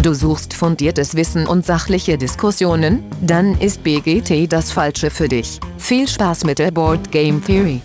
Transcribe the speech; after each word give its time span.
Du 0.00 0.14
suchst 0.14 0.54
fundiertes 0.54 1.16
Wissen 1.16 1.48
und 1.48 1.66
sachliche 1.66 2.16
Diskussionen? 2.16 3.02
Dann 3.20 3.60
ist 3.60 3.82
BGT 3.82 4.50
das 4.50 4.70
Falsche 4.70 5.10
für 5.10 5.26
dich. 5.28 5.58
Viel 5.76 6.06
Spaß 6.06 6.44
mit 6.44 6.60
der 6.60 6.70
Board 6.70 7.10
Game 7.10 7.44
Theory. 7.44 7.80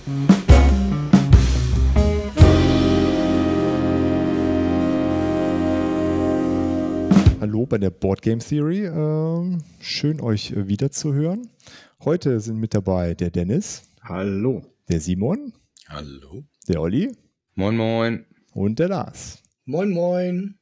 Hallo 7.41 7.65
bei 7.65 7.79
der 7.79 7.89
Board 7.89 8.21
Game 8.21 8.39
Theory. 8.39 8.85
Ähm, 8.85 9.63
schön 9.79 10.21
euch 10.21 10.51
äh, 10.51 10.67
wieder 10.67 10.91
zu 10.91 11.15
hören. 11.15 11.49
Heute 12.05 12.39
sind 12.39 12.59
mit 12.59 12.75
dabei 12.75 13.15
der 13.15 13.31
Dennis. 13.31 13.89
Hallo. 14.03 14.61
Der 14.87 15.01
Simon. 15.01 15.51
Hallo. 15.89 16.43
Der 16.67 16.79
Olli. 16.79 17.11
Moin, 17.55 17.75
moin. 17.75 18.25
Und 18.53 18.77
der 18.77 18.89
Lars. 18.89 19.39
Moin, 19.65 19.89
moin. 19.89 20.59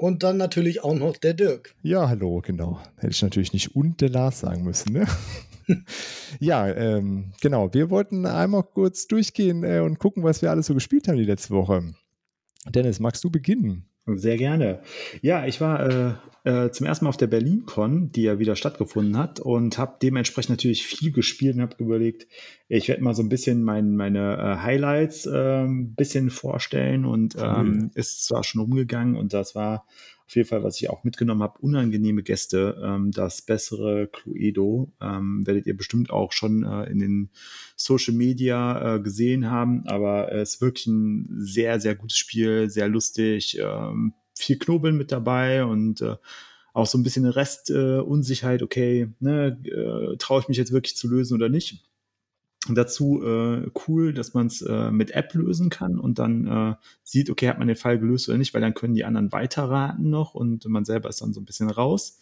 Und 0.00 0.22
dann 0.22 0.38
natürlich 0.38 0.82
auch 0.82 0.94
noch 0.94 1.18
der 1.18 1.34
Dirk. 1.34 1.74
Ja, 1.82 2.08
hallo, 2.08 2.40
genau. 2.42 2.80
Hätte 2.96 3.10
ich 3.10 3.20
natürlich 3.20 3.52
nicht 3.52 3.76
und 3.76 4.00
der 4.00 4.08
Lars 4.08 4.40
sagen 4.40 4.64
müssen, 4.64 4.94
ne? 4.94 5.06
ja, 6.40 6.66
ähm, 6.68 7.34
genau. 7.42 7.74
Wir 7.74 7.90
wollten 7.90 8.24
einmal 8.24 8.62
kurz 8.62 9.08
durchgehen 9.08 9.62
äh, 9.62 9.80
und 9.80 9.98
gucken, 9.98 10.22
was 10.22 10.40
wir 10.40 10.50
alles 10.50 10.64
so 10.64 10.72
gespielt 10.72 11.06
haben 11.06 11.18
die 11.18 11.24
letzte 11.24 11.50
Woche. 11.50 11.82
Dennis, 12.66 12.98
magst 12.98 13.22
du 13.24 13.30
beginnen? 13.30 13.90
Sehr 14.06 14.38
gerne. 14.38 14.80
Ja, 15.20 15.44
ich 15.44 15.60
war 15.60 15.86
äh, 15.86 16.14
äh, 16.44 16.70
zum 16.70 16.86
ersten 16.86 17.04
Mal 17.04 17.10
auf 17.10 17.16
der 17.16 17.26
BerlinCon, 17.26 18.12
die 18.12 18.22
ja 18.22 18.38
wieder 18.38 18.56
stattgefunden 18.56 19.18
hat 19.18 19.40
und 19.40 19.78
habe 19.78 19.96
dementsprechend 20.02 20.50
natürlich 20.50 20.86
viel 20.86 21.12
gespielt 21.12 21.56
und 21.56 21.62
habe 21.62 21.76
überlegt, 21.78 22.26
ich 22.68 22.88
werde 22.88 23.02
mal 23.02 23.14
so 23.14 23.22
ein 23.22 23.28
bisschen 23.28 23.62
mein, 23.62 23.96
meine 23.96 24.36
äh, 24.36 24.62
Highlights 24.62 25.26
ein 25.26 25.34
ähm, 25.34 25.94
bisschen 25.94 26.30
vorstellen 26.30 27.04
und 27.04 27.36
ähm, 27.38 27.90
ist 27.94 28.24
zwar 28.24 28.44
schon 28.44 28.62
umgegangen 28.62 29.16
und 29.16 29.32
das 29.32 29.54
war 29.54 29.86
auf 30.30 30.36
jeden 30.36 30.48
Fall, 30.48 30.62
was 30.62 30.80
ich 30.80 30.88
auch 30.88 31.02
mitgenommen 31.02 31.42
habe, 31.42 31.58
unangenehme 31.58 32.22
Gäste. 32.22 32.80
Ähm, 32.80 33.10
das 33.10 33.42
bessere 33.42 34.06
Cluedo 34.06 34.92
ähm, 35.00 35.44
werdet 35.44 35.66
ihr 35.66 35.76
bestimmt 35.76 36.10
auch 36.10 36.30
schon 36.30 36.62
äh, 36.62 36.84
in 36.84 37.00
den 37.00 37.30
Social 37.74 38.14
Media 38.14 38.94
äh, 38.94 39.00
gesehen 39.00 39.50
haben, 39.50 39.88
aber 39.88 40.30
es 40.30 40.54
ist 40.54 40.60
wirklich 40.60 40.86
ein 40.86 41.26
sehr, 41.40 41.80
sehr 41.80 41.96
gutes 41.96 42.16
Spiel, 42.16 42.70
sehr 42.70 42.86
lustig, 42.86 43.58
ähm, 43.60 44.14
viel 44.40 44.58
Knobeln 44.58 44.96
mit 44.96 45.12
dabei 45.12 45.64
und 45.64 46.00
äh, 46.00 46.16
auch 46.72 46.86
so 46.86 46.98
ein 46.98 47.02
bisschen 47.02 47.26
Restunsicherheit, 47.26 48.60
äh, 48.60 48.64
okay, 48.64 49.08
ne, 49.20 49.58
äh, 49.64 50.16
traue 50.18 50.40
ich 50.40 50.48
mich 50.48 50.56
jetzt 50.56 50.72
wirklich 50.72 50.96
zu 50.96 51.08
lösen 51.08 51.34
oder 51.34 51.48
nicht. 51.48 51.84
Und 52.68 52.76
dazu 52.76 53.22
äh, 53.24 53.70
cool, 53.88 54.12
dass 54.12 54.34
man 54.34 54.46
es 54.46 54.60
äh, 54.60 54.90
mit 54.90 55.12
App 55.12 55.32
lösen 55.34 55.70
kann 55.70 55.98
und 55.98 56.18
dann 56.18 56.46
äh, 56.46 56.74
sieht, 57.02 57.30
okay, 57.30 57.48
hat 57.48 57.58
man 57.58 57.68
den 57.68 57.76
Fall 57.76 57.98
gelöst 57.98 58.28
oder 58.28 58.36
nicht, 58.36 58.52
weil 58.52 58.60
dann 58.60 58.74
können 58.74 58.94
die 58.94 59.04
anderen 59.04 59.32
weiterraten 59.32 60.10
noch 60.10 60.34
und 60.34 60.66
man 60.66 60.84
selber 60.84 61.08
ist 61.08 61.22
dann 61.22 61.32
so 61.32 61.40
ein 61.40 61.46
bisschen 61.46 61.70
raus. 61.70 62.20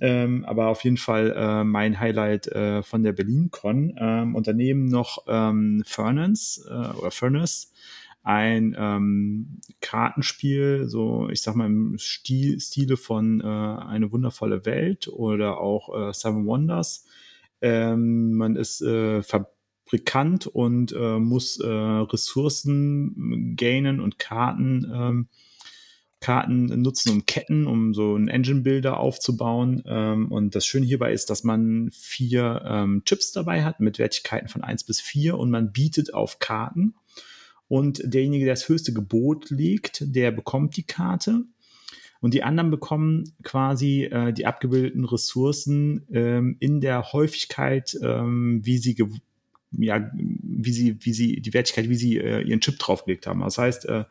Ähm, 0.00 0.44
aber 0.44 0.68
auf 0.68 0.84
jeden 0.84 0.96
Fall 0.96 1.32
äh, 1.36 1.64
mein 1.64 1.98
Highlight 1.98 2.48
äh, 2.48 2.82
von 2.82 3.02
der 3.02 3.12
BerlinCon. 3.12 3.94
Ähm, 3.98 4.34
und 4.34 4.46
daneben 4.46 4.86
noch 4.86 5.24
ähm, 5.26 5.82
Furnace 5.86 6.64
äh, 6.68 6.96
oder 6.96 7.10
Furnace, 7.10 7.72
ein 8.28 8.76
ähm, 8.78 9.58
Kartenspiel, 9.80 10.86
so 10.86 11.30
ich 11.30 11.40
sag 11.40 11.54
mal 11.54 11.64
im 11.64 11.96
Stil, 11.98 12.60
Stile 12.60 12.98
von 12.98 13.40
äh, 13.40 13.44
Eine 13.44 14.12
wundervolle 14.12 14.66
Welt 14.66 15.08
oder 15.08 15.58
auch 15.62 16.10
äh, 16.10 16.12
Seven 16.12 16.44
Wonders. 16.44 17.06
Ähm, 17.62 18.34
man 18.34 18.56
ist 18.56 18.82
äh, 18.82 19.22
Fabrikant 19.22 20.46
und 20.46 20.92
äh, 20.92 21.18
muss 21.18 21.58
äh, 21.58 21.66
Ressourcen 21.66 23.56
gainen 23.56 23.98
und 23.98 24.18
Karten, 24.18 24.92
ähm, 24.94 25.28
Karten 26.20 26.82
nutzen, 26.82 27.12
um 27.12 27.24
Ketten, 27.24 27.66
um 27.66 27.94
so 27.94 28.14
einen 28.14 28.28
Engine-Builder 28.28 29.00
aufzubauen. 29.00 29.82
Ähm, 29.86 30.30
und 30.30 30.54
das 30.54 30.66
Schöne 30.66 30.84
hierbei 30.84 31.14
ist, 31.14 31.30
dass 31.30 31.44
man 31.44 31.88
vier 31.92 32.60
ähm, 32.66 33.04
Chips 33.06 33.32
dabei 33.32 33.64
hat 33.64 33.80
mit 33.80 33.98
Wertigkeiten 33.98 34.48
von 34.48 34.62
eins 34.62 34.84
bis 34.84 35.00
vier 35.00 35.38
und 35.38 35.50
man 35.50 35.72
bietet 35.72 36.12
auf 36.12 36.40
Karten. 36.40 36.94
Und 37.68 38.00
derjenige, 38.02 38.46
der 38.46 38.54
das 38.54 38.68
höchste 38.68 38.92
Gebot 38.92 39.50
legt, 39.50 40.02
der 40.06 40.30
bekommt 40.30 40.76
die 40.76 40.84
Karte. 40.84 41.44
Und 42.20 42.34
die 42.34 42.42
anderen 42.42 42.70
bekommen 42.70 43.32
quasi 43.44 44.04
äh, 44.04 44.32
die 44.32 44.46
abgebildeten 44.46 45.04
Ressourcen 45.04 46.06
ähm, 46.10 46.56
in 46.58 46.80
der 46.80 47.12
Häufigkeit, 47.12 47.96
ähm, 48.02 48.60
wie 48.64 48.78
sie 48.78 48.96
ja, 49.72 50.10
wie 50.14 50.72
sie, 50.72 50.96
wie 51.00 51.12
sie, 51.12 51.40
die 51.40 51.52
Wertigkeit, 51.52 51.88
wie 51.88 51.94
sie 51.94 52.18
äh, 52.18 52.40
ihren 52.40 52.60
Chip 52.60 52.78
draufgelegt 52.78 53.26
haben. 53.26 53.40
Das 53.40 53.58
heißt, 53.58 53.84
äh, 53.86 54.04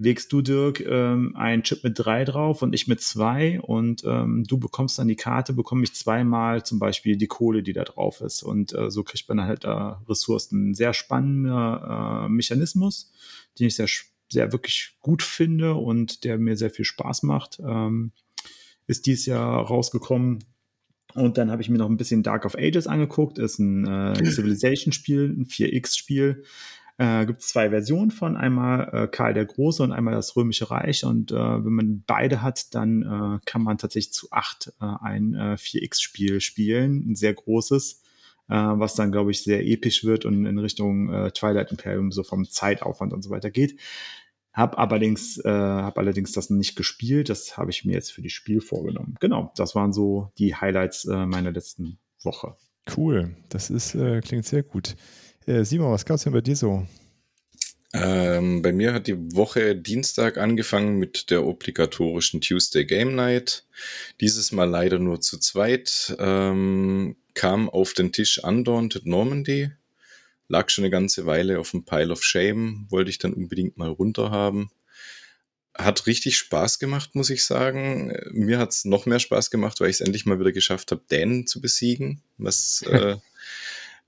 legst 0.00 0.32
du, 0.32 0.40
Dirk, 0.40 0.80
ähm, 0.80 1.36
einen 1.36 1.62
Chip 1.62 1.84
mit 1.84 1.98
drei 1.98 2.24
drauf 2.24 2.62
und 2.62 2.72
ich 2.72 2.88
mit 2.88 3.02
zwei 3.02 3.60
und 3.60 4.02
ähm, 4.04 4.44
du 4.44 4.58
bekommst 4.58 4.98
dann 4.98 5.08
die 5.08 5.16
Karte, 5.16 5.52
bekomme 5.52 5.84
ich 5.84 5.94
zweimal 5.94 6.64
zum 6.64 6.78
Beispiel 6.78 7.16
die 7.16 7.26
Kohle, 7.26 7.62
die 7.62 7.74
da 7.74 7.84
drauf 7.84 8.22
ist. 8.22 8.42
Und 8.42 8.72
äh, 8.72 8.90
so 8.90 9.04
kriegt 9.04 9.28
man 9.28 9.42
halt 9.42 9.64
äh, 9.64 9.68
Ressourcen. 9.68 10.70
Ein 10.70 10.74
sehr 10.74 10.94
spannender 10.94 12.24
äh, 12.24 12.28
Mechanismus, 12.30 13.12
den 13.58 13.66
ich 13.66 13.76
sehr, 13.76 13.88
sehr 14.32 14.52
wirklich 14.52 14.96
gut 15.00 15.22
finde 15.22 15.74
und 15.74 16.24
der 16.24 16.38
mir 16.38 16.56
sehr 16.56 16.70
viel 16.70 16.86
Spaß 16.86 17.22
macht. 17.24 17.60
Ähm, 17.62 18.12
ist 18.86 19.06
dieses 19.06 19.26
Jahr 19.26 19.66
rausgekommen 19.66 20.40
und 21.14 21.38
dann 21.38 21.50
habe 21.50 21.62
ich 21.62 21.68
mir 21.68 21.78
noch 21.78 21.88
ein 21.88 21.96
bisschen 21.96 22.22
Dark 22.22 22.44
of 22.44 22.56
Ages 22.56 22.86
angeguckt. 22.86 23.38
Ist 23.38 23.58
ein 23.58 23.86
äh, 23.86 24.24
Civilization-Spiel, 24.24 25.36
ein 25.38 25.46
4X-Spiel. 25.46 26.44
Äh, 27.00 27.24
Gibt 27.24 27.40
es 27.40 27.48
zwei 27.48 27.70
Versionen 27.70 28.10
von, 28.10 28.36
einmal 28.36 28.90
äh, 28.92 29.08
Karl 29.08 29.32
der 29.32 29.46
Große 29.46 29.82
und 29.82 29.90
einmal 29.90 30.12
das 30.12 30.36
Römische 30.36 30.70
Reich. 30.70 31.02
Und 31.02 31.32
äh, 31.32 31.34
wenn 31.34 31.72
man 31.72 32.04
beide 32.06 32.42
hat, 32.42 32.74
dann 32.74 33.00
äh, 33.02 33.38
kann 33.46 33.62
man 33.62 33.78
tatsächlich 33.78 34.12
zu 34.12 34.28
acht 34.32 34.70
äh, 34.82 34.84
ein 35.00 35.32
äh, 35.32 35.54
4X-Spiel 35.54 36.42
spielen, 36.42 37.10
ein 37.10 37.16
sehr 37.16 37.32
großes, 37.32 38.02
äh, 38.50 38.54
was 38.54 38.96
dann, 38.96 39.12
glaube 39.12 39.30
ich, 39.30 39.42
sehr 39.42 39.66
episch 39.66 40.04
wird 40.04 40.26
und 40.26 40.44
in 40.44 40.58
Richtung 40.58 41.10
äh, 41.10 41.30
Twilight 41.30 41.70
Imperium 41.70 42.12
so 42.12 42.22
vom 42.22 42.44
Zeitaufwand 42.44 43.14
und 43.14 43.22
so 43.22 43.30
weiter 43.30 43.50
geht. 43.50 43.80
Hab 44.52 44.78
allerdings, 44.78 45.38
äh, 45.42 45.48
hab 45.48 45.96
allerdings 45.96 46.32
das 46.32 46.50
nicht 46.50 46.76
gespielt. 46.76 47.30
Das 47.30 47.56
habe 47.56 47.70
ich 47.70 47.86
mir 47.86 47.92
jetzt 47.94 48.12
für 48.12 48.20
die 48.20 48.28
Spiel 48.28 48.60
vorgenommen. 48.60 49.16
Genau, 49.20 49.52
das 49.56 49.74
waren 49.74 49.94
so 49.94 50.32
die 50.36 50.54
Highlights 50.54 51.06
äh, 51.06 51.24
meiner 51.24 51.50
letzten 51.50 51.98
Woche. 52.22 52.56
Cool, 52.94 53.36
das 53.48 53.70
ist, 53.70 53.94
äh, 53.94 54.20
klingt 54.20 54.44
sehr 54.44 54.62
gut. 54.62 54.96
Äh, 55.50 55.64
Simon, 55.64 55.90
was 55.90 56.04
gab 56.04 56.16
es 56.16 56.24
denn 56.24 56.32
bei 56.32 56.40
dir 56.40 56.54
so? 56.54 56.86
Ähm, 57.92 58.62
bei 58.62 58.72
mir 58.72 58.92
hat 58.92 59.08
die 59.08 59.34
Woche 59.34 59.74
Dienstag 59.74 60.38
angefangen 60.38 60.98
mit 60.98 61.30
der 61.30 61.44
obligatorischen 61.44 62.40
Tuesday 62.40 62.84
Game 62.84 63.16
Night. 63.16 63.64
Dieses 64.20 64.52
Mal 64.52 64.70
leider 64.70 65.00
nur 65.00 65.20
zu 65.20 65.38
zweit. 65.38 66.14
Ähm, 66.20 67.16
kam 67.34 67.68
auf 67.68 67.94
den 67.94 68.12
Tisch 68.12 68.42
Undaunted 68.44 69.06
Normandy 69.06 69.70
lag 70.50 70.68
schon 70.68 70.84
eine 70.84 70.90
ganze 70.90 71.26
Weile 71.26 71.60
auf 71.60 71.70
dem 71.70 71.84
Pile 71.84 72.12
of 72.12 72.24
Shame, 72.24 72.86
wollte 72.90 73.08
ich 73.08 73.18
dann 73.18 73.32
unbedingt 73.32 73.78
mal 73.78 73.88
runter 73.88 74.30
haben. 74.30 74.70
Hat 75.74 76.06
richtig 76.08 76.36
Spaß 76.36 76.80
gemacht, 76.80 77.14
muss 77.14 77.30
ich 77.30 77.44
sagen. 77.44 78.12
Mir 78.32 78.58
hat 78.58 78.70
es 78.70 78.84
noch 78.84 79.06
mehr 79.06 79.20
Spaß 79.20 79.50
gemacht, 79.50 79.80
weil 79.80 79.88
ich 79.88 79.96
es 79.96 80.00
endlich 80.00 80.26
mal 80.26 80.40
wieder 80.40 80.50
geschafft 80.50 80.90
habe, 80.90 81.02
Dan 81.08 81.46
zu 81.46 81.60
besiegen, 81.60 82.20
was 82.36 82.82
äh, 82.90 83.16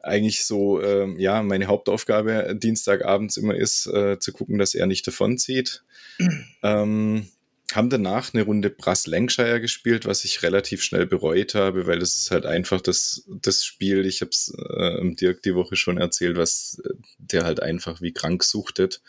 eigentlich 0.03 0.45
so, 0.45 0.81
äh, 0.81 1.09
ja, 1.21 1.43
meine 1.43 1.67
Hauptaufgabe 1.67 2.55
Dienstagabends 2.57 3.37
immer 3.37 3.55
ist, 3.55 3.87
äh, 3.87 4.19
zu 4.19 4.33
gucken, 4.33 4.59
dass 4.59 4.75
er 4.75 4.87
nicht 4.87 5.07
davonzieht. 5.07 5.83
ähm, 6.63 7.27
haben 7.75 7.91
danach 7.91 8.35
eine 8.35 8.43
Runde 8.43 8.71
Brass 8.71 9.07
Lancashire 9.07 9.61
gespielt, 9.61 10.05
was 10.05 10.25
ich 10.25 10.43
relativ 10.43 10.83
schnell 10.83 11.07
bereut 11.07 11.55
habe, 11.55 11.87
weil 11.87 11.99
das 11.99 12.17
ist 12.17 12.31
halt 12.31 12.45
einfach 12.47 12.81
das, 12.81 13.25
das 13.29 13.65
Spiel, 13.65 14.05
ich 14.05 14.21
habe 14.21 14.31
es 14.31 14.53
äh, 14.59 15.15
Dirk 15.15 15.43
die 15.43 15.55
Woche 15.55 15.77
schon 15.77 15.99
erzählt, 15.99 16.37
was 16.37 16.83
äh, 16.85 16.91
der 17.19 17.45
halt 17.45 17.63
einfach 17.63 18.01
wie 18.01 18.13
krank 18.13 18.45
suchtet. 18.45 19.01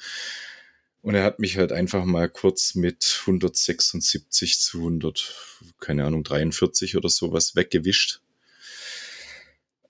Und 1.01 1.15
er 1.15 1.23
hat 1.23 1.39
mich 1.39 1.57
halt 1.57 1.73
einfach 1.73 2.05
mal 2.05 2.29
kurz 2.29 2.75
mit 2.75 3.19
176 3.21 4.61
zu 4.61 4.77
100, 4.77 5.35
keine 5.81 6.05
Ahnung, 6.05 6.23
43 6.23 6.95
oder 6.95 7.09
sowas 7.09 7.57
weggewischt. 7.57 8.21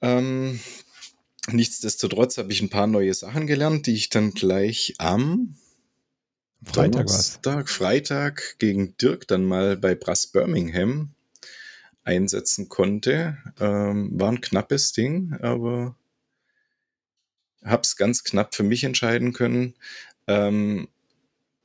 Ähm, 0.01 0.59
nichtsdestotrotz 1.51 2.37
habe 2.37 2.51
ich 2.51 2.61
ein 2.61 2.69
paar 2.69 2.87
neue 2.87 3.13
Sachen 3.13 3.47
gelernt, 3.47 3.87
die 3.87 3.95
ich 3.95 4.09
dann 4.09 4.31
gleich 4.31 4.95
am 4.97 5.55
Freitag 6.63 7.07
Donnerstag, 7.07 7.69
Freitag 7.69 8.55
gegen 8.59 8.95
Dirk 8.97 9.27
dann 9.27 9.43
mal 9.43 9.75
bei 9.75 9.95
Brass 9.95 10.27
Birmingham 10.27 11.13
einsetzen 12.03 12.69
konnte. 12.69 13.37
Ähm, 13.59 14.11
war 14.13 14.31
ein 14.31 14.41
knappes 14.41 14.93
Ding, 14.93 15.33
aber 15.41 15.95
hab's 17.63 17.95
ganz 17.95 18.23
knapp 18.23 18.55
für 18.55 18.63
mich 18.63 18.83
entscheiden 18.83 19.33
können. 19.33 19.75
Ähm, 20.27 20.87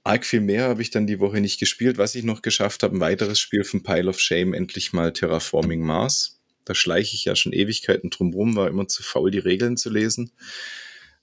arg 0.05 0.25
viel 0.25 0.41
mehr 0.41 0.69
habe 0.69 0.83
ich 0.83 0.91
dann 0.91 1.07
die 1.07 1.21
Woche 1.21 1.41
nicht 1.41 1.61
gespielt. 1.61 1.99
Was 1.99 2.15
ich 2.15 2.25
noch 2.25 2.43
geschafft 2.43 2.83
habe, 2.83 2.97
ein 2.97 3.01
weiteres 3.01 3.39
Spiel 3.39 3.65
von 3.65 3.83
Pile 3.83 4.09
of 4.09 4.19
Shame, 4.19 4.55
endlich 4.55 4.93
mal 4.93 5.13
Terraforming 5.13 5.81
Mars. 5.81 6.38
Da 6.69 6.75
schleiche 6.75 7.15
ich 7.15 7.25
ja 7.25 7.35
schon 7.35 7.53
Ewigkeiten 7.53 8.11
drumrum, 8.11 8.57
war 8.57 8.69
immer 8.69 8.89
zu 8.89 9.03
faul, 9.03 9.31
die 9.31 9.39
Regeln 9.39 9.77
zu 9.77 9.91
lesen. 9.91 10.33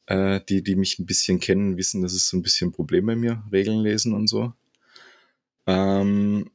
Äh, 0.08 0.42
die, 0.50 0.62
die 0.62 0.76
mich 0.76 1.00
ein 1.00 1.06
bisschen 1.06 1.40
kennen, 1.40 1.78
wissen, 1.78 2.02
das 2.02 2.14
ist 2.14 2.30
so 2.30 2.38
ein 2.38 2.44
bisschen 2.44 2.70
ein 2.70 2.74
Problem 2.74 3.06
bei 3.08 3.16
mir, 3.16 3.44
Regeln 3.52 3.80
lesen 3.80 4.14
und 4.14 4.28
so. 4.28 4.54
Ähm, 5.66 6.52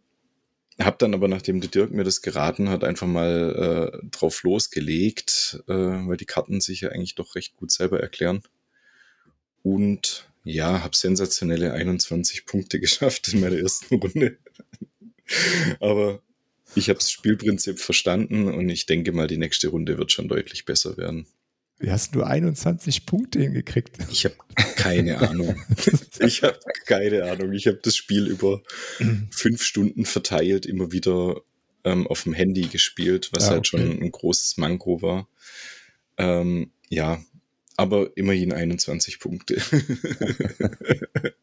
hab 0.79 0.99
dann 0.99 1.15
aber, 1.15 1.29
nachdem 1.29 1.61
der 1.61 1.71
Dirk 1.71 1.91
mir 1.91 2.05
das 2.05 2.23
geraten 2.23 2.69
hat, 2.69 2.85
einfach 2.85 3.07
mal 3.07 3.93
äh, 4.03 4.07
drauf 4.11 4.43
losgelegt, 4.45 5.63
äh, 5.69 5.73
weil 5.73 6.17
die 6.17 6.27
Karten 6.27 6.61
sich 6.61 6.83
ja 6.83 6.91
eigentlich 6.91 7.17
doch 7.17 7.35
recht 7.35 7.57
gut 7.57 7.71
selber 7.71 8.01
erklären. 8.01 8.43
Und 9.63 10.31
ja, 10.45 10.83
habe 10.83 10.97
sensationelle 10.97 11.73
21 11.73 12.47
Punkte 12.47 12.81
geschafft 12.81 13.33
in 13.33 13.41
meiner 13.41 13.59
ersten 13.59 13.97
Runde. 13.97 14.39
aber 15.81 16.23
ich 16.75 16.89
habe 16.89 16.99
das 16.99 17.11
Spielprinzip 17.11 17.79
verstanden 17.79 18.49
und 18.49 18.69
ich 18.69 18.87
denke 18.87 19.13
mal, 19.13 19.27
die 19.27 19.39
nächste 19.39 19.69
Runde 19.69 19.99
wird 19.99 20.13
schon 20.13 20.29
deutlich 20.29 20.65
besser 20.65 20.97
werden. 20.97 21.27
Wie 21.79 21.91
hast 21.91 22.15
du 22.15 22.23
21 22.23 23.07
Punkte 23.07 23.41
hingekriegt? 23.41 23.97
Ich 24.11 24.27
habe 24.27 24.37
keine 24.77 25.19
Ahnung. 25.19 25.57
ich 26.21 26.43
habe 26.43 26.61
keine 26.85 27.25
Ahnung. 27.25 27.53
Ich 27.53 27.67
habe 27.67 27.81
das 27.83 27.97
Spiel 27.97 28.27
über 28.27 28.63
fünf 29.31 29.63
Stunden 29.63 30.05
verteilt, 30.05 30.67
immer 30.67 30.93
wieder 30.93 31.41
ähm, 31.85 32.07
auf 32.07 32.25
dem 32.25 32.35
Handy 32.35 32.67
gespielt, 32.67 33.31
was 33.33 33.45
ja, 33.45 33.51
halt 33.53 33.61
okay. 33.61 33.69
schon 33.69 34.03
ein 34.03 34.11
großes 34.11 34.59
Manko 34.59 35.01
war. 35.01 35.29
Ähm, 36.19 36.71
ja, 36.91 37.23
aber 37.77 38.11
immerhin 38.15 38.53
21 38.53 39.19
Punkte. 39.19 39.57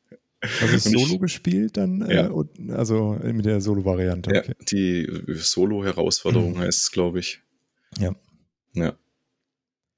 Also 0.41 0.77
Solo 0.91 1.15
ich, 1.15 1.21
gespielt 1.21 1.77
dann? 1.77 2.01
Äh, 2.01 2.15
ja. 2.15 2.29
Äh, 2.29 2.71
also 2.73 3.19
mit 3.23 3.45
der 3.45 3.59
Solo-Variante. 3.59 4.29
Okay. 4.29 4.47
Ja, 4.47 4.65
die 4.71 5.07
Solo-Herausforderung 5.33 6.53
mhm. 6.53 6.59
heißt 6.59 6.79
es, 6.79 6.91
glaube 6.91 7.19
ich. 7.19 7.41
Ja. 7.97 8.15
Ja. 8.73 8.97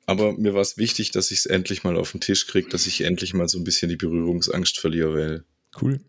Aber 0.06 0.34
mir 0.34 0.54
war 0.54 0.62
es 0.62 0.78
wichtig, 0.78 1.12
dass 1.12 1.30
ich 1.32 1.40
es 1.40 1.46
endlich 1.46 1.84
mal 1.84 1.98
auf 1.98 2.12
den 2.12 2.22
Tisch 2.22 2.48
kriege, 2.48 2.70
dass 2.70 2.88
ich 2.88 3.02
endlich 3.02 3.34
mal 3.34 3.48
so 3.48 3.60
ein 3.60 3.64
bisschen 3.64 3.90
die 3.90 3.96
Berührungsangst 3.96 4.80
verliere, 4.80 5.14
weil. 5.14 5.46
Cool. 5.80 6.00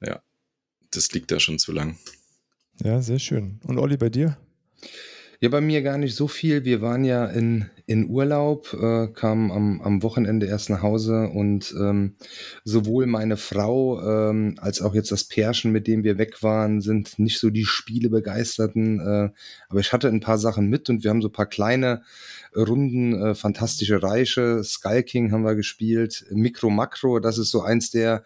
Ja, 0.00 0.22
das 0.90 1.12
liegt 1.12 1.30
da 1.30 1.40
schon 1.40 1.58
zu 1.58 1.72
lang. 1.72 1.98
Ja, 2.82 3.02
sehr 3.02 3.18
schön. 3.18 3.60
Und 3.64 3.78
Olli, 3.78 3.96
bei 3.96 4.08
dir? 4.08 4.38
Ja, 5.40 5.48
bei 5.50 5.60
mir 5.60 5.82
gar 5.82 5.98
nicht 5.98 6.16
so 6.16 6.26
viel. 6.26 6.64
Wir 6.64 6.80
waren 6.80 7.04
ja 7.04 7.24
in, 7.26 7.70
in 7.86 8.10
Urlaub, 8.10 8.72
äh, 8.74 9.06
kamen 9.06 9.52
am, 9.52 9.80
am 9.82 10.02
Wochenende 10.02 10.46
erst 10.46 10.68
nach 10.68 10.82
Hause 10.82 11.28
und 11.28 11.72
ähm, 11.78 12.16
sowohl 12.64 13.06
meine 13.06 13.36
Frau 13.36 14.00
ähm, 14.02 14.56
als 14.60 14.82
auch 14.82 14.96
jetzt 14.96 15.12
das 15.12 15.22
Pärchen, 15.22 15.70
mit 15.70 15.86
dem 15.86 16.02
wir 16.02 16.18
weg 16.18 16.42
waren, 16.42 16.80
sind 16.80 17.20
nicht 17.20 17.38
so 17.38 17.50
die 17.50 17.66
Spiele 17.66 18.10
begeisterten. 18.10 18.98
Äh, 18.98 19.30
aber 19.68 19.78
ich 19.78 19.92
hatte 19.92 20.08
ein 20.08 20.18
paar 20.18 20.38
Sachen 20.38 20.66
mit 20.66 20.90
und 20.90 21.04
wir 21.04 21.10
haben 21.10 21.22
so 21.22 21.28
ein 21.28 21.32
paar 21.32 21.46
kleine 21.46 22.02
Runden, 22.56 23.14
äh, 23.22 23.34
fantastische 23.36 24.02
Reiche. 24.02 24.64
Skull 24.64 25.04
King 25.04 25.30
haben 25.30 25.44
wir 25.44 25.54
gespielt. 25.54 26.26
Mikro 26.32 26.68
Makro, 26.68 27.20
das 27.20 27.38
ist 27.38 27.52
so 27.52 27.62
eins 27.62 27.92
der 27.92 28.24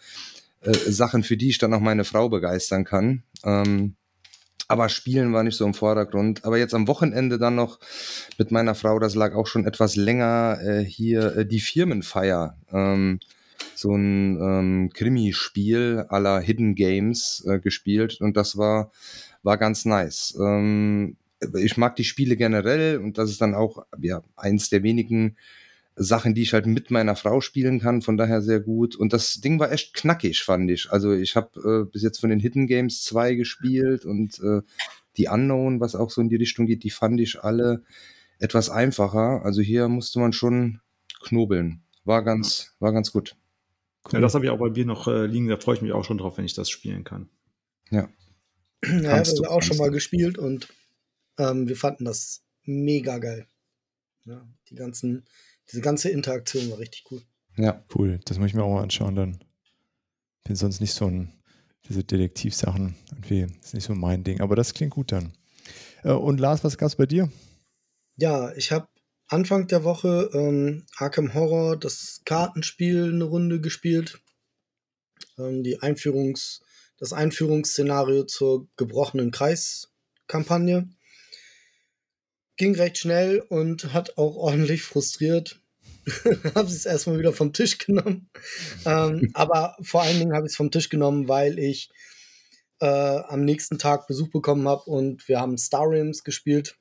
äh, 0.63 0.73
Sachen, 0.73 1.25
für 1.25 1.37
die 1.37 1.51
ich 1.51 1.59
dann 1.59 1.75
auch 1.75 1.81
meine 1.81 2.05
Frau 2.05 2.31
begeistern 2.31 2.85
kann. 2.85 3.23
Ähm, 3.45 3.97
aber 4.73 4.89
Spielen 4.89 5.35
war 5.35 5.43
nicht 5.43 5.57
so 5.57 5.67
im 5.67 5.75
Vordergrund. 5.75 6.45
Aber 6.45 6.57
jetzt 6.57 6.73
am 6.75 6.89
Wochenende 6.89 7.39
dann 7.39 7.55
noch 7.55 7.79
mit 8.39 8.51
meiner 8.51 8.75
Frau, 8.75 8.99
das 8.99 9.15
lag 9.15 9.35
auch 9.35 9.47
schon 9.47 9.67
etwas 9.67 9.97
länger 9.97 10.59
äh, 10.65 10.83
hier, 10.83 11.37
äh, 11.37 11.47
die 11.47 11.61
Firmenfeier. 11.61 12.57
Ähm, 12.73 13.21
so 13.75 13.95
ein 13.95 14.41
ähm, 14.41 14.91
Krimi-Spiel 14.95 16.07
aller 16.09 16.41
Hidden 16.41 16.75
Games 16.75 17.45
äh, 17.47 17.59
gespielt 17.59 18.21
und 18.21 18.37
das 18.37 18.57
war, 18.57 18.91
war 19.43 19.59
ganz 19.59 19.85
nice. 19.85 20.37
Ähm, 20.41 21.17
ich 21.55 21.77
mag 21.77 21.97
die 21.97 22.05
Spiele 22.05 22.37
generell 22.37 22.99
und 22.99 23.19
das 23.19 23.31
ist 23.31 23.43
dann 23.43 23.55
auch 23.55 23.85
ja, 24.01 24.23
eins 24.37 24.71
der 24.71 24.83
wenigen 24.83 25.37
Sachen, 25.95 26.35
die 26.35 26.43
ich 26.43 26.55
halt 26.55 26.67
mit 26.67 26.91
meiner 26.91 27.17
Frau 27.17 27.41
spielen 27.41 27.79
kann, 27.81 28.03
von 28.03 28.17
daher 28.17 28.41
sehr 28.41 28.61
gut. 28.61 28.97
Und 28.97 29.13
das 29.13 29.41
Ding 29.41 29.59
war 29.59 29.71
echt 29.73 29.95
knackig, 29.95 30.43
fand 30.43 30.71
ich. 30.71 30.91
Also 30.91 31.13
ich 31.13 31.37
habe 31.37 31.85
äh, 31.87 31.91
bis 31.91 32.03
jetzt 32.03 32.21
von 32.21 32.31
den 32.31 32.41
Hidden 32.41 32.67
Games 32.67 33.03
zwei 33.03 33.35
gespielt 33.35 34.05
und 34.05 34.39
äh, 34.41 34.63
die 35.17 35.29
Unknown, 35.29 35.81
was 35.81 35.95
auch 35.95 36.11
so 36.11 36.21
in 36.21 36.29
die 36.29 36.37
Richtung 36.37 36.67
geht, 36.67 36.85
die 36.85 36.91
fand 36.91 37.21
ich 37.21 37.43
alle 37.43 37.83
etwas 38.39 38.71
einfacher. 38.71 39.45
Also 39.45 39.61
hier 39.61 39.89
musste 39.89 40.19
man 40.19 40.33
schon 40.33 40.81
knobeln. 41.23 41.83
War 42.05 42.25
ganz, 42.25 42.75
war 42.79 42.93
ganz 42.93 43.13
gut. 43.13 43.37
Cool. 44.05 44.15
Ja, 44.15 44.21
das 44.21 44.35
habe 44.35 44.45
ich 44.45 44.51
auch 44.51 44.59
bei 44.59 44.71
mir 44.71 44.85
noch 44.85 45.07
äh, 45.07 45.27
liegen, 45.27 45.49
da 45.49 45.57
freue 45.57 45.77
ich 45.77 45.83
mich 45.83 45.93
auch 45.93 46.05
schon 46.05 46.19
drauf, 46.19 46.39
wenn 46.39 46.45
ich 46.45 46.55
das 46.55 46.71
spielen 46.71 47.05
kann. 47.05 47.29
Ja. 47.91 48.09
Ja, 48.85 49.13
habe 49.13 49.23
ich 49.23 49.47
auch 49.47 49.63
schon 49.63 49.77
mal 49.77 49.91
gespielt 49.91 50.39
und 50.39 50.69
ähm, 51.39 51.69
wir 51.69 51.77
fanden 51.77 52.05
das 52.05 52.43
mega 52.65 53.19
geil. 53.19 53.47
Ja, 54.25 54.45
die 54.71 54.75
ganzen 54.75 55.25
diese 55.71 55.83
ganze 55.83 56.11
Interaktion 56.11 56.71
war 56.71 56.79
richtig 56.79 57.05
cool. 57.11 57.23
Ja. 57.57 57.85
Cool, 57.95 58.21
das 58.25 58.39
muss 58.39 58.49
ich 58.49 58.55
mir 58.55 58.65
auch 58.65 58.75
mal 58.75 58.83
anschauen 58.83 59.15
dann. 59.15 59.45
Bin 60.45 60.57
sonst 60.57 60.81
nicht 60.81 60.95
so 60.95 61.07
ein, 61.07 61.33
diese 61.89 62.03
Detektivsachen, 62.03 62.95
irgendwie, 63.11 63.47
ist 63.61 63.75
nicht 63.75 63.85
so 63.85 63.95
mein 63.95 64.25
Ding, 64.25 64.41
aber 64.41 64.57
das 64.57 64.75
klingt 64.75 64.93
gut 64.93 65.13
dann. 65.13 65.33
Äh, 66.03 66.13
und 66.13 66.41
Lars, 66.41 66.65
was 66.65 66.79
gab 66.79 66.89
es 66.89 66.97
bei 66.97 67.07
dir? 67.07 67.31
Ja, 68.17 68.53
ich 68.55 68.73
habe 68.73 68.89
Anfang 69.29 69.67
der 69.67 69.85
Woche 69.85 70.31
ähm, 70.35 70.85
Arkham 70.97 71.33
Horror, 71.33 71.77
das 71.77 72.21
Kartenspiel, 72.25 73.13
eine 73.13 73.25
Runde 73.25 73.61
gespielt. 73.61 74.21
Ähm, 75.39 75.63
die 75.63 75.81
Einführungs-, 75.81 76.61
das 76.99 77.13
Einführungsszenario 77.13 78.25
zur 78.25 78.69
gebrochenen 78.77 79.31
Kreiskampagne 79.31 80.89
ging 82.57 82.75
recht 82.75 82.99
schnell 82.99 83.41
und 83.41 83.93
hat 83.93 84.19
auch 84.19 84.37
ordentlich 84.37 84.83
frustriert. 84.83 85.61
habe 86.55 86.69
es 86.69 86.85
erstmal 86.85 87.19
wieder 87.19 87.33
vom 87.33 87.53
Tisch 87.53 87.79
genommen. 87.79 88.29
ähm, 88.85 89.31
aber 89.35 89.77
vor 89.83 90.03
allen 90.03 90.19
Dingen 90.19 90.35
habe 90.35 90.47
ich 90.47 90.53
es 90.53 90.57
vom 90.57 90.71
Tisch 90.71 90.89
genommen, 90.89 91.29
weil 91.29 91.59
ich 91.59 91.91
äh, 92.81 92.87
am 92.87 93.45
nächsten 93.45 93.79
Tag 93.79 94.09
Besuch 94.09 94.29
bekommen 94.31 94.67
habe 94.67 94.83
und 94.91 95.29
wir 95.29 95.41
haben 95.41 95.57
Star 95.57 95.89
Realms 95.89 96.25
gespielt. 96.25 96.77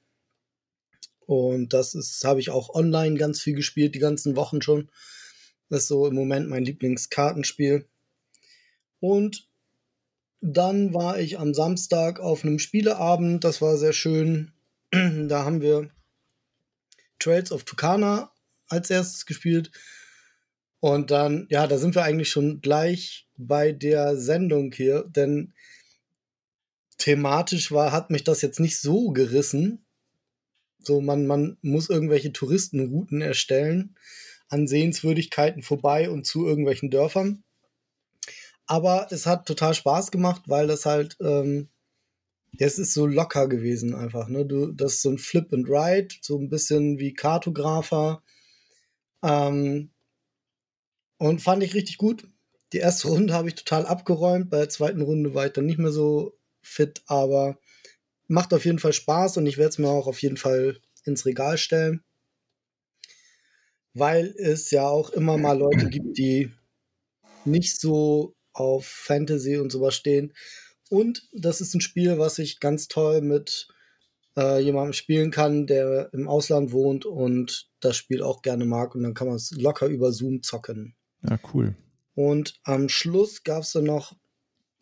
Und 1.28 1.74
das 1.74 2.22
habe 2.26 2.40
ich 2.40 2.50
auch 2.50 2.74
online 2.74 3.16
ganz 3.18 3.42
viel 3.42 3.54
gespielt, 3.54 3.96
die 3.96 4.00
ganzen 4.00 4.36
Wochen 4.36 4.62
schon. 4.62 4.90
Das 5.70 5.84
ist 5.84 5.88
so 5.88 6.08
im 6.08 6.16
Moment 6.16 6.50
mein 6.50 6.66
Lieblingskartenspiel. 6.66 7.88
Und 9.00 9.48
dann 10.42 10.94
war 10.94 11.20
ich 11.20 11.40
am 11.40 11.54
Samstag 11.54 12.20
auf 12.20 12.44
einem 12.44 12.60
Spieleabend, 12.60 13.44
das 13.44 13.62
war 13.62 13.78
sehr 13.78 13.94
schön. 13.94 14.52
da 15.28 15.46
haben 15.46 15.62
wir 15.62 15.90
Trails 17.20 17.52
of 17.52 17.64
Tucana 17.64 18.32
als 18.68 18.90
erstes 18.90 19.26
gespielt. 19.26 19.72
Und 20.80 21.12
dann, 21.12 21.46
ja, 21.50 21.68
da 21.68 21.78
sind 21.78 21.96
wir 21.96 22.04
eigentlich 22.04 22.30
schon 22.30 22.62
gleich 22.62 23.28
bei 23.38 23.72
der 23.72 24.18
Sendung 24.18 24.72
hier, 24.72 25.06
denn 25.08 25.54
thematisch 26.98 27.72
war, 27.72 27.92
hat 27.92 28.10
mich 28.10 28.24
das 28.24 28.42
jetzt 28.42 28.60
nicht 28.60 28.80
so 28.80 29.12
gerissen. 29.12 29.86
So, 30.84 31.00
man, 31.00 31.28
man 31.28 31.58
muss 31.62 31.90
irgendwelche 31.90 32.34
Touristenrouten 32.34 33.22
erstellen, 33.22 33.96
an 34.50 34.68
Sehenswürdigkeiten 34.68 35.62
vorbei 35.62 36.10
und 36.10 36.26
zu 36.26 36.46
irgendwelchen 36.46 36.90
Dörfern. 36.90 37.44
Aber 38.66 39.08
es 39.12 39.26
hat 39.28 39.48
total 39.48 39.74
Spaß 39.74 40.12
gemacht, 40.12 40.44
weil 40.48 40.68
das 40.68 40.86
halt 40.86 41.18
ähm, 41.22 41.70
es 42.68 42.78
ist 42.78 42.94
so 42.94 43.08
locker 43.08 43.48
gewesen 43.48 43.96
einfach, 43.96 44.28
ne? 44.28 44.46
Du, 44.46 44.72
das 44.72 44.94
ist 44.94 45.02
so 45.02 45.10
ein 45.10 45.18
Flip 45.18 45.52
and 45.54 45.68
Ride, 45.68 46.16
so 46.22 46.38
ein 46.38 46.50
bisschen 46.50 47.00
wie 47.00 47.14
Kartographer. 47.14 48.22
Ähm, 49.24 49.90
und 51.18 51.42
fand 51.42 51.64
ich 51.64 51.74
richtig 51.74 51.98
gut. 51.98 52.28
Die 52.74 52.78
erste 52.78 53.08
Runde 53.08 53.34
habe 53.34 53.48
ich 53.48 53.56
total 53.56 53.86
abgeräumt. 53.86 54.50
Bei 54.50 54.58
der 54.60 54.70
zweiten 54.70 55.02
Runde 55.02 55.34
war 55.34 55.48
ich 55.48 55.54
dann 55.54 55.66
nicht 55.66 55.80
mehr 55.80 55.92
so 55.92 56.38
fit, 56.62 57.02
aber 57.08 57.58
macht 58.28 58.54
auf 58.54 58.66
jeden 58.66 58.80
Fall 58.80 58.94
Spaß 58.94 59.38
und 59.38 59.46
ich 59.48 59.58
werde 59.58 59.70
es 59.70 59.78
mir 59.78 59.90
auch 59.90 60.08
auf 60.08 60.22
jeden 60.22 60.38
Fall 60.38 60.80
ins 61.04 61.26
Regal 61.26 61.58
stellen. 61.58 62.04
Weil 63.94 64.36
es 64.38 64.72
ja 64.72 64.88
auch 64.88 65.10
immer 65.10 65.38
mal 65.38 65.58
Leute 65.58 65.90
gibt, 65.90 66.18
die 66.18 66.52
nicht 67.44 67.80
so 67.80 68.36
auf 68.54 68.86
Fantasy 68.86 69.58
und 69.58 69.72
sowas 69.72 69.96
stehen 69.96 70.34
und 70.92 71.30
das 71.32 71.62
ist 71.62 71.74
ein 71.74 71.80
Spiel, 71.80 72.20
was 72.20 72.38
ich 72.38 72.60
ganz 72.60 72.90
toll 72.90 73.22
mit 73.22 73.70
äh, 74.36 74.60
jemandem 74.60 74.92
spielen 74.92 75.32
kann, 75.32 75.66
der 75.66 76.10
im 76.12 76.28
Ausland 76.28 76.74
wohnt 76.74 77.06
und 77.06 77.70
das 77.80 77.96
Spiel 77.96 78.22
auch 78.22 78.42
gerne 78.42 78.66
mag. 78.66 78.94
Und 78.94 79.04
dann 79.04 79.14
kann 79.14 79.28
man 79.28 79.38
es 79.38 79.52
locker 79.52 79.88
über 79.88 80.12
Zoom 80.12 80.44
zocken. 80.44 80.94
Ja, 81.24 81.40
cool. 81.54 81.76
Und 82.14 82.60
am 82.64 82.90
Schluss 82.90 83.44
gab 83.44 83.64
es 83.64 83.72
dann 83.72 83.86
noch 83.86 84.18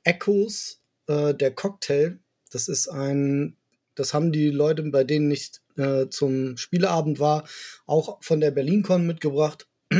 Echoes, 0.03 0.81
äh, 1.05 1.35
der 1.35 1.53
Cocktail. 1.53 2.17
Das 2.49 2.67
ist 2.67 2.87
ein, 2.87 3.55
das 3.93 4.15
haben 4.15 4.31
die 4.31 4.49
Leute, 4.49 4.81
bei 4.83 5.03
denen 5.03 5.29
ich 5.29 5.51
äh, 5.77 6.07
zum 6.09 6.57
Spieleabend 6.57 7.19
war, 7.19 7.47
auch 7.85 8.17
von 8.23 8.39
der 8.39 8.49
BerlinCon 8.49 9.05
mitgebracht. 9.05 9.67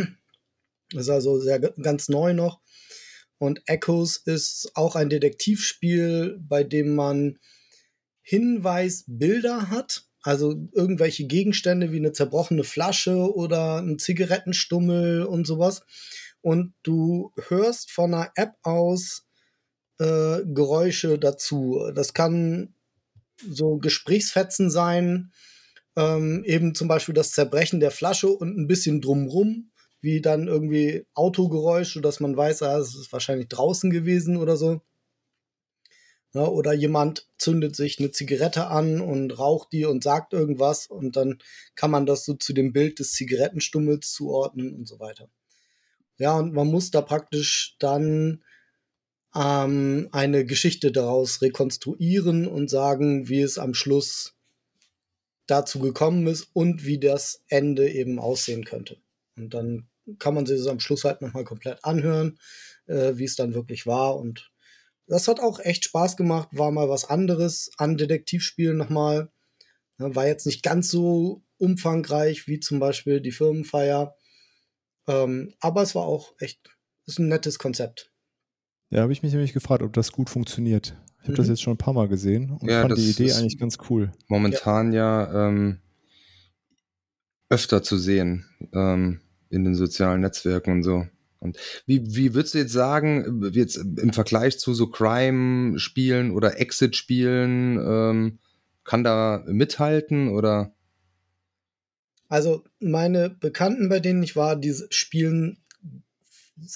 Das 0.92 1.04
ist 1.04 1.10
also 1.10 1.40
sehr 1.40 1.60
ganz 1.60 2.10
neu 2.10 2.34
noch. 2.34 2.62
Und 3.40 3.62
Echoes 3.66 4.18
ist 4.18 4.72
auch 4.76 4.96
ein 4.96 5.10
Detektivspiel, 5.10 6.38
bei 6.42 6.64
dem 6.64 6.94
man 6.94 7.40
Hinweisbilder 8.22 9.70
hat, 9.70 10.04
also 10.22 10.54
irgendwelche 10.74 11.26
Gegenstände 11.26 11.92
wie 11.92 11.98
eine 11.98 12.12
zerbrochene 12.12 12.64
Flasche 12.64 13.34
oder 13.34 13.78
ein 13.78 13.98
Zigarettenstummel 13.98 15.24
und 15.24 15.48
sowas. 15.48 15.84
Und 16.42 16.74
du 16.84 17.34
hörst 17.48 17.92
von 17.92 18.14
einer 18.14 18.32
App 18.36 18.54
aus 18.62 19.26
äh, 20.00 20.42
Geräusche 20.46 21.18
dazu. 21.18 21.92
Das 21.96 22.14
kann 22.14 22.76
so 23.38 23.78
Gesprächsfetzen 23.78 24.70
sein, 24.70 25.32
ähm, 25.96 26.44
eben 26.46 26.76
zum 26.76 26.88
Beispiel 26.88 27.16
das 27.16 27.32
Zerbrechen 27.32 27.80
der 27.80 27.92
Flasche 27.92 28.28
und 28.28 28.58
ein 28.58 28.68
bisschen 28.68 29.02
drumrum, 29.02 29.72
wie 30.02 30.22
dann 30.22 30.48
irgendwie 30.48 31.06
Autogeräusche, 31.14 32.02
dass 32.02 32.20
man 32.20 32.36
weiß, 32.36 32.64
ah, 32.64 32.78
es 32.80 32.96
ist 32.96 33.12
wahrscheinlich 33.12 33.48
draußen 33.50 33.92
gewesen 33.92 34.38
oder 34.38 34.58
so. 34.58 34.82
Ja, 36.34 36.46
oder 36.46 36.74
jemand 36.74 37.28
zündet 37.40 37.76
sich 37.76 37.98
eine 38.00 38.12
Zigarette 38.12 38.68
an 38.68 39.02
und 39.02 39.40
raucht 39.40 39.72
die 39.72 39.86
und 39.86 40.04
sagt 40.04 40.34
irgendwas 40.34 40.86
und 40.86 41.16
dann 41.16 41.40
kann 41.76 41.90
man 41.90 42.06
das 42.06 42.24
so 42.24 42.36
zu 42.36 42.54
dem 42.54 42.72
Bild 42.72 43.00
des 43.00 43.14
Zigarettenstummels 43.14 44.12
zuordnen 44.14 44.76
und 44.76 44.88
so 44.88 45.00
weiter. 45.00 45.28
Ja, 46.18 46.38
und 46.38 46.54
man 46.54 46.68
muss 46.68 46.92
da 46.92 47.02
praktisch 47.02 47.76
dann 47.80 48.44
ähm, 49.36 50.10
eine 50.12 50.46
Geschichte 50.46 50.92
daraus 50.92 51.42
rekonstruieren 51.42 52.48
und 52.48 52.70
sagen, 52.70 53.28
wie 53.28 53.42
es 53.42 53.58
am 53.58 53.74
Schluss 53.74 54.36
dazu 55.48 55.80
gekommen 55.80 56.28
ist 56.28 56.50
und 56.54 56.86
wie 56.86 57.00
das 57.00 57.44
Ende 57.48 57.90
eben 57.90 58.20
aussehen 58.20 58.66
könnte. 58.66 58.98
Und 59.36 59.54
dann 59.54 59.89
kann 60.18 60.34
man 60.34 60.46
sich 60.46 60.58
das 60.58 60.68
am 60.68 60.80
Schluss 60.80 61.04
halt 61.04 61.22
nochmal 61.22 61.44
komplett 61.44 61.84
anhören, 61.84 62.40
äh, 62.88 63.14
wie 63.16 63.26
es 63.26 63.36
dann 63.36 63.54
wirklich 63.54 63.86
war 63.86 64.18
und 64.18 64.52
das 65.10 65.28
hat 65.28 65.40
auch 65.40 65.60
echt 65.60 65.86
Spaß 65.86 66.18
gemacht, 66.18 66.50
war 66.52 66.72
mal 66.72 66.88
was 66.88 67.06
anderes 67.06 67.72
an 67.78 67.98
Detektivspielen 67.98 68.78
nochmal. 68.78 69.32
War 69.98 70.28
jetzt 70.28 70.46
nicht 70.46 70.64
ganz 70.64 70.90
so 70.90 71.44
umfangreich 71.58 72.48
wie 72.48 72.60
zum 72.60 72.80
Beispiel 72.80 73.20
die 73.20 73.32
Firmenfeier. 73.32 74.16
Ähm, 75.08 75.54
aber 75.60 75.82
es 75.82 75.96
war 75.96 76.04
auch 76.04 76.36
echt, 76.40 76.70
ist 77.08 77.20
ein 77.20 77.28
nettes 77.28 77.58
Konzept. 77.58 78.12
Ja, 78.92 79.02
habe 79.02 79.12
ich 79.12 79.24
mich 79.24 79.34
nämlich 79.34 79.52
gefragt, 79.52 79.82
ob 79.82 79.94
das 79.94 80.12
gut 80.12 80.30
funktioniert. 80.30 80.96
Ich 81.18 81.24
habe 81.24 81.34
mhm. 81.34 81.38
das 81.38 81.48
jetzt 81.50 81.62
schon 81.64 81.74
ein 81.74 81.78
paar 81.78 81.94
Mal 81.94 82.08
gesehen 82.08 82.52
und 82.52 82.70
ja, 82.70 82.84
fand 82.84 82.98
die 82.98 83.10
Idee 83.10 83.34
eigentlich 83.34 83.58
ganz 83.58 83.78
cool. 83.90 84.12
Momentan 84.28 84.94
ja, 84.94 85.24
ja 85.24 85.48
ähm, 85.48 85.80
öfter 87.50 87.82
zu 87.82 87.98
sehen 87.98 88.46
ähm, 88.74 89.22
in 89.50 89.64
den 89.64 89.76
sozialen 89.76 90.22
Netzwerken 90.22 90.72
und 90.72 90.84
so. 90.84 91.06
Und 91.40 91.58
wie, 91.86 92.16
wie 92.16 92.34
würdest 92.34 92.54
du 92.54 92.58
jetzt 92.60 92.74
sagen, 92.74 93.50
jetzt 93.54 93.78
im 93.78 94.14
Vergleich 94.14 94.60
zu 94.60 94.74
so 94.74 94.88
Crime-Spielen 94.88 96.32
oder 96.32 96.60
Exit-Spielen, 96.60 97.78
ähm, 97.78 98.40
kann 98.84 99.04
da 99.04 99.44
mithalten 99.46 100.30
oder? 100.30 100.74
Also 102.28 102.64
meine 102.80 103.30
Bekannten, 103.30 103.88
bei 103.90 104.00
denen 104.00 104.22
ich 104.22 104.36
war, 104.36 104.56
die 104.56 104.76
spielen 104.90 105.64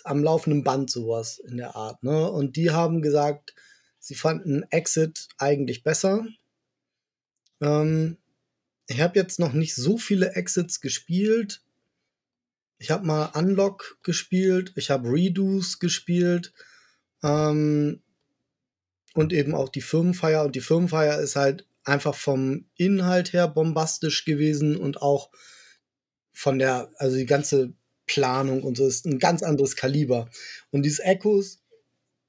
am 0.03 0.23
laufenden 0.23 0.63
Band 0.63 0.89
sowas 0.89 1.39
in 1.39 1.57
der 1.57 1.75
Art. 1.75 2.01
Ne? 2.03 2.31
Und 2.31 2.55
die 2.55 2.71
haben 2.71 3.01
gesagt, 3.01 3.53
sie 3.99 4.15
fanden 4.15 4.63
Exit 4.69 5.27
eigentlich 5.37 5.83
besser. 5.83 6.25
Ähm, 7.61 8.17
ich 8.87 9.01
habe 9.01 9.19
jetzt 9.19 9.39
noch 9.39 9.53
nicht 9.53 9.75
so 9.75 9.97
viele 9.97 10.35
Exits 10.35 10.81
gespielt. 10.81 11.61
Ich 12.83 12.91
habe 12.91 13.07
mal 13.07 13.27
Unlock 13.27 13.97
gespielt, 14.03 14.73
ich 14.75 14.89
habe 14.89 15.09
Redos 15.09 15.79
gespielt 15.79 16.51
ähm, 17.23 18.01
und 19.13 19.31
eben 19.31 19.55
auch 19.55 19.69
die 19.69 19.79
Firmenfeier. 19.79 20.43
Und 20.43 20.57
die 20.57 20.59
Firmenfeier 20.59 21.17
ist 21.21 21.37
halt 21.37 21.65
einfach 21.85 22.13
vom 22.13 22.65
Inhalt 22.75 23.31
her 23.31 23.47
bombastisch 23.47 24.25
gewesen 24.25 24.75
und 24.75 25.01
auch 25.01 25.29
von 26.33 26.59
der, 26.59 26.91
also 26.97 27.15
die 27.15 27.25
ganze 27.25 27.71
Planung 28.05 28.63
und 28.63 28.75
so 28.75 28.85
ist 28.85 29.05
ein 29.05 29.17
ganz 29.17 29.43
anderes 29.43 29.77
Kaliber. 29.77 30.29
Und 30.69 30.83
dieses 30.83 30.99
Echos 30.99 31.63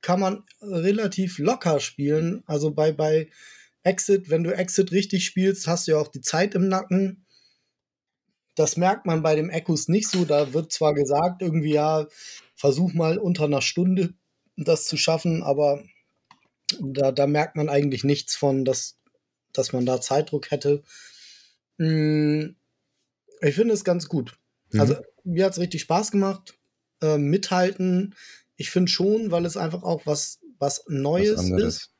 kann 0.03 0.21
man 0.21 0.45
relativ 0.63 1.39
locker 1.39 1.81
spielen. 1.81 2.45
Also 2.47 2.71
bei, 2.71 2.93
bei 2.93 3.29
Exit, 3.83 4.31
wenn 4.31 4.45
du 4.45 4.55
Exit 4.55 4.93
richtig 4.93 5.25
spielst, 5.25 5.67
hast 5.67 5.89
du 5.89 5.93
ja 5.93 5.99
auch 5.99 6.13
die 6.13 6.21
Zeit 6.21 6.55
im 6.55 6.69
Nacken. 6.69 7.24
Das 8.55 8.77
merkt 8.77 9.07
man 9.07 9.23
bei 9.23 9.35
dem 9.35 9.51
Echos 9.51 9.89
nicht 9.89 10.09
so. 10.09 10.25
Da 10.25 10.53
wird 10.53 10.73
zwar 10.73 10.95
gesagt, 10.95 11.43
irgendwie, 11.43 11.73
ja, 11.73 12.07
versuch 12.55 12.93
mal 12.93 13.19
unter 13.19 13.45
einer 13.45 13.63
Stunde 13.63 14.15
das 14.57 14.87
zu 14.87 14.97
schaffen, 14.97 15.43
aber 15.43 15.83
da, 16.81 17.13
da 17.13 17.27
merkt 17.27 17.57
man 17.57 17.69
eigentlich 17.69 18.05
nichts 18.05 18.37
von, 18.37 18.65
dass, 18.65 18.97
dass 19.53 19.73
man 19.73 19.85
da 19.87 20.01
Zeitdruck 20.01 20.51
hätte. 20.51 20.83
Hm, 21.79 22.57
ich 23.41 23.55
finde 23.55 23.75
es 23.75 23.85
ganz 23.85 24.09
gut. 24.09 24.39
Mhm. 24.71 24.81
Also, 24.81 24.97
mir 25.25 25.47
hat 25.47 25.53
es 25.53 25.59
richtig 25.59 25.83
Spaß 25.83 26.13
gemacht. 26.13 26.57
Äh, 27.01 27.19
mithalten, 27.19 28.15
ich 28.57 28.71
finde 28.71 28.91
schon, 28.91 29.31
weil 29.31 29.45
es 29.45 29.57
einfach 29.57 29.83
auch 29.83 30.07
was, 30.07 30.39
was 30.59 30.85
Neues 30.87 31.51
was 31.51 31.63
ist. 31.63 31.91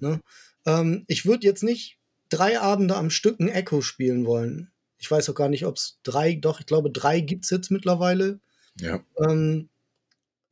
Ne? 0.00 0.20
Ähm, 0.66 1.04
ich 1.06 1.26
würde 1.26 1.46
jetzt 1.46 1.62
nicht 1.62 1.98
drei 2.30 2.58
Abende 2.58 2.96
am 2.96 3.10
Stück 3.10 3.40
ein 3.40 3.48
Echo 3.48 3.82
spielen 3.82 4.26
wollen. 4.26 4.70
Ich 4.98 5.10
weiß 5.10 5.30
auch 5.30 5.34
gar 5.34 5.48
nicht, 5.48 5.64
ob 5.64 5.76
es 5.76 6.00
drei, 6.02 6.34
doch, 6.34 6.60
ich 6.60 6.66
glaube, 6.66 6.90
drei 6.90 7.20
gibt 7.20 7.44
es 7.44 7.50
jetzt 7.50 7.70
mittlerweile. 7.70 8.40
Ja. 8.80 9.04
Ähm, 9.16 9.68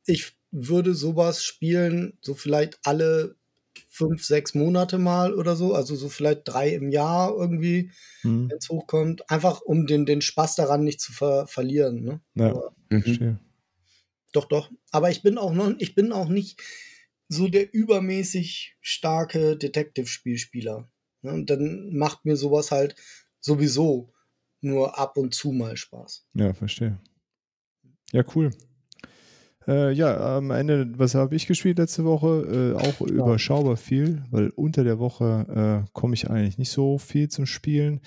ich 0.05 0.37
würde 0.51 0.95
sowas 0.95 1.43
spielen, 1.43 2.17
so 2.21 2.33
vielleicht 2.33 2.79
alle 2.83 3.35
fünf, 3.89 4.23
sechs 4.23 4.53
Monate 4.53 4.97
mal 4.97 5.33
oder 5.33 5.55
so, 5.55 5.73
also 5.73 5.95
so 5.95 6.09
vielleicht 6.09 6.41
drei 6.45 6.69
im 6.69 6.89
Jahr 6.91 7.35
irgendwie, 7.35 7.91
mhm. 8.23 8.49
wenn 8.49 8.57
es 8.57 8.69
hochkommt, 8.69 9.29
einfach 9.29 9.61
um 9.61 9.85
den, 9.85 10.05
den 10.05 10.21
Spaß 10.21 10.55
daran 10.55 10.83
nicht 10.83 11.01
zu 11.01 11.11
ver 11.11 11.47
verlieren. 11.47 12.03
Ne? 12.03 12.21
Ja, 12.35 12.51
Aber, 12.51 12.73
mhm. 12.89 13.39
Doch, 14.31 14.45
doch. 14.45 14.71
Aber 14.91 15.09
ich 15.09 15.21
bin 15.23 15.37
auch 15.37 15.53
noch, 15.53 15.73
ich 15.79 15.95
bin 15.95 16.11
auch 16.11 16.29
nicht 16.29 16.61
so 17.29 17.47
der 17.47 17.73
übermäßig 17.73 18.75
starke 18.81 19.57
Detective-Spielspieler. 19.57 20.89
Ne? 21.21 21.31
Und 21.31 21.49
dann 21.49 21.95
macht 21.95 22.25
mir 22.25 22.37
sowas 22.37 22.71
halt 22.71 22.95
sowieso 23.39 24.13
nur 24.61 24.97
ab 24.97 25.17
und 25.17 25.33
zu 25.33 25.51
mal 25.51 25.77
Spaß. 25.77 26.25
Ja, 26.33 26.53
verstehe. 26.53 26.99
Ja, 28.11 28.23
cool. 28.35 28.51
Äh, 29.67 29.91
ja, 29.91 30.37
am 30.37 30.51
Ende, 30.51 30.97
was 30.97 31.13
habe 31.13 31.35
ich 31.35 31.45
gespielt 31.45 31.77
letzte 31.77 32.05
Woche? 32.05 32.73
Äh, 32.77 32.87
auch 32.87 33.01
ja. 33.01 33.07
überschaubar 33.07 33.75
viel, 33.75 34.23
weil 34.31 34.49
unter 34.51 34.85
der 34.85 34.97
Woche 34.97 35.83
äh, 35.85 35.89
komme 35.91 36.13
ich 36.13 36.29
eigentlich 36.29 36.57
nicht 36.57 36.71
so 36.71 36.97
viel 36.97 37.27
zum 37.27 37.45
Spielen. 37.45 37.99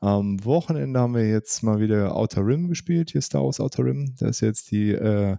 Am 0.00 0.44
Wochenende 0.44 0.98
haben 0.98 1.14
wir 1.14 1.28
jetzt 1.28 1.62
mal 1.62 1.78
wieder 1.78 2.16
Outer 2.16 2.44
Rim 2.44 2.68
gespielt, 2.68 3.12
hier 3.12 3.22
Star 3.22 3.44
Wars 3.44 3.60
Outer 3.60 3.84
Rim. 3.84 4.16
Da 4.18 4.26
ist 4.26 4.40
jetzt 4.40 4.72
die 4.72 4.90
äh, 4.90 5.36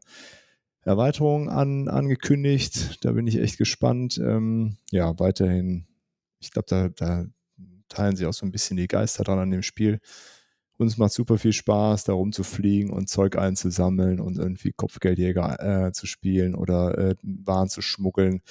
Erweiterung 0.82 1.50
an, 1.50 1.90
angekündigt. 1.90 3.04
Da 3.04 3.12
bin 3.12 3.28
ich 3.28 3.38
echt 3.38 3.58
gespannt. 3.58 4.18
Ähm, 4.18 4.78
ja, 4.92 5.20
weiterhin, 5.20 5.88
ich 6.40 6.52
glaube, 6.52 6.68
da, 6.70 6.88
da 6.88 7.26
teilen 7.90 8.16
sich 8.16 8.26
auch 8.28 8.34
so 8.34 8.46
ein 8.46 8.52
bisschen 8.52 8.78
die 8.78 8.88
Geister 8.88 9.26
dran 9.26 9.40
an 9.40 9.52
dem 9.52 9.62
Spiel. 9.62 10.00
Uns 10.78 10.98
macht 10.98 11.14
super 11.14 11.38
viel 11.38 11.54
Spaß, 11.54 12.04
da 12.04 12.14
rumzufliegen 12.14 12.92
und 12.92 13.08
Zeug 13.08 13.38
einzusammeln 13.38 14.20
und 14.20 14.38
irgendwie 14.38 14.74
Kopfgeldjäger 14.74 15.88
äh, 15.88 15.92
zu 15.94 16.06
spielen 16.06 16.54
oder 16.54 16.98
äh, 16.98 17.16
Waren 17.22 17.70
zu 17.70 17.82
schmuggeln. 17.82 18.42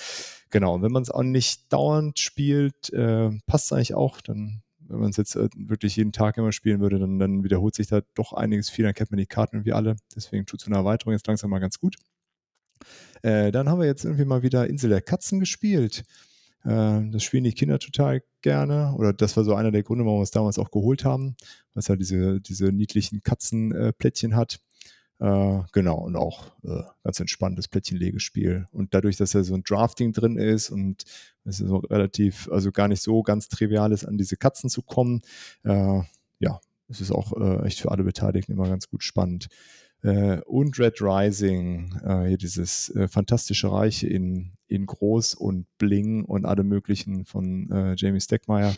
Genau, 0.50 0.75
und 0.75 0.83
wenn 0.83 0.93
man 0.93 1.02
es 1.02 1.11
auch 1.11 1.23
nicht 1.23 1.71
dauernd 1.73 2.19
spielt, 2.19 2.90
äh, 2.93 3.31
passt 3.47 3.66
es 3.66 3.73
eigentlich 3.73 3.95
auch. 3.95 4.23
Dann, 4.23 4.62
wenn 4.78 5.00
man 5.00 5.11
es 5.11 5.19
jetzt 5.19 5.37
äh, 5.37 5.49
wirklich 5.54 5.97
jeden 5.97 6.12
Tag 6.12 6.38
immer 6.38 6.52
spielen 6.52 6.81
würde, 6.81 6.99
dann, 6.99 7.19
dann 7.19 7.45
wiederholt 7.45 7.75
sich 7.75 7.88
da 7.88 8.00
doch 8.14 8.33
einiges 8.33 8.71
viel. 8.71 8.85
Dann 8.85 8.95
kennt 8.95 9.11
man 9.11 9.19
die 9.19 9.26
Karten 9.26 9.57
irgendwie 9.57 9.73
alle. 9.73 9.97
Deswegen 10.16 10.47
tut 10.47 10.61
so 10.61 10.66
eine 10.66 10.76
Erweiterung 10.76 11.12
jetzt 11.12 11.26
langsam 11.26 11.50
mal 11.50 11.59
ganz 11.59 11.78
gut. 11.78 11.97
Äh, 13.23 13.52
dann 13.52 13.69
haben 13.69 13.81
wir 13.81 13.87
jetzt 13.87 14.04
irgendwie 14.04 14.25
mal 14.25 14.43
wieder 14.43 14.66
Insel 14.66 14.90
der 14.90 15.02
Katzen 15.02 15.40
gespielt. 15.40 16.04
Äh, 16.64 17.00
das 17.11 17.23
spielen 17.23 17.45
die 17.45 17.52
Kinder 17.52 17.78
total 17.78 18.23
gerne. 18.45 18.95
Oder 18.97 19.13
das 19.13 19.37
war 19.37 19.43
so 19.43 19.55
einer 19.55 19.73
der 19.73 19.83
Gründe, 19.83 20.05
warum 20.05 20.21
wir 20.21 20.23
es 20.23 20.31
damals 20.31 20.59
auch 20.59 20.71
geholt 20.71 21.05
haben, 21.05 21.35
weil 21.73 21.81
es 21.81 21.89
ja 21.89 21.97
diese, 21.97 22.41
diese 22.41 22.67
niedlichen 22.67 23.23
Katzenplättchen 23.23 24.33
äh, 24.33 24.35
hat. 24.37 24.61
Äh, 25.19 25.61
genau, 25.73 25.99
und 25.99 26.17
auch 26.17 26.53
äh, 26.63 26.83
ganz 27.03 27.19
entspanntes 27.19 27.69
Plättchenlegespiel. 27.69 28.67
Und 28.71 28.95
dadurch, 28.95 29.17
dass 29.17 29.33
ja 29.33 29.43
so 29.43 29.55
ein 29.55 29.65
Drafting 29.65 30.13
drin 30.13 30.37
ist 30.37 30.71
und 30.71 31.05
es 31.45 31.61
ist 31.61 31.69
so 31.69 31.79
relativ, 31.79 32.49
also 32.53 32.71
gar 32.71 32.89
nicht 32.89 33.03
so 33.03 33.23
ganz 33.23 33.49
trivial 33.49 33.93
ist, 33.93 34.05
an 34.05 34.19
diese 34.19 34.37
Katzen 34.37 34.69
zu 34.69 34.83
kommen, 34.83 35.23
äh, 35.63 36.01
ja, 36.39 36.61
es 36.89 37.01
ist 37.01 37.13
auch 37.13 37.33
äh, 37.41 37.67
echt 37.67 37.81
für 37.81 37.91
alle 37.91 38.05
Beteiligten 38.05 38.53
immer 38.53 38.69
ganz 38.69 38.89
gut 38.89 39.03
spannend. 39.03 39.49
Äh, 40.05 40.43
und 40.43 40.79
Red 40.79 41.01
Rising, 41.01 41.99
äh, 42.05 42.29
hier 42.29 42.37
dieses 42.37 42.91
äh, 42.91 43.09
fantastische 43.09 43.73
Reich 43.73 44.05
in, 44.05 44.53
in 44.69 44.85
Groß 44.85 45.33
und 45.33 45.67
Bling 45.79 46.25
und 46.27 46.45
alle 46.45 46.63
möglichen 46.63 47.25
von 47.25 47.71
äh, 47.71 47.95
Jamie 47.97 48.21
Steckmeyer. 48.21 48.77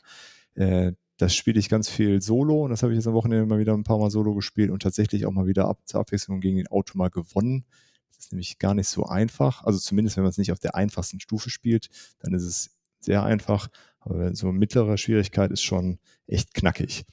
Äh, 0.54 0.92
das 1.16 1.35
spiele 1.35 1.59
ich 1.59 1.68
ganz 1.68 1.88
viel 1.88 2.23
solo 2.23 2.64
und 2.64 2.71
das 2.71 2.83
habe 2.83 2.92
ich 2.92 2.97
jetzt 2.97 3.09
am 3.09 3.14
Wochenende 3.14 3.47
mal 3.47 3.59
wieder 3.59 3.75
ein 3.75 3.83
paar 3.83 3.99
Mal 3.99 4.11
solo 4.11 4.35
gespielt 4.35 4.71
und 4.71 4.83
tatsächlich 4.83 5.26
auch 5.26 5.33
mal 5.33 5.49
wieder 5.49 5.66
ab, 5.66 5.80
zur 5.85 6.00
Abwechslung 6.00 6.40
gegen 6.40 6.59
den 6.59 6.68
Auto 6.68 6.97
mal 6.97 7.11
gewonnen. 7.11 7.64
Das 8.09 8.18
ist 8.26 8.33
nämlich 8.33 8.61
gar 8.61 8.75
nicht 8.75 8.88
so 8.88 9.04
einfach. 9.04 9.64
Also 9.64 9.80
zumindest, 9.80 10.16
wenn 10.16 10.25
man 10.25 10.30
es 10.30 10.38
nicht 10.38 10.52
auf 10.52 10.61
der 10.61 10.76
einfachsten 10.76 11.18
Stufe 11.18 11.50
spielt, 11.50 11.88
dann 12.21 12.35
ist 12.35 12.45
es 12.45 12.71
sehr 13.00 13.25
einfach. 13.25 13.68
Aber 13.99 14.33
so 14.37 14.52
mittlere 14.52 14.97
Schwierigkeit 14.97 15.50
ist 15.50 15.62
schon 15.62 15.99
echt 16.28 16.54
knackig. 16.54 17.04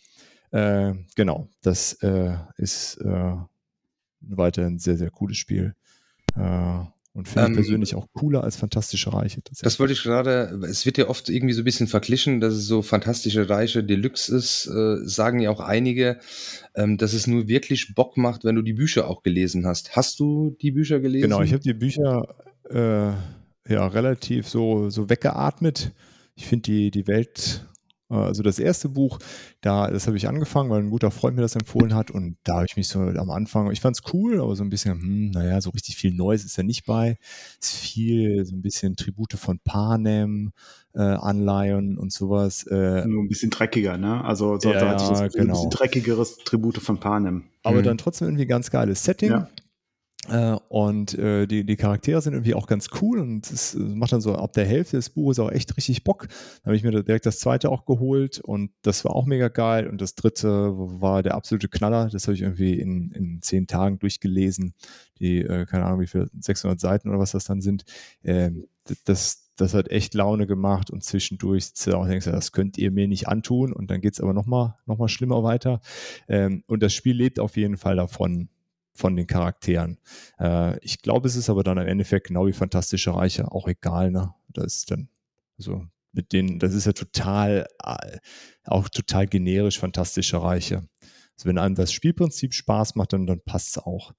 Äh, 0.52 0.94
genau, 1.16 1.50
das 1.62 1.94
äh, 2.04 2.38
ist 2.58 2.98
äh, 2.98 3.36
weiterhin 4.28 4.76
ein 4.76 4.80
sehr, 4.80 4.98
sehr 4.98 5.10
cooles 5.12 5.38
Spiel. 5.38 5.76
Äh, 6.36 6.80
Und 7.16 7.28
finde 7.28 7.42
ich 7.42 7.50
Ähm, 7.50 7.56
persönlich 7.56 7.96
auch 7.96 8.08
cooler 8.14 8.44
als 8.44 8.56
Fantastische 8.56 9.14
Reiche. 9.14 9.42
Das 9.62 9.80
wollte 9.80 9.94
ich 9.94 10.02
gerade, 10.02 10.60
es 10.68 10.86
wird 10.86 10.98
ja 10.98 11.10
oft 11.10 11.30
irgendwie 11.30 11.54
so 11.54 11.62
ein 11.62 11.66
bisschen 11.66 11.88
verglichen, 11.88 12.40
dass 12.40 12.56
es 12.56 12.66
so 12.66 12.82
fantastische 12.82 13.48
Reiche 13.50 13.84
Deluxe 13.84 14.36
ist, 14.36 14.66
äh, 14.66 14.98
sagen 15.08 15.40
ja 15.40 15.52
auch 15.52 15.60
einige, 15.60 16.18
ähm, 16.74 16.98
dass 16.98 17.14
es 17.14 17.28
nur 17.28 17.48
wirklich 17.48 17.94
Bock 17.94 18.18
macht, 18.18 18.46
wenn 18.46 18.56
du 18.56 18.64
die 18.64 18.74
Bücher 18.74 19.08
auch 19.08 19.22
gelesen 19.22 19.68
hast. 19.68 19.96
Hast 19.96 20.20
du 20.20 20.58
die 20.62 20.72
Bücher 20.72 21.00
gelesen? 21.00 21.30
Genau, 21.30 21.44
ich 21.44 21.54
habe 21.54 21.62
die 21.62 21.76
Bücher 21.76 22.36
äh, 22.70 23.14
ja 23.72 23.88
relativ 23.88 24.50
so, 24.50 24.90
so 24.90 25.08
weggeatmet. 25.10 25.92
Ich 26.36 26.48
finde 26.48 26.64
die, 26.64 26.90
die 26.90 27.06
Welt, 27.08 27.68
also 28.14 28.44
das 28.44 28.60
erste 28.60 28.90
Buch, 28.90 29.20
da, 29.62 29.90
das 29.90 30.08
habe 30.08 30.18
ich 30.18 30.28
angefangen, 30.28 30.70
weil 30.70 30.82
ein 30.82 30.90
guter 30.90 31.12
Freund 31.12 31.36
mir 31.36 31.42
das 31.42 31.56
empfohlen 31.56 31.94
hat 31.96 32.12
und 32.12 32.38
da 32.44 32.56
habe 32.56 32.66
ich 32.66 32.78
mich 32.78 32.88
so 32.88 33.00
am 33.00 33.30
Anfang, 33.32 33.72
ich 33.72 33.82
fand 33.82 33.98
es 33.98 34.14
cool, 34.14 34.42
aber 34.42 34.56
so 34.56 34.64
ein 34.64 34.70
bisschen, 34.70 34.94
hm, 35.02 35.32
naja, 35.32 35.60
so 35.62 35.70
richtig 35.72 35.96
viel 35.98 36.14
Neues 36.14 36.46
ist 36.46 36.58
ja 36.58 36.64
nicht 36.64 36.86
bei. 36.86 37.18
Es 37.62 37.70
ist 37.70 37.76
viel, 37.78 38.46
so 38.46 38.56
ein 38.56 38.62
bisschen 38.62 38.96
Tribute 38.96 39.34
von 39.34 39.60
Panem, 39.64 40.52
äh, 40.96 41.02
Anleihen 41.02 41.98
und 41.98 42.12
sowas. 42.14 42.64
Äh, 42.68 43.06
Nur 43.08 43.24
ein 43.24 43.28
bisschen 43.30 43.50
dreckiger, 43.50 43.98
ne? 43.98 44.24
Also 44.24 44.60
so, 44.60 44.72
Ja, 44.72 44.80
da 44.80 44.90
hatte 44.90 45.04
ich 45.04 45.10
das 45.10 45.22
Gefühl, 45.22 45.42
ein 45.42 45.48
genau. 45.48 45.54
bisschen 45.54 45.70
dreckigeres 45.72 46.38
Tribute 46.46 46.78
von 46.78 47.00
Panem. 47.00 47.44
aber 47.64 47.80
Mhm. 47.80 47.84
dann 47.84 47.98
trotzdem 47.98 48.28
irgendwie 48.28 48.46
ganz 48.46 48.70
geiles 48.70 49.04
Setting. 49.04 49.32
Ja. 49.32 49.50
Äh, 50.30 50.56
und 50.70 51.18
äh, 51.18 51.48
die, 51.48 51.66
die 51.66 51.76
Charaktere 51.76 52.22
sind 52.22 52.34
irgendwie 52.34 52.54
auch 52.54 52.68
ganz 52.68 52.88
cool 53.02 53.20
und 53.20 53.50
es 53.52 53.76
macht 53.76 54.14
dann 54.14 54.22
so 54.22 54.36
ab 54.36 54.54
der 54.54 54.66
Hälfte 54.66 54.96
des 54.96 55.10
Buches 55.10 55.40
auch 55.40 55.52
echt 55.52 55.76
richtig 55.76 56.04
Bock. 56.04 56.28
Dann 56.28 56.68
habe 56.68 56.76
ich 56.76 56.84
mir 56.84 56.92
da 56.92 57.02
direkt 57.02 57.26
das 57.26 57.40
zweite 57.40 57.70
auch 57.70 57.86
geholt 57.86 58.40
und 58.40 58.72
das 58.84 59.04
war 59.04 59.16
auch 59.16 59.26
mega 59.26 59.50
geil. 59.50 59.88
Und 59.88 60.00
das 60.02 60.16
dritte 60.16 60.72
war 60.76 61.24
der 61.24 61.36
absolute 61.36 61.68
Knaller. 61.68 62.10
Das 62.10 62.28
habe 62.28 62.36
ich 62.36 62.42
irgendwie 62.42 62.80
in, 62.80 63.12
in 63.12 63.42
zehn 63.42 63.68
Tagen 63.68 64.00
durchgelesen. 64.00 64.74
Die, 65.20 65.40
äh, 65.40 65.66
keine 65.66 65.86
Ahnung, 65.86 66.00
wie 66.00 66.08
viel, 66.08 66.30
600 66.40 66.80
Seiten 66.80 67.10
oder 67.10 67.20
was 67.20 67.32
das 67.32 67.46
dann 67.46 67.62
sind. 67.62 67.84
Ähm, 68.24 68.66
das, 69.06 69.52
das 69.56 69.74
hat 69.74 69.90
echt 69.90 70.14
Laune 70.14 70.48
gemacht 70.48 70.90
und 70.90 71.04
zwischendurch 71.04 71.74
du 71.74 71.92
da 71.92 71.98
auch 71.98 72.08
denkst, 72.08 72.26
das 72.26 72.52
könnt 72.52 72.78
ihr 72.78 72.92
mir 72.92 73.08
nicht 73.08 73.28
antun 73.28 73.72
und 73.72 73.92
dann 73.92 74.02
geht 74.02 74.14
es 74.14 74.22
aber 74.22 74.34
nochmal 74.34 74.76
noch 74.86 74.98
mal 74.98 75.08
schlimmer 75.08 75.44
weiter. 75.44 75.82
Ähm, 76.28 76.64
und 76.68 76.82
das 76.82 76.94
Spiel 76.94 77.16
lebt 77.16 77.40
auf 77.40 77.56
jeden 77.56 77.78
Fall 77.78 77.96
davon, 77.96 78.50
von 78.94 79.16
den 79.16 79.28
Charakteren. 79.28 79.98
Äh, 80.40 80.80
ich 80.80 81.02
glaube, 81.02 81.28
es 81.28 81.36
ist 81.36 81.50
aber 81.50 81.64
dann 81.64 81.78
im 81.78 81.88
Endeffekt 81.88 82.28
genau 82.28 82.48
wie 82.48 82.54
Fantastische 82.54 83.14
Reiche, 83.16 83.52
auch 83.52 83.68
egal, 83.68 84.12
ne? 84.12 84.34
Das 84.50 84.76
ist 84.76 84.92
dann, 84.92 85.10
so 85.58 85.86
mit 86.12 86.32
denen, 86.32 86.60
das 86.60 86.74
ist 86.74 86.86
ja 86.86 86.94
total, 86.94 87.68
äh, 87.84 88.18
auch 88.66 88.88
total 88.90 89.28
generisch 89.28 89.80
Fantastische 89.80 90.42
Reiche. 90.42 90.88
Also 91.36 91.50
wenn 91.50 91.58
einem 91.58 91.76
das 91.76 91.92
Spielprinzip 91.92 92.54
Spaß 92.54 92.96
macht, 92.96 93.14
dann, 93.14 93.26
dann 93.26 93.42
passt 93.42 93.70
es 93.70 93.78
auch. 93.80 94.14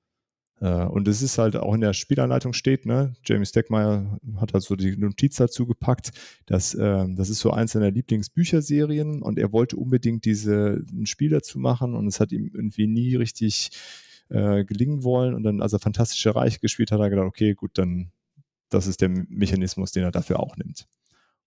Äh, 0.61 0.85
und 0.87 1.09
es 1.09 1.23
ist 1.23 1.38
halt 1.38 1.57
auch 1.57 1.75
in 1.75 1.81
der 1.81 1.93
Spielanleitung 1.93 2.52
steht, 2.52 2.87
ne? 2.87 3.14
Jamie 3.25 3.47
Steckmeier 3.47 4.19
hat 4.37 4.52
halt 4.54 4.64
so 4.64 4.76
die 4.76 4.97
Notiz 4.97 5.37
dazu 5.37 5.66
gepackt, 5.66 6.11
dass 6.47 6.75
äh, 6.75 7.07
das 7.14 7.28
ist 7.28 7.40
so 7.40 7.50
eins 7.50 7.73
seiner 7.73 7.90
Lieblingsbücherserien 7.90 9.23
und 9.23 9.38
er 9.38 9.52
wollte 9.52 9.76
unbedingt 9.76 10.25
diese 10.25 10.85
ein 10.93 11.07
Spiel 11.07 11.31
dazu 11.31 11.59
machen 11.59 11.95
und 11.95 12.07
es 12.07 12.21
hat 12.21 12.33
ihm 12.33 12.50
irgendwie 12.52 12.87
nie 12.87 13.14
richtig 13.16 13.71
äh, 14.35 14.64
gelingen 14.64 15.05
wollen. 15.05 15.35
Und 15.35 15.45
dann, 15.45 15.62
als 15.62 15.73
er 15.73 15.81
Fantastische 15.81 16.35
Reich 16.35 16.61
gespielt 16.61 16.91
hat, 16.91 16.99
hat 16.99 17.07
er 17.07 17.11
gedacht, 17.11 17.26
okay, 17.26 17.55
gut, 17.55 17.79
dann 17.79 18.12
das 18.75 18.87
ist 18.87 19.00
der 19.00 19.09
Mechanismus, 19.09 19.93
den 19.93 20.03
er 20.03 20.11
dafür 20.11 20.41
auch 20.41 20.57
nimmt. 20.57 20.88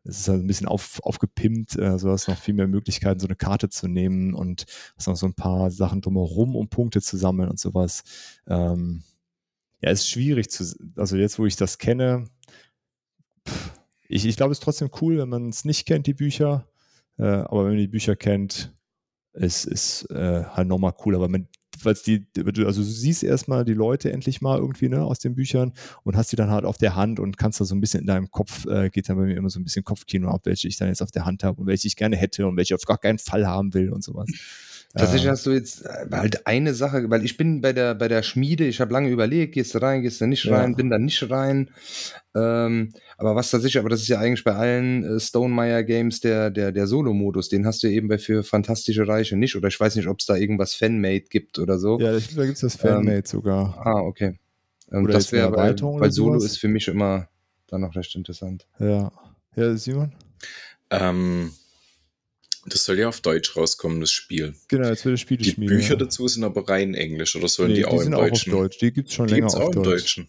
Es 0.03 0.21
ist 0.21 0.29
halt 0.29 0.41
ein 0.41 0.47
bisschen 0.47 0.67
auf, 0.67 1.01
aufgepimpt, 1.03 1.77
äh, 1.77 1.99
so 1.99 2.09
hast 2.09 2.29
noch 2.29 2.37
viel 2.37 2.53
mehr 2.53 2.67
Möglichkeiten, 2.67 3.19
so 3.19 3.27
eine 3.27 3.35
Karte 3.35 3.69
zu 3.69 3.87
nehmen 3.87 4.33
und 4.33 4.65
hast 4.95 5.07
noch 5.07 5.17
so 5.17 5.25
ein 5.25 5.33
paar 5.33 5.69
Sachen 5.69 5.99
drumherum, 5.99 6.55
um 6.55 6.69
Punkte 6.69 7.01
zu 7.01 7.17
sammeln 7.17 7.49
und 7.49 7.59
sowas. 7.59 8.03
Ähm, 8.47 9.03
ja, 9.81 9.91
ist 9.91 10.09
schwierig 10.09 10.49
zu, 10.49 10.63
also 10.95 11.17
jetzt, 11.17 11.37
wo 11.37 11.45
ich 11.45 11.57
das 11.57 11.77
kenne, 11.77 12.25
pff, 13.47 13.73
ich, 14.07 14.25
ich 14.25 14.37
glaube, 14.37 14.53
es 14.53 14.59
ist 14.59 14.63
trotzdem 14.63 14.89
cool, 15.01 15.17
wenn 15.17 15.29
man 15.29 15.49
es 15.49 15.65
nicht 15.65 15.85
kennt, 15.85 16.07
die 16.07 16.13
Bücher. 16.13 16.69
Äh, 17.17 17.25
aber 17.25 17.65
wenn 17.65 17.71
man 17.71 17.77
die 17.77 17.87
Bücher 17.87 18.15
kennt, 18.15 18.73
ist, 19.33 19.65
ist 19.65 20.09
äh, 20.11 20.45
halt 20.45 20.69
nochmal 20.69 20.93
cool. 21.05 21.15
Aber 21.15 21.27
man, 21.27 21.49
weil's 21.83 22.03
die, 22.03 22.25
also 22.37 22.81
du 22.81 22.87
siehst 22.87 23.23
erstmal 23.23 23.65
die 23.65 23.73
Leute 23.73 24.11
endlich 24.11 24.41
mal 24.41 24.57
irgendwie 24.57 24.89
ne, 24.89 25.03
aus 25.03 25.19
den 25.19 25.35
Büchern 25.35 25.73
und 26.03 26.15
hast 26.15 26.31
die 26.31 26.35
dann 26.35 26.49
halt 26.49 26.65
auf 26.65 26.77
der 26.77 26.95
Hand 26.95 27.19
und 27.19 27.37
kannst 27.37 27.59
da 27.59 27.65
so 27.65 27.75
ein 27.75 27.81
bisschen 27.81 28.01
in 28.01 28.07
deinem 28.07 28.31
Kopf, 28.31 28.65
äh, 28.65 28.89
geht 28.89 29.09
dann 29.09 29.17
bei 29.17 29.23
mir 29.23 29.35
immer 29.35 29.49
so 29.49 29.59
ein 29.59 29.63
bisschen 29.63 29.83
Kopfkino 29.83 30.29
ab, 30.29 30.41
welche 30.45 30.67
ich 30.67 30.77
dann 30.77 30.87
jetzt 30.87 31.01
auf 31.01 31.11
der 31.11 31.25
Hand 31.25 31.43
habe 31.43 31.61
und 31.61 31.67
welche 31.67 31.87
ich 31.87 31.95
gerne 31.95 32.15
hätte 32.15 32.47
und 32.47 32.57
welche 32.57 32.73
ich 32.73 32.79
auf 32.79 32.85
gar 32.85 32.97
keinen 32.97 33.19
Fall 33.19 33.47
haben 33.47 33.73
will 33.73 33.89
und 33.89 34.03
sowas. 34.03 34.27
Tatsächlich 34.97 35.27
Äh, 35.27 35.31
hast 35.31 35.45
du 35.45 35.51
jetzt 35.51 35.85
äh, 35.85 36.05
halt 36.11 36.47
eine 36.47 36.73
Sache, 36.73 37.09
weil 37.09 37.23
ich 37.23 37.37
bin 37.37 37.61
bei 37.61 37.73
der, 37.73 37.95
bei 37.95 38.07
der 38.07 38.23
Schmiede, 38.23 38.65
ich 38.65 38.81
habe 38.81 38.91
lange 38.93 39.09
überlegt, 39.09 39.53
gehst 39.53 39.73
du 39.75 39.81
rein, 39.81 40.01
gehst 40.01 40.19
du 40.21 40.27
nicht 40.27 40.45
Ja. 40.45 40.57
rein, 40.57 40.75
bin 40.75 40.89
da 40.89 40.97
nicht 40.97 41.29
rein. 41.29 41.69
Ähm, 42.35 42.93
aber 43.17 43.35
was 43.35 43.49
tatsächlich, 43.51 43.79
aber 43.79 43.89
das 43.89 44.01
ist 44.01 44.07
ja 44.07 44.19
eigentlich 44.19 44.43
bei 44.43 44.53
allen 44.55 45.03
äh, 45.03 45.19
Stonemeyer 45.19 45.83
Games 45.83 46.19
der, 46.19 46.49
der, 46.49 46.71
der 46.71 46.87
Solo-Modus, 46.87 47.49
den 47.49 47.65
hast 47.65 47.83
du 47.83 47.87
eben 47.87 48.07
bei 48.07 48.17
für 48.17 48.43
Fantastische 48.43 49.07
Reiche 49.07 49.35
nicht. 49.37 49.55
Oder 49.55 49.67
ich 49.69 49.79
weiß 49.79 49.95
nicht, 49.95 50.07
ob 50.07 50.19
es 50.19 50.25
da 50.25 50.35
irgendwas 50.35 50.73
Fanmade 50.73 51.25
gibt 51.29 51.59
oder 51.59 51.77
so. 51.79 51.99
ja, 51.99 52.15
ich, 52.15 52.35
da 52.35 52.43
gibt 52.45 52.55
es 52.55 52.61
das 52.61 52.75
Fanmade 52.75 53.27
sogar. 53.27 53.77
Ah, 53.85 54.01
okay. 54.01 54.37
Ähm, 54.91 55.03
Oder 55.03 55.13
das 55.13 55.31
wäre, 55.31 55.51
weil, 55.51 55.79
weil 55.81 56.11
Solo 56.11 56.39
sowas? 56.39 56.51
ist 56.51 56.57
für 56.59 56.67
mich 56.67 56.87
immer 56.87 57.27
dann 57.67 57.81
noch 57.81 57.95
recht 57.95 58.15
interessant. 58.15 58.65
Ja. 58.79 59.11
Ja, 59.55 59.75
Simon? 59.75 60.13
Ähm, 60.91 61.51
das 62.67 62.83
soll 62.85 62.99
ja 62.99 63.07
auf 63.09 63.21
Deutsch 63.21 63.55
rauskommen, 63.55 63.99
das 64.01 64.11
Spiel. 64.11 64.53
Genau, 64.67 64.87
jetzt 64.89 65.05
wird 65.05 65.13
das 65.13 65.21
Spiel 65.21 65.37
Die 65.37 65.51
Schmiede, 65.51 65.73
Bücher 65.75 65.91
ja. 65.91 65.95
dazu 65.95 66.27
sind 66.27 66.43
aber 66.43 66.67
rein 66.69 66.93
Englisch 66.93 67.35
oder 67.35 67.47
sollen 67.47 67.69
Nee, 67.71 67.77
die 67.77 67.85
auch 67.85 67.99
sind 68.01 68.13
im 68.13 68.19
auch 68.19 68.27
Deutschen? 68.29 68.53
auf 68.53 68.59
Deutsch. 68.59 68.77
Die 68.79 68.91
gibt 68.93 69.09
es 69.09 69.13
schon 69.15 69.27
Die 69.27 69.35
länger 69.35 69.47
auf 69.47 69.55
auch 69.55 69.67
im 69.75 69.83
Deutsch. 69.83 70.01
Deutschen. 70.01 70.27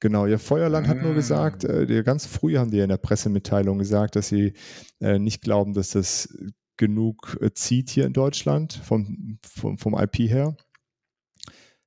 Genau, 0.00 0.26
ja, 0.26 0.36
Feuerland 0.38 0.88
hat 0.88 1.00
nur 1.00 1.12
Ah. 1.12 1.14
gesagt, 1.14 1.64
äh, 1.64 1.86
die, 1.86 2.02
ganz 2.02 2.26
früh 2.26 2.56
haben 2.58 2.70
die 2.70 2.76
ja 2.76 2.84
in 2.84 2.90
der 2.90 2.98
Pressemitteilung 2.98 3.78
gesagt, 3.78 4.14
dass 4.16 4.28
sie 4.28 4.52
äh, 5.00 5.18
nicht 5.18 5.40
glauben, 5.42 5.72
dass 5.72 5.90
das 5.90 6.28
genug 6.76 7.38
äh, 7.40 7.52
zieht 7.54 7.88
hier 7.88 8.04
in 8.04 8.12
Deutschland 8.12 8.74
vom, 8.84 9.38
vom, 9.48 9.78
vom 9.78 9.94
IP 9.98 10.18
her. 10.18 10.54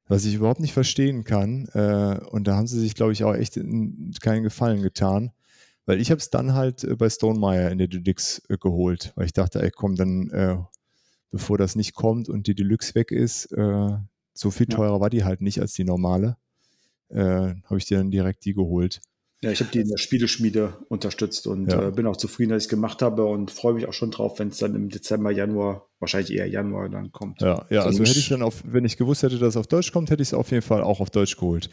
Was 0.08 0.26
ich 0.26 0.34
überhaupt 0.34 0.60
nicht 0.60 0.74
verstehen 0.74 1.24
kann. 1.24 1.68
Äh, 1.74 2.20
und 2.32 2.48
da 2.48 2.56
haben 2.56 2.66
sie 2.66 2.80
sich, 2.80 2.96
glaube 2.96 3.12
ich, 3.14 3.24
auch 3.24 3.36
echt 3.36 3.58
in, 3.58 4.12
keinen 4.22 4.42
Gefallen 4.42 4.82
getan. 4.82 5.32
Weil 5.90 6.00
ich 6.00 6.12
habe 6.12 6.20
es 6.20 6.30
dann 6.30 6.54
halt 6.54 6.84
äh, 6.84 6.96
bei 6.96 7.10
Stonemeyer 7.10 7.72
in 7.72 7.80
der 7.80 7.88
Deluxe 7.88 8.44
äh, 8.48 8.58
geholt, 8.58 9.12
weil 9.16 9.26
ich 9.26 9.34
dachte, 9.34 9.60
ey, 9.64 9.72
komm, 9.72 9.96
dann, 9.96 10.30
äh, 10.30 10.56
bevor 11.32 11.58
das 11.58 11.76
nicht 11.76 11.96
kommt 11.96 12.30
und 12.30 12.46
die 12.46 12.54
Deluxe 12.54 12.94
weg 12.94 13.12
ist, 13.12 13.52
äh, 13.54 13.98
so 14.36 14.52
viel 14.52 14.68
Ja. 14.70 14.78
teurer 14.78 15.02
war 15.02 15.10
die 15.10 15.24
halt 15.24 15.42
nicht 15.42 15.60
als 15.60 15.74
die 15.74 15.84
normale 15.84 16.38
äh, 17.10 17.56
habe 17.64 17.78
ich 17.78 17.86
dir 17.86 17.98
dann 17.98 18.12
direkt 18.12 18.46
die 18.46 18.54
geholt. 18.54 19.02
Ja, 19.42 19.50
ich 19.50 19.62
habe 19.62 19.72
die 19.72 19.80
in 19.80 19.88
der 19.88 19.98
Spieleschmiede 19.98 20.78
unterstützt 20.90 21.48
und 21.48 21.72
Ja. 21.72 21.88
äh, 21.88 21.92
bin 21.92 22.06
auch 22.06 22.18
zufrieden, 22.18 22.52
dass 22.52 22.62
ich 22.64 22.66
es 22.66 22.70
gemacht 22.70 23.02
habe 23.02 23.26
und 23.26 23.50
freue 23.50 23.74
mich 23.74 23.88
auch 23.88 23.94
schon 23.94 24.12
drauf, 24.12 24.38
wenn 24.38 24.50
es 24.50 24.60
dann 24.60 24.76
im 24.76 24.90
Dezember, 24.90 25.32
Januar, 25.32 25.88
wahrscheinlich 26.00 26.38
eher 26.38 26.46
Januar 26.48 26.90
dann 26.90 27.12
kommt. 27.12 27.42
Ja, 27.42 27.66
ja 27.72 27.82
also 27.84 28.00
muss- 28.00 28.10
hätte 28.10 28.20
ich 28.20 28.30
dann 28.30 28.44
auf, 28.44 28.62
wenn 28.64 28.86
ich 28.86 28.96
gewusst 28.98 29.24
hätte, 29.24 29.40
dass 29.40 29.50
es 29.50 29.58
auf 29.58 29.66
Deutsch 29.66 29.92
kommt, 29.92 30.12
hätte 30.12 30.22
ich 30.22 30.30
es 30.30 30.34
auf 30.36 30.52
jeden 30.52 30.62
Fall 30.62 30.84
auch 30.84 31.00
auf 31.00 31.10
Deutsch 31.10 31.36
geholt. 31.36 31.72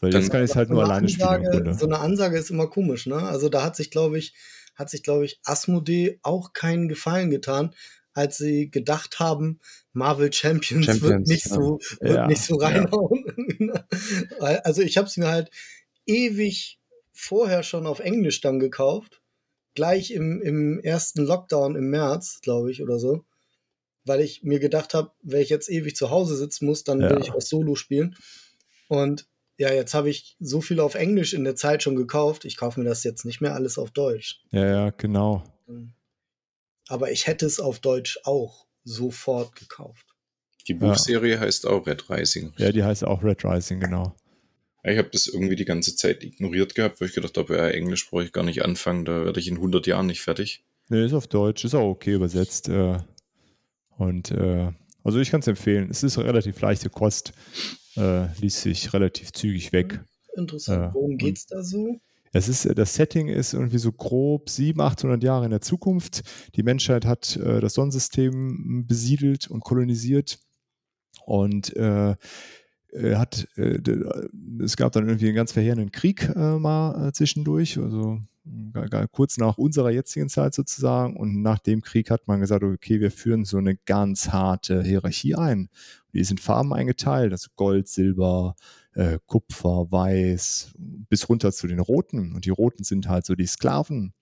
Weil 0.00 0.10
Dann- 0.10 0.20
jetzt 0.22 0.30
kann 0.30 0.44
ich 0.44 0.50
es 0.50 0.56
halt 0.56 0.68
So 0.68 0.74
nur 0.74 0.82
eine 0.84 0.92
alleine 0.92 1.08
spielen 1.08 1.28
Ansage, 1.28 1.74
so 1.74 1.86
eine 1.86 1.98
Ansage 1.98 2.38
ist 2.38 2.50
immer 2.50 2.68
komisch, 2.68 3.06
ne? 3.06 3.16
Also 3.16 3.48
da 3.48 3.62
hat 3.62 3.76
sich, 3.76 3.90
glaube 3.90 4.18
ich, 4.18 4.34
hat 4.74 4.90
sich, 4.90 5.02
glaube 5.02 5.24
ich, 5.24 5.40
Asmodee 5.44 6.18
auch 6.22 6.52
keinen 6.52 6.88
Gefallen 6.88 7.30
getan, 7.30 7.74
als 8.12 8.36
sie 8.38 8.70
gedacht 8.70 9.18
haben, 9.20 9.60
Marvel 9.92 10.32
Champions, 10.32 10.86
wird 10.86 11.00
Champions, 11.00 11.28
nicht 11.28 11.46
ja. 11.46 11.54
so, 11.54 11.78
wird 12.00 12.14
Ja, 12.14 12.26
nicht 12.26 12.42
so 12.42 12.60
ja. 12.60 12.68
reinhauen. 12.68 13.24
also 14.40 14.82
ich 14.82 14.96
habe 14.98 15.06
es 15.06 15.16
mir 15.16 15.28
halt 15.28 15.50
ewig 16.06 16.78
vorher 17.12 17.62
schon 17.62 17.86
auf 17.86 18.00
Englisch 18.00 18.40
dann 18.42 18.58
gekauft. 18.58 19.20
Gleich 19.74 20.10
im, 20.10 20.40
im 20.42 20.78
ersten 20.80 21.24
Lockdown 21.24 21.76
im 21.76 21.88
März, 21.90 22.40
glaube 22.42 22.70
ich, 22.70 22.82
oder 22.82 22.98
so. 22.98 23.24
Weil 24.04 24.20
ich 24.20 24.42
mir 24.42 24.60
gedacht 24.60 24.94
habe, 24.94 25.12
wenn 25.22 25.40
ich 25.40 25.48
jetzt 25.50 25.68
ewig 25.70 25.96
zu 25.96 26.10
Hause 26.10 26.36
sitzen 26.36 26.66
muss, 26.66 26.84
dann 26.84 27.00
Ja. 27.00 27.10
will 27.10 27.20
ich 27.20 27.32
auch 27.32 27.40
Solo 27.42 27.74
spielen. 27.74 28.16
Und 28.88 29.26
ja, 29.58 29.72
jetzt 29.72 29.94
habe 29.94 30.10
ich 30.10 30.36
so 30.38 30.60
viel 30.60 30.80
auf 30.80 30.94
Englisch 30.94 31.32
in 31.32 31.44
der 31.44 31.56
Zeit 31.56 31.82
schon 31.82 31.96
gekauft. 31.96 32.44
Ich 32.44 32.56
kaufe 32.56 32.80
mir 32.80 32.88
das 32.88 33.04
jetzt 33.04 33.24
nicht 33.24 33.40
mehr 33.40 33.54
alles 33.54 33.78
auf 33.78 33.90
Deutsch. 33.90 34.42
Ja, 34.50 34.66
ja, 34.66 34.90
genau. 34.90 35.44
Aber 36.88 37.10
ich 37.10 37.26
hätte 37.26 37.46
es 37.46 37.58
auf 37.58 37.80
Deutsch 37.80 38.18
auch 38.24 38.66
sofort 38.84 39.56
gekauft. 39.56 40.06
Die 40.68 40.74
Buchserie 40.74 41.38
heißt 41.38 41.66
auch 41.66 41.86
Red 41.86 42.10
Rising. 42.10 42.52
Ja, 42.58 42.72
die 42.72 42.82
heißt 42.82 43.04
auch 43.04 43.22
Red 43.22 43.44
Rising, 43.44 43.80
genau. 43.80 44.14
Ich 44.82 44.98
habe 44.98 45.08
das 45.10 45.26
irgendwie 45.26 45.56
die 45.56 45.64
ganze 45.64 45.96
Zeit 45.96 46.22
ignoriert 46.22 46.74
gehabt, 46.74 47.00
weil 47.00 47.08
ich 47.08 47.14
gedacht 47.14 47.36
habe, 47.38 47.56
ja, 47.56 47.68
Englisch 47.68 48.08
brauche 48.08 48.24
ich 48.24 48.32
gar 48.32 48.44
nicht 48.44 48.64
anfangen, 48.64 49.04
da 49.04 49.24
werde 49.24 49.40
ich 49.40 49.48
in 49.48 49.56
100 49.56 49.86
Jahren 49.86 50.06
nicht 50.06 50.20
fertig. 50.20 50.64
Nee, 50.88 51.04
ist 51.04 51.12
auf 51.12 51.26
Deutsch, 51.26 51.64
ist 51.64 51.74
auch 51.74 51.88
okay 51.88 52.12
übersetzt. 52.12 52.68
Äh, 52.68 52.98
und 53.96 54.30
äh, 54.30 54.70
also 55.02 55.18
ich 55.18 55.30
kann 55.30 55.40
es 55.40 55.46
empfehlen. 55.48 55.88
Es 55.90 56.02
ist 56.02 56.18
relativ 56.18 56.60
leichte 56.60 56.90
Kost, 56.90 57.32
äh, 57.96 58.26
liest 58.40 58.62
sich 58.62 58.92
relativ 58.92 59.32
zügig 59.32 59.72
weg. 59.72 60.00
Interessant. 60.36 60.82
Ja, 60.82 60.94
Worum 60.94 61.12
und- 61.12 61.18
geht's 61.18 61.46
da 61.46 61.62
so? 61.62 61.96
Es 62.32 62.48
ist, 62.48 62.66
äh, 62.66 62.74
das 62.74 62.94
Setting 62.94 63.28
ist 63.28 63.54
irgendwie 63.54 63.78
so 63.78 63.92
grob 63.92 64.50
700, 64.50 64.92
800 64.98 65.22
Jahre 65.22 65.44
in 65.46 65.50
der 65.52 65.60
Zukunft. 65.62 66.22
Die 66.54 66.62
Menschheit 66.62 67.06
hat 67.06 67.36
äh, 67.36 67.60
das 67.60 67.74
Sonnensystem 67.74 68.84
besiedelt 68.86 69.48
und 69.48 69.60
kolonisiert. 69.60 70.38
Und 71.24 71.74
äh, 71.76 72.10
äh, 72.10 72.16
hat, 73.14 73.46
äh, 73.56 73.78
es 74.62 74.76
gab 74.76 74.92
dann 74.92 75.06
irgendwie 75.06 75.26
einen 75.26 75.36
ganz 75.36 75.52
verheerenden 75.52 75.92
Krieg 75.92 76.28
äh, 76.34 76.58
mal 76.58 77.08
äh, 77.08 77.12
zwischendurch, 77.12 77.78
also 77.78 78.20
kurz 79.10 79.38
nach 79.38 79.58
unserer 79.58 79.90
jetzigen 79.90 80.28
Zeit 80.28 80.54
sozusagen. 80.54 81.16
Und 81.16 81.42
nach 81.42 81.58
dem 81.58 81.82
Krieg 81.82 82.10
hat 82.10 82.28
man 82.28 82.40
gesagt, 82.40 82.62
okay, 82.62 83.00
wir 83.00 83.10
führen 83.10 83.44
so 83.44 83.58
eine 83.58 83.76
ganz 83.76 84.30
harte 84.30 84.82
Hierarchie 84.82 85.34
ein. 85.34 85.68
Die 86.12 86.24
sind 86.24 86.40
Farben 86.40 86.72
eingeteilt, 86.72 87.32
also 87.32 87.48
Gold, 87.56 87.88
Silber, 87.88 88.54
äh, 88.94 89.18
Kupfer, 89.26 89.90
Weiß, 89.90 90.72
bis 90.78 91.28
runter 91.28 91.52
zu 91.52 91.66
den 91.66 91.80
Roten. 91.80 92.34
Und 92.34 92.44
die 92.44 92.50
Roten 92.50 92.84
sind 92.84 93.08
halt 93.08 93.26
so 93.26 93.34
die 93.34 93.46
Sklaven. 93.46 94.14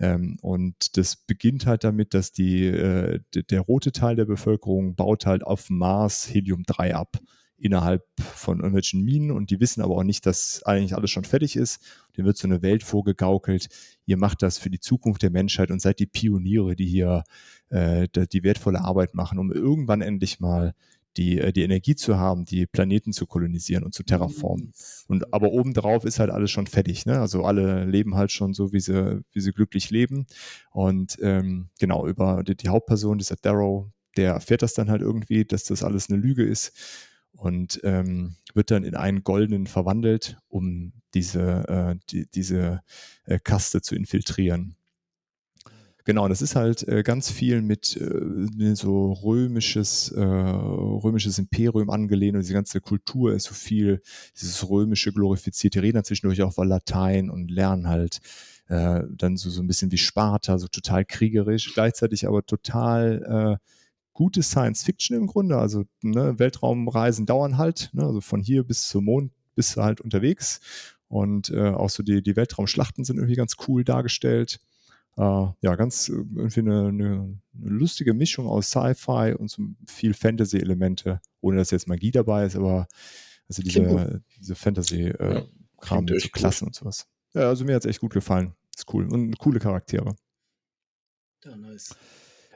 Ähm, 0.00 0.38
und 0.40 0.96
das 0.96 1.16
beginnt 1.16 1.66
halt 1.66 1.84
damit, 1.84 2.14
dass 2.14 2.32
die, 2.32 2.66
äh, 2.66 3.20
der 3.34 3.60
rote 3.60 3.92
Teil 3.92 4.16
der 4.16 4.24
Bevölkerung 4.24 4.96
baut 4.96 5.26
halt 5.26 5.44
auf 5.44 5.70
Mars 5.70 6.28
Helium-3 6.32 6.92
ab 6.92 7.20
innerhalb 7.58 8.04
von 8.20 8.58
irgendwelchen 8.58 9.02
Minen 9.02 9.30
und 9.30 9.50
die 9.50 9.60
wissen 9.60 9.80
aber 9.82 9.96
auch 9.96 10.02
nicht, 10.02 10.26
dass 10.26 10.62
eigentlich 10.64 10.94
alles 10.94 11.10
schon 11.10 11.24
fertig 11.24 11.56
ist. 11.56 11.80
Dem 12.16 12.26
wird 12.26 12.36
so 12.36 12.46
eine 12.46 12.62
Welt 12.62 12.82
vorgegaukelt. 12.82 13.68
Ihr 14.04 14.18
macht 14.18 14.42
das 14.42 14.58
für 14.58 14.70
die 14.70 14.80
Zukunft 14.80 15.22
der 15.22 15.30
Menschheit 15.30 15.70
und 15.70 15.80
seid 15.80 15.98
die 15.98 16.06
Pioniere, 16.06 16.76
die 16.76 16.86
hier 16.86 17.24
äh, 17.70 18.08
die 18.12 18.42
wertvolle 18.42 18.82
Arbeit 18.82 19.14
machen, 19.14 19.38
um 19.38 19.52
irgendwann 19.52 20.02
endlich 20.02 20.38
mal 20.38 20.74
die, 21.16 21.40
äh, 21.40 21.52
die 21.52 21.62
Energie 21.62 21.94
zu 21.96 22.18
haben, 22.18 22.44
die 22.44 22.66
Planeten 22.66 23.12
zu 23.12 23.26
kolonisieren 23.26 23.84
und 23.84 23.94
zu 23.94 24.02
terraformen. 24.02 24.72
Und 25.08 25.32
aber 25.32 25.50
obendrauf 25.50 26.04
ist 26.04 26.18
halt 26.18 26.30
alles 26.30 26.50
schon 26.50 26.66
fertig. 26.66 27.06
Ne? 27.06 27.18
Also 27.18 27.44
alle 27.44 27.86
leben 27.86 28.16
halt 28.16 28.32
schon 28.32 28.52
so, 28.52 28.72
wie 28.72 28.80
sie, 28.80 29.22
wie 29.32 29.40
sie 29.40 29.52
glücklich 29.52 29.90
leben. 29.90 30.26
Und 30.70 31.16
ähm, 31.22 31.68
genau, 31.78 32.06
über 32.06 32.42
die, 32.44 32.54
die 32.54 32.68
Hauptperson, 32.68 33.18
dieser 33.18 33.36
Darrow, 33.36 33.86
der 34.18 34.32
erfährt 34.32 34.62
das 34.62 34.74
dann 34.74 34.90
halt 34.90 35.02
irgendwie, 35.02 35.44
dass 35.44 35.64
das 35.64 35.82
alles 35.82 36.10
eine 36.10 36.18
Lüge 36.18 36.44
ist 36.44 36.72
und 37.36 37.80
ähm, 37.84 38.36
wird 38.54 38.70
dann 38.70 38.84
in 38.84 38.94
einen 38.96 39.22
goldenen 39.22 39.66
verwandelt, 39.66 40.38
um 40.48 40.92
diese, 41.14 41.68
äh, 41.68 41.96
die, 42.10 42.26
diese 42.30 42.82
äh, 43.24 43.38
Kaste 43.38 43.80
zu 43.80 43.94
infiltrieren. 43.94 44.76
Genau, 46.06 46.28
das 46.28 46.40
ist 46.40 46.54
halt 46.54 46.86
äh, 46.86 47.02
ganz 47.02 47.32
viel 47.32 47.62
mit 47.62 47.96
äh, 47.96 48.74
so 48.76 49.12
römisches, 49.12 50.12
äh, 50.12 50.20
römisches 50.22 51.40
Imperium 51.40 51.90
angelehnt 51.90 52.36
und 52.36 52.42
diese 52.42 52.54
ganze 52.54 52.80
Kultur 52.80 53.32
ist 53.32 53.44
so 53.44 53.54
viel, 53.54 54.00
dieses 54.40 54.68
römische 54.70 55.12
glorifiziert. 55.12 55.74
Die 55.74 55.80
reden 55.80 56.04
zwischendurch 56.04 56.42
auch 56.42 56.56
mal 56.56 56.68
Latein 56.68 57.28
und 57.28 57.50
lernen 57.50 57.88
halt 57.88 58.20
äh, 58.68 59.02
dann 59.10 59.36
so, 59.36 59.50
so 59.50 59.60
ein 59.60 59.66
bisschen 59.66 59.90
wie 59.90 59.98
Sparta, 59.98 60.58
so 60.58 60.68
total 60.68 61.04
kriegerisch, 61.04 61.74
gleichzeitig 61.74 62.28
aber 62.28 62.46
total 62.46 63.58
gute 64.16 64.42
Science 64.42 64.82
Fiction 64.82 65.14
im 65.14 65.26
Grunde. 65.26 65.58
Also 65.58 65.84
ne, 66.02 66.38
Weltraumreisen 66.38 67.26
dauern 67.26 67.58
halt, 67.58 67.90
ne, 67.92 68.02
also 68.02 68.20
von 68.22 68.42
hier 68.42 68.64
bis 68.64 68.88
zum 68.88 69.04
Mond 69.04 69.32
bist 69.54 69.76
du 69.76 69.82
halt 69.82 70.00
unterwegs. 70.00 70.60
Und 71.06 71.50
äh, 71.50 71.68
auch 71.68 71.90
so 71.90 72.02
die, 72.02 72.22
die 72.22 72.34
Weltraumschlachten 72.34 73.04
sind 73.04 73.16
irgendwie 73.18 73.36
ganz 73.36 73.56
cool 73.68 73.84
dargestellt. 73.84 74.58
Uh, 75.18 75.52
ja, 75.60 75.76
ganz 75.76 76.08
äh, 76.08 76.12
irgendwie 76.12 76.60
eine, 76.60 76.88
eine, 76.88 77.38
eine, 77.54 77.70
lustige 77.70 78.12
Mischung 78.12 78.48
aus 78.48 78.68
Sci-Fi 78.68 79.34
und 79.38 79.50
so 79.50 79.62
viel 79.86 80.12
Fantasy-Elemente, 80.12 81.20
ohne 81.40 81.58
dass 81.58 81.70
jetzt 81.70 81.88
Magie 81.88 82.10
dabei 82.10 82.44
ist, 82.44 82.56
aber 82.56 82.86
also 83.48 83.62
diese, 83.62 84.22
diese 84.38 84.54
Fantasy-Kram 84.54 86.04
äh, 86.04 86.08
ja, 86.08 86.14
mit 86.14 86.22
so 86.22 86.28
Klassen 86.28 86.66
gut. 86.66 86.68
und 86.68 86.74
sowas. 86.74 87.06
Ja, 87.32 87.48
also 87.48 87.64
mir 87.64 87.76
hat 87.76 87.84
es 87.84 87.90
echt 87.90 88.00
gut 88.00 88.12
gefallen. 88.12 88.54
Ist 88.76 88.92
cool. 88.92 89.10
Und 89.10 89.38
coole 89.38 89.58
Charaktere. 89.58 90.16
Ja, 91.44 91.56
nice. 91.56 91.94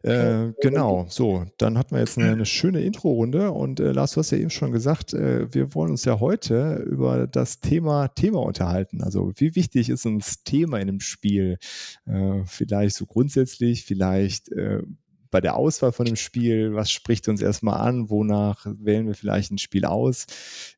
Äh, 0.02 0.52
genau, 0.62 1.06
so, 1.10 1.44
dann 1.58 1.76
hatten 1.76 1.94
wir 1.94 2.00
jetzt 2.00 2.16
eine, 2.16 2.32
eine 2.32 2.46
schöne 2.46 2.80
Intro-Runde 2.80 3.50
und 3.50 3.80
äh, 3.80 3.92
Lars, 3.92 4.12
du 4.12 4.20
hast 4.20 4.30
ja 4.30 4.38
eben 4.38 4.48
schon 4.48 4.72
gesagt, 4.72 5.12
äh, 5.12 5.52
wir 5.52 5.74
wollen 5.74 5.90
uns 5.90 6.06
ja 6.06 6.20
heute 6.20 6.76
über 6.88 7.26
das 7.26 7.60
Thema 7.60 8.08
Thema 8.08 8.40
unterhalten. 8.40 9.02
Also 9.02 9.32
wie 9.36 9.54
wichtig 9.56 9.90
ist 9.90 10.06
uns 10.06 10.42
Thema 10.42 10.78
in 10.78 10.88
einem 10.88 11.00
Spiel? 11.00 11.58
Äh, 12.06 12.44
vielleicht 12.46 12.96
so 12.96 13.04
grundsätzlich, 13.04 13.84
vielleicht 13.84 14.50
äh, 14.52 14.82
bei 15.30 15.40
der 15.40 15.56
Auswahl 15.56 15.92
von 15.92 16.06
dem 16.06 16.16
Spiel, 16.16 16.74
was 16.74 16.90
spricht 16.90 17.28
uns 17.28 17.40
erstmal 17.40 17.80
an, 17.80 18.10
wonach 18.10 18.66
wählen 18.66 19.06
wir 19.06 19.14
vielleicht 19.14 19.52
ein 19.52 19.58
Spiel 19.58 19.84
aus 19.84 20.26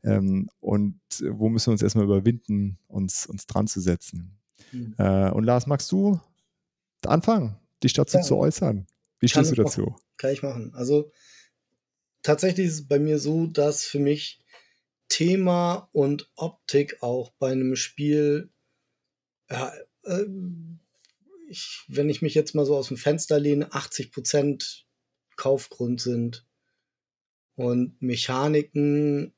ähm, 0.03 0.51
und 0.61 1.01
wo 1.31 1.49
müssen 1.49 1.69
wir 1.69 1.73
uns 1.73 1.83
erstmal 1.83 2.05
überwinden, 2.05 2.79
uns, 2.89 3.27
uns 3.27 3.47
dran 3.47 3.67
zu 3.67 3.81
setzen. 3.81 4.39
Mhm. 4.73 4.95
Äh, 4.99 5.31
und 5.31 5.45
Lars, 5.45 5.67
magst 5.67 5.91
du 5.93 6.21
anfangen, 7.07 7.57
dich 7.83 7.93
dazu 7.93 8.19
ja. 8.19 8.23
zu 8.23 8.37
äußern? 8.37 8.87
Wie 9.23 9.29
stehst 9.29 9.53
du 9.53 9.55
dazu? 9.55 9.83
Machen. 9.83 10.03
Kann 10.17 10.33
ich 10.33 10.43
machen. 10.43 10.73
Also 10.75 11.13
tatsächlich 12.23 12.67
ist 12.67 12.75
es 12.75 12.89
bei 12.89 12.99
mir 12.99 13.21
so, 13.21 13.47
dass 13.47 13.85
für 13.85 14.01
mich 14.01 14.41
Thema 15.09 15.89
und 15.93 16.29
Optik 16.35 17.03
auch 17.03 17.31
bei 17.39 17.53
einem 17.53 17.77
Spiel, 17.77 18.51
ja, 19.49 19.73
äh, 20.03 20.25
ich, 21.49 21.85
wenn 21.87 22.09
ich 22.09 22.21
mich 22.21 22.35
jetzt 22.35 22.55
mal 22.57 22.67
so 22.67 22.77
aus 22.77 22.89
dem 22.89 22.97
Fenster 22.97 23.39
lehne, 23.39 23.71
80% 23.71 24.83
Kaufgrund 25.37 26.01
sind. 26.01 26.45
Und 27.55 28.01
Mechaniken, 28.03 29.35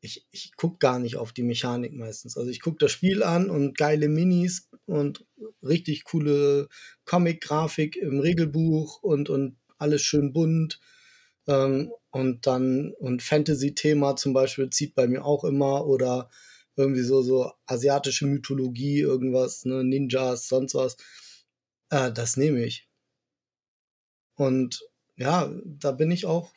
ich, 0.00 0.26
ich 0.30 0.56
gucke 0.56 0.78
gar 0.78 0.98
nicht 0.98 1.16
auf 1.16 1.32
die 1.32 1.42
Mechanik 1.42 1.92
meistens. 1.92 2.36
Also 2.36 2.50
ich 2.50 2.60
gucke 2.60 2.78
das 2.78 2.92
Spiel 2.92 3.22
an 3.22 3.50
und 3.50 3.76
geile 3.76 4.08
Minis 4.08 4.68
und 4.86 5.26
richtig 5.62 6.04
coole 6.04 6.68
Comic-Grafik 7.04 7.96
im 7.96 8.20
Regelbuch 8.20 9.02
und, 9.02 9.28
und 9.28 9.56
alles 9.78 10.02
schön 10.02 10.32
bunt. 10.32 10.80
Ähm, 11.46 11.92
und 12.10 12.46
dann, 12.46 12.92
und 12.98 13.22
Fantasy-Thema 13.22 14.16
zum 14.16 14.32
Beispiel 14.32 14.70
zieht 14.70 14.94
bei 14.94 15.06
mir 15.06 15.24
auch 15.24 15.44
immer 15.44 15.86
oder 15.86 16.30
irgendwie 16.76 17.02
so, 17.02 17.22
so 17.22 17.52
asiatische 17.66 18.26
Mythologie, 18.26 19.00
irgendwas, 19.00 19.64
ne, 19.64 19.84
Ninjas, 19.84 20.48
sonst 20.48 20.74
was. 20.74 20.96
Äh, 21.90 22.12
das 22.12 22.36
nehme 22.36 22.64
ich. 22.64 22.88
Und 24.36 24.80
ja, 25.16 25.52
da 25.64 25.92
bin 25.92 26.10
ich 26.10 26.24
auch 26.24 26.50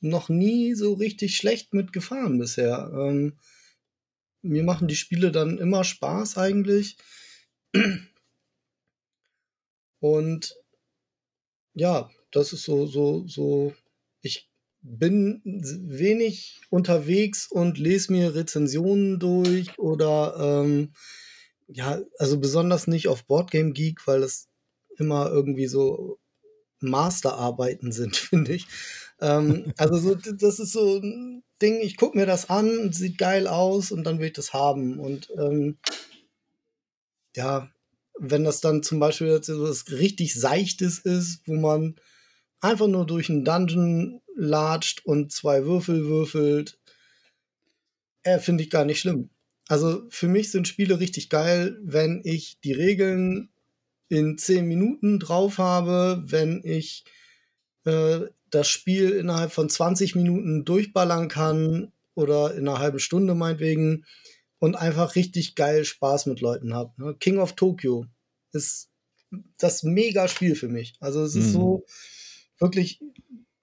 noch 0.00 0.28
nie 0.28 0.74
so 0.74 0.94
richtig 0.94 1.36
schlecht 1.36 1.74
mitgefahren 1.74 2.38
bisher. 2.38 2.90
Ähm, 2.94 3.38
mir 4.42 4.62
machen 4.62 4.88
die 4.88 4.96
Spiele 4.96 5.32
dann 5.32 5.58
immer 5.58 5.84
Spaß 5.84 6.38
eigentlich. 6.38 6.96
Und 10.00 10.56
ja, 11.74 12.10
das 12.30 12.52
ist 12.52 12.64
so, 12.64 12.86
so, 12.86 13.26
so. 13.26 13.74
Ich 14.22 14.48
bin 14.80 15.42
wenig 15.44 16.60
unterwegs 16.70 17.50
und 17.50 17.78
lese 17.78 18.12
mir 18.12 18.34
Rezensionen 18.34 19.18
durch 19.18 19.78
oder 19.78 20.62
ähm, 20.62 20.92
ja, 21.66 22.00
also 22.18 22.38
besonders 22.38 22.86
nicht 22.86 23.08
auf 23.08 23.24
Boardgame 23.24 23.72
Geek, 23.72 24.06
weil 24.06 24.22
es 24.22 24.48
immer 24.96 25.30
irgendwie 25.30 25.66
so 25.66 26.18
Masterarbeiten 26.80 27.92
sind, 27.92 28.16
finde 28.16 28.54
ich. 28.54 28.66
Ähm, 29.20 29.72
also 29.76 29.98
so, 29.98 30.14
das 30.14 30.58
ist 30.58 30.72
so 30.72 30.98
ein 30.98 31.42
Ding, 31.60 31.80
ich 31.80 31.96
gucke 31.96 32.16
mir 32.16 32.26
das 32.26 32.50
an, 32.50 32.92
sieht 32.92 33.18
geil 33.18 33.46
aus 33.46 33.90
und 33.90 34.04
dann 34.04 34.18
will 34.18 34.28
ich 34.28 34.32
das 34.32 34.52
haben. 34.52 34.98
Und 34.98 35.28
ähm, 35.36 35.78
ja, 37.36 37.70
wenn 38.18 38.44
das 38.44 38.60
dann 38.60 38.82
zum 38.82 38.98
Beispiel 38.98 39.28
was 39.30 39.90
richtig 39.90 40.34
Seichtes 40.34 40.98
ist, 40.98 41.42
wo 41.46 41.54
man 41.54 41.96
einfach 42.60 42.88
nur 42.88 43.06
durch 43.06 43.30
einen 43.30 43.44
Dungeon 43.44 44.20
latscht 44.34 45.04
und 45.04 45.32
zwei 45.32 45.64
Würfel 45.64 46.06
würfelt, 46.06 46.78
äh, 48.22 48.38
finde 48.38 48.64
ich 48.64 48.70
gar 48.70 48.84
nicht 48.84 49.00
schlimm. 49.00 49.30
Also 49.68 50.06
für 50.10 50.28
mich 50.28 50.50
sind 50.50 50.66
Spiele 50.66 50.98
richtig 50.98 51.28
geil, 51.28 51.78
wenn 51.82 52.22
ich 52.24 52.58
die 52.60 52.72
Regeln 52.72 53.50
in 54.08 54.38
zehn 54.38 54.66
Minuten 54.66 55.18
drauf 55.18 55.58
habe, 55.58 56.22
wenn 56.26 56.62
ich 56.64 57.04
äh, 57.84 58.20
das 58.50 58.68
Spiel 58.68 59.10
innerhalb 59.10 59.52
von 59.52 59.68
20 59.68 60.14
Minuten 60.14 60.64
durchballern 60.64 61.28
kann 61.28 61.92
oder 62.14 62.54
in 62.54 62.68
einer 62.68 62.78
halben 62.78 62.98
Stunde 62.98 63.34
meinetwegen 63.34 64.04
und 64.58 64.76
einfach 64.76 65.14
richtig 65.14 65.54
geil 65.54 65.84
Spaß 65.84 66.26
mit 66.26 66.40
Leuten 66.40 66.74
habe. 66.74 66.92
Ne? 66.96 67.14
King 67.18 67.38
of 67.38 67.54
Tokyo 67.54 68.06
ist 68.52 68.90
das 69.58 69.82
mega 69.82 70.26
Spiel 70.26 70.54
für 70.54 70.68
mich. 70.68 70.94
Also 71.00 71.22
es 71.22 71.34
ist 71.34 71.48
mhm. 71.48 71.52
so 71.52 71.86
wirklich 72.58 73.00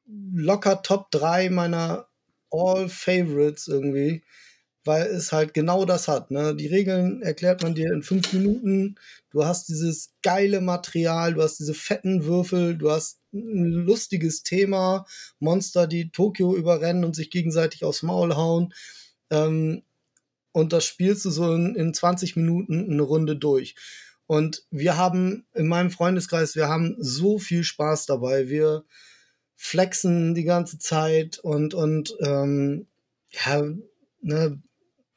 locker 0.07 0.81
Top 0.81 1.11
3 1.11 1.49
meiner 1.49 2.07
All 2.51 2.87
Favorites 2.87 3.67
irgendwie 3.67 4.23
weil 4.85 5.07
es 5.07 5.31
halt 5.31 5.53
genau 5.53 5.83
das 5.83 6.07
hat. 6.07 6.31
Ne? 6.31 6.55
Die 6.55 6.67
Regeln 6.67 7.21
erklärt 7.23 7.63
man 7.63 7.73
dir 7.73 7.91
in 7.91 8.03
fünf 8.03 8.31
Minuten. 8.31 8.95
Du 9.31 9.43
hast 9.43 9.67
dieses 9.67 10.13
geile 10.21 10.61
Material, 10.61 11.33
du 11.33 11.41
hast 11.41 11.57
diese 11.57 11.73
fetten 11.73 12.25
Würfel, 12.25 12.77
du 12.77 12.91
hast 12.91 13.19
ein 13.35 13.71
lustiges 13.71 14.43
Thema, 14.43 15.05
Monster, 15.39 15.87
die 15.87 16.09
Tokio 16.09 16.55
überrennen 16.55 17.03
und 17.03 17.15
sich 17.15 17.29
gegenseitig 17.29 17.83
aufs 17.83 18.03
Maul 18.03 18.35
hauen. 18.35 18.73
Ähm, 19.29 19.83
und 20.51 20.71
das 20.73 20.85
spielst 20.85 21.25
du 21.25 21.29
so 21.29 21.53
in, 21.53 21.75
in 21.75 21.93
20 21.93 22.35
Minuten 22.37 22.89
eine 22.89 23.01
Runde 23.01 23.35
durch. 23.35 23.75
Und 24.27 24.63
wir 24.71 24.97
haben 24.97 25.45
in 25.53 25.67
meinem 25.67 25.91
Freundeskreis, 25.91 26.55
wir 26.55 26.67
haben 26.67 26.95
so 26.97 27.37
viel 27.37 27.63
Spaß 27.63 28.05
dabei. 28.05 28.47
Wir 28.47 28.85
flexen 29.55 30.33
die 30.33 30.43
ganze 30.43 30.79
Zeit 30.79 31.39
und, 31.39 31.73
und 31.73 32.15
ähm, 32.21 32.87
ja, 33.29 33.63
ne, 34.21 34.61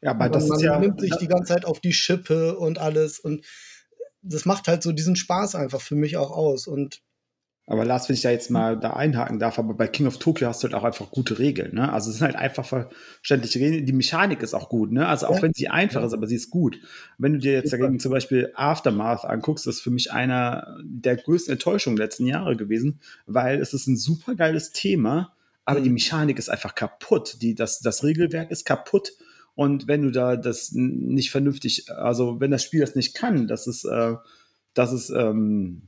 Ja, 0.03 0.11
aber 0.11 0.25
man, 0.25 0.33
das 0.33 0.45
ist 0.45 0.51
man 0.51 0.61
ja. 0.61 0.79
nimmt 0.79 1.01
sich 1.01 1.15
die 1.17 1.29
ganze 1.29 1.55
Zeit 1.55 1.65
auf 1.65 1.81
die 1.81 1.93
Schippe 1.93 2.57
und 2.59 2.79
alles 2.79 3.19
und 3.19 3.45
das 4.23 4.45
macht 4.45 4.69
halt 4.69 4.83
so 4.83 4.93
diesen 4.93 5.17
Spaß 5.17 5.55
einfach 5.55 5.81
für 5.81 5.95
mich 5.95 6.17
auch 6.17 6.31
aus 6.31 6.67
und 6.67 7.03
Aber 7.71 7.85
Lars, 7.85 8.09
wenn 8.09 8.15
ich 8.15 8.23
da 8.23 8.31
jetzt 8.31 8.51
mal 8.51 8.79
da 8.79 8.95
einhaken 8.95 9.39
darf, 9.39 9.59
aber 9.59 9.75
bei 9.75 9.87
King 9.89 10.07
of 10.07 10.19
Tokyo 10.19 10.49
hast 10.49 10.63
du 10.63 10.69
halt 10.69 10.75
auch 10.75 10.85
einfach 10.85 11.11
gute 11.11 11.39
Regeln, 11.39 11.75
ne? 11.75 11.93
Also 11.93 12.11
es 12.11 12.17
sind 12.17 12.25
halt 12.25 12.37
einfach 12.37 12.65
verständliche 12.67 13.61
Regeln. 13.61 13.85
Die 13.85 13.93
Mechanik 13.93 14.43
ist 14.43 14.55
auch 14.55 14.71
gut, 14.71 14.91
ne? 14.91 15.07
Also 15.07 15.27
auch 15.27 15.37
Ja. 15.37 15.43
wenn 15.43 15.53
sie 15.53 15.69
einfach 15.69 16.03
ist, 16.03 16.15
aber 16.15 16.27
sie 16.27 16.37
ist 16.37 16.49
gut. 16.49 16.81
Wenn 17.19 17.35
du 17.35 17.39
dir 17.39 17.53
jetzt 17.53 17.71
dagegen 17.73 18.01
zum 18.01 18.11
Beispiel 18.11 18.51
Aftermath 18.55 19.27
anguckst, 19.27 19.67
das 19.67 19.77
ist 19.77 19.81
für 19.83 19.91
mich 19.91 20.11
einer 20.13 20.79
der 20.83 21.17
größten 21.17 21.53
Enttäuschungen 21.53 21.97
der 21.97 22.07
letzten 22.07 22.27
Jahre 22.27 22.57
gewesen, 22.57 23.01
weil 23.27 23.61
es 23.61 23.75
ist 23.75 23.87
ein 23.87 23.99
super 23.99 24.35
geiles 24.35 24.73
Thema, 24.73 25.35
aber 25.67 25.81
Mhm. 25.81 25.85
die 25.85 25.91
Mechanik 25.91 26.39
ist 26.39 26.49
einfach 26.49 26.75
kaputt. 26.75 27.37
Die, 27.43 27.55
das, 27.55 27.81
das 27.81 28.03
Regelwerk 28.03 28.51
ist 28.51 28.65
kaputt. 28.65 29.13
Und 29.55 29.87
wenn 29.89 30.01
du 30.01 30.11
da 30.11 30.37
das 30.37 30.71
nicht 30.73 31.31
vernünftig, 31.31 31.91
also 31.91 32.41
wenn 32.41 32.51
das 32.51 32.63
Spiel 32.65 32.81
das 32.81 32.95
nicht 32.95 33.15
kann, 33.15 33.47
dass 33.47 33.67
es, 33.67 33.85
äh, 33.85 34.15
dass 34.73 34.93
es 34.93 35.11
ähm, 35.11 35.83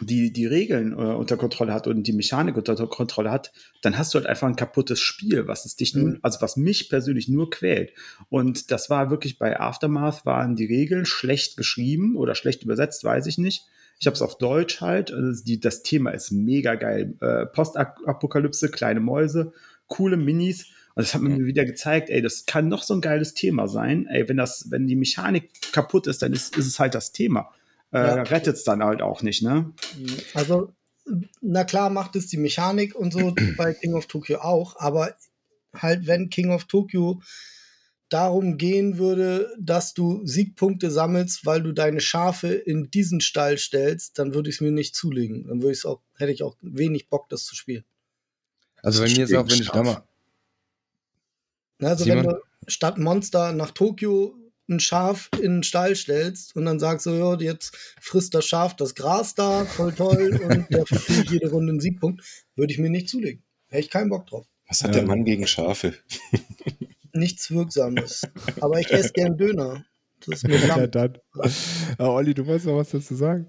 die, 0.00 0.32
die 0.32 0.46
Regeln 0.46 0.92
äh, 0.92 0.96
unter 0.96 1.36
Kontrolle 1.36 1.72
hat 1.74 1.86
und 1.86 2.04
die 2.04 2.12
Mechanik 2.12 2.56
unter 2.56 2.74
Kontrolle 2.86 3.30
hat, 3.30 3.52
dann 3.82 3.98
hast 3.98 4.14
du 4.14 4.18
halt 4.18 4.26
einfach 4.26 4.46
ein 4.46 4.56
kaputtes 4.56 5.00
Spiel, 5.00 5.48
was 5.48 5.64
es 5.64 5.76
dich 5.76 5.94
nun, 5.94 6.12
Mhm. 6.12 6.18
also 6.22 6.40
was 6.40 6.56
mich 6.56 6.88
persönlich 6.88 7.28
nur 7.28 7.50
quält. 7.50 7.92
Und 8.28 8.70
das 8.70 8.88
war 8.88 9.10
wirklich 9.10 9.38
bei 9.38 9.58
Aftermath 9.58 10.24
waren 10.24 10.54
die 10.54 10.66
Regeln 10.66 11.06
schlecht 11.06 11.56
geschrieben 11.56 12.16
oder 12.16 12.34
schlecht 12.34 12.62
übersetzt, 12.62 13.02
weiß 13.04 13.26
ich 13.26 13.36
nicht. 13.38 13.66
Ich 13.98 14.06
habe 14.06 14.14
es 14.14 14.22
auf 14.22 14.38
Deutsch 14.38 14.80
halt. 14.80 15.12
Also 15.12 15.44
die, 15.44 15.60
das 15.60 15.82
Thema 15.82 16.10
ist 16.12 16.30
mega 16.30 16.76
geil. 16.76 17.14
Äh, 17.20 17.46
Postapokalypse, 17.46 18.70
kleine 18.70 19.00
Mäuse, 19.00 19.52
coole 19.88 20.16
Minis. 20.16 20.66
Und 20.94 21.04
das 21.04 21.14
hat 21.14 21.22
mir 21.22 21.44
wieder 21.44 21.64
gezeigt, 21.64 22.10
ey, 22.10 22.22
das 22.22 22.46
kann 22.46 22.68
noch 22.68 22.82
so 22.82 22.94
ein 22.94 23.00
geiles 23.00 23.34
Thema 23.34 23.68
sein. 23.68 24.06
Ey, 24.06 24.28
wenn 24.28 24.36
das, 24.36 24.66
wenn 24.70 24.86
die 24.86 24.96
Mechanik 24.96 25.50
kaputt 25.72 26.06
ist, 26.06 26.22
dann 26.22 26.32
ist, 26.32 26.56
ist 26.56 26.66
es 26.66 26.78
halt 26.78 26.94
das 26.94 27.12
Thema. 27.12 27.50
Äh, 27.92 27.98
Ja. 27.98 28.22
Rettet 28.22 28.56
es 28.56 28.64
dann 28.64 28.82
halt 28.82 29.02
auch 29.02 29.22
nicht, 29.22 29.42
ne? 29.42 29.72
Also, 30.34 30.72
na 31.40 31.64
klar 31.64 31.90
macht 31.90 32.16
es 32.16 32.28
die 32.28 32.36
Mechanik 32.36 32.94
und 32.94 33.12
so 33.12 33.34
bei 33.56 33.74
King 33.74 33.94
of 33.94 34.06
Tokyo 34.06 34.40
auch, 34.40 34.76
aber 34.78 35.16
halt, 35.74 36.06
wenn 36.06 36.30
King 36.30 36.50
of 36.50 36.64
Tokyo 36.64 37.20
darum 38.08 38.58
gehen 38.58 38.98
würde, 38.98 39.54
dass 39.58 39.94
du 39.94 40.26
Siegpunkte 40.26 40.90
sammelst, 40.90 41.46
weil 41.46 41.62
du 41.62 41.72
deine 41.72 42.00
Schafe 42.00 42.48
in 42.48 42.90
diesen 42.90 43.20
Stall 43.20 43.56
stellst, 43.56 44.18
dann 44.18 44.34
würde 44.34 44.50
ich 44.50 44.56
es 44.56 44.60
mir 44.60 44.72
nicht 44.72 44.96
zulegen. 44.96 45.46
Dann 45.46 45.62
würde 45.62 45.72
ich 45.72 45.86
auch, 45.86 46.00
hätte 46.16 46.32
ich 46.32 46.42
auch 46.42 46.56
wenig 46.60 47.08
Bock, 47.08 47.28
das 47.28 47.44
zu 47.44 47.54
spielen. 47.54 47.84
Also 48.82 49.02
bei 49.02 49.08
mir 49.08 49.24
ist 49.24 49.34
auch, 49.34 49.48
wenn 49.48 49.60
ich 49.60 49.70
da 49.70 49.82
mal. 49.82 50.02
Also 51.78 52.04
Simon? 52.04 52.24
wenn 52.24 52.30
du 52.30 52.40
statt 52.66 52.98
Monster 52.98 53.52
nach 53.52 53.70
Tokio 53.70 54.34
ein 54.70 54.80
Schaf 54.80 55.28
in 55.36 55.56
den 55.56 55.62
Stall 55.62 55.96
stellst 55.96 56.54
und 56.56 56.64
dann 56.64 56.78
sagst 56.78 57.06
du, 57.06 57.10
ja, 57.10 57.34
jetzt 57.38 57.76
frisst 58.00 58.34
das 58.34 58.46
Schaf 58.46 58.74
das 58.76 58.94
Gras 58.94 59.34
da, 59.34 59.64
voll 59.64 59.92
toll, 59.92 60.40
und 60.42 60.66
dafür 60.74 60.98
kriege 60.98 61.22
ich 61.24 61.30
jede 61.30 61.50
Runde 61.50 61.72
einen 61.72 61.80
Siegpunkt, 61.80 62.22
würde 62.56 62.72
ich 62.72 62.78
mir 62.78 62.90
nicht 62.90 63.08
zulegen. 63.08 63.42
Hätte 63.68 63.82
ich 63.84 63.90
keinen 63.90 64.08
Bock 64.10 64.26
drauf. 64.26 64.46
Was 64.68 64.82
hat 64.82 64.94
Ja. 64.94 65.00
der 65.00 65.08
Mann 65.08 65.24
gegen 65.24 65.46
Schafe? 65.46 65.94
Nichts 67.12 67.50
Wirksames. 67.50 68.22
Aber 68.60 68.78
ich 68.78 68.90
esse 68.90 69.12
gern 69.12 69.36
Döner. 69.36 69.84
Das 70.26 70.42
ist 70.42 70.48
mir 70.48 70.56
Ja, 70.66 70.86
dann. 70.86 71.18
Ah, 71.98 72.08
Olli, 72.08 72.34
du 72.34 72.46
wolltest 72.46 72.66
noch 72.66 72.76
was 72.76 72.90
dazu 72.90 73.14
sagen? 73.14 73.46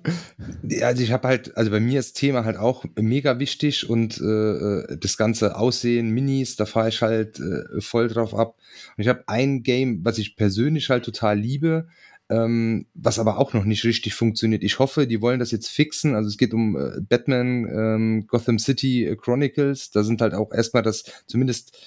Ja, 0.63 0.87
Also 0.87 1.03
ich 1.03 1.11
habe 1.11 1.27
halt, 1.27 1.55
also 1.57 1.71
bei 1.71 1.79
mir 1.79 1.99
ist 1.99 2.13
Thema 2.13 2.45
halt 2.45 2.57
auch 2.57 2.85
mega 2.95 3.39
wichtig 3.39 3.89
und 3.89 4.19
äh, 4.19 4.97
das 4.97 5.17
ganze 5.17 5.57
Aussehen, 5.57 6.09
Minis, 6.09 6.55
da 6.55 6.65
fahre 6.65 6.89
ich 6.89 7.01
halt 7.01 7.39
äh, 7.39 7.81
voll 7.81 8.07
drauf 8.07 8.33
ab. 8.33 8.57
Und 8.97 9.01
ich 9.01 9.07
habe 9.07 9.23
ein 9.27 9.63
Game, 9.63 10.03
was 10.03 10.17
ich 10.17 10.35
persönlich 10.35 10.89
halt 10.89 11.05
total 11.05 11.37
liebe, 11.37 11.87
ähm, 12.29 12.87
was 12.93 13.19
aber 13.19 13.37
auch 13.37 13.53
noch 13.53 13.65
nicht 13.65 13.83
richtig 13.83 14.15
funktioniert. 14.15 14.63
Ich 14.63 14.79
hoffe, 14.79 15.05
die 15.05 15.21
wollen 15.21 15.39
das 15.39 15.51
jetzt 15.51 15.67
fixen. 15.67 16.15
Also 16.15 16.29
es 16.29 16.37
geht 16.37 16.53
um 16.53 16.77
äh, 16.77 17.01
Batman 17.01 17.65
ähm, 17.65 18.27
Gotham 18.27 18.57
City 18.57 19.15
Chronicles. 19.21 19.91
Da 19.91 20.03
sind 20.03 20.21
halt 20.21 20.33
auch 20.33 20.53
erstmal 20.53 20.81
das, 20.81 21.03
zumindest 21.27 21.77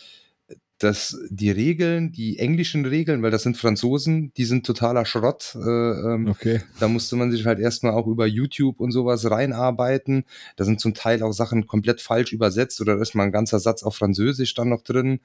dass 0.78 1.16
die 1.30 1.50
Regeln, 1.50 2.10
die 2.12 2.38
englischen 2.38 2.84
Regeln, 2.84 3.22
weil 3.22 3.30
das 3.30 3.44
sind 3.44 3.56
Franzosen, 3.56 4.32
die 4.36 4.44
sind 4.44 4.66
totaler 4.66 5.04
Schrott. 5.06 5.54
Äh, 5.54 5.60
ähm, 5.60 6.26
Okay. 6.28 6.62
da 6.80 6.88
musste 6.88 7.16
man 7.16 7.30
sich 7.30 7.46
halt 7.46 7.60
erstmal 7.60 7.92
auch 7.92 8.06
über 8.06 8.26
YouTube 8.26 8.80
und 8.80 8.90
sowas 8.90 9.30
reinarbeiten. 9.30 10.24
Da 10.56 10.64
sind 10.64 10.80
zum 10.80 10.94
Teil 10.94 11.22
auch 11.22 11.32
Sachen 11.32 11.66
komplett 11.66 12.00
falsch 12.00 12.32
übersetzt 12.32 12.80
oder 12.80 12.96
da 12.96 13.02
ist 13.02 13.14
mal 13.14 13.24
ein 13.24 13.32
ganzer 13.32 13.60
Satz 13.60 13.82
auf 13.82 13.96
Französisch 13.96 14.54
dann 14.54 14.68
noch 14.68 14.82
drin. 14.82 15.20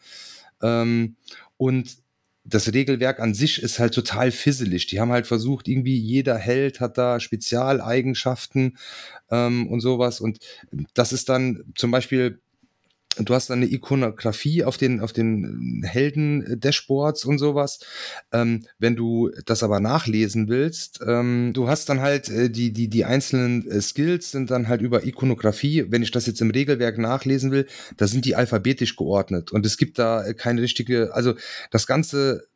Ähm, 0.62 1.16
und 1.58 1.98
das 2.46 2.74
Regelwerk 2.74 3.20
an 3.20 3.34
sich 3.34 3.62
ist 3.62 3.80
halt 3.80 3.94
total 3.94 4.32
fisselig. 4.32 4.88
Die 4.88 5.00
haben 5.00 5.12
halt 5.12 5.28
versucht, 5.28 5.68
irgendwie 5.68 5.98
jeder 5.98 6.38
Held 6.38 6.80
hat 6.80 6.98
da 6.98 7.20
Spezialeigenschaften 7.20 8.78
ähm, 9.30 9.68
und 9.68 9.82
sowas. 9.82 10.20
Und 10.20 10.40
das 10.94 11.14
ist 11.14 11.30
dann 11.30 11.64
zum 11.76 11.92
Beispiel 11.92 12.40
du 13.28 13.34
hast 13.34 13.52
eine 13.52 13.66
Ikonografie 13.66 14.64
auf 14.64 14.78
den, 14.78 15.02
auf 15.02 15.14
den 15.14 15.84
Helden-Dashboards 15.86 17.26
und 17.26 17.40
sowas. 17.40 17.80
Ähm, 18.32 18.66
wenn 18.78 18.96
du 18.96 19.32
das 19.46 19.64
aber 19.64 19.80
nachlesen 19.80 20.48
willst, 20.48 21.00
ähm, 21.06 21.52
du 21.54 21.68
hast 21.68 21.90
dann 21.90 22.02
halt 22.02 22.30
äh, 22.30 22.50
die, 22.50 22.72
die, 22.72 22.88
die 22.88 23.06
einzelnen 23.06 23.70
äh, 23.70 23.82
Skills 23.82 24.32
sind 24.32 24.52
dann 24.52 24.68
halt 24.68 24.82
über 24.82 25.06
Ikonografie. 25.06 25.86
Wenn 25.90 26.04
ich 26.04 26.12
das 26.12 26.26
jetzt 26.26 26.42
im 26.42 26.52
Regelwerk 26.52 26.98
nachlesen 26.98 27.52
will, 27.52 27.68
da 27.98 28.08
sind 28.08 28.26
die 28.26 28.36
alphabetisch 28.36 28.96
geordnet 28.96 29.52
und 29.52 29.66
es 29.66 29.78
gibt 29.78 30.00
da 30.00 30.26
äh, 30.26 30.34
keine 30.34 30.62
richtige, 30.62 31.14
also 31.14 31.34
das 31.72 31.88
ganze 31.88 32.48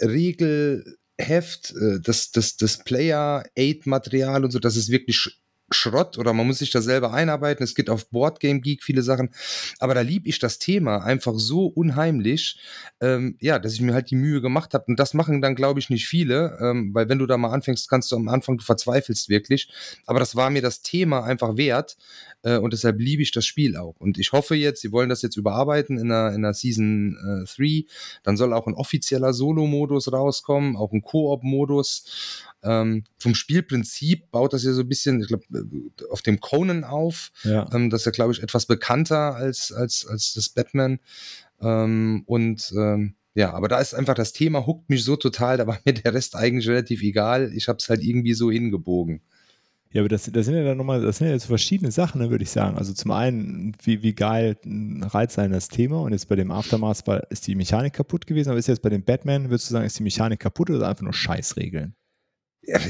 Regelheft, 0.00 1.74
äh, 1.80 2.00
das, 2.02 2.30
das, 2.30 2.56
das 2.56 2.78
Player-Aid-Material 2.84 4.44
und 4.44 4.50
so, 4.50 4.58
das 4.58 4.76
ist 4.76 4.90
wirklich 4.90 5.40
Schrott 5.70 6.18
oder 6.18 6.32
man 6.32 6.46
muss 6.46 6.58
sich 6.58 6.70
da 6.70 6.82
selber 6.82 7.12
einarbeiten. 7.12 7.62
Es 7.62 7.74
gibt 7.74 7.90
auf 7.90 8.08
Boardgame 8.08 8.60
Geek 8.60 8.82
viele 8.82 9.02
Sachen, 9.02 9.30
aber 9.78 9.94
da 9.94 10.00
lieb 10.00 10.26
ich 10.26 10.38
das 10.38 10.58
Thema 10.58 10.98
einfach 10.98 11.34
so 11.36 11.66
unheimlich, 11.66 12.58
ähm, 13.00 13.36
ja, 13.40 13.58
dass 13.58 13.74
ich 13.74 13.80
mir 13.80 13.94
halt 13.94 14.10
die 14.10 14.16
Mühe 14.16 14.40
gemacht 14.40 14.74
habe. 14.74 14.84
Und 14.88 14.98
das 14.98 15.14
machen 15.14 15.40
dann, 15.40 15.54
glaube 15.54 15.80
ich, 15.80 15.90
nicht 15.90 16.06
viele, 16.06 16.58
ähm, 16.60 16.94
weil 16.94 17.08
wenn 17.08 17.18
du 17.18 17.26
da 17.26 17.36
mal 17.36 17.52
anfängst, 17.52 17.88
kannst 17.88 18.12
du 18.12 18.16
am 18.16 18.28
Anfang, 18.28 18.58
du 18.58 18.64
verzweifelst 18.64 19.28
wirklich. 19.28 19.68
Aber 20.06 20.18
das 20.18 20.36
war 20.36 20.50
mir 20.50 20.62
das 20.62 20.82
Thema 20.82 21.24
einfach 21.24 21.56
wert 21.56 21.96
äh, 22.42 22.56
und 22.56 22.72
deshalb 22.72 22.98
liebe 22.98 23.22
ich 23.22 23.32
das 23.32 23.44
Spiel 23.44 23.76
auch. 23.76 23.96
Und 23.98 24.18
ich 24.18 24.32
hoffe 24.32 24.54
jetzt, 24.54 24.80
sie 24.80 24.92
wollen 24.92 25.08
das 25.08 25.22
jetzt 25.22 25.36
überarbeiten 25.36 25.98
in 25.98 26.08
der, 26.08 26.32
in 26.32 26.42
der 26.42 26.54
Season 26.54 27.16
3. 27.46 27.64
Äh, 27.64 27.84
dann 28.22 28.36
soll 28.36 28.52
auch 28.52 28.66
ein 28.66 28.74
offizieller 28.74 29.32
Solo-Modus 29.32 30.12
rauskommen, 30.12 30.76
auch 30.76 30.92
ein 30.92 31.02
Koop-Modus. 31.02 32.44
Ähm, 32.62 33.04
vom 33.18 33.34
Spielprinzip 33.34 34.30
baut 34.30 34.52
das 34.52 34.64
ja 34.64 34.72
so 34.72 34.82
ein 34.82 34.88
bisschen, 34.88 35.20
ich 35.20 35.28
glaube, 35.28 35.44
auf 36.10 36.22
dem 36.22 36.40
Conan 36.40 36.84
auf. 36.84 37.30
Ja. 37.44 37.68
Ähm, 37.72 37.90
das 37.90 38.02
ist 38.02 38.06
ja, 38.06 38.12
glaube 38.12 38.32
ich, 38.32 38.42
etwas 38.42 38.66
bekannter 38.66 39.34
als, 39.34 39.72
als, 39.72 40.06
als 40.06 40.34
das 40.34 40.48
Batman. 40.48 40.98
Ähm, 41.60 42.22
und 42.26 42.72
ähm, 42.76 43.14
ja, 43.34 43.52
aber 43.52 43.68
da 43.68 43.78
ist 43.78 43.94
einfach 43.94 44.14
das 44.14 44.32
Thema, 44.32 44.66
huckt 44.66 44.90
mich 44.90 45.04
so 45.04 45.16
total, 45.16 45.56
da 45.56 45.66
war 45.66 45.78
mir 45.84 45.94
der 45.94 46.14
Rest 46.14 46.36
eigentlich 46.36 46.68
relativ 46.68 47.02
egal. 47.02 47.52
Ich 47.54 47.68
habe 47.68 47.78
es 47.78 47.88
halt 47.88 48.02
irgendwie 48.02 48.34
so 48.34 48.50
hingebogen. 48.50 49.22
Ja, 49.92 50.02
aber 50.02 50.08
das, 50.08 50.30
das 50.32 50.46
sind 50.46 50.54
ja 50.54 50.62
dann 50.62 50.76
nochmal, 50.76 51.02
das 51.02 51.18
sind 51.18 51.26
ja 51.26 51.32
jetzt 51.32 51.46
verschiedene 51.46 51.90
Sachen, 51.90 52.20
ne, 52.20 52.30
würde 52.30 52.44
ich 52.44 52.50
sagen. 52.50 52.78
Also 52.78 52.92
zum 52.92 53.10
einen, 53.10 53.76
wie, 53.82 54.02
wie 54.02 54.14
geil 54.14 54.56
reizt 54.64 55.34
sein 55.34 55.50
das 55.50 55.68
Thema 55.68 56.00
und 56.02 56.12
jetzt 56.12 56.28
bei 56.28 56.36
dem 56.36 56.52
Aftermath 56.52 57.06
war, 57.08 57.28
ist 57.30 57.48
die 57.48 57.56
Mechanik 57.56 57.94
kaputt 57.94 58.26
gewesen, 58.26 58.50
aber 58.50 58.58
ist 58.58 58.68
jetzt 58.68 58.82
bei 58.82 58.88
dem 58.88 59.02
Batman, 59.02 59.50
würdest 59.50 59.68
du 59.68 59.72
sagen, 59.72 59.86
ist 59.86 59.98
die 59.98 60.04
Mechanik 60.04 60.38
kaputt 60.38 60.70
oder 60.70 60.88
einfach 60.88 61.02
nur 61.02 61.12
Scheißregeln? 61.12 61.96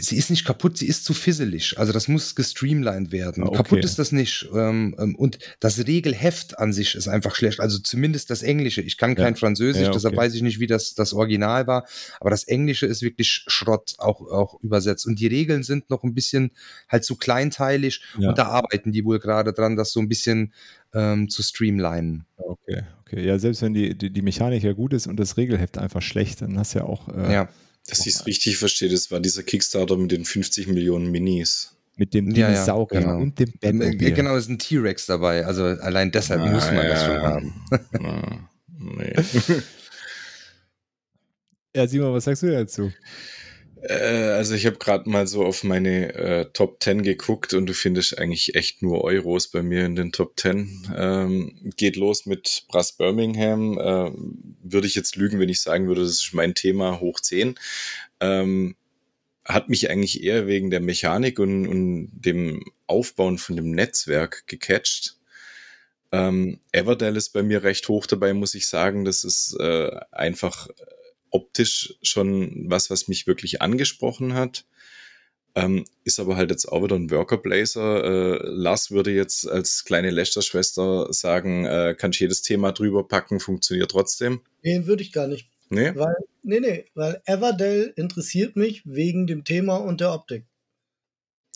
Sie 0.00 0.16
ist 0.16 0.30
nicht 0.30 0.44
kaputt, 0.44 0.78
sie 0.78 0.86
ist 0.86 1.04
zu 1.04 1.14
fisselig. 1.14 1.78
Also 1.78 1.92
das 1.92 2.08
muss 2.08 2.34
gestreamlined 2.34 3.12
werden. 3.12 3.44
Ah, 3.44 3.46
okay. 3.46 3.56
Kaputt 3.56 3.84
ist 3.84 3.98
das 3.98 4.12
nicht. 4.12 4.48
Ähm, 4.54 4.94
ähm, 4.98 5.14
und 5.16 5.38
das 5.60 5.86
Regelheft 5.86 6.58
an 6.58 6.72
sich 6.72 6.94
ist 6.94 7.08
einfach 7.08 7.34
schlecht. 7.34 7.60
Also 7.60 7.78
zumindest 7.78 8.30
das 8.30 8.42
Englische. 8.42 8.82
Ich 8.82 8.96
kann 8.96 9.14
kein 9.14 9.34
Ja. 9.34 9.38
Französisch, 9.38 9.84
Ja, 9.86 9.90
deshalb 9.92 10.14
okay. 10.14 10.24
weiß 10.26 10.34
ich 10.34 10.42
nicht, 10.42 10.60
wie 10.60 10.66
das, 10.66 10.94
das 10.94 11.12
Original 11.12 11.66
war. 11.66 11.86
Aber 12.20 12.30
das 12.30 12.44
Englische 12.44 12.86
ist 12.86 13.02
wirklich 13.02 13.44
Schrott 13.46 13.94
auch, 13.98 14.20
auch 14.20 14.60
übersetzt. 14.62 15.06
Und 15.06 15.20
die 15.20 15.26
Regeln 15.26 15.62
sind 15.62 15.90
noch 15.90 16.04
ein 16.04 16.14
bisschen 16.14 16.50
halt 16.88 17.04
zu 17.04 17.16
kleinteilig. 17.16 18.02
Ja. 18.18 18.30
Und 18.30 18.38
da 18.38 18.46
arbeiten 18.46 18.92
die 18.92 19.04
wohl 19.04 19.18
gerade 19.18 19.52
dran, 19.52 19.76
das 19.76 19.92
so 19.92 20.00
ein 20.00 20.08
bisschen 20.08 20.52
ähm, 20.92 21.28
zu 21.28 21.42
streamlinen. 21.42 22.26
Okay, 22.36 22.82
okay. 23.02 23.24
Ja, 23.24 23.38
selbst 23.38 23.62
wenn 23.62 23.74
die, 23.74 23.96
die, 23.96 24.12
die 24.12 24.22
Mechanik 24.22 24.62
ja 24.62 24.72
gut 24.72 24.92
ist 24.92 25.06
und 25.06 25.18
das 25.18 25.36
Regelheft 25.36 25.78
einfach 25.78 26.02
schlecht, 26.02 26.42
dann 26.42 26.58
hast 26.58 26.74
du 26.74 26.80
ja 26.80 26.84
auch 26.84 27.08
äh, 27.08 27.32
Ja. 27.32 27.48
Dass 27.88 28.00
ich 28.06 28.14
es 28.14 28.26
richtig 28.26 28.56
verstehe, 28.58 28.88
das 28.88 29.10
war 29.10 29.20
dieser 29.20 29.42
Kickstarter 29.42 29.96
mit 29.96 30.12
den 30.12 30.24
50 30.24 30.68
Millionen 30.68 31.10
Minis. 31.10 31.74
mit 31.96 32.14
dem 32.14 32.30
Ja, 32.30 32.48
ja, 32.48 32.54
Dinosaurier 32.54 33.00
genau. 33.00 33.18
und 33.18 33.38
dem 33.38 33.52
äh, 33.60 34.10
genau, 34.12 34.36
es 34.36 34.44
ist 34.44 34.50
ein 34.50 34.58
T-Rex 34.58 35.06
dabei. 35.06 35.44
Also 35.44 35.64
allein 35.64 36.10
deshalb 36.12 36.40
muss 36.50 36.66
man 36.70 36.86
das 36.86 37.04
schon 37.04 37.20
haben. 37.22 37.66
Ah, 38.02 38.48
nee. 38.78 39.14
Ja, 41.74 41.86
Simon, 41.86 42.12
was 42.12 42.24
sagst 42.24 42.42
du 42.42 42.50
dazu? 42.50 42.90
Äh, 43.82 44.32
also 44.32 44.54
ich 44.54 44.66
habe 44.66 44.76
gerade 44.76 45.08
mal 45.08 45.26
so 45.26 45.44
auf 45.44 45.64
meine 45.64 46.14
äh, 46.14 46.46
Top 46.52 46.82
10 46.82 47.02
geguckt 47.02 47.54
und 47.54 47.66
du 47.66 47.74
findest 47.74 48.18
eigentlich 48.18 48.54
echt 48.54 48.82
nur 48.82 49.04
Euros 49.04 49.48
bei 49.48 49.62
mir 49.62 49.84
in 49.84 49.96
den 49.96 50.12
Top 50.12 50.38
10. 50.38 50.92
Ähm, 50.96 51.72
geht 51.76 51.96
los 51.96 52.26
mit 52.26 52.64
Brass 52.68 52.92
Birmingham. 52.92 53.78
Äh, 53.78 54.12
würde 54.62 54.86
ich 54.86 54.94
jetzt 54.94 55.16
lügen, 55.16 55.38
wenn 55.38 55.48
ich 55.48 55.60
sagen 55.60 55.88
würde, 55.88 56.02
das 56.02 56.12
ist 56.12 56.34
mein 56.34 56.54
Thema 56.54 57.00
hoch 57.00 57.20
10. 57.20 57.54
Ähm, 58.20 58.76
hat 59.44 59.68
mich 59.68 59.90
eigentlich 59.90 60.22
eher 60.22 60.46
wegen 60.46 60.70
der 60.70 60.80
Mechanik 60.80 61.38
und, 61.38 61.66
und 61.66 62.10
dem 62.12 62.62
Aufbauen 62.86 63.38
von 63.38 63.56
dem 63.56 63.70
Netzwerk 63.70 64.46
gecatcht. 64.46 65.16
Ähm, 66.12 66.60
Everdell 66.72 67.16
ist 67.16 67.30
bei 67.30 67.42
mir 67.42 67.62
recht 67.62 67.88
hoch 67.88 68.06
dabei, 68.06 68.34
muss 68.34 68.54
ich 68.54 68.68
sagen. 68.68 69.04
Das 69.04 69.24
ist 69.24 69.56
äh, 69.58 69.90
einfach 70.10 70.68
optisch 71.30 71.94
schon 72.02 72.70
was, 72.70 72.90
was 72.90 73.08
mich 73.08 73.26
wirklich 73.26 73.62
angesprochen 73.62 74.34
hat. 74.34 74.64
Ähm, 75.56 75.84
ist 76.04 76.20
aber 76.20 76.36
halt 76.36 76.50
jetzt 76.50 76.66
auch 76.66 76.84
wieder 76.84 76.94
ein 76.94 77.10
Worker 77.10 77.38
Blazer. 77.38 78.04
Äh, 78.04 78.38
Lars 78.44 78.90
würde 78.90 79.10
jetzt 79.10 79.48
als 79.48 79.84
kleine 79.84 80.10
Lester-Schwester 80.10 81.12
sagen, 81.12 81.66
äh, 81.66 81.96
kannst 81.98 82.20
jedes 82.20 82.42
Thema 82.42 82.72
drüber 82.72 83.06
packen, 83.08 83.40
funktioniert 83.40 83.90
trotzdem. 83.90 84.42
Nee, 84.62 84.86
würde 84.86 85.02
ich 85.02 85.12
gar 85.12 85.26
nicht. 85.26 85.50
Nee? 85.68 85.92
Weil, 85.94 86.14
nee, 86.42 86.60
nee, 86.60 86.84
weil 86.94 87.20
Everdell 87.24 87.92
interessiert 87.96 88.56
mich 88.56 88.82
wegen 88.84 89.26
dem 89.26 89.44
Thema 89.44 89.76
und 89.76 90.00
der 90.00 90.12
Optik. 90.12 90.46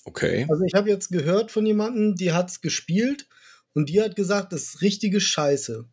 Okay. 0.04 0.46
Also 0.50 0.64
ich 0.64 0.74
habe 0.74 0.90
jetzt 0.90 1.10
gehört 1.10 1.50
von 1.50 1.64
jemandem, 1.64 2.14
die 2.14 2.32
hat 2.32 2.50
es 2.50 2.60
gespielt 2.60 3.28
und 3.74 3.88
die 3.88 4.00
hat 4.00 4.16
gesagt, 4.16 4.52
das 4.52 4.62
ist 4.62 4.82
richtige 4.82 5.20
Scheiße. 5.20 5.88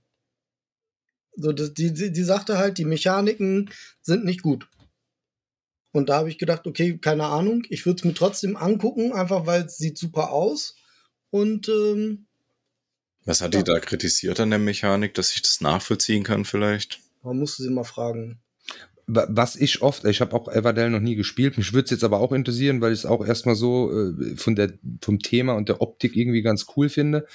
So, 1.36 1.52
die, 1.52 1.94
die, 1.94 2.12
die 2.12 2.24
sagte 2.24 2.58
halt, 2.58 2.78
die 2.78 2.86
Mechaniken 2.86 3.70
sind 4.02 4.26
nicht 4.26 4.42
gut. 4.42 4.68
Und 5.94 6.10
da 6.10 6.18
habe 6.18 6.30
ich 6.30 6.38
gedacht, 6.38 6.68
okay, 6.68 6.98
keine 6.98 7.26
Ahnung, 7.26 7.64
ich 7.70 7.86
würde 7.86 8.00
es 8.00 8.06
mir 8.06 8.14
trotzdem 8.14 8.56
angucken, 8.56 9.14
einfach 9.14 9.46
weil 9.46 9.64
es 9.64 9.78
sieht 9.78 9.98
super 9.98 10.32
aus. 10.32 10.76
Und 11.30 11.68
ähm, 11.70 12.28
was 13.26 13.42
hat 13.42 13.54
ja. 13.54 13.62
die 13.62 13.72
da 13.72 13.80
kritisiert 13.80 14.40
an 14.40 14.50
der 14.50 14.60
Mechanik, 14.60 15.14
dass 15.14 15.36
ich 15.36 15.42
das 15.42 15.62
nachvollziehen 15.62 16.24
kann 16.24 16.46
vielleicht? 16.46 17.00
man 17.24 17.38
musste 17.38 17.64
sie 17.64 17.70
mal 17.70 17.84
fragen. 17.84 18.42
Was 19.14 19.56
ich 19.58 19.82
oft, 19.82 20.06
ich 20.06 20.22
habe 20.22 20.34
auch 20.36 20.48
Everdell 20.48 20.90
noch 20.90 21.02
nie 21.02 21.16
gespielt, 21.16 21.58
mich 21.58 21.74
würde 21.74 21.86
es 21.86 21.92
jetzt 21.92 22.04
aber 22.06 22.20
auch 22.22 22.32
interessieren, 22.32 22.80
weil 22.80 22.94
ich 22.94 23.00
es 23.00 23.06
auch 23.06 23.26
erstmal 23.26 23.56
so 23.56 23.92
äh, 23.92 24.36
von 24.38 24.56
der, 24.56 24.72
vom 25.02 25.20
Thema 25.20 25.54
und 25.54 25.68
der 25.68 25.82
Optik 25.82 26.16
irgendwie 26.16 26.42
ganz 26.42 26.66
cool 26.78 26.88
finde. 26.88 27.26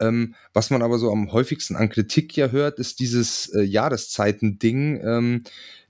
Ähm, 0.00 0.34
was 0.52 0.70
man 0.70 0.82
aber 0.82 0.98
so 0.98 1.12
am 1.12 1.30
häufigsten 1.32 1.76
an 1.76 1.90
Kritik 1.90 2.36
ja 2.36 2.48
hört, 2.48 2.78
ist 2.78 2.98
dieses 2.98 3.48
äh, 3.54 3.62
Jahreszeiten-Ding, 3.62 5.00
ähm, 5.04 5.42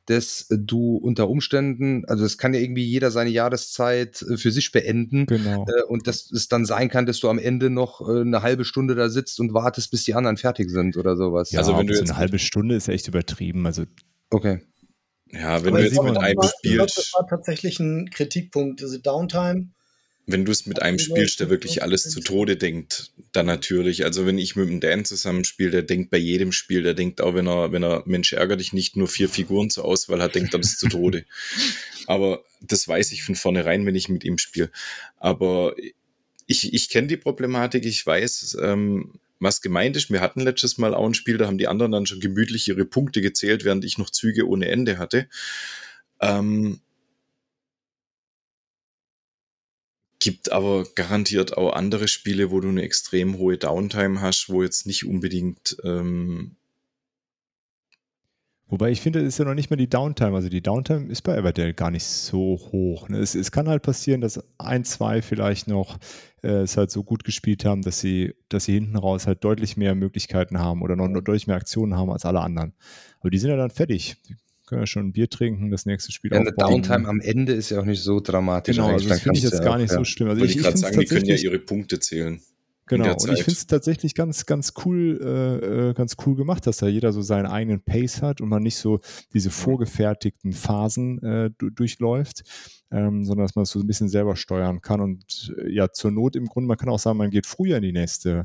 dass 0.06 0.46
du 0.50 0.96
unter 0.96 1.28
Umständen, 1.30 2.04
also 2.06 2.24
es 2.24 2.36
kann 2.36 2.52
ja 2.54 2.60
irgendwie 2.60 2.84
jeder 2.84 3.12
seine 3.12 3.30
Jahreszeit 3.30 4.20
äh, 4.22 4.36
für 4.36 4.50
sich 4.50 4.72
beenden. 4.72 5.26
Genau. 5.26 5.64
Äh, 5.68 5.82
und 5.84 6.08
dass 6.08 6.30
es 6.32 6.48
dann 6.48 6.64
sein 6.66 6.88
kann, 6.88 7.06
dass 7.06 7.20
du 7.20 7.28
am 7.28 7.38
Ende 7.38 7.70
noch 7.70 8.00
äh, 8.06 8.20
eine 8.22 8.42
halbe 8.42 8.64
Stunde 8.64 8.96
da 8.96 9.08
sitzt 9.08 9.38
und 9.38 9.54
wartest, 9.54 9.92
bis 9.92 10.02
die 10.04 10.14
anderen 10.14 10.36
fertig 10.36 10.70
sind 10.70 10.96
oder 10.96 11.16
sowas. 11.16 11.52
Ja, 11.52 11.60
Also 11.60 11.78
wenn 11.78 11.86
du 11.86 11.94
so 11.94 12.00
jetzt- 12.00 12.10
eine 12.10 12.18
halbe 12.18 12.38
Stunde 12.40 12.74
ist 12.74 12.88
echt 12.88 13.06
übertrieben. 13.08 13.64
Also 13.66 13.84
Okay. 14.30 14.60
Ja, 15.32 15.64
wenn 15.64 15.70
Aber 15.70 15.78
du 15.78 15.84
jetzt 15.84 16.02
mit 16.02 16.18
einem 16.18 16.38
glaube, 16.38 16.46
das 16.46 16.54
spielst, 16.58 17.14
war 17.14 17.26
tatsächlich 17.26 17.80
ein 17.80 18.10
Kritikpunkt, 18.10 18.80
diese 18.80 19.00
Downtime. 19.00 19.68
wenn 20.26 20.44
du 20.44 20.52
es 20.52 20.66
mit 20.66 20.82
einem 20.82 20.98
spielst, 20.98 21.40
der 21.40 21.48
wirklich 21.48 21.82
alles 21.82 22.04
zu 22.04 22.20
Tode 22.20 22.56
denkt, 22.56 23.12
dann 23.32 23.46
natürlich. 23.46 24.04
Also 24.04 24.26
wenn 24.26 24.38
ich 24.38 24.56
mit 24.56 24.68
dem 24.68 24.80
Dan 24.80 25.04
zusammenspiele, 25.06 25.70
der 25.70 25.82
denkt 25.82 26.10
bei 26.10 26.18
jedem 26.18 26.52
Spiel, 26.52 26.82
der 26.82 26.94
denkt 26.94 27.22
auch, 27.22 27.34
wenn 27.34 27.48
er, 27.48 27.72
wenn 27.72 27.82
er 27.82 28.02
Mensch 28.04 28.34
ärger 28.34 28.56
dich 28.56 28.74
nicht 28.74 28.96
nur 28.96 29.08
vier 29.08 29.28
Figuren 29.28 29.70
zur 29.70 29.86
Auswahl 29.86 30.22
hat, 30.22 30.34
denkt 30.34 30.52
er 30.54 30.60
das 30.60 30.76
zu 30.76 30.88
Tode. 30.88 31.24
Aber 32.06 32.44
das 32.60 32.86
weiß 32.86 33.12
ich 33.12 33.22
von 33.22 33.34
vornherein, 33.34 33.86
wenn 33.86 33.94
ich 33.94 34.10
mit 34.10 34.24
ihm 34.24 34.36
spiele. 34.36 34.70
Aber 35.16 35.74
ich, 36.46 36.74
ich 36.74 36.88
kenne 36.90 37.08
die 37.08 37.16
Problematik, 37.16 37.86
ich 37.86 38.06
weiß, 38.06 38.58
ähm, 38.60 39.14
was 39.42 39.60
gemeint 39.60 39.96
ist. 39.96 40.10
Wir 40.10 40.20
hatten 40.20 40.40
letztes 40.40 40.78
Mal 40.78 40.94
auch 40.94 41.06
ein 41.06 41.14
Spiel, 41.14 41.38
da 41.38 41.46
haben 41.46 41.58
die 41.58 41.68
anderen 41.68 41.92
dann 41.92 42.06
schon 42.06 42.20
gemütlich 42.20 42.68
ihre 42.68 42.84
Punkte 42.84 43.20
gezählt, 43.20 43.64
während 43.64 43.84
ich 43.84 43.98
noch 43.98 44.10
Züge 44.10 44.48
ohne 44.48 44.68
Ende 44.68 44.98
hatte. 44.98 45.28
Ähm, 46.20 46.80
gibt 50.20 50.52
aber 50.52 50.86
garantiert 50.94 51.56
auch 51.56 51.72
andere 51.72 52.06
Spiele, 52.06 52.52
wo 52.52 52.60
du 52.60 52.68
eine 52.68 52.82
extrem 52.82 53.38
hohe 53.38 53.58
Downtime 53.58 54.20
hast, 54.20 54.48
wo 54.48 54.62
jetzt 54.62 54.86
nicht 54.86 55.04
unbedingt 55.04 55.76
ähm, 55.82 56.56
Wobei 58.72 58.90
ich 58.90 59.02
finde, 59.02 59.20
es 59.20 59.34
ist 59.34 59.38
ja 59.38 59.44
noch 59.44 59.52
nicht 59.52 59.68
mal 59.68 59.76
die 59.76 59.90
Downtime. 59.90 60.34
Also 60.34 60.48
die 60.48 60.62
Downtime 60.62 61.12
ist 61.12 61.20
bei 61.20 61.36
Everdell 61.36 61.74
gar 61.74 61.90
nicht 61.90 62.04
so 62.04 62.58
hoch. 62.72 63.06
ne? 63.10 63.18
Es, 63.18 63.34
es 63.34 63.52
kann 63.52 63.68
halt 63.68 63.82
passieren, 63.82 64.22
dass 64.22 64.42
ein, 64.56 64.82
zwei 64.84 65.20
vielleicht 65.20 65.68
noch 65.68 65.98
äh, 66.42 66.62
es 66.62 66.78
halt 66.78 66.90
so 66.90 67.04
gut 67.04 67.22
gespielt 67.22 67.66
haben, 67.66 67.82
dass 67.82 68.00
sie, 68.00 68.32
dass 68.48 68.64
sie 68.64 68.72
hinten 68.72 68.96
raus 68.96 69.26
halt 69.26 69.44
deutlich 69.44 69.76
mehr 69.76 69.94
Möglichkeiten 69.94 70.58
haben 70.58 70.80
oder 70.80 70.96
noch 70.96 71.06
deutlich 71.20 71.46
mehr 71.46 71.56
Aktionen 71.56 71.98
haben 71.98 72.10
als 72.10 72.24
alle 72.24 72.40
anderen. 72.40 72.72
Aber 73.20 73.28
die 73.28 73.36
sind 73.36 73.50
ja 73.50 73.58
dann 73.58 73.68
fertig. 73.68 74.16
Die 74.26 74.36
können 74.64 74.80
ja 74.80 74.86
schon 74.86 75.08
ein 75.08 75.12
Bier 75.12 75.28
trinken, 75.28 75.70
das 75.70 75.84
nächste 75.84 76.10
Spiel 76.10 76.32
Ja, 76.32 76.40
eine 76.40 76.48
aufbauen. 76.48 76.82
Downtime 76.82 77.06
am 77.08 77.20
Ende 77.20 77.52
ist 77.52 77.68
ja 77.68 77.78
auch 77.78 77.84
nicht 77.84 78.02
so 78.02 78.20
dramatisch. 78.20 78.74
Genau, 78.74 78.88
also 78.88 79.06
das 79.06 79.20
finde 79.20 79.36
ich 79.36 79.44
jetzt 79.44 79.58
ja 79.58 79.64
gar 79.64 79.76
nicht 79.76 79.90
auch, 79.90 79.96
so 79.96 80.00
ja. 80.00 80.04
schlimm. 80.06 80.28
Also 80.30 80.40
wollte 80.40 80.50
ich, 80.50 80.56
ich 80.56 80.62
gerade 80.62 80.78
sagen, 80.78 80.98
die 80.98 81.04
können 81.04 81.26
ja 81.26 81.36
ihre 81.36 81.58
Punkte 81.58 82.00
zählen. 82.00 82.40
Genau, 82.86 83.12
und 83.12 83.32
ich 83.32 83.44
finde 83.44 83.52
es 83.52 83.66
tatsächlich 83.66 84.14
ganz, 84.14 84.44
ganz 84.44 84.72
cool, 84.84 85.18
äh, 85.22 85.90
äh, 85.90 85.94
ganz 85.94 86.16
cool 86.26 86.34
gemacht, 86.34 86.66
dass 86.66 86.78
da 86.78 86.88
jeder 86.88 87.12
so 87.12 87.22
seinen 87.22 87.46
eigenen 87.46 87.80
Pace 87.80 88.22
hat 88.22 88.40
und 88.40 88.48
man 88.48 88.62
nicht 88.62 88.76
so 88.76 88.98
diese 89.32 89.50
vorgefertigten 89.50 90.52
Phasen 90.52 91.22
äh, 91.22 91.50
du, 91.56 91.70
durchläuft, 91.70 92.42
ähm, 92.90 93.24
sondern 93.24 93.46
dass 93.46 93.54
man 93.54 93.62
es 93.62 93.70
so 93.70 93.78
ein 93.78 93.86
bisschen 93.86 94.08
selber 94.08 94.34
steuern 94.34 94.80
kann 94.82 95.00
und 95.00 95.54
äh, 95.58 95.70
ja, 95.72 95.90
zur 95.92 96.10
Not 96.10 96.34
im 96.34 96.46
Grunde, 96.46 96.66
man 96.66 96.76
kann 96.76 96.88
auch 96.88 96.98
sagen, 96.98 97.18
man 97.18 97.30
geht 97.30 97.46
früher 97.46 97.76
in 97.76 97.82
die 97.82 97.92
nächste, 97.92 98.42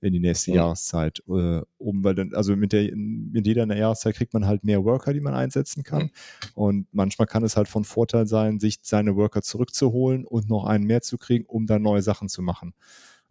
in 0.00 0.12
die 0.12 0.20
nächste 0.20 0.52
Mhm. 0.52 0.56
Jahreszeit, 0.56 1.18
äh, 1.28 1.60
um, 1.78 2.04
weil 2.04 2.14
dann, 2.14 2.32
also 2.32 2.54
mit 2.54 2.72
der, 2.72 2.94
mit 2.94 3.44
jeder 3.46 3.66
Jahreszeit 3.76 4.14
kriegt 4.14 4.32
man 4.32 4.46
halt 4.46 4.62
mehr 4.64 4.84
Worker, 4.84 5.12
die 5.12 5.20
man 5.20 5.34
einsetzen 5.34 5.82
kann 5.82 6.04
Mhm. 6.04 6.10
und 6.54 6.86
manchmal 6.92 7.26
kann 7.26 7.42
es 7.42 7.56
halt 7.56 7.66
von 7.68 7.84
Vorteil 7.84 8.26
sein, 8.28 8.60
sich 8.60 8.78
seine 8.82 9.16
Worker 9.16 9.42
zurückzuholen 9.42 10.24
und 10.24 10.48
noch 10.48 10.64
einen 10.64 10.84
mehr 10.84 11.02
zu 11.02 11.18
kriegen, 11.18 11.44
um 11.44 11.66
dann 11.66 11.82
neue 11.82 12.02
Sachen 12.02 12.28
zu 12.28 12.40
machen. 12.40 12.72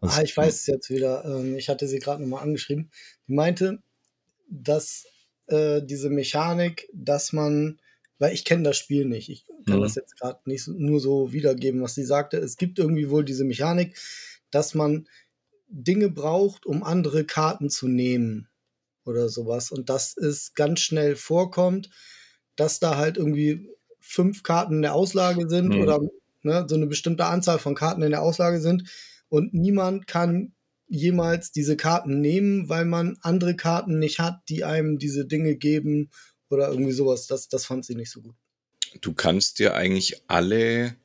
Also 0.01 0.17
Ah, 0.17 0.21
ich 0.23 0.35
weiß 0.35 0.55
es 0.61 0.67
jetzt 0.67 0.89
wieder. 0.89 1.25
Ähm, 1.25 1.55
ich 1.57 1.69
hatte 1.69 1.87
sie 1.87 1.99
gerade 1.99 2.21
nochmal 2.21 2.43
angeschrieben. 2.43 2.91
Die 3.27 3.33
meinte, 3.33 3.81
dass 4.49 5.05
äh, 5.47 5.81
diese 5.83 6.09
Mechanik, 6.09 6.89
dass 6.93 7.33
man, 7.33 7.79
weil 8.19 8.33
ich 8.33 8.45
kenne 8.45 8.63
das 8.63 8.77
Spiel 8.77 9.05
nicht, 9.05 9.29
ich 9.29 9.45
kann 9.65 9.81
Mhm. 9.81 9.81
das 9.81 9.95
jetzt 9.95 10.17
gerade 10.19 10.39
nicht 10.45 10.63
so, 10.63 10.73
nur 10.73 10.99
so 10.99 11.33
wiedergeben, 11.33 11.81
was 11.81 11.95
sie 11.95 12.05
sagte. 12.05 12.37
Es 12.37 12.57
gibt 12.57 12.79
irgendwie 12.79 13.09
wohl 13.09 13.25
diese 13.25 13.45
Mechanik, 13.45 13.97
dass 14.51 14.75
man 14.75 15.07
Dinge 15.69 16.09
braucht, 16.09 16.65
um 16.65 16.83
andere 16.83 17.25
Karten 17.25 17.69
zu 17.69 17.87
nehmen 17.87 18.49
oder 19.05 19.29
sowas. 19.29 19.71
Und 19.71 19.89
dass 19.89 20.17
es 20.17 20.53
ganz 20.55 20.81
schnell 20.81 21.15
vorkommt, 21.15 21.89
dass 22.55 22.79
da 22.79 22.97
halt 22.97 23.17
irgendwie 23.17 23.69
fünf 23.99 24.43
Karten 24.43 24.75
in 24.75 24.81
der 24.81 24.95
Auslage 24.95 25.49
sind 25.49 25.75
Mhm. 25.75 25.75
oder 25.75 25.99
ne, 26.43 26.65
so 26.67 26.75
eine 26.75 26.87
bestimmte 26.87 27.25
Anzahl 27.25 27.59
von 27.59 27.75
Karten 27.75 28.01
in 28.03 28.11
der 28.11 28.21
Auslage 28.21 28.61
sind 28.61 28.89
und 29.29 29.53
niemand 29.53 30.07
kann 30.07 30.53
jemals 30.87 31.51
diese 31.51 31.77
Karten 31.77 32.19
nehmen, 32.19 32.67
weil 32.67 32.85
man 32.85 33.17
andere 33.21 33.55
Karten 33.55 33.99
nicht 33.99 34.19
hat, 34.19 34.41
die 34.49 34.63
einem 34.63 34.97
diese 34.97 35.25
Dinge 35.25 35.55
geben 35.55 36.09
oder 36.49 36.69
irgendwie 36.69 36.91
sowas. 36.91 37.27
Das, 37.27 37.47
das 37.47 37.65
fand 37.65 37.85
sie 37.85 37.95
nicht 37.95 38.11
so 38.11 38.21
gut. 38.21 38.35
Du 39.01 39.13
kannst 39.13 39.59
dir 39.59 39.75
eigentlich 39.75 40.23
alle 40.27 40.95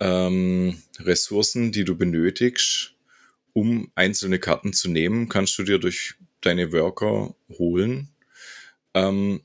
ähm, 0.00 0.82
Ressourcen, 0.98 1.70
die 1.70 1.84
du 1.84 1.96
benötigst, 1.96 2.94
um 3.52 3.92
einzelne 3.94 4.40
Karten 4.40 4.72
zu 4.72 4.90
nehmen, 4.90 5.28
kannst 5.28 5.56
du 5.58 5.62
dir 5.62 5.78
durch 5.78 6.14
deine 6.40 6.72
Worker 6.72 7.36
holen. 7.50 8.08
Ähm, 8.94 9.42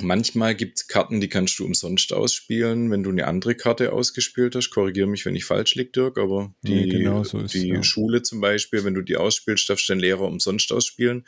manchmal 0.00 0.54
gibt 0.54 0.78
es 0.78 0.88
Karten, 0.88 1.20
die 1.20 1.28
kannst 1.28 1.58
du 1.58 1.64
umsonst 1.64 2.12
ausspielen, 2.12 2.90
wenn 2.90 3.02
du 3.02 3.10
eine 3.10 3.26
andere 3.26 3.54
Karte 3.54 3.92
ausgespielt 3.92 4.54
hast. 4.54 4.70
Korrigiere 4.70 5.06
mich, 5.06 5.24
wenn 5.24 5.36
ich 5.36 5.44
falsch 5.44 5.74
liege, 5.74 5.90
Dirk, 5.90 6.18
aber 6.18 6.54
die, 6.62 6.74
Nee, 6.74 6.88
genau 6.88 7.24
so 7.24 7.38
ist, 7.40 7.54
die 7.54 7.68
ja. 7.68 7.82
Schule 7.82 8.22
zum 8.22 8.40
Beispiel, 8.40 8.84
wenn 8.84 8.94
du 8.94 9.02
die 9.02 9.16
ausspielst, 9.16 9.68
darfst 9.68 9.88
du 9.88 9.94
den 9.94 10.00
Lehrer 10.00 10.22
umsonst 10.22 10.72
ausspielen. 10.72 11.24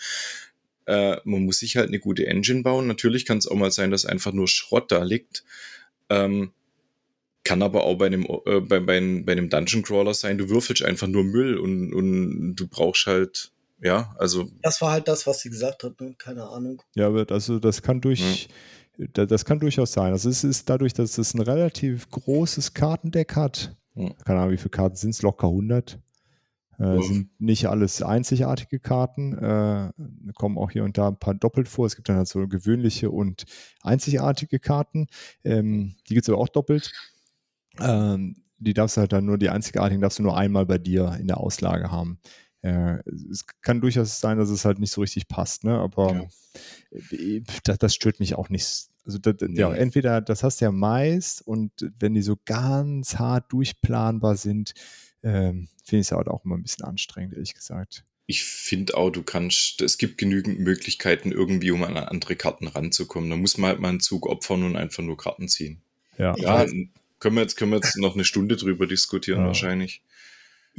Äh, 0.86 1.16
man 1.24 1.44
muss 1.44 1.58
sich 1.58 1.76
halt 1.76 1.88
eine 1.88 2.00
gute 2.00 2.26
Engine 2.26 2.62
bauen. 2.62 2.86
Natürlich 2.86 3.24
kann 3.24 3.38
es 3.38 3.46
auch 3.46 3.56
mal 3.56 3.70
sein, 3.70 3.90
dass 3.90 4.06
einfach 4.06 4.32
nur 4.32 4.48
Schrott 4.48 4.90
da 4.90 5.04
liegt. 5.04 5.44
Ähm, 6.08 6.52
kann 7.44 7.62
aber 7.62 7.84
auch 7.84 7.96
bei 7.96 8.06
einem, 8.06 8.26
äh, 8.46 8.60
bei, 8.60 8.80
bei, 8.80 9.00
bei 9.00 9.32
einem 9.32 9.48
Dungeon 9.48 9.82
Crawler 9.82 10.14
sein, 10.14 10.38
du 10.38 10.50
würfelst 10.50 10.82
einfach 10.82 11.06
nur 11.06 11.24
Müll 11.24 11.56
und, 11.56 11.92
und 11.92 12.56
du 12.56 12.66
brauchst 12.66 13.06
halt, 13.06 13.52
ja, 13.80 14.14
also 14.18 14.48
Das 14.62 14.80
war 14.80 14.92
halt 14.92 15.08
das, 15.08 15.26
was 15.26 15.40
sie 15.40 15.50
gesagt 15.50 15.84
hat. 15.84 16.00
Ne? 16.00 16.14
Keine 16.18 16.48
Ahnung. 16.48 16.82
Ja, 16.94 17.06
aber 17.06 17.26
also 17.30 17.58
das 17.58 17.82
kann 17.82 18.00
durch, 18.00 18.48
da, 18.98 19.26
das 19.26 19.44
kann 19.44 19.60
durchaus 19.60 19.92
sein. 19.92 20.12
Also 20.12 20.28
es 20.28 20.44
ist 20.44 20.68
dadurch, 20.68 20.92
dass 20.92 21.18
es 21.18 21.34
ein 21.34 21.40
relativ 21.40 22.10
großes 22.10 22.74
Kartendeck 22.74 23.36
hat. 23.36 23.76
Ja. 23.94 24.10
Keine 24.24 24.40
Ahnung, 24.40 24.52
wie 24.52 24.58
viele 24.58 24.70
Karten 24.70 24.96
sind 24.96 25.10
es? 25.10 25.22
Locker 25.22 25.48
100. 25.48 25.98
Äh. 26.78 27.02
Sind 27.02 27.28
nicht 27.38 27.66
alles 27.66 28.02
einzigartige 28.02 28.80
Karten, 28.80 29.36
äh, 29.36 29.92
kommen 30.34 30.56
auch 30.56 30.70
hier 30.70 30.82
und 30.84 30.96
da 30.96 31.08
ein 31.08 31.18
paar 31.18 31.34
doppelt 31.34 31.68
vor. 31.68 31.84
Es 31.84 31.94
gibt 31.94 32.08
dann 32.08 32.16
halt 32.16 32.28
so 32.28 32.48
gewöhnliche 32.48 33.10
und 33.10 33.44
einzigartige 33.82 34.58
Karten. 34.58 35.06
Ähm, 35.44 35.94
die 36.08 36.14
gibt 36.14 36.24
es 36.24 36.30
aber 36.30 36.38
auch 36.38 36.48
doppelt. 36.48 36.90
Ähm, 37.78 38.36
die 38.58 38.72
darfst 38.72 38.96
du 38.96 39.02
halt 39.02 39.12
dann 39.12 39.26
nur, 39.26 39.36
die 39.36 39.50
einzigartigen 39.50 40.00
darfst 40.00 40.18
du 40.18 40.22
nur 40.22 40.36
einmal 40.36 40.64
bei 40.64 40.78
dir 40.78 41.16
in 41.20 41.26
der 41.26 41.38
Auslage 41.38 41.90
haben. 41.90 42.18
Äh, 42.62 42.98
es 43.30 43.46
kann 43.62 43.80
durchaus 43.80 44.20
sein, 44.20 44.38
dass 44.38 44.50
es 44.50 44.64
halt 44.64 44.78
nicht 44.78 44.92
so 44.92 45.00
richtig 45.00 45.28
passt, 45.28 45.64
ne? 45.64 45.78
aber 45.78 46.28
ja. 46.92 46.98
Äh, 47.16 47.42
das, 47.64 47.78
das, 47.78 47.94
stört 47.94 48.20
mich 48.20 48.34
auch 48.34 48.50
nicht. 48.50 48.88
Also 49.06 49.18
das, 49.18 49.36
nee. 49.40 49.60
ja, 49.60 49.72
entweder 49.72 50.20
das 50.20 50.42
hast 50.42 50.60
du 50.60 50.66
ja 50.66 50.72
meist 50.72 51.46
und 51.46 51.72
wenn 51.98 52.14
die 52.14 52.22
so 52.22 52.36
ganz 52.44 53.18
hart 53.18 53.50
durchplanbar 53.52 54.36
sind, 54.36 54.74
ähm, 55.22 55.68
finde 55.84 56.00
ich 56.00 56.08
es 56.08 56.12
halt 56.12 56.28
auch 56.28 56.44
immer 56.44 56.56
ein 56.56 56.62
bisschen 56.62 56.84
anstrengend, 56.84 57.34
ehrlich 57.34 57.54
gesagt. 57.54 58.04
Ich 58.26 58.44
finde 58.44 58.96
auch, 58.96 59.10
du 59.10 59.22
kannst, 59.22 59.80
es 59.80 59.98
gibt 59.98 60.18
genügend 60.18 60.60
Möglichkeiten, 60.60 61.32
irgendwie 61.32 61.72
um 61.72 61.82
an 61.82 61.96
andere 61.96 62.36
Karten 62.36 62.68
ranzukommen. 62.68 63.28
Da 63.28 63.36
muss 63.36 63.58
man 63.58 63.70
halt 63.70 63.80
mal 63.80 63.88
einen 63.88 64.00
Zug 64.00 64.26
opfern 64.26 64.62
und 64.62 64.76
einfach 64.76 65.02
nur 65.02 65.16
Karten 65.16 65.48
ziehen. 65.48 65.80
Ja, 66.16 66.36
ja 66.36 66.66
können 67.20 67.36
wir 67.36 67.42
jetzt, 67.42 67.56
können 67.56 67.70
wir 67.70 67.76
jetzt 67.76 67.96
noch 67.98 68.14
eine 68.14 68.24
Stunde 68.24 68.56
drüber 68.56 68.86
diskutieren, 68.86 69.40
ja. 69.40 69.46
wahrscheinlich. 69.46 70.02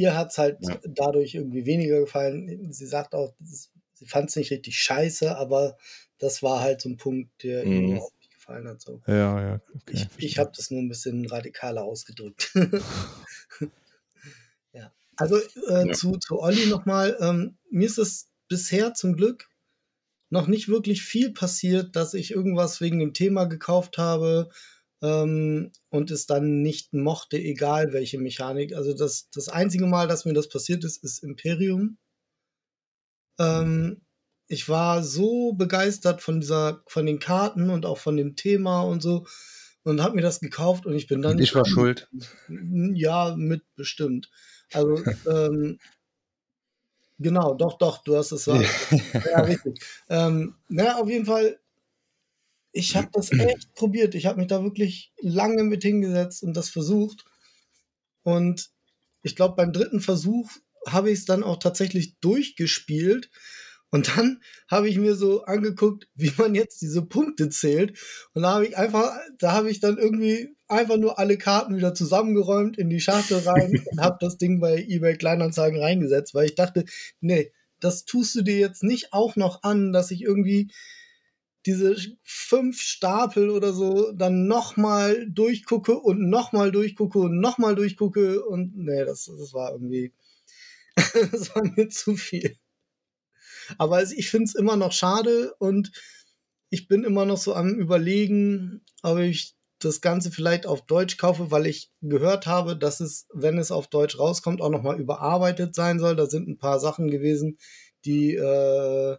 Ihr 0.01 0.17
hat 0.17 0.31
es 0.31 0.39
halt 0.39 0.57
ja. 0.61 0.79
dadurch 0.87 1.35
irgendwie 1.35 1.67
weniger 1.67 1.99
gefallen. 1.99 2.73
Sie 2.73 2.87
sagt 2.87 3.13
auch, 3.13 3.35
ist, 3.39 3.69
sie 3.93 4.07
fand 4.07 4.29
es 4.29 4.35
nicht 4.35 4.49
richtig 4.49 4.79
scheiße, 4.79 5.37
aber 5.37 5.77
das 6.17 6.41
war 6.41 6.59
halt 6.59 6.81
so 6.81 6.89
ein 6.89 6.97
Punkt, 6.97 7.29
der 7.43 7.63
mhm. 7.63 7.71
ihr 7.71 7.81
überhaupt 7.89 8.19
nicht 8.19 8.33
gefallen 8.33 8.67
hat. 8.67 8.81
So. 8.81 8.99
Ja, 9.05 9.39
ja. 9.39 9.61
Okay, 9.75 9.93
ich 9.93 10.07
ich 10.17 10.39
habe 10.39 10.51
das 10.55 10.71
nur 10.71 10.81
ein 10.81 10.89
bisschen 10.89 11.27
radikaler 11.27 11.83
ausgedrückt. 11.83 12.51
ja. 14.73 14.91
Also 15.17 15.37
äh, 15.69 15.87
ja. 15.87 15.93
Zu, 15.93 16.17
zu 16.17 16.39
Olli 16.39 16.65
nochmal. 16.65 17.15
Ähm, 17.19 17.59
mir 17.69 17.85
ist 17.85 17.99
es 17.99 18.27
bisher 18.47 18.95
zum 18.95 19.15
Glück 19.15 19.49
noch 20.31 20.47
nicht 20.47 20.67
wirklich 20.67 21.03
viel 21.03 21.31
passiert, 21.31 21.95
dass 21.95 22.15
ich 22.15 22.31
irgendwas 22.31 22.81
wegen 22.81 22.97
dem 22.97 23.13
Thema 23.13 23.45
gekauft 23.45 23.99
habe 23.99 24.49
ähm, 25.01 25.71
und 25.89 26.11
es 26.11 26.25
dann 26.25 26.61
nicht 26.61 26.93
mochte, 26.93 27.37
egal 27.37 27.93
welche 27.93 28.19
Mechanik. 28.19 28.73
Also 28.75 28.93
das, 28.93 29.29
das 29.31 29.49
einzige 29.49 29.87
Mal, 29.87 30.07
dass 30.07 30.25
mir 30.25 30.33
das 30.33 30.49
passiert 30.49 30.83
ist, 30.83 31.03
ist 31.03 31.23
Imperium. 31.23 31.97
Ähm, 33.39 34.01
ich 34.47 34.67
war 34.67 35.01
so 35.01 35.53
begeistert 35.53 36.21
von 36.21 36.41
dieser, 36.41 36.83
von 36.87 37.05
den 37.05 37.19
Karten 37.19 37.69
und 37.69 37.85
auch 37.85 37.97
von 37.97 38.17
dem 38.17 38.35
Thema 38.35 38.81
und 38.81 39.01
so 39.01 39.25
und 39.83 40.01
habe 40.01 40.15
mir 40.15 40.21
das 40.21 40.39
gekauft 40.39 40.85
und 40.85 40.93
ich 40.93 41.07
bin 41.07 41.21
dann. 41.21 41.39
Ich 41.39 41.55
war 41.55 41.65
schuld. 41.65 42.09
Ja, 42.49 43.35
mit 43.37 43.63
bestimmt. 43.75 44.29
Also 44.73 45.01
ähm, 45.27 45.79
genau, 47.17 47.53
doch, 47.55 47.77
doch, 47.77 48.03
du 48.03 48.17
hast 48.17 48.31
es 48.31 48.45
ja, 48.47 48.61
ja 49.31 49.39
richtig. 49.41 49.83
Ähm, 50.09 50.55
na, 50.67 50.97
auf 50.97 51.09
jeden 51.09 51.25
Fall 51.25 51.60
ich 52.71 52.95
habe 52.95 53.09
das 53.13 53.31
echt 53.31 53.73
probiert. 53.75 54.15
Ich 54.15 54.25
habe 54.25 54.39
mich 54.39 54.47
da 54.47 54.63
wirklich 54.63 55.13
lange 55.21 55.63
mit 55.63 55.83
hingesetzt 55.83 56.43
und 56.43 56.55
das 56.55 56.69
versucht. 56.69 57.25
Und 58.23 58.69
ich 59.23 59.35
glaube, 59.35 59.55
beim 59.55 59.73
dritten 59.73 59.99
Versuch 59.99 60.49
habe 60.87 61.11
ich 61.11 61.19
es 61.19 61.25
dann 61.25 61.43
auch 61.43 61.57
tatsächlich 61.57 62.17
durchgespielt. 62.19 63.29
Und 63.93 64.15
dann 64.15 64.41
habe 64.69 64.87
ich 64.87 64.97
mir 64.97 65.15
so 65.15 65.43
angeguckt, 65.43 66.07
wie 66.15 66.31
man 66.37 66.55
jetzt 66.55 66.81
diese 66.81 67.01
Punkte 67.01 67.49
zählt. 67.49 67.99
Und 68.33 68.43
da 68.43 68.53
habe 68.53 68.65
ich 68.65 68.77
einfach, 68.77 69.13
da 69.37 69.51
habe 69.51 69.69
ich 69.69 69.81
dann 69.81 69.97
irgendwie 69.97 70.55
einfach 70.69 70.95
nur 70.95 71.19
alle 71.19 71.37
Karten 71.37 71.75
wieder 71.75 71.93
zusammengeräumt 71.93 72.77
in 72.77 72.89
die 72.89 73.01
Schachtel 73.01 73.39
rein 73.39 73.83
und 73.91 74.01
habe 74.01 74.17
das 74.21 74.37
Ding 74.37 74.61
bei 74.61 74.81
eBay 74.87 75.17
Kleinanzeigen 75.17 75.81
reingesetzt, 75.81 76.33
weil 76.33 76.45
ich 76.45 76.55
dachte, 76.55 76.85
nee, 77.19 77.51
das 77.81 78.05
tust 78.05 78.35
du 78.35 78.43
dir 78.43 78.57
jetzt 78.57 78.83
nicht 78.83 79.11
auch 79.11 79.35
noch 79.35 79.63
an, 79.63 79.91
dass 79.91 80.11
ich 80.11 80.21
irgendwie 80.21 80.71
diese 81.65 81.95
fünf 82.23 82.81
Stapel 82.81 83.49
oder 83.49 83.73
so 83.73 84.11
dann 84.13 84.47
nochmal 84.47 85.29
durchgucke 85.29 85.97
und 85.97 86.29
nochmal 86.29 86.71
durchgucke 86.71 87.19
und 87.19 87.39
nochmal 87.39 87.75
durchgucke 87.75 88.43
und 88.43 88.75
nee, 88.75 89.05
das, 89.05 89.25
das 89.25 89.53
war 89.53 89.71
irgendwie, 89.71 90.13
das 90.95 91.55
war 91.55 91.63
mir 91.63 91.89
zu 91.89 92.15
viel. 92.15 92.57
Aber 93.77 94.01
ich 94.03 94.29
finde 94.29 94.45
es 94.45 94.55
immer 94.55 94.75
noch 94.75 94.91
schade 94.91 95.53
und 95.59 95.91
ich 96.69 96.87
bin 96.87 97.03
immer 97.03 97.25
noch 97.25 97.37
so 97.37 97.53
am 97.53 97.75
überlegen, 97.75 98.83
ob 99.03 99.19
ich 99.19 99.55
das 99.79 100.01
Ganze 100.01 100.31
vielleicht 100.31 100.65
auf 100.65 100.85
Deutsch 100.85 101.17
kaufe, 101.17 101.51
weil 101.51 101.65
ich 101.67 101.91
gehört 102.01 102.47
habe, 102.47 102.77
dass 102.77 102.99
es, 102.99 103.27
wenn 103.33 103.57
es 103.57 103.71
auf 103.71 103.87
Deutsch 103.87 104.17
rauskommt, 104.17 104.61
auch 104.61 104.69
nochmal 104.69 104.99
überarbeitet 104.99 105.75
sein 105.75 105.99
soll. 105.99 106.15
Da 106.15 106.27
sind 106.27 106.47
ein 106.47 106.57
paar 106.57 106.79
Sachen 106.79 107.09
gewesen, 107.09 107.57
die 108.05 108.35
äh, 108.35 109.17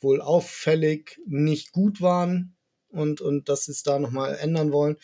wohl 0.00 0.20
auffällig 0.20 1.20
nicht 1.26 1.72
gut 1.72 2.00
waren 2.00 2.56
und, 2.88 3.20
und 3.20 3.48
dass 3.48 3.64
sie 3.64 3.72
es 3.72 3.82
da 3.82 3.98
nochmal 3.98 4.36
ändern 4.36 4.72
wollen. 4.72 4.96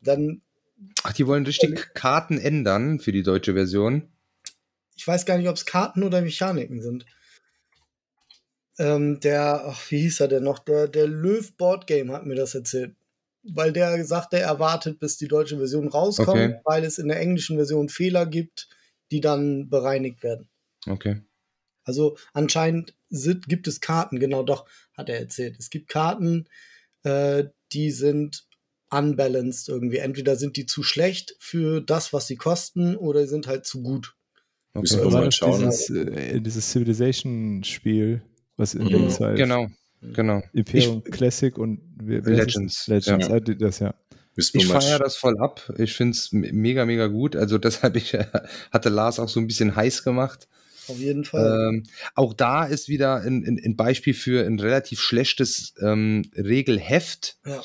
Dann. 0.00 0.42
Ach, 1.02 1.12
die 1.12 1.26
wollen 1.26 1.46
richtig 1.46 1.94
Karten 1.94 2.38
ändern 2.38 2.98
für 2.98 3.12
die 3.12 3.22
deutsche 3.22 3.54
Version? 3.54 4.08
Ich 4.96 5.06
weiß 5.06 5.26
gar 5.26 5.38
nicht, 5.38 5.48
ob 5.48 5.56
es 5.56 5.66
Karten 5.66 6.02
oder 6.02 6.20
Mechaniken 6.20 6.82
sind. 6.82 7.06
Ähm, 8.78 9.20
der, 9.20 9.64
ach, 9.66 9.90
wie 9.90 10.00
hieß 10.00 10.20
er 10.20 10.28
denn 10.28 10.44
noch? 10.44 10.58
Der, 10.60 10.88
der 10.88 11.06
Löw 11.06 11.52
Board 11.56 11.86
Game 11.86 12.12
hat 12.12 12.26
mir 12.26 12.34
das 12.34 12.54
erzählt. 12.54 12.96
Weil 13.44 13.72
der 13.72 14.04
sagte, 14.04 14.38
er 14.38 14.60
wartet, 14.60 15.00
bis 15.00 15.18
die 15.18 15.26
deutsche 15.26 15.56
Version 15.56 15.88
rauskommt, 15.88 16.30
okay. 16.30 16.60
weil 16.64 16.84
es 16.84 16.98
in 16.98 17.08
der 17.08 17.18
englischen 17.18 17.56
Version 17.56 17.88
Fehler 17.88 18.24
gibt, 18.24 18.68
die 19.10 19.20
dann 19.20 19.68
bereinigt 19.68 20.22
werden. 20.22 20.48
Okay. 20.86 21.20
Also 21.84 22.16
anscheinend 22.32 22.94
sind, 23.12 23.48
gibt 23.48 23.68
es 23.68 23.80
Karten, 23.80 24.18
genau 24.18 24.42
doch, 24.42 24.66
hat 24.96 25.08
er 25.08 25.20
erzählt. 25.20 25.56
Es 25.58 25.70
gibt 25.70 25.88
Karten, 25.88 26.48
äh, 27.04 27.44
die 27.72 27.90
sind 27.90 28.46
unbalanced 28.90 29.68
irgendwie. 29.68 29.98
Entweder 29.98 30.36
sind 30.36 30.56
die 30.56 30.66
zu 30.66 30.82
schlecht 30.82 31.36
für 31.38 31.80
das, 31.80 32.12
was 32.12 32.26
sie 32.26 32.36
kosten, 32.36 32.96
oder 32.96 33.26
sind 33.26 33.46
halt 33.46 33.66
zu 33.66 33.82
gut. 33.82 34.14
Okay. 34.74 34.80
Müssen 34.80 35.02
wir 35.02 35.10
mal 35.10 35.32
schauen. 35.32 35.70
Dieses, 35.70 35.90
äh, 35.90 36.40
dieses 36.40 36.70
Civilization-Spiel, 36.70 38.22
was 38.56 38.74
in 38.74 38.84
mhm. 38.84 39.10
Zeit 39.10 39.36
genau, 39.36 39.68
genau. 40.00 40.42
Imperium 40.52 41.02
ich, 41.04 41.12
Classic 41.12 41.56
und 41.58 41.80
Legends. 42.02 42.86
Legends, 42.86 43.28
ja. 43.28 43.40
das 43.40 43.78
ja. 43.78 43.94
Ich 44.34 44.66
feiere 44.66 44.98
das 44.98 45.16
voll 45.16 45.38
ab. 45.38 45.70
Ich 45.76 45.92
finde 45.92 46.12
es 46.12 46.32
mega, 46.32 46.86
mega 46.86 47.06
gut. 47.08 47.36
Also 47.36 47.58
deshalb 47.58 47.96
ich, 47.96 48.14
hatte 48.70 48.88
Lars 48.88 49.18
auch 49.18 49.28
so 49.28 49.40
ein 49.40 49.46
bisschen 49.46 49.76
heiß 49.76 50.04
gemacht. 50.04 50.48
Auf 50.88 50.98
jeden 50.98 51.24
Fall. 51.24 51.68
Ähm, 51.68 51.82
auch 52.14 52.34
da 52.34 52.64
ist 52.64 52.88
wieder 52.88 53.16
ein, 53.22 53.44
ein, 53.44 53.60
ein, 53.64 53.76
Beispiel 53.76 54.14
für 54.14 54.46
ein 54.46 54.58
relativ 54.58 55.00
schlechtes 55.00 55.74
ähm, 55.80 56.22
Regelheft. 56.36 57.38
Ja. 57.46 57.62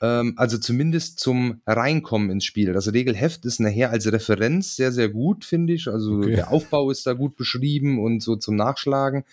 Ähm, 0.00 0.34
also 0.36 0.58
zumindest 0.58 1.18
zum 1.18 1.60
Reinkommen 1.66 2.30
ins 2.30 2.44
Spiel. 2.44 2.72
Das 2.72 2.92
Regelheft 2.92 3.44
ist 3.44 3.60
nachher 3.60 3.90
als 3.90 4.10
Referenz 4.10 4.76
sehr, 4.76 4.92
sehr 4.92 5.08
gut, 5.08 5.44
finde 5.44 5.74
ich. 5.74 5.88
Also 5.88 6.18
okay. 6.18 6.36
der 6.36 6.50
Aufbau 6.50 6.90
ist 6.90 7.06
da 7.06 7.12
gut 7.12 7.36
beschrieben 7.36 7.98
und 7.98 8.22
so 8.22 8.36
zum 8.36 8.56
Nachschlagen. 8.56 9.24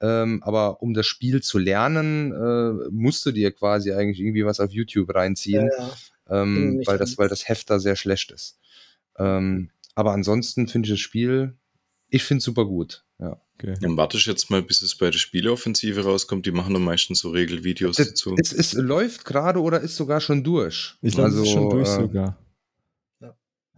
Ähm, 0.00 0.42
aber 0.42 0.82
um 0.82 0.92
das 0.92 1.06
Spiel 1.06 1.42
zu 1.42 1.58
lernen, 1.58 2.32
äh, 2.32 2.90
musst 2.90 3.24
du 3.24 3.32
dir 3.32 3.52
quasi 3.52 3.92
eigentlich 3.92 4.20
irgendwie 4.20 4.44
was 4.44 4.60
auf 4.60 4.72
YouTube 4.72 5.14
reinziehen, 5.14 5.70
ja, 5.78 5.90
ja. 6.30 6.42
Ähm, 6.42 6.82
weil, 6.84 6.98
das, 6.98 7.16
weil 7.16 7.28
das 7.28 7.48
Heft 7.48 7.70
da 7.70 7.78
sehr 7.78 7.96
schlecht 7.96 8.30
ist. 8.32 8.58
Ähm, 9.18 9.70
aber 9.94 10.12
ansonsten 10.12 10.66
finde 10.68 10.86
ich 10.86 10.92
das 10.94 11.00
Spiel 11.00 11.54
ich 12.08 12.22
finde 12.22 12.38
es 12.38 12.44
super 12.44 12.64
gut. 12.64 13.04
Ja. 13.18 13.40
Okay. 13.56 13.74
Dann 13.80 13.96
warte 13.96 14.16
ich 14.16 14.26
jetzt 14.26 14.50
mal, 14.50 14.62
bis 14.62 14.82
es 14.82 14.96
bei 14.96 15.10
der 15.10 15.18
Spieleoffensive 15.18 16.02
rauskommt. 16.02 16.44
Die 16.44 16.50
machen 16.50 16.74
dann 16.74 16.82
meistens 16.82 17.20
so 17.20 17.30
Regelvideos 17.30 17.96
das, 17.96 18.08
dazu. 18.08 18.34
Es, 18.38 18.52
es 18.52 18.72
läuft 18.72 19.24
gerade 19.24 19.60
oder 19.60 19.80
ist 19.80 19.96
sogar 19.96 20.20
schon 20.20 20.42
durch. 20.42 20.96
Ich 21.02 21.14
glaube, 21.14 21.28
also, 21.28 21.42
es 21.42 21.48
ist 21.48 21.52
schon 21.52 21.70
durch 21.70 21.88
äh, 21.88 21.92
sogar. 21.92 22.38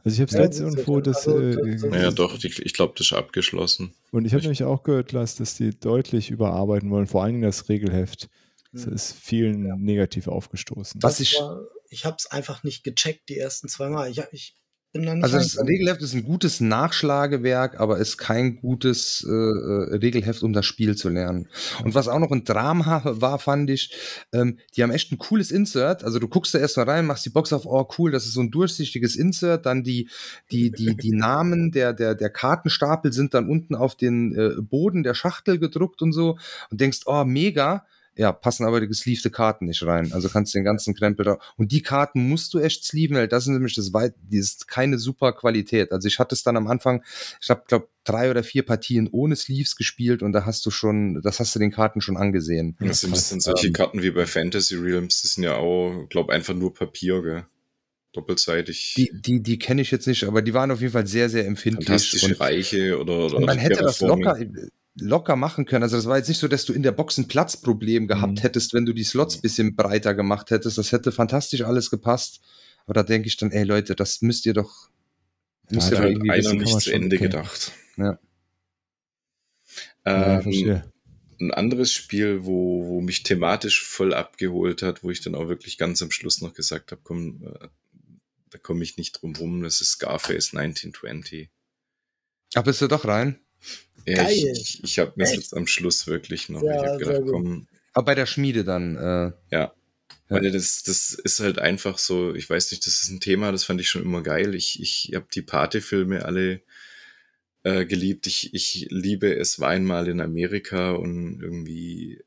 Also 0.06 0.14
ich 0.14 0.20
habe 0.20 0.30
es 0.30 0.34
ja, 0.34 0.42
jetzt 0.44 0.60
irgendwo 0.60 1.00
das. 1.00 1.26
Also, 1.26 1.40
äh, 1.40 2.00
ja, 2.00 2.12
doch, 2.12 2.38
ich, 2.42 2.64
ich 2.64 2.72
glaube, 2.74 2.94
das 2.96 3.08
ist 3.08 3.12
abgeschlossen. 3.12 3.92
Und 4.12 4.24
ich 4.24 4.32
habe 4.34 4.42
nämlich 4.42 4.62
auch 4.62 4.84
gehört, 4.84 5.10
Lars, 5.10 5.34
dass 5.34 5.56
die 5.56 5.76
deutlich 5.78 6.30
überarbeiten 6.30 6.90
wollen, 6.90 7.08
vor 7.08 7.24
allen 7.24 7.34
Dingen 7.34 7.42
das 7.42 7.68
Regelheft. 7.68 8.28
Das 8.72 8.86
hm. 8.86 8.92
ist 8.92 9.12
vielen 9.14 9.66
ja. 9.66 9.74
negativ 9.76 10.28
aufgestoßen. 10.28 11.02
Was 11.02 11.18
ich, 11.18 11.40
ich 11.90 12.04
habe 12.04 12.16
es 12.20 12.26
einfach 12.26 12.62
nicht 12.62 12.84
gecheckt 12.84 13.28
die 13.28 13.36
ersten 13.36 13.68
zwei 13.68 13.88
Mal. 13.88 14.08
Ich, 14.08 14.22
ich 14.30 14.54
also 15.22 15.38
das 15.38 15.58
Regelheft 15.58 16.02
ist 16.02 16.14
ein 16.14 16.24
gutes 16.24 16.60
Nachschlagewerk, 16.60 17.80
aber 17.80 17.98
ist 17.98 18.18
kein 18.18 18.56
gutes 18.56 19.26
äh, 19.28 19.32
äh, 19.32 19.96
Regelheft, 19.96 20.42
um 20.42 20.52
das 20.52 20.66
Spiel 20.66 20.96
zu 20.96 21.08
lernen. 21.08 21.48
Und 21.84 21.94
was 21.94 22.08
auch 22.08 22.18
noch 22.18 22.30
ein 22.30 22.44
Drama 22.44 23.02
war, 23.04 23.38
fand 23.38 23.70
ich, 23.70 23.94
ähm, 24.32 24.58
die 24.76 24.82
haben 24.82 24.90
echt 24.90 25.12
ein 25.12 25.18
cooles 25.18 25.50
Insert. 25.50 26.04
Also 26.04 26.18
du 26.18 26.28
guckst 26.28 26.54
da 26.54 26.58
erstmal 26.58 26.88
rein, 26.88 27.06
machst 27.06 27.26
die 27.26 27.30
Box 27.30 27.52
auf, 27.52 27.66
oh 27.66 27.88
cool, 27.98 28.10
das 28.10 28.26
ist 28.26 28.34
so 28.34 28.40
ein 28.40 28.50
durchsichtiges 28.50 29.16
Insert. 29.16 29.66
Dann 29.66 29.82
die, 29.82 30.08
die, 30.50 30.70
die, 30.70 30.96
die 30.96 31.12
Namen 31.12 31.72
der, 31.72 31.92
der, 31.92 32.14
der 32.14 32.30
Kartenstapel 32.30 33.12
sind 33.12 33.34
dann 33.34 33.48
unten 33.48 33.74
auf 33.74 33.96
den 33.96 34.34
äh, 34.34 34.60
Boden 34.60 35.02
der 35.02 35.14
Schachtel 35.14 35.58
gedruckt 35.58 36.02
und 36.02 36.12
so. 36.12 36.38
Und 36.70 36.80
denkst, 36.80 37.00
oh 37.06 37.24
mega 37.24 37.86
ja, 38.16 38.32
passen 38.32 38.64
aber 38.64 38.80
die 38.80 38.88
gesleevte 38.88 39.30
Karten 39.30 39.66
nicht 39.66 39.82
rein. 39.84 40.12
Also 40.12 40.28
kannst 40.28 40.54
du 40.54 40.58
den 40.58 40.64
ganzen 40.64 40.94
Krempel 40.94 41.24
da. 41.24 41.38
Und 41.56 41.70
die 41.72 41.82
Karten 41.82 42.28
musst 42.28 42.54
du 42.54 42.58
echt 42.58 42.84
sleeven, 42.84 43.16
weil 43.16 43.28
das 43.28 43.44
ist 43.44 43.50
nämlich 43.50 43.74
das 43.74 43.92
weit, 43.92 44.14
die 44.22 44.38
ist 44.38 44.68
keine 44.68 44.98
super 44.98 45.32
Qualität. 45.32 45.92
Also 45.92 46.08
ich 46.08 46.18
hatte 46.18 46.34
es 46.34 46.42
dann 46.42 46.56
am 46.56 46.66
Anfang, 46.66 47.02
ich 47.40 47.50
habe, 47.50 47.62
glaube 47.66 47.88
drei 48.04 48.30
oder 48.30 48.42
vier 48.42 48.64
Partien 48.64 49.08
ohne 49.10 49.36
Sleeves 49.36 49.76
gespielt 49.76 50.22
und 50.22 50.32
da 50.32 50.46
hast 50.46 50.64
du 50.64 50.70
schon, 50.70 51.20
das 51.22 51.40
hast 51.40 51.54
du 51.54 51.58
den 51.58 51.72
Karten 51.72 52.00
schon 52.00 52.16
angesehen. 52.16 52.76
Das 52.80 53.00
sind, 53.00 53.14
das 53.14 53.28
sind 53.28 53.42
solche 53.42 53.66
ähm, 53.66 53.72
Karten 53.72 54.02
wie 54.02 54.12
bei 54.12 54.26
Fantasy 54.26 54.76
Realms, 54.76 55.22
das 55.22 55.34
sind 55.34 55.44
ja 55.44 55.56
auch, 55.56 56.06
glaube 56.08 56.32
einfach 56.32 56.54
nur 56.54 56.72
Papier, 56.72 57.22
gell? 57.22 57.46
doppelseitig. 58.12 58.94
Die, 58.96 59.10
die, 59.12 59.42
die 59.42 59.58
kenne 59.58 59.82
ich 59.82 59.90
jetzt 59.90 60.06
nicht, 60.06 60.24
aber 60.24 60.40
die 60.40 60.54
waren 60.54 60.70
auf 60.70 60.80
jeden 60.80 60.92
Fall 60.92 61.06
sehr, 61.06 61.28
sehr 61.28 61.46
empfindlich. 61.46 61.86
Fantastische 61.86 62.26
und, 62.26 62.40
Reiche 62.40 62.98
oder, 62.98 63.26
oder 63.26 63.40
man 63.40 63.58
hätte 63.58 63.82
das 63.82 64.00
locker, 64.00 64.38
locker 64.98 65.36
machen 65.36 65.66
können. 65.66 65.82
Also 65.82 65.96
das 65.96 66.06
war 66.06 66.16
jetzt 66.16 66.28
nicht 66.28 66.38
so, 66.38 66.48
dass 66.48 66.64
du 66.64 66.72
in 66.72 66.82
der 66.82 66.92
Box 66.92 67.18
ein 67.18 67.28
Platzproblem 67.28 68.08
gehabt 68.08 68.38
mhm. 68.38 68.42
hättest, 68.42 68.72
wenn 68.74 68.86
du 68.86 68.92
die 68.92 69.04
Slots 69.04 69.38
bisschen 69.38 69.76
breiter 69.76 70.14
gemacht 70.14 70.50
hättest. 70.50 70.78
Das 70.78 70.92
hätte 70.92 71.12
fantastisch 71.12 71.62
alles 71.62 71.90
gepasst. 71.90 72.40
Aber 72.86 72.94
da 72.94 73.02
denke 73.02 73.28
ich 73.28 73.36
dann, 73.36 73.50
ey 73.50 73.64
Leute, 73.64 73.94
das 73.94 74.22
müsst 74.22 74.46
ihr 74.46 74.54
doch, 74.54 74.88
müsst 75.70 75.90
ihr 75.90 75.98
doch 75.98 76.04
irgendwie 76.04 76.30
einer 76.30 76.54
nicht 76.54 76.80
zu 76.80 76.92
Ende 76.92 77.16
okay. 77.16 77.24
gedacht. 77.24 77.72
Ja. 77.96 78.18
Ähm, 80.04 80.50
ja, 80.50 80.84
ein 81.40 81.52
anderes 81.52 81.92
Spiel, 81.92 82.44
wo, 82.44 82.86
wo 82.86 83.00
mich 83.00 83.22
thematisch 83.22 83.84
voll 83.84 84.14
abgeholt 84.14 84.82
hat, 84.82 85.02
wo 85.02 85.10
ich 85.10 85.20
dann 85.20 85.34
auch 85.34 85.48
wirklich 85.48 85.78
ganz 85.78 86.00
am 86.02 86.10
Schluss 86.10 86.40
noch 86.40 86.54
gesagt 86.54 86.92
habe, 86.92 87.00
komm, 87.04 87.42
äh, 87.44 87.68
da 88.50 88.58
komme 88.58 88.84
ich 88.84 88.96
nicht 88.96 89.20
drum 89.20 89.34
rum, 89.34 89.62
das 89.62 89.80
ist 89.80 89.92
Scarface 89.92 90.54
1920. 90.54 91.50
Ach, 92.54 92.62
bist 92.62 92.80
du 92.80 92.86
doch 92.86 93.04
rein? 93.04 93.38
Ja, 94.06 94.22
Geil. 94.22 94.52
ich, 94.52 94.82
ich 94.84 94.98
habe 94.98 95.12
mir 95.16 95.28
jetzt 95.28 95.54
am 95.54 95.66
Schluss 95.66 96.06
wirklich 96.06 96.48
noch. 96.48 96.62
Ja, 96.62 96.80
ich 96.80 96.88
habe 96.88 96.98
gedacht, 96.98 97.22
komm. 97.28 97.66
Aber 97.92 98.04
bei 98.04 98.14
der 98.14 98.26
Schmiede 98.26 98.62
dann. 98.62 98.96
Äh, 98.96 99.32
ja. 99.50 99.72
Weil 100.28 100.50
das, 100.50 100.82
das 100.82 101.12
ist 101.12 101.40
halt 101.40 101.58
einfach 101.58 101.98
so, 101.98 102.34
ich 102.34 102.50
weiß 102.50 102.70
nicht, 102.70 102.84
das 102.86 103.02
ist 103.02 103.10
ein 103.10 103.20
Thema, 103.20 103.52
das 103.52 103.64
fand 103.64 103.80
ich 103.80 103.88
schon 103.88 104.02
immer 104.02 104.22
geil. 104.22 104.54
Ich, 104.56 104.80
ich 104.80 105.12
habe 105.14 105.26
die 105.32 105.42
Pate-Filme 105.42 106.24
alle 106.24 106.62
äh, 107.62 107.84
geliebt. 107.84 108.26
Ich, 108.26 108.52
ich 108.54 108.88
liebe 108.90 109.32
es 109.34 109.60
war 109.60 109.70
einmal 109.70 110.08
in 110.08 110.20
Amerika 110.20 110.92
und 110.92 111.40
irgendwie 111.42 112.22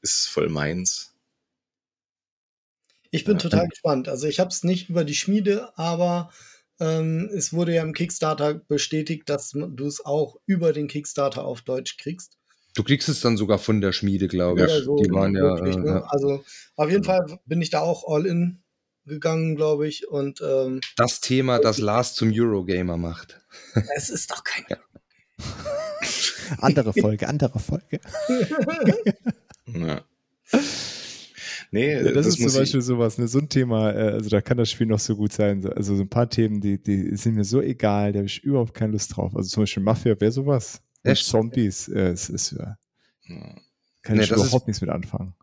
ist 0.00 0.20
es 0.20 0.26
voll 0.26 0.48
meins. 0.48 1.14
Ich 3.10 3.24
bin 3.24 3.34
ja. 3.34 3.40
total 3.40 3.68
gespannt. 3.68 4.08
Also 4.08 4.26
ich 4.26 4.38
habe 4.38 4.50
es 4.50 4.64
nicht 4.64 4.90
über 4.90 5.04
die 5.04 5.14
Schmiede, 5.14 5.76
aber 5.76 6.32
ähm, 6.80 7.28
es 7.34 7.52
wurde 7.52 7.74
ja 7.74 7.82
im 7.82 7.92
Kickstarter 7.92 8.54
bestätigt, 8.54 9.28
dass 9.28 9.50
du 9.50 9.86
es 9.86 10.04
auch 10.04 10.36
über 10.46 10.72
den 10.72 10.88
Kickstarter 10.88 11.44
auf 11.44 11.62
Deutsch 11.62 11.96
kriegst. 11.96 12.38
Du 12.74 12.84
kriegst 12.84 13.08
es 13.08 13.20
dann 13.20 13.36
sogar 13.36 13.58
von 13.58 13.80
der 13.80 13.92
Schmiede, 13.92 14.28
glaube 14.28 14.64
ich. 14.64 14.70
Ja, 14.70 14.82
so 14.82 14.96
die 14.96 15.10
waren 15.10 15.34
ja, 15.34 15.42
wirklich, 15.42 15.76
ne? 15.76 16.04
Also 16.10 16.44
auf 16.76 16.90
jeden 16.90 17.02
Fall 17.02 17.40
bin 17.46 17.60
ich 17.60 17.70
da 17.70 17.80
auch 17.80 18.04
all 18.06 18.26
in 18.26 18.62
gegangen, 19.08 19.56
glaube 19.56 19.88
ich. 19.88 20.06
Und 20.06 20.40
ähm, 20.40 20.80
das 20.96 21.20
Thema, 21.20 21.58
das 21.58 21.78
Lars 21.78 22.14
zum 22.14 22.30
Eurogamer 22.32 22.96
macht. 22.96 23.40
Es 23.96 24.10
ist 24.10 24.30
doch 24.30 24.44
kein. 24.44 24.64
andere 26.58 26.92
Folge, 26.92 27.26
andere 27.26 27.58
Folge. 27.58 28.00
ja. 29.66 30.04
Nee, 31.70 31.92
ja, 31.92 32.02
das, 32.02 32.14
das, 32.14 32.26
ist 32.28 32.50
zum 32.50 32.60
Beispiel 32.60 32.80
sowas, 32.80 33.18
ne, 33.18 33.28
so 33.28 33.38
ein 33.38 33.48
Thema, 33.48 33.92
äh, 33.92 34.12
also 34.12 34.30
da 34.30 34.40
kann 34.40 34.56
das 34.56 34.70
Spiel 34.70 34.86
noch 34.86 34.98
so 34.98 35.16
gut 35.16 35.32
sein. 35.32 35.66
Also 35.66 35.96
so 35.96 36.02
ein 36.02 36.08
paar 36.08 36.30
Themen, 36.30 36.60
die, 36.60 36.82
die 36.82 37.14
sind 37.16 37.34
mir 37.34 37.44
so 37.44 37.60
egal, 37.60 38.12
da 38.12 38.18
habe 38.18 38.26
ich 38.26 38.42
überhaupt 38.42 38.74
keine 38.74 38.92
Lust 38.92 39.16
drauf. 39.16 39.36
Also 39.36 39.48
zum 39.48 39.62
Beispiel 39.64 39.82
Mafia 39.82 40.18
wäre 40.18 40.32
sowas. 40.32 40.80
Und 41.04 41.16
Zombies, 41.16 41.88
äh, 41.88 42.10
es 42.10 42.28
ist 42.30 42.52
ja. 42.52 42.76
Kann 44.02 44.16
nee, 44.16 44.22
ich 44.22 44.30
überhaupt 44.30 44.62
ist, 44.62 44.66
nichts 44.66 44.80
mit 44.80 44.90
anfangen. 44.90 45.34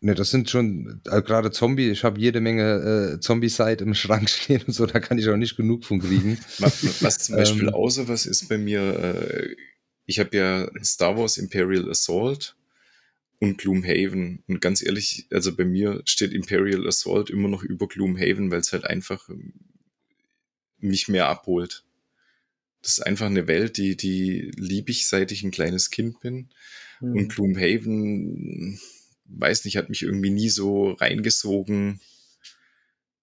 Ne, 0.00 0.16
das 0.16 0.30
sind 0.30 0.50
schon, 0.50 1.00
also 1.06 1.22
gerade 1.22 1.52
Zombie, 1.52 1.90
ich 1.90 2.02
habe 2.02 2.18
jede 2.18 2.40
Menge 2.40 3.14
äh, 3.14 3.20
Zombie-Side 3.20 3.84
im 3.84 3.94
Schrank 3.94 4.28
stehen 4.28 4.62
und 4.66 4.72
so, 4.72 4.84
da 4.86 4.98
kann 4.98 5.18
ich 5.18 5.28
auch 5.28 5.36
nicht 5.36 5.56
genug 5.56 5.84
von 5.84 6.00
kriegen. 6.00 6.38
Was 6.58 7.18
zum 7.18 7.36
Beispiel 7.36 7.68
ähm, 7.68 7.74
außer 7.74 8.08
was 8.08 8.26
ist 8.26 8.48
bei 8.48 8.58
mir, 8.58 8.80
äh, 8.80 9.54
ich 10.06 10.18
habe 10.18 10.36
ja 10.36 10.68
Star 10.82 11.16
Wars 11.16 11.38
Imperial 11.38 11.88
Assault 11.88 12.56
und 13.42 13.58
Gloomhaven. 13.58 14.44
Und 14.46 14.60
ganz 14.60 14.84
ehrlich, 14.86 15.26
also 15.32 15.56
bei 15.56 15.64
mir 15.64 16.00
steht 16.04 16.32
Imperial 16.32 16.86
Assault 16.86 17.28
immer 17.28 17.48
noch 17.48 17.64
über 17.64 17.88
Gloomhaven, 17.88 18.52
weil 18.52 18.60
es 18.60 18.72
halt 18.72 18.84
einfach 18.84 19.28
ähm, 19.28 19.52
mich 20.78 21.08
mehr 21.08 21.26
abholt. 21.26 21.82
Das 22.82 22.98
ist 22.98 23.00
einfach 23.00 23.26
eine 23.26 23.48
Welt, 23.48 23.78
die, 23.78 23.96
die 23.96 24.52
liebe 24.54 24.92
ich, 24.92 25.08
seit 25.08 25.32
ich 25.32 25.42
ein 25.42 25.50
kleines 25.50 25.90
Kind 25.90 26.20
bin. 26.20 26.50
Mhm. 27.00 27.16
Und 27.16 27.28
Gloomhaven, 27.34 28.78
weiß 29.24 29.64
nicht, 29.64 29.76
hat 29.76 29.88
mich 29.88 30.04
irgendwie 30.04 30.30
nie 30.30 30.48
so 30.48 30.92
reingesogen 30.92 32.00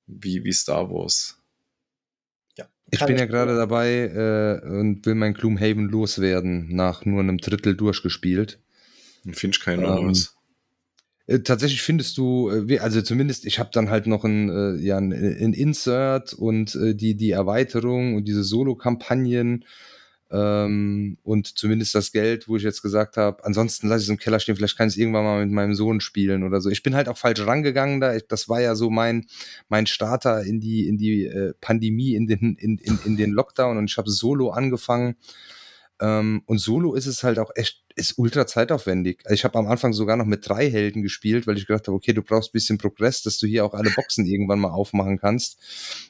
wie, 0.05 0.43
wie 0.43 0.51
Star 0.51 0.91
Wars. 0.91 1.37
Ja, 2.57 2.67
ich 2.91 3.05
bin 3.05 3.17
ja 3.17 3.25
gerade 3.25 3.55
dabei 3.55 4.61
äh, 4.63 4.67
und 4.67 5.05
will 5.05 5.15
mein 5.15 5.33
Gloomhaven 5.33 5.87
loswerden, 5.87 6.75
nach 6.75 7.05
nur 7.05 7.21
einem 7.21 7.37
Drittel 7.37 7.77
durchgespielt. 7.77 8.59
Findest 9.31 9.63
keinen 9.63 9.83
ähm, 9.83 10.13
äh, 11.27 11.39
Tatsächlich 11.39 11.81
findest 11.81 12.17
du, 12.17 12.49
äh, 12.49 12.79
also 12.79 13.01
zumindest, 13.01 13.45
ich 13.45 13.59
habe 13.59 13.69
dann 13.71 13.89
halt 13.89 14.07
noch 14.07 14.23
ein, 14.23 14.49
äh, 14.49 14.75
ja, 14.81 14.97
ein, 14.97 15.11
ein 15.11 15.53
Insert 15.53 16.33
und 16.33 16.77
die, 16.79 17.15
die 17.15 17.31
Erweiterung 17.31 18.15
und 18.15 18.25
diese 18.25 18.43
Solo-Kampagnen 18.43 19.65
ähm, 20.31 21.17
und 21.23 21.57
zumindest 21.57 21.95
das 21.95 22.11
Geld, 22.11 22.47
wo 22.47 22.55
ich 22.55 22.61
jetzt 22.61 22.83
gesagt 22.83 23.17
habe, 23.17 23.43
ansonsten 23.45 23.87
lasse 23.87 24.01
ich 24.01 24.05
es 24.05 24.09
im 24.09 24.19
Keller 24.19 24.39
stehen, 24.39 24.55
vielleicht 24.55 24.77
kann 24.77 24.87
ich 24.87 24.93
es 24.93 24.97
irgendwann 24.99 25.23
mal 25.23 25.43
mit 25.43 25.51
meinem 25.53 25.73
Sohn 25.73 26.01
spielen 26.01 26.43
oder 26.43 26.61
so. 26.61 26.69
Ich 26.69 26.83
bin 26.83 26.95
halt 26.95 27.09
auch 27.09 27.17
falsch 27.17 27.45
rangegangen 27.45 27.99
da. 27.99 28.15
Ich, 28.15 28.27
das 28.27 28.47
war 28.47 28.61
ja 28.61 28.75
so 28.75 28.91
mein, 28.91 29.25
mein 29.69 29.87
Starter 29.87 30.43
in 30.43 30.59
die, 30.59 30.87
in 30.87 30.97
die 30.97 31.25
äh, 31.25 31.53
Pandemie, 31.59 32.13
in 32.13 32.27
den, 32.27 32.55
in, 32.59 32.77
in, 32.77 32.99
in 33.05 33.17
den 33.17 33.31
Lockdown 33.31 33.77
und 33.77 33.89
ich 33.89 33.97
habe 33.97 34.11
Solo 34.11 34.51
angefangen. 34.51 35.15
Ähm, 35.99 36.43
und 36.45 36.59
Solo 36.59 36.93
ist 36.93 37.07
es 37.07 37.23
halt 37.23 37.39
auch 37.39 37.51
echt 37.55 37.83
ist 37.99 38.17
ultra 38.17 38.47
zeitaufwendig. 38.47 39.19
Also 39.25 39.33
ich 39.33 39.43
habe 39.43 39.57
am 39.59 39.67
Anfang 39.67 39.93
sogar 39.93 40.17
noch 40.17 40.25
mit 40.25 40.47
drei 40.47 40.69
Helden 40.69 41.03
gespielt, 41.03 41.45
weil 41.47 41.57
ich 41.57 41.67
gedacht 41.67 41.87
habe, 41.87 41.95
okay, 41.95 42.13
du 42.13 42.21
brauchst 42.21 42.49
ein 42.49 42.53
bisschen 42.53 42.77
Progress, 42.77 43.21
dass 43.21 43.37
du 43.37 43.47
hier 43.47 43.65
auch 43.65 43.73
alle 43.73 43.91
Boxen 43.91 44.25
irgendwann 44.25 44.59
mal 44.59 44.71
aufmachen 44.71 45.19
kannst. 45.19 45.57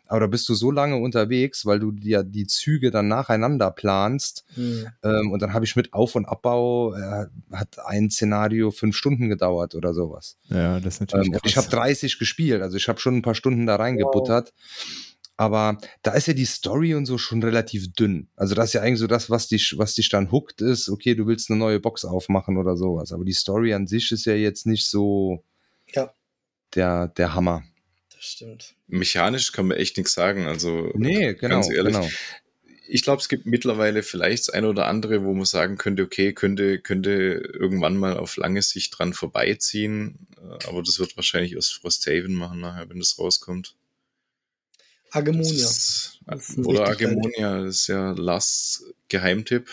Aber 0.08 0.22
da 0.22 0.28
bist 0.28 0.48
du 0.50 0.54
so 0.54 0.72
lange 0.72 0.98
unterwegs, 0.98 1.66
weil 1.66 1.80
du 1.80 1.92
dir 1.92 2.24
die 2.24 2.48
Züge 2.48 2.92
dann 2.92 3.08
nacheinander 3.08 3.72
planst. 3.72 4.46
Mhm. 4.56 4.88
Ähm, 5.04 5.32
und 5.32 5.42
dann 5.42 5.54
habe 5.54 5.66
ich 5.66 5.76
mit 5.76 5.94
Auf- 5.94 6.16
und 6.16 6.26
Abbau, 6.26 6.96
äh, 6.96 7.26
hat 7.52 7.78
ein 7.86 8.10
Szenario 8.10 8.72
fünf 8.72 8.96
Stunden 8.96 9.30
gedauert 9.30 9.76
oder 9.76 9.94
sowas. 9.94 10.38
Ja, 10.50 10.80
das 10.80 10.96
ist 10.96 11.00
natürlich. 11.02 11.28
Ähm, 11.28 11.40
ich 11.44 11.58
habe 11.58 11.68
30 11.68 12.20
gespielt, 12.20 12.62
also 12.62 12.78
ich 12.78 12.88
habe 12.88 13.00
schon 13.00 13.18
ein 13.18 13.22
paar 13.22 13.36
Stunden 13.36 13.66
da 13.66 13.76
reingebuttert. 13.76 14.54
Wow. 14.56 15.09
Aber 15.40 15.78
da 16.04 16.12
ist 16.16 16.28
ja 16.28 16.34
die 16.34 16.44
Story 16.44 16.96
und 16.96 17.06
so 17.06 17.18
schon 17.18 17.42
relativ 17.42 17.94
dünn. 17.94 18.28
Also 18.36 18.56
das 18.56 18.66
ist 18.66 18.74
ja 18.74 18.82
eigentlich 18.82 19.00
so 19.00 19.08
das, 19.08 19.30
was 19.30 19.48
dich, 19.48 19.78
was 19.78 19.96
dich 19.96 20.10
dann 20.10 20.34
hookt 20.34 20.60
ist, 20.60 20.90
okay, 20.90 21.16
du 21.16 21.28
willst 21.28 21.50
eine 21.50 21.58
neue 21.58 21.80
Box 21.80 22.04
aufmachen 22.04 22.58
oder 22.58 22.76
sowas. 22.76 23.14
Aber 23.14 23.24
die 23.24 23.32
Story 23.32 23.74
an 23.74 23.88
sich 23.88 24.12
ist 24.12 24.26
ja 24.26 24.34
jetzt 24.34 24.68
nicht 24.68 24.86
so 24.86 25.46
ja. 25.96 26.14
der, 26.76 27.08
der 27.08 27.36
Hammer. 27.36 27.64
Das 28.14 28.26
stimmt. 28.26 28.76
Mechanisch 28.88 29.54
kann 29.54 29.68
man 29.68 29.78
echt 29.78 29.96
nichts 29.96 30.12
sagen. 30.12 30.46
Also 30.46 30.92
nee, 30.96 31.34
genau, 31.36 31.56
ganz 31.56 31.70
ehrlich. 31.72 31.94
Genau. 31.94 32.10
Ich 32.90 33.04
glaube, 33.04 33.22
es 33.22 33.30
gibt 33.30 33.46
mittlerweile 33.46 34.04
vielleicht 34.04 34.50
das 34.50 34.54
eine 34.54 34.68
oder 34.68 34.88
andere, 34.88 35.24
wo 35.24 35.34
man 35.34 35.46
sagen 35.46 35.78
könnte, 35.78 36.04
okay, 36.04 36.34
könnte, 36.34 36.80
könnte 36.80 37.12
irgendwann 37.54 37.96
mal 37.96 38.18
auf 38.18 38.36
lange 38.36 38.62
Sicht 38.62 39.00
dran 39.00 39.14
vorbeiziehen. 39.14 40.28
Aber 40.68 40.84
das 40.84 41.00
wird 41.00 41.16
wahrscheinlich 41.16 41.56
aus 41.56 41.72
Frosthaven 41.72 42.34
machen 42.34 42.60
nachher, 42.60 42.90
wenn 42.90 43.00
das 43.00 43.18
rauskommt. 43.18 43.78
Agemonia. 45.12 45.64
Das 45.64 46.20
das 46.26 46.58
oder 46.58 46.88
Agemonia 46.88 47.66
ist 47.66 47.88
ja 47.88 48.12
Lars 48.12 48.86
Geheimtipp. 49.08 49.68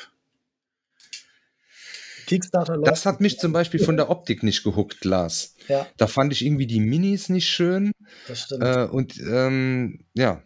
Kickstarter 2.27 2.79
das 2.79 3.07
hat 3.07 3.21
mich 3.21 3.39
zum 3.39 3.53
Beispiel 3.53 3.83
von 3.83 3.97
der 3.97 4.11
Optik 4.11 4.43
nicht 4.43 4.65
gehuckt, 4.65 5.05
Lars. 5.05 5.55
Ja. 5.69 5.87
Da 5.97 6.07
fand 6.07 6.33
ich 6.33 6.45
irgendwie 6.45 6.67
die 6.67 6.81
Minis 6.81 7.29
nicht 7.29 7.49
schön. 7.49 7.93
Das 8.27 8.43
stimmt. 8.43 8.65
Äh, 8.65 8.85
und 8.85 9.19
ähm, 9.19 10.05
ja. 10.15 10.43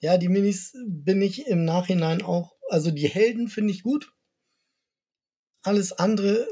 Ja, 0.00 0.18
die 0.18 0.28
Minis 0.28 0.74
bin 0.86 1.22
ich 1.22 1.46
im 1.46 1.64
Nachhinein 1.64 2.22
auch. 2.22 2.54
Also 2.68 2.90
die 2.90 3.08
Helden 3.08 3.48
finde 3.48 3.72
ich 3.72 3.82
gut. 3.82 4.12
Alles 5.62 5.92
andere 5.92 6.46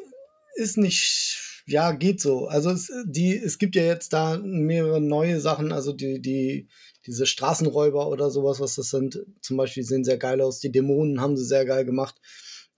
ist 0.54 0.78
nicht, 0.78 1.38
ja, 1.66 1.92
geht 1.92 2.20
so. 2.20 2.46
Also 2.46 2.70
es, 2.70 2.90
die, 3.04 3.36
es 3.36 3.58
gibt 3.58 3.74
ja 3.74 3.82
jetzt 3.82 4.12
da 4.12 4.38
mehrere 4.38 5.00
neue 5.00 5.40
Sachen. 5.40 5.72
Also 5.72 5.92
die, 5.92 6.20
die 6.20 6.68
diese 7.06 7.26
Straßenräuber 7.26 8.08
oder 8.08 8.30
sowas, 8.30 8.60
was 8.60 8.76
das 8.76 8.90
sind, 8.90 9.18
zum 9.40 9.56
Beispiel 9.56 9.82
sehen 9.82 10.04
sehr 10.04 10.18
geil 10.18 10.40
aus. 10.40 10.60
Die 10.60 10.72
Dämonen 10.72 11.20
haben 11.20 11.36
sie 11.36 11.44
sehr 11.44 11.64
geil 11.64 11.84
gemacht. 11.84 12.20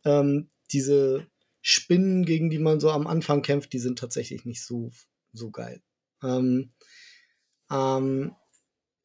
Ähm, 0.04 0.50
diese 0.72 1.26
Spinnen, 1.60 2.24
gegen 2.24 2.50
die 2.50 2.58
man 2.58 2.80
so 2.80 2.90
am 2.90 3.06
Anfang 3.06 3.42
kämpft, 3.42 3.72
die 3.72 3.78
sind 3.78 3.98
tatsächlich 3.98 4.44
nicht 4.44 4.64
so, 4.64 4.90
so 5.32 5.50
geil. 5.50 5.82
Ähm, 6.22 6.72
ähm, 7.70 8.34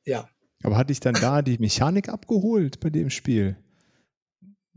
ja. 0.05 0.29
Aber 0.63 0.77
hatte 0.77 0.93
ich 0.93 1.01
dann 1.01 1.15
da 1.15 1.41
die 1.41 1.57
Mechanik 1.57 2.07
abgeholt 2.07 2.79
bei 2.79 2.89
dem 2.89 3.09
Spiel? 3.09 3.57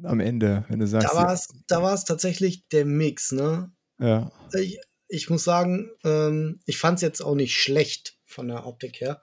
Am 0.02 0.20
Ende, 0.20 0.64
wenn 0.68 0.80
du 0.80 0.86
sagst. 0.86 1.08
Da 1.08 1.16
war 1.16 1.32
es, 1.32 1.48
da 1.68 1.94
es 1.94 2.04
tatsächlich 2.04 2.68
der 2.68 2.84
Mix, 2.84 3.32
ne? 3.32 3.72
Ja. 3.98 4.30
Ich, 4.52 4.78
ich 5.08 5.30
muss 5.30 5.44
sagen, 5.44 5.90
ähm, 6.04 6.60
ich 6.66 6.78
fand 6.78 6.96
es 6.96 7.02
jetzt 7.02 7.20
auch 7.20 7.34
nicht 7.34 7.54
schlecht 7.54 8.18
von 8.24 8.48
der 8.48 8.66
Optik 8.66 9.00
her. 9.00 9.22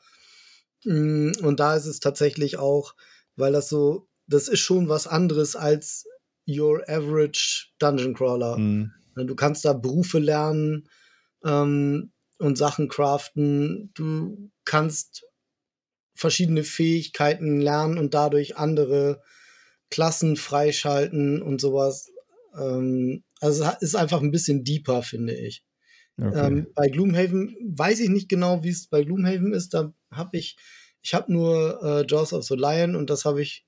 Mm, 0.85 1.31
Und 1.41 1.59
da 1.59 1.75
ist 1.75 1.85
es 1.85 1.99
tatsächlich 1.99 2.57
auch, 2.57 2.95
weil 3.35 3.53
das 3.53 3.69
so, 3.69 4.07
das 4.27 4.47
ist 4.47 4.59
schon 4.59 4.89
was 4.89 5.07
anderes 5.07 5.55
als 5.55 6.05
your 6.47 6.83
average 6.87 7.67
Dungeon 7.79 8.13
Crawler. 8.13 8.57
Mhm. 8.57 8.91
Du 9.15 9.35
kannst 9.35 9.63
da 9.65 9.73
Berufe 9.73 10.19
lernen 10.19 10.89
ähm, 11.43 12.11
und 12.39 12.57
Sachen 12.57 12.89
craften. 12.89 13.91
Du 13.93 14.51
kannst 14.65 15.25
verschiedene 16.15 16.63
Fähigkeiten 16.63 17.59
lernen 17.59 17.97
und 17.97 18.13
dadurch 18.13 18.57
andere 18.57 19.21
Klassen 19.89 20.35
freischalten 20.35 21.41
und 21.41 21.61
sowas. 21.61 22.11
Ähm, 22.57 23.23
also 23.39 23.63
es 23.63 23.89
ist 23.89 23.95
einfach 23.95 24.21
ein 24.21 24.31
bisschen 24.31 24.63
deeper, 24.63 25.03
finde 25.03 25.35
ich. 25.35 25.63
Okay. 26.21 26.47
Ähm, 26.47 26.67
bei 26.75 26.89
Gloomhaven 26.89 27.55
weiß 27.75 27.99
ich 27.99 28.09
nicht 28.09 28.29
genau, 28.29 28.63
wie 28.63 28.69
es 28.69 28.87
bei 28.87 29.03
Gloomhaven 29.03 29.53
ist. 29.53 29.73
Da 29.73 29.93
habe 30.11 30.37
ich, 30.37 30.57
ich 31.01 31.13
habe 31.13 31.31
nur 31.31 31.81
äh, 31.83 32.05
Jaws 32.07 32.33
of 32.33 32.45
the 32.45 32.55
Lion 32.55 32.95
und 32.95 33.09
das 33.09 33.25
habe 33.25 33.41
ich, 33.41 33.65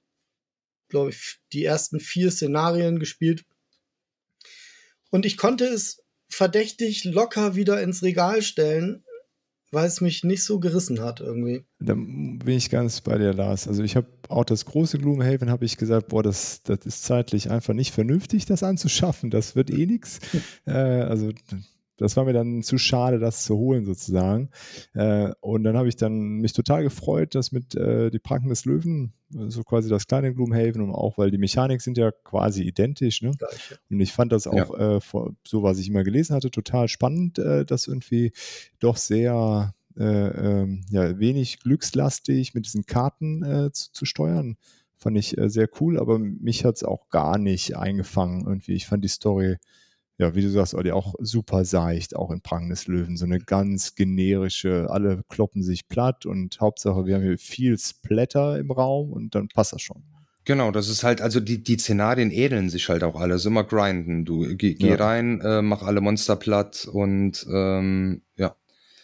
glaube 0.90 1.10
ich, 1.10 1.40
die 1.54 1.66
ersten 1.66 2.00
vier 2.00 2.30
Szenarien 2.32 3.00
gespielt. 3.00 3.46
Und 5.10 5.26
ich 5.26 5.38
konnte 5.38 5.66
es 5.66 6.04
verdächtig 6.30 7.04
locker 7.06 7.56
wieder 7.56 7.82
ins 7.82 8.04
Regal 8.04 8.42
stellen, 8.42 9.04
weil 9.72 9.88
es 9.88 10.02
mich 10.02 10.24
nicht 10.24 10.44
so 10.44 10.60
gerissen 10.60 11.02
hat 11.02 11.20
irgendwie. 11.22 11.66
Da 11.80 11.96
bin 11.96 12.50
ich 12.50 12.70
ganz 12.70 13.02
bei 13.02 13.18
dir, 13.18 13.34
Lars. 13.34 13.68
Also 13.68 13.84
ich 13.84 13.96
habe 13.96 14.08
auch 14.30 14.46
das 14.46 14.66
große 14.66 14.98
Gloomhaven, 15.00 15.50
habe 15.50 15.66
ich 15.66 15.78
gesagt, 15.78 16.10
boah, 16.10 16.24
das, 16.24 16.62
das 16.64 16.80
ist 16.86 17.04
zeitlich 17.04 17.50
einfach 17.50 17.74
nicht 17.74 17.92
vernünftig, 17.92 18.46
das 18.46 18.64
anzuschaffen. 18.64 19.32
Das 19.32 19.56
wird 19.56 19.70
eh 19.72 19.86
nichts. 19.86 20.20
Äh, 20.68 20.72
also 20.72 21.32
das 21.98 22.18
war 22.18 22.26
mir 22.26 22.34
dann 22.34 22.62
zu 22.64 22.78
schade, 22.78 23.20
das 23.20 23.44
zu 23.44 23.56
holen 23.56 23.86
sozusagen. 23.86 24.50
Äh, 24.94 25.32
und 25.42 25.64
dann 25.64 25.78
habe 25.78 25.88
ich 25.88 25.96
dann 25.96 26.38
mich 26.40 26.54
total 26.54 26.84
gefreut, 26.84 27.36
dass 27.36 27.52
mit 27.52 27.76
äh, 27.76 28.10
die 28.12 28.20
Pranken 28.20 28.50
des 28.50 28.66
Löwen, 28.66 29.14
so 29.30 29.64
quasi 29.64 29.90
das 29.90 30.08
kleine 30.08 30.34
Gloomhaven 30.34 30.82
und 30.82 30.92
auch, 30.92 31.18
weil 31.18 31.32
die 31.32 31.38
Mechanik 31.38 31.82
sind 31.82 31.98
ja 31.98 32.12
quasi 32.12 32.64
identisch, 32.64 33.22
ne? 33.22 33.32
Und 33.90 34.00
ich 34.00 34.14
fand 34.14 34.32
das 34.32 34.48
auch, 34.48 34.78
äh, 34.78 35.02
vor, 35.02 35.34
so 35.46 35.64
was 35.64 35.80
ich 35.80 35.90
immer 35.90 36.04
gelesen 36.04 36.36
hatte, 36.36 36.52
total 36.52 36.88
spannend, 36.88 37.40
äh, 37.40 37.66
das 37.66 37.88
irgendwie 37.88 38.32
doch 38.80 38.98
sehr 38.98 39.74
äh, 39.98 40.04
ähm, 40.04 40.82
ja, 40.90 41.18
wenig 41.20 41.60
glückslastig 41.60 42.54
mit 42.54 42.66
diesen 42.66 42.86
Karten 42.86 43.44
äh, 43.44 43.72
zu, 43.72 43.92
zu 43.94 44.06
steuern. 44.06 44.58
Fand 44.98 45.18
ich 45.18 45.38
äh, 45.38 45.50
sehr 45.50 45.70
cool, 45.80 46.00
aber 46.00 46.20
mich 46.20 46.66
hat 46.66 46.76
es 46.76 46.84
auch 46.84 47.10
gar 47.10 47.38
nicht 47.38 47.76
eingefangen 47.78 48.46
irgendwie. 48.46 48.74
Ich 48.74 48.88
fand 48.88 49.04
die 49.04 49.10
Story, 49.10 49.58
ja, 50.18 50.34
wie 50.36 50.42
du 50.42 50.50
sagst, 50.50 50.74
Olli, 50.74 50.92
auch 50.92 51.14
super 51.20 51.66
seicht, 51.66 52.16
auch 52.16 52.32
in 52.32 52.42
Prang 52.42 52.70
des 52.70 52.88
Löwen. 52.88 53.18
So 53.18 53.26
eine 53.26 53.40
ganz 53.40 53.96
generische, 53.96 54.88
alle 54.90 55.24
kloppen 55.30 55.64
sich 55.64 55.88
platt 55.88 56.26
und 56.26 56.60
Hauptsache, 56.62 57.06
wir 57.06 57.16
haben 57.16 57.24
hier 57.24 57.38
viel 57.38 57.78
Splatter 57.78 58.58
im 58.58 58.72
Raum 58.72 59.12
und 59.12 59.36
dann 59.36 59.48
passt 59.50 59.74
das 59.74 59.82
schon. 59.82 60.04
Genau, 60.46 60.70
das 60.70 60.90
ist 60.90 61.04
halt, 61.04 61.22
also 61.22 61.40
die, 61.40 61.64
die 61.64 61.78
Szenarien 61.78 62.30
ähneln 62.30 62.70
sich 62.70 62.88
halt 62.88 63.04
auch 63.04 63.20
alle. 63.20 63.34
Ist 63.36 63.46
immer 63.46 63.64
grinden. 63.64 64.26
Du 64.26 64.56
geh, 64.56 64.76
geh 64.76 64.90
Ja. 64.90 64.96
rein, 64.96 65.42
äh, 65.42 65.64
mach 65.64 65.82
alle 65.82 66.02
Monster 66.02 66.36
platt 66.36 66.88
und 66.92 67.46
ähm, 67.52 68.22
ja. 68.38 68.56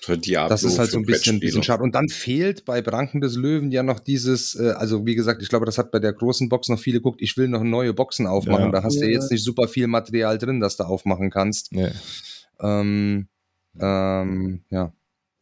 Diablo 0.08 0.50
Das 0.50 0.64
ist 0.64 0.80
halt 0.80 0.92
so 0.92 0.98
ein 0.98 1.06
bisschen, 1.06 1.40
bisschen 1.40 1.64
schade. 1.64 1.84
Und 1.84 1.94
dann 1.94 2.10
fehlt 2.10 2.66
bei 2.66 2.82
Branken 2.82 3.22
des 3.22 3.36
Löwen 3.36 3.72
ja 3.72 3.84
noch 3.84 4.00
dieses, 4.00 4.56
äh, 4.56 4.72
also 4.72 5.06
wie 5.06 5.16
gesagt, 5.16 5.42
ich 5.42 5.50
glaube, 5.50 5.66
das 5.66 5.78
hat 5.78 5.92
bei 5.92 6.00
der 6.00 6.14
großen 6.14 6.50
Box 6.50 6.70
noch 6.70 6.80
viele 6.80 6.98
geguckt, 6.98 7.22
ich 7.22 7.38
will 7.38 7.48
noch 7.48 7.64
neue 7.64 7.94
Boxen 7.94 8.28
aufmachen. 8.28 8.66
Ja. 8.66 8.72
Da 8.72 8.84
hast 8.84 9.00
du 9.00 9.06
Ja. 9.06 9.12
jetzt 9.12 9.32
nicht 9.32 9.44
super 9.44 9.68
viel 9.68 9.88
Material 9.88 10.38
drin, 10.38 10.60
das 10.60 10.78
du 10.78 10.84
aufmachen 10.84 11.30
kannst. 11.30 11.72
Nee. 11.72 11.92
Ähm, 12.60 13.28
ähm, 13.80 14.64
ja. 14.70 14.94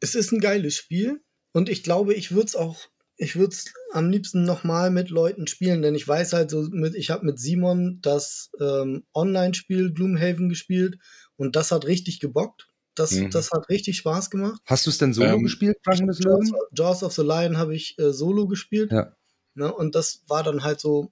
Es 0.01 0.15
ist 0.15 0.31
ein 0.31 0.39
geiles 0.39 0.75
Spiel 0.75 1.21
und 1.53 1.69
ich 1.69 1.83
glaube, 1.83 2.13
ich 2.13 2.31
würde 2.31 2.47
es 2.47 2.55
auch, 2.55 2.77
ich 3.17 3.35
würde 3.35 3.53
es 3.53 3.73
am 3.91 4.09
liebsten 4.09 4.43
nochmal 4.43 4.91
mit 4.91 5.09
Leuten 5.09 5.47
spielen, 5.47 5.81
denn 5.81 5.95
ich 5.95 6.07
weiß 6.07 6.33
halt 6.33 6.49
so, 6.49 6.61
mit, 6.71 6.95
ich 6.95 7.09
habe 7.09 7.25
mit 7.25 7.39
Simon 7.39 7.99
das 8.01 8.51
ähm, 8.61 9.03
Online-Spiel 9.13 9.93
Gloomhaven 9.93 10.47
gespielt 10.47 10.97
und 11.35 11.55
das 11.55 11.71
hat 11.71 11.85
richtig 11.85 12.19
gebockt. 12.19 12.68
Das, 12.99 13.11
Mhm. 13.11 13.31
das 13.31 13.51
hat 13.51 13.69
richtig 13.69 13.97
Spaß 13.97 14.29
gemacht. 14.29 14.61
Hast 14.65 14.85
du 14.85 14.89
es 14.89 14.97
denn 14.97 15.13
solo 15.13 15.35
Ähm, 15.35 15.43
gespielt, 15.43 15.77
Branken 15.83 16.07
des 16.07 16.19
Jaws, 16.19 16.49
Löwen? 16.49 16.61
Jaws 16.73 17.03
of 17.03 17.13
the 17.13 17.21
Lion 17.21 17.57
habe 17.57 17.75
ich 17.75 17.97
äh, 17.99 18.11
solo 18.13 18.47
gespielt. 18.47 18.91
Ja. 18.91 19.15
Ne, 19.55 19.73
und 19.73 19.95
das 19.95 20.23
war 20.27 20.43
dann 20.43 20.63
halt 20.63 20.79
so, 20.79 21.11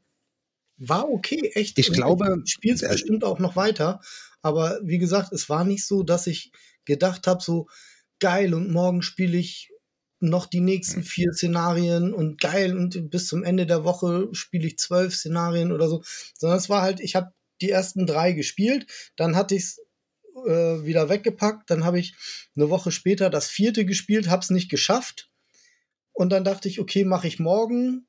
war 0.77 1.09
okay, 1.09 1.51
echt. 1.55 1.79
Ich 1.79 1.89
Und 1.89 1.95
glaube, 1.95 2.41
ich 2.45 2.51
spiele 2.51 2.75
es 2.75 2.83
äh, 2.83 2.89
bestimmt 2.89 3.23
auch 3.23 3.39
noch 3.39 3.55
weiter. 3.55 3.99
Aber 4.41 4.79
wie 4.83 4.99
gesagt, 4.99 5.33
es 5.33 5.49
war 5.49 5.63
nicht 5.65 5.85
so, 5.85 6.03
dass 6.03 6.27
ich 6.27 6.51
gedacht 6.85 7.25
habe, 7.27 7.41
so 7.43 7.67
geil 8.19 8.53
und 8.53 8.71
morgen 8.71 9.01
spiele 9.01 9.37
ich 9.37 9.71
noch 10.19 10.45
die 10.47 10.61
nächsten 10.61 11.03
vier 11.03 11.31
Szenarien 11.33 12.13
und 12.13 12.39
geil 12.41 12.75
und 12.75 13.09
bis 13.09 13.27
zum 13.27 13.43
Ende 13.43 13.65
der 13.65 13.83
Woche 13.83 14.29
spiele 14.33 14.67
ich 14.67 14.77
zwölf 14.77 15.15
Szenarien 15.15 15.71
oder 15.71 15.87
so. 15.89 16.03
Sondern 16.37 16.57
es 16.57 16.69
war 16.69 16.81
halt, 16.81 16.99
ich 16.99 17.15
habe 17.15 17.31
die 17.61 17.69
ersten 17.71 18.05
drei 18.05 18.33
gespielt, 18.33 18.87
dann 19.15 19.35
hatte 19.35 19.55
ich 19.55 19.63
es 19.63 19.79
äh, 20.45 20.85
wieder 20.85 21.09
weggepackt, 21.09 21.69
dann 21.69 21.83
habe 21.83 21.99
ich 21.99 22.15
eine 22.55 22.69
Woche 22.69 22.91
später 22.91 23.29
das 23.29 23.47
vierte 23.47 23.85
gespielt, 23.85 24.29
habe 24.29 24.41
es 24.41 24.49
nicht 24.49 24.69
geschafft. 24.69 25.29
Und 26.13 26.31
dann 26.31 26.43
dachte 26.43 26.67
ich, 26.67 26.79
okay, 26.79 27.05
mache 27.05 27.27
ich 27.27 27.39
morgen. 27.39 28.07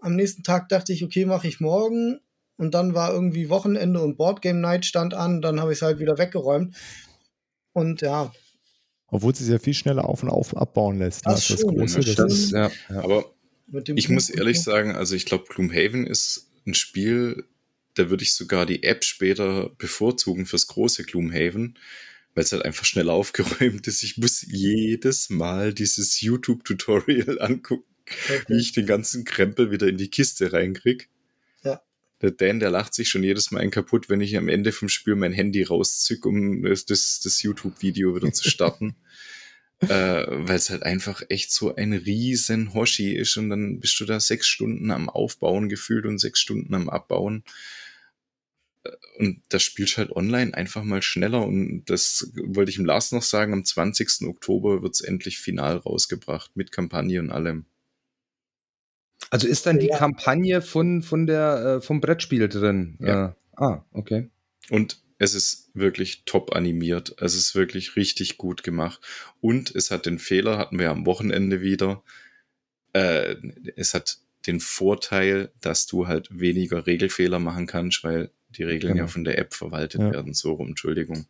Am 0.00 0.16
nächsten 0.16 0.42
Tag 0.42 0.68
dachte 0.68 0.92
ich, 0.92 1.04
okay, 1.04 1.24
mache 1.24 1.48
ich 1.48 1.60
morgen. 1.60 2.20
Und 2.56 2.74
dann 2.74 2.94
war 2.94 3.12
irgendwie 3.12 3.48
Wochenende 3.48 4.00
und 4.00 4.16
Boardgame 4.16 4.60
Night 4.60 4.84
stand 4.84 5.14
an. 5.14 5.40
Dann 5.40 5.60
habe 5.60 5.72
ich 5.72 5.78
es 5.78 5.82
halt 5.82 5.98
wieder 5.98 6.18
weggeräumt. 6.18 6.76
Und 7.72 8.02
ja, 8.02 8.32
Obwohl 9.08 9.32
es 9.32 9.38
sich 9.38 9.48
ja 9.48 9.58
viel 9.58 9.74
schneller 9.74 10.06
auf 10.06 10.22
und 10.22 10.28
auf 10.28 10.56
abbauen 10.56 10.98
lässt. 10.98 11.26
Das 11.26 11.48
ne, 11.48 11.58
schon, 11.58 11.76
Große. 11.76 12.00
das 12.00 12.06
Das 12.06 12.16
Das, 12.16 12.32
ist, 12.32 12.52
ja, 12.52 12.70
ja. 12.90 13.02
Aber 13.02 13.24
ich 13.94 14.08
muss 14.08 14.28
ehrlich 14.28 14.62
sagen, 14.62 14.94
also 14.94 15.14
ich 15.14 15.24
glaube, 15.24 15.44
Gloomhaven 15.48 16.06
ist 16.06 16.50
ein 16.66 16.74
Spiel, 16.74 17.44
da 17.94 18.10
würde 18.10 18.24
ich 18.24 18.34
sogar 18.34 18.66
die 18.66 18.82
App 18.82 19.04
später 19.04 19.70
bevorzugen 19.78 20.46
fürs 20.46 20.66
große 20.66 21.04
Gloomhaven, 21.04 21.78
weil 22.34 22.44
es 22.44 22.52
halt 22.52 22.64
einfach 22.64 22.84
schnell 22.84 23.10
aufgeräumt 23.10 23.86
ist. 23.86 24.02
Ich 24.02 24.16
muss 24.16 24.42
jedes 24.42 25.30
Mal 25.30 25.74
dieses 25.74 26.20
YouTube-Tutorial 26.20 27.40
angucken, 27.40 27.84
wie 28.48 28.60
ich 28.60 28.72
den 28.72 28.86
ganzen 28.86 29.24
Krempel 29.24 29.70
wieder 29.70 29.86
in 29.88 29.98
die 29.98 30.10
Kiste 30.10 30.52
reinkrieg. 30.52 31.08
Ja. 31.62 31.82
Der 32.22 32.30
Dan, 32.30 32.60
der 32.60 32.70
lacht 32.70 32.94
sich 32.94 33.08
schon 33.08 33.22
jedes 33.22 33.50
Mal 33.50 33.60
ein 33.60 33.70
kaputt, 33.70 34.08
wenn 34.08 34.20
ich 34.20 34.36
am 34.36 34.48
Ende 34.48 34.72
vom 34.72 34.88
Spiel 34.88 35.14
mein 35.14 35.32
Handy 35.32 35.62
rauszück, 35.62 36.24
um 36.24 36.62
das, 36.62 36.86
das, 36.86 37.20
das 37.22 37.42
YouTube-Video 37.42 38.14
wieder 38.16 38.32
zu 38.32 38.48
starten. 38.48 38.96
äh, 39.82 40.24
weil 40.28 40.56
es 40.56 40.70
halt 40.70 40.82
einfach 40.84 41.22
echt 41.28 41.52
so 41.52 41.74
ein 41.74 41.92
riesen 41.92 42.72
Hoshi 42.74 43.12
ist 43.14 43.36
und 43.36 43.50
dann 43.50 43.80
bist 43.80 43.98
du 44.00 44.04
da 44.04 44.20
sechs 44.20 44.46
Stunden 44.46 44.90
am 44.90 45.08
Aufbauen 45.08 45.68
gefühlt 45.68 46.06
und 46.06 46.18
sechs 46.18 46.40
Stunden 46.40 46.74
am 46.74 46.88
Abbauen. 46.88 47.44
Äh, 48.84 48.90
Und 49.18 49.42
das 49.48 49.62
spielst 49.62 49.98
halt 49.98 50.10
online 50.12 50.54
einfach 50.54 50.84
mal 50.84 51.02
schneller 51.02 51.44
und 51.46 51.84
das 51.86 52.30
wollte 52.36 52.70
ich 52.70 52.78
im 52.78 52.84
Lars 52.86 53.12
noch 53.12 53.22
sagen, 53.22 53.52
am 53.52 53.64
20. 53.64 54.22
Oktober 54.28 54.82
wird's 54.82 55.00
endlich 55.00 55.38
final 55.38 55.76
rausgebracht 55.78 56.56
mit 56.56 56.72
Kampagne 56.72 57.20
und 57.20 57.30
allem. 57.30 57.66
Also 59.30 59.48
ist 59.48 59.66
dann 59.66 59.78
die 59.78 59.86
Ja. 59.86 59.98
Kampagne 59.98 60.60
von, 60.62 61.02
von 61.02 61.26
der, 61.26 61.78
äh, 61.78 61.80
vom 61.80 62.00
Brettspiel 62.00 62.48
drin? 62.48 62.96
Ja. 63.00 63.28
Äh, 63.28 63.32
ah, 63.56 63.84
okay. 63.92 64.30
Und 64.70 65.01
es 65.22 65.34
ist 65.34 65.70
wirklich 65.72 66.24
top 66.24 66.54
animiert. 66.56 67.14
Es 67.20 67.36
ist 67.36 67.54
wirklich 67.54 67.94
richtig 67.94 68.38
gut 68.38 68.64
gemacht. 68.64 69.00
Und 69.40 69.72
es 69.74 69.92
hat 69.92 70.04
den 70.06 70.18
Fehler, 70.18 70.58
hatten 70.58 70.80
wir 70.80 70.90
am 70.90 71.06
Wochenende 71.06 71.60
wieder. 71.60 72.02
Äh, 72.92 73.36
es 73.76 73.94
hat 73.94 74.18
den 74.46 74.58
Vorteil, 74.58 75.52
dass 75.60 75.86
du 75.86 76.08
halt 76.08 76.28
weniger 76.36 76.86
Regelfehler 76.88 77.38
machen 77.38 77.68
kannst, 77.68 78.02
weil 78.02 78.30
die 78.50 78.64
Regeln 78.64 78.94
Genau. 78.94 79.04
ja 79.04 79.08
von 79.08 79.22
der 79.22 79.38
App 79.38 79.54
verwaltet 79.54 80.00
Ja. 80.00 80.10
werden. 80.12 80.34
So 80.34 80.54
rum, 80.54 80.70
Entschuldigung. 80.70 81.26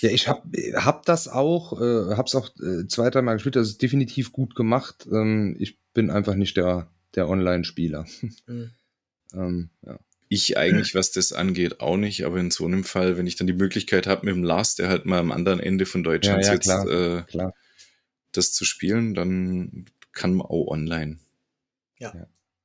Ja, 0.00 0.10
ich 0.10 0.28
hab, 0.28 0.44
hab 0.76 1.04
das 1.04 1.26
auch, 1.26 1.80
äh, 1.80 2.14
hab's 2.16 2.36
auch 2.36 2.48
äh, 2.60 2.86
zwei, 2.86 3.10
dreimal 3.10 3.34
gespielt, 3.34 3.56
das 3.56 3.68
ist 3.68 3.82
definitiv 3.82 4.30
gut 4.30 4.54
gemacht. 4.54 5.06
Ähm, 5.10 5.56
ich 5.58 5.78
bin 5.94 6.10
einfach 6.10 6.36
nicht 6.36 6.56
der, 6.56 6.88
der 7.16 7.28
Online-Spieler. 7.28 8.06
Mhm. 8.46 8.70
ähm, 9.34 9.70
ja. 9.84 9.98
Ich 10.34 10.56
eigentlich, 10.56 10.94
was 10.94 11.12
das 11.12 11.34
angeht, 11.34 11.80
auch 11.80 11.98
nicht, 11.98 12.24
aber 12.24 12.38
in 12.40 12.50
so 12.50 12.64
einem 12.64 12.84
Fall, 12.84 13.18
wenn 13.18 13.26
ich 13.26 13.36
dann 13.36 13.46
die 13.46 13.52
Möglichkeit 13.52 14.06
habe, 14.06 14.24
mit 14.24 14.34
dem 14.34 14.42
Lars, 14.42 14.76
der 14.76 14.88
halt 14.88 15.04
mal 15.04 15.18
am 15.18 15.30
anderen 15.30 15.60
Ende 15.60 15.84
von 15.84 16.02
Deutschland 16.02 16.42
Ja, 16.42 16.48
ja, 16.48 16.54
sitzt, 16.54 16.70
klar. 16.70 17.18
äh, 17.18 17.22
Klar. 17.24 17.54
das 18.32 18.52
zu 18.52 18.64
spielen, 18.64 19.12
dann 19.14 19.84
kann 20.12 20.32
man 20.32 20.46
auch 20.46 20.68
online. 20.68 21.18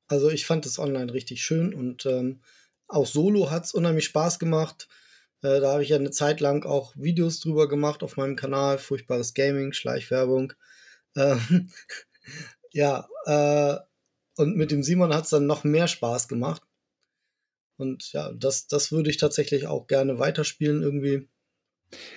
Also 0.07 0.30
ich 0.30 0.45
fand 0.45 0.65
das 0.65 0.80
online 0.80 1.11
richtig 1.11 1.43
schön 1.43 1.74
und 1.74 2.05
ähm, 2.05 2.39
auch 2.88 3.05
solo 3.05 3.51
hat 3.51 3.65
es 3.65 3.74
unheimlich 3.74 4.05
Spaß 4.05 4.39
gemacht. 4.39 4.88
Äh, 5.41 5.59
da 5.59 5.74
habe 5.74 5.84
ich 5.84 5.89
ja 5.89 5.97
eine 5.97 6.11
Zeit 6.11 6.39
lang 6.39 6.65
auch 6.65 6.95
Videos 6.95 7.41
drüber 7.41 7.68
gemacht 7.68 8.01
auf 8.01 8.15
meinem 8.15 8.38
Kanal, 8.38 8.78
Furchtbares 8.78 9.34
Gaming, 9.34 9.74
Schleichwerbung. 9.74 10.53
Ähm, 11.18 11.70
ja, 12.72 13.09
äh, 13.26 13.76
und 14.38 14.55
mit 14.55 14.72
dem 14.72 14.84
Simon 14.84 15.13
hat 15.13 15.26
es 15.26 15.32
dann 15.32 15.47
noch 15.47 15.65
mehr 15.65 15.89
Spaß 15.89 16.30
gemacht. 16.30 16.61
Und 17.78 18.12
ja, 18.14 18.32
das, 18.34 18.68
das 18.68 18.92
würde 18.92 19.10
ich 19.10 19.18
tatsächlich 19.18 19.68
auch 19.68 19.88
gerne 19.88 20.20
weiterspielen 20.20 20.82
irgendwie. 20.84 21.30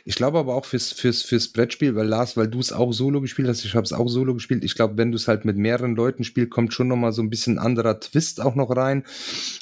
Ich 0.05 0.17
glaube 0.17 0.39
aber 0.39 0.57
auch 0.57 0.65
fürs, 0.65 0.91
fürs, 0.91 1.23
fürs 1.23 1.49
Brettspiel, 1.49 1.95
weil 1.95 2.07
Lars, 2.07 2.37
weil 2.37 2.49
du 2.49 2.59
es 2.59 2.73
auch 2.73 2.93
solo 2.93 3.21
gespielt 3.21 3.49
hast, 3.49 3.65
ich 3.65 3.75
habe 3.75 3.85
es 3.85 3.93
auch 3.93 4.09
solo 4.09 4.35
gespielt. 4.35 4.65
Ich 4.65 4.75
glaube, 4.75 4.97
wenn 4.97 5.13
du 5.13 5.17
es 5.17 5.29
halt 5.29 5.45
mit 5.45 5.57
mehreren 5.57 5.95
Leuten 5.95 6.25
spielst, 6.25 6.51
kommt 6.51 6.75
schon 6.75 6.89
nochmal 6.89 7.13
so 7.13 7.23
ein 7.23 7.31
bisschen 7.31 7.59
anderer 7.59 8.01
Twist 8.01 8.41
auch 8.41 8.57
noch 8.57 8.75
rein, 8.77 9.05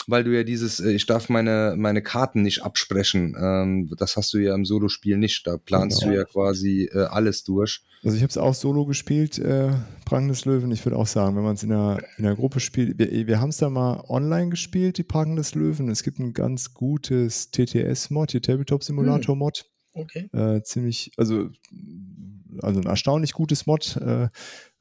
weil 0.07 0.25
du 0.25 0.35
ja 0.35 0.45
dieses, 0.45 0.81
äh, 0.81 0.93
ich 0.93 1.05
darf 1.05 1.29
meine, 1.29 1.75
meine 1.77 2.03
Karten 2.03 2.43
nicht 2.43 2.63
absprechen. 2.63 3.37
Ähm, 3.39 3.91
das 3.99 4.17
hast 4.17 4.33
du 4.33 4.39
ja 4.39 4.55
im 4.55 4.65
Solo-Spiel 4.65 5.19
nicht. 5.19 5.47
Da 5.47 5.59
planst 5.59 6.01
genau. 6.01 6.13
du 6.13 6.19
ja 6.19 6.25
quasi 6.25 6.89
äh, 6.93 7.01
alles 7.05 7.45
durch. 7.45 7.83
Also 8.03 8.17
ich 8.17 8.23
habe 8.23 8.31
es 8.31 8.39
auch 8.39 8.55
solo 8.55 8.87
gespielt, 8.87 9.39
äh, 9.39 9.73
Prang 10.07 10.29
des 10.29 10.45
Löwen. 10.47 10.71
Ich 10.71 10.87
würde 10.87 10.97
auch 10.97 11.07
sagen, 11.07 11.37
wenn 11.37 11.43
man 11.43 11.57
es 11.57 11.65
in 11.65 11.73
einer, 11.73 11.99
in 12.17 12.25
einer 12.25 12.37
Gruppe 12.37 12.61
spielt, 12.61 12.99
wir, 12.99 13.27
wir 13.27 13.41
haben 13.41 13.51
es 13.51 13.59
da 13.59 13.69
mal 13.69 14.05
online 14.09 14.49
gespielt, 14.49 14.97
die 14.97 15.03
Prang 15.03 15.37
des 15.37 15.55
Löwen. 15.55 15.91
Es 15.91 16.03
gibt 16.03 16.19
ein 16.19 16.33
ganz 16.33 16.73
gutes 16.73 17.51
TTS-Mod, 17.51 18.33
die 18.33 18.41
Tabletop-Simulator-Mod. 18.41 19.59
Hm 19.59 19.78
Okay. 19.93 20.29
Äh, 20.33 20.63
ziemlich, 20.63 21.13
also, 21.17 21.51
also 22.63 22.81
ein 22.81 22.87
erstaunlich 22.87 23.33
gutes 23.33 23.67
Mod. 23.67 23.97
Äh, 23.97 24.29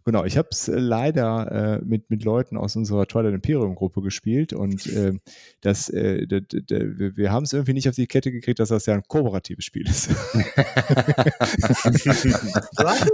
Genau, 0.07 0.23
ich 0.23 0.37
habe 0.37 0.47
es 0.51 0.71
leider 0.73 1.81
äh, 1.81 1.85
mit, 1.85 2.09
mit 2.09 2.23
Leuten 2.23 2.55
aus 2.55 2.77
unserer 2.77 3.05
Twilight 3.07 3.33
Imperium 3.33 3.75
Gruppe 3.75 4.01
gespielt 4.01 4.53
und 4.53 4.87
äh, 4.87 5.19
das, 5.59 5.89
äh, 5.89 6.25
wir, 6.29 7.29
haben 7.33 7.43
es 7.43 7.51
irgendwie 7.51 7.73
nicht 7.73 7.89
auf 7.89 7.95
die 7.95 8.07
Kette 8.07 8.31
gekriegt, 8.31 8.59
dass 8.59 8.69
das 8.69 8.85
ja 8.85 8.93
ein 8.93 9.03
kooperatives 9.05 9.65
Spiel 9.65 9.85
ist. 9.85 10.09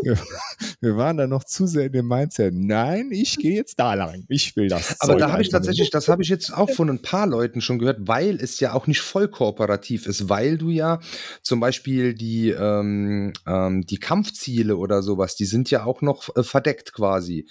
wir, 0.04 0.20
wir, 0.82 0.96
waren 0.96 1.18
da 1.18 1.26
noch 1.26 1.46
zu 1.46 1.66
sehr 1.66 1.88
in 1.88 1.94
dem 1.94 2.08
Mindset, 2.08 2.54
nein, 2.54 3.10
ich 3.12 3.38
gehe 3.38 3.56
jetzt 3.56 3.80
da 3.80 3.96
lang, 3.96 4.26
ich 4.28 4.56
will 4.56 4.68
das. 4.68 5.02
Aber 5.02 5.14
Zeug 5.14 5.20
da 5.22 5.32
habe 5.32 5.42
ich 5.42 5.50
tatsächlich, 5.50 5.90
das 5.90 6.08
habe 6.08 6.22
ich 6.22 6.30
jetzt 6.30 6.56
auch 6.56 6.70
von 6.70 6.92
ein 6.92 7.02
paar 7.02 7.26
Leuten 7.26 7.60
schon 7.62 7.80
gehört, 7.80 8.08
weil 8.08 8.36
es 8.36 8.60
ja 8.60 8.74
auch 8.74 8.86
nicht 8.86 9.02
voll 9.02 9.30
kooperativ 9.30 10.06
ist, 10.06 10.30
weil 10.30 10.60
du 10.60 10.70
ja 10.70 11.00
zum 11.42 11.60
Beispiel 11.60 12.14
die, 12.14 12.52
ähm, 12.52 13.34
ähm, 13.48 13.84
die 13.84 13.98
Kampfziele 13.98 14.78
oder 14.78 15.02
sowas, 15.02 15.36
die 15.36 15.46
sind 15.46 15.72
ja 15.72 15.86
auch 15.86 16.04
noch 16.04 16.36
äh, 16.36 16.44
verdeckt 16.44 16.83
Projekt 16.84 16.94
quasi. 16.94 17.48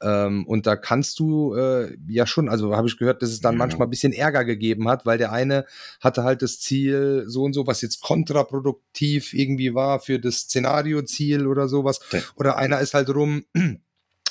Ähm, 0.00 0.46
und 0.46 0.66
da 0.66 0.76
kannst 0.76 1.18
du 1.18 1.54
äh, 1.54 1.96
ja 2.08 2.26
schon, 2.26 2.48
also 2.48 2.76
habe 2.76 2.88
ich 2.88 2.98
gehört, 2.98 3.22
dass 3.22 3.30
es 3.30 3.40
dann 3.40 3.54
ja. 3.54 3.58
manchmal 3.58 3.86
ein 3.86 3.90
bisschen 3.90 4.12
Ärger 4.12 4.44
gegeben 4.44 4.88
hat, 4.88 5.06
weil 5.06 5.18
der 5.18 5.32
eine 5.32 5.64
hatte 6.00 6.24
halt 6.24 6.42
das 6.42 6.60
Ziel 6.60 7.24
so 7.26 7.42
und 7.42 7.52
so, 7.52 7.66
was 7.66 7.80
jetzt 7.80 8.00
kontraproduktiv 8.02 9.32
irgendwie 9.32 9.74
war 9.74 10.00
für 10.00 10.18
das 10.18 10.40
Szenario-Ziel 10.40 11.46
oder 11.46 11.68
sowas. 11.68 12.00
Okay. 12.06 12.22
Oder 12.36 12.56
einer 12.56 12.80
ist 12.80 12.94
halt 12.94 13.08
rum 13.10 13.44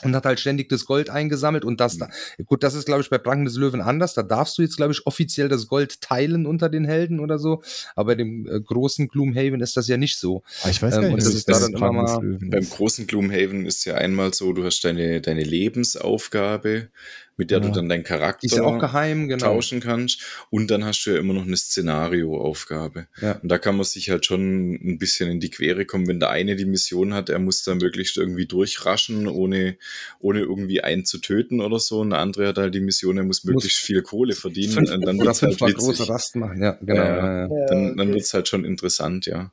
und 0.06 0.16
hat 0.16 0.26
halt 0.26 0.40
ständig 0.40 0.70
das 0.70 0.86
Gold 0.86 1.10
eingesammelt 1.10 1.66
und 1.66 1.80
das 1.80 1.98
da, 1.98 2.10
gut, 2.46 2.64
das 2.64 2.76
ist 2.76 2.86
glaube 2.86 3.02
ich 3.02 3.10
bei 3.10 3.18
Pranken 3.18 3.46
des 3.46 3.56
Löwen 3.56 3.82
anders, 3.82 4.14
da 4.14 4.24
darfst 4.24 4.58
du 4.58 4.62
jetzt 4.62 4.78
glaube 4.78 4.94
ich 4.94 5.06
offiziell 5.06 5.50
das 5.50 5.68
Gold 5.68 6.00
teilen 6.02 6.46
unter 6.46 6.70
den 6.70 6.86
Helden 6.86 7.20
oder 7.20 7.40
so, 7.40 7.62
aber 7.96 8.12
bei 8.12 8.16
dem 8.16 8.48
äh, 8.48 8.62
großen 8.62 9.08
Gloomhaven 9.08 9.62
ist 9.62 9.76
das 9.76 9.88
ja 9.88 9.98
nicht 9.98 10.18
so. 10.18 10.44
Aber 10.62 10.72
ich 10.72 10.82
weiß 10.82 10.96
ähm, 10.96 11.02
gar 11.02 11.10
nicht, 11.10 11.20
ähm, 11.20 11.26
das 11.26 11.34
ist 11.34 11.50
da 11.50 11.60
dann 11.60 11.74
immer 11.74 12.22
beim 12.22 12.70
großen 12.70 13.08
Gloomhaven 13.08 13.66
ist 13.66 13.84
ja 13.86 13.96
einmal 13.96 14.34
so, 14.34 14.54
du 14.54 14.64
hast 14.64 14.84
deine 14.86 15.22
deine 15.22 15.44
Lebensaufgabe 15.44 16.90
mit 17.38 17.52
der 17.52 17.60
ja. 17.60 17.66
du 17.66 17.72
dann 17.72 17.90
deinen 17.90 18.04
Charakter 18.04 18.48
ja 18.48 18.64
auch 18.64 18.80
geheim, 18.80 19.28
genau. 19.28 19.46
tauschen 19.46 19.80
kannst. 19.80 20.22
Und 20.50 20.72
dann 20.72 20.86
hast 20.86 21.04
du 21.06 21.12
ja 21.12 21.20
immer 21.20 21.34
noch 21.34 21.46
eine 21.46 21.58
Szenarioaufgabe. 21.58 23.08
Ja. 23.22 23.34
Und 23.34 23.50
da 23.50 23.58
kann 23.58 23.76
man 23.76 23.86
sich 23.86 24.10
halt 24.10 24.26
schon 24.26 24.74
ein 24.74 24.98
bisschen 24.98 25.30
in 25.30 25.40
die 25.40 25.50
Quere 25.50 25.86
kommen, 25.86 26.08
wenn 26.08 26.20
der 26.20 26.30
eine 26.30 26.56
die 26.56 26.66
Mission 26.66 27.14
hat, 27.14 27.30
er 27.30 27.40
muss 27.40 27.64
dann 27.64 27.80
möglichst 27.80 28.18
irgendwie 28.18 28.46
durchraschen, 28.46 29.28
ohne, 29.28 29.78
ohne 30.20 30.40
irgendwie 30.40 30.82
einen 30.82 31.06
zu 31.06 31.18
töten 31.18 31.60
oder 31.60 31.80
so. 31.80 32.02
Und 32.02 32.12
der 32.12 32.20
andere 32.20 32.48
hat 32.48 32.58
halt 32.58 32.76
die 32.76 32.80
Mission, 32.80 33.18
er 33.18 33.24
muss 33.24 33.44
möglichst 33.44 33.80
muss 33.80 33.86
viel 33.86 34.02
Kohle 34.02 34.36
verdienen. 34.36 34.74
Fünf, 34.74 34.92
und 34.92 35.06
dann 35.06 35.20
wird 35.20 35.42
halt 35.42 35.78
große 35.78 36.08
Rast 36.08 36.36
machen, 36.36 36.62
ja, 36.62 36.78
genau. 36.82 37.04
Ja, 37.04 37.48
dann 37.68 38.06
dann 38.06 38.14
wird's 38.14 38.34
halt 38.34 38.48
schon 38.48 38.66
interessant, 38.66 39.26
ja. 39.26 39.52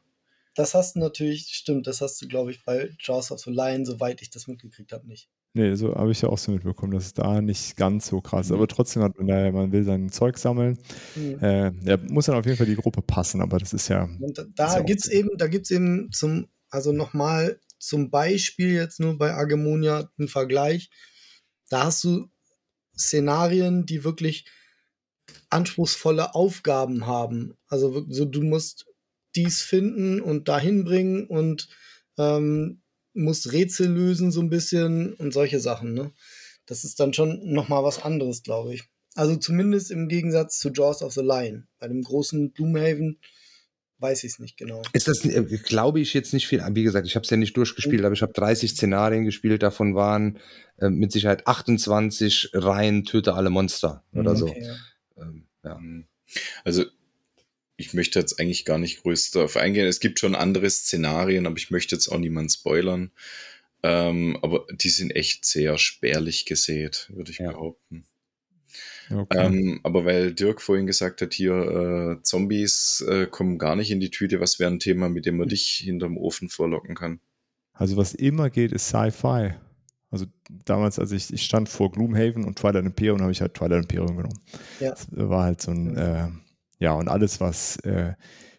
Das 0.54 0.74
hast 0.74 0.96
du 0.96 1.00
natürlich, 1.00 1.48
stimmt, 1.54 1.86
das 1.86 2.00
hast 2.00 2.20
du, 2.20 2.28
glaube 2.28 2.50
ich, 2.50 2.64
bei 2.64 2.90
Jaws 3.00 3.32
of 3.32 3.40
the 3.40 3.50
Lion, 3.50 3.86
soweit 3.86 4.20
ich 4.20 4.30
das 4.30 4.46
mitgekriegt 4.46 4.92
habe, 4.92 5.06
nicht. 5.08 5.28
Nee, 5.54 5.74
so 5.74 5.94
habe 5.94 6.12
ich 6.12 6.22
ja 6.22 6.30
auch 6.30 6.38
so 6.38 6.50
mitbekommen, 6.50 6.92
dass 6.92 7.06
es 7.06 7.14
da 7.14 7.42
nicht 7.42 7.76
ganz 7.76 8.06
so 8.06 8.22
krass 8.22 8.46
ist. 8.46 8.52
Aber 8.52 8.66
trotzdem 8.68 9.02
hat 9.02 9.18
man 9.18 9.26
da, 9.26 9.50
man 9.52 9.70
will 9.70 9.84
sein 9.84 10.08
Zeug 10.10 10.38
sammeln. 10.38 10.78
Mhm. 11.14 11.38
Äh, 11.40 11.72
ja, 11.84 11.98
muss 12.08 12.26
dann 12.26 12.36
auf 12.36 12.46
jeden 12.46 12.56
Fall 12.56 12.66
die 12.66 12.76
Gruppe 12.76 13.02
passen, 13.02 13.42
aber 13.42 13.58
das 13.58 13.74
ist 13.74 13.88
ja. 13.88 14.04
Und 14.04 14.38
da, 14.38 14.44
da 14.54 14.76
ja 14.78 14.82
gibt 14.82 15.00
es 15.00 15.10
eben, 15.10 15.36
da 15.36 15.48
gibt 15.48 15.66
es 15.66 15.70
eben 15.70 16.10
zum, 16.10 16.48
also 16.70 16.92
nochmal 16.92 17.60
zum 17.78 18.10
Beispiel 18.10 18.72
jetzt 18.72 18.98
nur 18.98 19.18
bei 19.18 19.34
Agemonia 19.34 20.08
einen 20.18 20.28
Vergleich. 20.28 20.90
Da 21.68 21.84
hast 21.84 22.02
du 22.04 22.28
Szenarien, 22.96 23.84
die 23.84 24.04
wirklich 24.04 24.46
anspruchsvolle 25.50 26.34
Aufgaben 26.34 27.06
haben. 27.06 27.54
Also 27.66 28.06
so, 28.08 28.24
du 28.24 28.42
musst 28.42 28.86
dies 29.34 29.62
finden 29.62 30.20
und 30.20 30.48
dahin 30.48 30.84
bringen 30.84 31.26
und 31.26 31.68
ähm, 32.18 32.81
musst 33.14 33.52
Rätsel 33.52 33.88
lösen 33.88 34.30
so 34.30 34.40
ein 34.40 34.50
bisschen 34.50 35.14
und 35.14 35.32
solche 35.32 35.60
Sachen. 35.60 35.94
Ne? 35.94 36.12
Das 36.66 36.84
ist 36.84 37.00
dann 37.00 37.12
schon 37.12 37.40
noch 37.52 37.68
mal 37.68 37.84
was 37.84 38.02
anderes, 38.02 38.42
glaube 38.42 38.74
ich. 38.74 38.84
Also 39.14 39.36
zumindest 39.36 39.90
im 39.90 40.08
Gegensatz 40.08 40.58
zu 40.58 40.70
Jaws 40.70 41.02
of 41.02 41.12
the 41.12 41.20
Lion. 41.20 41.66
Bei 41.78 41.88
dem 41.88 42.02
großen 42.02 42.54
Gloomhaven 42.54 43.18
weiß 43.98 44.24
ich 44.24 44.32
es 44.32 44.38
nicht 44.38 44.56
genau. 44.56 44.82
Ist 44.92 45.06
das, 45.06 45.24
äh, 45.24 45.42
glaube 45.42 46.00
ich, 46.00 46.14
jetzt 46.14 46.32
nicht 46.32 46.48
viel. 46.48 46.62
Wie 46.70 46.82
gesagt, 46.82 47.06
ich 47.06 47.14
habe 47.14 47.24
es 47.24 47.30
ja 47.30 47.36
nicht 47.36 47.56
durchgespielt, 47.56 48.00
mhm. 48.00 48.06
aber 48.06 48.14
ich 48.14 48.22
habe 48.22 48.32
30 48.32 48.72
Szenarien 48.72 49.24
gespielt. 49.24 49.62
Davon 49.62 49.94
waren 49.94 50.38
äh, 50.78 50.88
mit 50.88 51.12
Sicherheit 51.12 51.46
28 51.46 52.50
rein 52.54 53.04
Töte 53.04 53.34
alle 53.34 53.50
Monster 53.50 54.04
oder 54.12 54.34
mhm, 54.34 54.42
okay, 54.42 54.64
so. 54.64 55.20
Ja. 55.20 55.24
Ähm, 55.24 55.46
ja. 55.62 55.80
Also 56.64 56.84
ich 57.82 57.94
möchte 57.94 58.18
jetzt 58.18 58.38
eigentlich 58.38 58.64
gar 58.64 58.78
nicht 58.78 59.02
größer 59.02 59.40
darauf 59.40 59.56
eingehen. 59.56 59.86
Es 59.86 60.00
gibt 60.00 60.20
schon 60.20 60.34
andere 60.34 60.70
Szenarien, 60.70 61.46
aber 61.46 61.56
ich 61.56 61.70
möchte 61.70 61.94
jetzt 61.94 62.08
auch 62.08 62.18
niemanden 62.18 62.50
spoilern. 62.50 63.10
Ähm, 63.82 64.38
aber 64.42 64.64
die 64.72 64.90
sind 64.90 65.10
echt 65.16 65.44
sehr 65.44 65.76
spärlich 65.76 66.46
gesät, 66.46 67.10
würde 67.12 67.32
ich 67.32 67.38
ja. 67.38 67.50
behaupten. 67.50 68.06
Okay. 69.10 69.44
Ähm, 69.44 69.80
aber 69.82 70.04
weil 70.04 70.32
Dirk 70.32 70.62
vorhin 70.62 70.86
gesagt 70.86 71.20
hat, 71.20 71.34
hier 71.34 72.18
äh, 72.18 72.22
Zombies 72.22 73.04
äh, 73.08 73.26
kommen 73.26 73.58
gar 73.58 73.74
nicht 73.74 73.90
in 73.90 74.00
die 74.00 74.10
Tüte, 74.10 74.40
was 74.40 74.58
wäre 74.60 74.70
ein 74.70 74.78
Thema, 74.78 75.08
mit 75.08 75.26
dem 75.26 75.36
man 75.36 75.48
dich 75.48 75.82
hinterm 75.84 76.16
Ofen 76.16 76.48
vorlocken 76.48 76.94
kann? 76.94 77.20
Also 77.72 77.96
was 77.96 78.14
immer 78.14 78.48
geht, 78.48 78.72
ist 78.72 78.88
Sci-Fi. 78.88 79.54
Also 80.10 80.26
damals, 80.66 80.98
als 80.98 81.10
ich, 81.10 81.32
ich 81.32 81.42
stand 81.42 81.68
vor 81.68 81.90
Gloomhaven 81.90 82.44
und 82.44 82.58
Twilight 82.58 82.84
Imperium, 82.84 83.20
habe 83.22 83.32
ich 83.32 83.40
halt 83.40 83.54
Twilight 83.54 83.82
Imperium 83.82 84.16
genommen. 84.16 84.40
Ja. 84.78 84.90
Das 84.90 85.08
war 85.10 85.44
halt 85.44 85.60
so 85.60 85.72
ein, 85.72 85.96
äh, 85.96 86.28
ja, 86.82 86.94
und 86.94 87.06
alles, 87.06 87.40
was, 87.40 87.76
äh, 87.84 88.14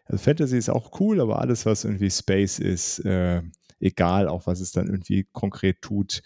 also 0.06 0.24
Fantasy 0.24 0.58
ist 0.58 0.70
auch 0.70 0.98
cool, 1.02 1.20
aber 1.20 1.42
alles, 1.42 1.66
was 1.66 1.84
irgendwie 1.84 2.10
Space 2.10 2.58
ist, 2.58 3.00
äh, 3.00 3.42
egal, 3.82 4.30
auch 4.30 4.48
was 4.48 4.62
es 4.62 4.72
dann 4.72 4.88
irgendwie 4.88 5.28
konkret 5.34 5.82
tut, 5.82 6.22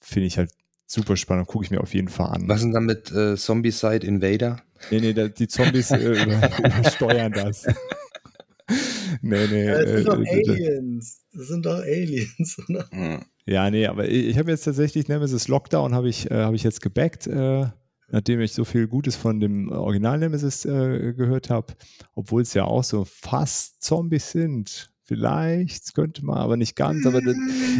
finde 0.00 0.26
ich 0.26 0.36
halt 0.36 0.50
super 0.86 1.16
spannend, 1.16 1.46
gucke 1.46 1.64
ich 1.64 1.70
mir 1.70 1.80
auf 1.80 1.94
jeden 1.94 2.08
Fall 2.08 2.26
an. 2.26 2.46
Was 2.46 2.58
ist 2.58 2.64
denn 2.64 2.74
dann 2.74 2.84
mit 2.84 3.10
äh, 3.10 3.36
Zombie-Side 3.36 4.06
Invader? 4.06 4.60
Nee, 4.90 5.00
nee, 5.00 5.14
da, 5.14 5.28
die 5.28 5.48
Zombies 5.48 5.90
äh, 5.92 6.12
übersteuern 6.58 7.32
das. 7.32 7.64
nee, 9.22 9.46
nee. 9.46 9.64
Ja, 9.64 9.80
das 9.80 9.90
sind 9.90 10.00
äh, 10.00 10.04
doch 10.04 10.18
Aliens. 10.18 11.22
Das 11.32 11.48
sind 11.48 11.64
doch 11.64 11.78
Aliens, 11.78 12.58
oder? 12.68 13.24
Ja, 13.46 13.70
nee, 13.70 13.86
aber 13.86 14.06
ich, 14.06 14.26
ich 14.26 14.38
habe 14.38 14.50
jetzt 14.50 14.64
tatsächlich 14.64 15.08
Nemesis 15.08 15.48
Lockdown, 15.48 15.94
habe 15.94 16.10
ich, 16.10 16.30
äh, 16.30 16.34
hab 16.34 16.52
ich 16.52 16.64
jetzt 16.64 16.82
gebackt. 16.82 17.26
Äh, 17.28 17.64
nachdem 18.10 18.40
ich 18.40 18.52
so 18.52 18.64
viel 18.64 18.86
Gutes 18.86 19.16
von 19.16 19.40
dem 19.40 19.70
Original 19.70 20.18
Nemesis 20.18 20.64
äh, 20.64 21.14
gehört 21.14 21.50
habe, 21.50 21.74
obwohl 22.14 22.42
es 22.42 22.54
ja 22.54 22.64
auch 22.64 22.84
so 22.84 23.04
fast 23.04 23.82
Zombies 23.82 24.30
sind. 24.30 24.90
Vielleicht 25.02 25.94
könnte 25.94 26.24
man, 26.24 26.38
aber 26.38 26.56
nicht 26.56 26.76
ganz. 26.76 27.04
Aber 27.04 27.20
da, 27.20 27.32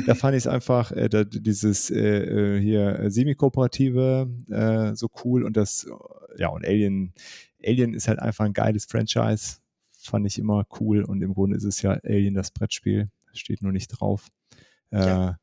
da 0.06 0.14
fand 0.16 0.34
ich 0.34 0.44
es 0.44 0.46
einfach, 0.48 0.90
äh, 0.90 1.08
da, 1.08 1.22
dieses 1.22 1.90
äh, 1.90 2.56
äh 2.56 2.60
hier 2.60 2.98
äh, 2.98 3.10
semi-kooperative 3.10 4.28
äh, 4.50 4.96
so 4.96 5.08
cool 5.24 5.44
und 5.44 5.56
das, 5.56 5.86
ja, 6.38 6.48
und 6.48 6.66
Alien, 6.66 7.14
Alien 7.64 7.94
ist 7.94 8.08
halt 8.08 8.18
einfach 8.18 8.46
ein 8.46 8.52
geiles 8.52 8.84
Franchise. 8.86 9.58
Fand 10.02 10.26
ich 10.26 10.38
immer 10.38 10.66
cool 10.80 11.04
und 11.04 11.22
im 11.22 11.34
Grunde 11.34 11.56
ist 11.56 11.64
es 11.64 11.82
ja 11.82 11.92
Alien 12.02 12.34
das 12.34 12.50
Brettspiel. 12.50 13.10
Steht 13.32 13.62
nur 13.62 13.70
nicht 13.70 13.88
drauf. 13.88 14.26
Ja. 14.90 15.38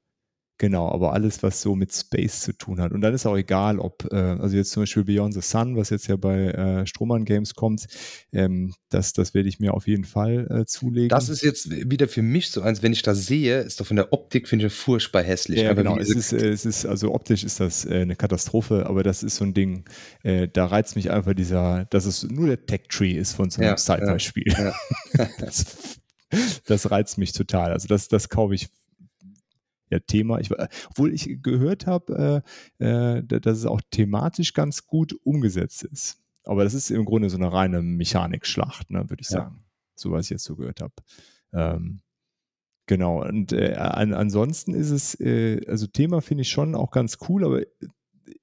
Genau, 0.59 0.89
aber 0.91 1.13
alles, 1.13 1.43
was 1.43 1.61
so 1.61 1.75
mit 1.75 1.93
Space 1.93 2.41
zu 2.41 2.51
tun 2.51 2.81
hat. 2.81 2.91
Und 2.91 3.01
dann 3.01 3.13
ist 3.13 3.27
auch 3.27 3.37
egal, 3.37 3.77
ob, 3.77 4.11
äh, 4.11 4.15
also 4.15 4.55
jetzt 4.55 4.71
zum 4.71 4.83
Beispiel 4.83 5.03
Beyond 5.03 5.35
the 5.35 5.41
Sun, 5.41 5.77
was 5.77 5.91
jetzt 5.91 6.07
ja 6.07 6.15
bei 6.15 6.47
äh, 6.47 6.87
Strohmann 6.87 7.25
Games 7.25 7.53
kommt, 7.53 7.85
ähm, 8.33 8.73
das, 8.89 9.13
das 9.13 9.35
werde 9.35 9.49
ich 9.49 9.59
mir 9.59 9.75
auf 9.75 9.87
jeden 9.87 10.03
Fall 10.03 10.47
äh, 10.49 10.65
zulegen. 10.65 11.09
Das 11.09 11.29
ist 11.29 11.43
jetzt 11.43 11.69
wieder 11.69 12.07
für 12.07 12.23
mich 12.23 12.49
so 12.49 12.61
eins, 12.61 12.81
wenn 12.81 12.91
ich 12.91 13.03
das 13.03 13.27
sehe, 13.27 13.59
ist 13.59 13.79
doch 13.79 13.85
von 13.85 13.97
der 13.97 14.11
Optik, 14.13 14.47
finde 14.47 14.65
ich, 14.65 14.73
furchtbar 14.73 15.21
hässlich. 15.21 15.61
Ja, 15.61 15.73
genau. 15.73 15.97
Es 15.97 16.09
ist, 16.09 16.33
äh, 16.33 16.49
es 16.49 16.65
ist, 16.65 16.87
also 16.87 17.13
optisch 17.13 17.43
ist 17.43 17.59
das 17.59 17.85
äh, 17.85 18.01
eine 18.01 18.15
Katastrophe, 18.15 18.87
aber 18.87 19.03
das 19.03 19.21
ist 19.21 19.35
so 19.35 19.45
ein 19.45 19.53
Ding, 19.53 19.85
äh, 20.23 20.47
da 20.47 20.65
reizt 20.65 20.95
mich 20.95 21.11
einfach 21.11 21.35
dieser, 21.35 21.85
dass 21.85 22.05
es 22.05 22.23
nur 22.23 22.47
der 22.47 22.65
Tech-Tree 22.65 23.11
ist 23.11 23.33
von 23.33 23.51
so 23.51 23.61
einem 23.61 23.71
ja, 23.71 23.77
Sci-Fi-Spiel. 23.77 24.53
Ja, 24.53 24.73
ja. 25.17 25.29
das, 25.39 25.99
das 26.65 26.89
reizt 26.89 27.19
mich 27.19 27.31
total. 27.31 27.73
Also 27.73 27.87
das, 27.87 28.07
das 28.07 28.29
kaufe 28.29 28.55
ich 28.55 28.69
ja, 29.89 29.99
Thema. 29.99 30.39
Ich, 30.39 30.51
obwohl 30.89 31.13
ich 31.13 31.39
gehört 31.41 31.87
habe, 31.87 32.43
äh, 32.79 33.17
äh, 33.17 33.23
dass 33.23 33.57
es 33.57 33.65
auch 33.65 33.81
thematisch 33.91 34.53
ganz 34.53 34.85
gut 34.85 35.13
umgesetzt 35.23 35.83
ist. 35.83 36.19
Aber 36.43 36.63
das 36.63 36.73
ist 36.73 36.91
im 36.91 37.05
Grunde 37.05 37.29
so 37.29 37.37
eine 37.37 37.51
reine 37.51 37.81
Mechanikschlacht, 37.81 38.89
ne, 38.89 39.09
würde 39.09 39.21
ich 39.21 39.27
sagen. 39.27 39.63
So 39.95 40.11
was 40.11 40.25
ich 40.25 40.29
jetzt 40.31 40.45
so 40.45 40.55
gehört 40.55 40.81
habe. 40.81 40.93
Ähm, 41.53 42.01
genau, 42.85 43.23
und 43.23 43.51
äh, 43.51 43.73
an, 43.73 44.13
ansonsten 44.13 44.73
ist 44.73 44.91
es, 44.91 45.19
äh, 45.19 45.65
also 45.67 45.87
Thema 45.87 46.21
finde 46.21 46.43
ich 46.43 46.49
schon 46.49 46.75
auch 46.75 46.91
ganz 46.91 47.17
cool, 47.27 47.43
aber 47.43 47.61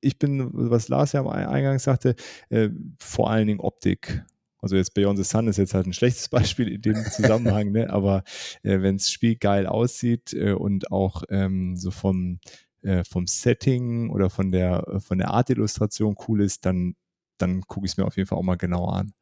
ich 0.01 0.19
bin, 0.19 0.51
was 0.53 0.89
Lars 0.89 1.13
ja 1.13 1.21
am 1.21 1.29
Eingang 1.29 1.79
sagte, 1.79 2.15
äh, 2.51 2.71
vor 2.99 3.31
allen 3.31 3.47
Dingen 3.47 3.61
Optik. 3.61 4.25
Also 4.65 4.77
jetzt 4.77 4.95
Beyond 4.95 5.19
the 5.19 5.25
Sun 5.25 5.47
ist 5.47 5.59
jetzt 5.59 5.75
halt 5.75 5.87
ein 5.87 5.93
schlechtes 5.93 6.29
Beispiel 6.31 6.69
in 6.69 6.81
dem 6.81 7.05
Zusammenhang, 7.05 7.71
ne? 7.71 7.91
aber 7.91 8.25
äh, 8.63 8.81
wenn 8.81 8.97
das 8.97 9.11
Spiel 9.11 9.37
geil 9.37 9.67
aussieht 9.67 10.33
äh, 10.33 10.53
und 10.53 10.91
auch 10.91 11.23
ähm, 11.29 11.77
so 11.77 11.91
vom, 11.91 12.41
äh, 12.81 13.05
vom 13.05 13.27
Setting 13.27 14.09
oder 14.09 14.31
von 14.31 14.51
der, 14.53 15.01
von 15.01 15.19
der 15.19 15.33
Art-Illustration 15.33 16.17
cool 16.27 16.41
ist, 16.41 16.65
dann, 16.65 16.97
dann 17.37 17.61
gucke 17.61 17.85
ich 17.85 17.93
es 17.93 17.99
mir 17.99 18.07
auf 18.07 18.17
jeden 18.17 18.27
Fall 18.27 18.39
auch 18.39 18.43
mal 18.43 18.57
genauer 18.57 18.95
an. 18.95 19.13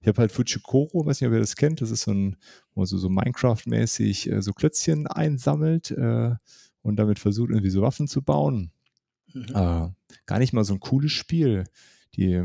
Ich 0.00 0.08
habe 0.08 0.18
halt 0.18 0.32
Fujikoro, 0.32 1.06
weiß 1.06 1.20
nicht, 1.20 1.28
ob 1.28 1.34
ihr 1.34 1.40
das 1.40 1.54
kennt, 1.54 1.80
das 1.80 1.92
ist 1.92 2.02
so 2.02 2.10
ein, 2.10 2.36
wo 2.74 2.84
so, 2.84 2.98
so 2.98 3.08
Minecraft-mäßig 3.08 4.32
äh, 4.32 4.42
so 4.42 4.52
Klötzchen 4.52 5.06
einsammelt 5.06 5.92
äh, 5.92 6.34
und 6.82 6.96
damit 6.96 7.20
versucht, 7.20 7.50
irgendwie 7.50 7.70
so 7.70 7.82
Waffen 7.82 8.08
zu 8.08 8.20
bauen. 8.20 8.72
Mhm. 9.32 9.44
Äh, 9.50 9.88
gar 10.26 10.38
nicht 10.40 10.52
mal 10.52 10.64
so 10.64 10.74
ein 10.74 10.80
cooles 10.80 11.12
Spiel. 11.12 11.66
Die, 12.16 12.42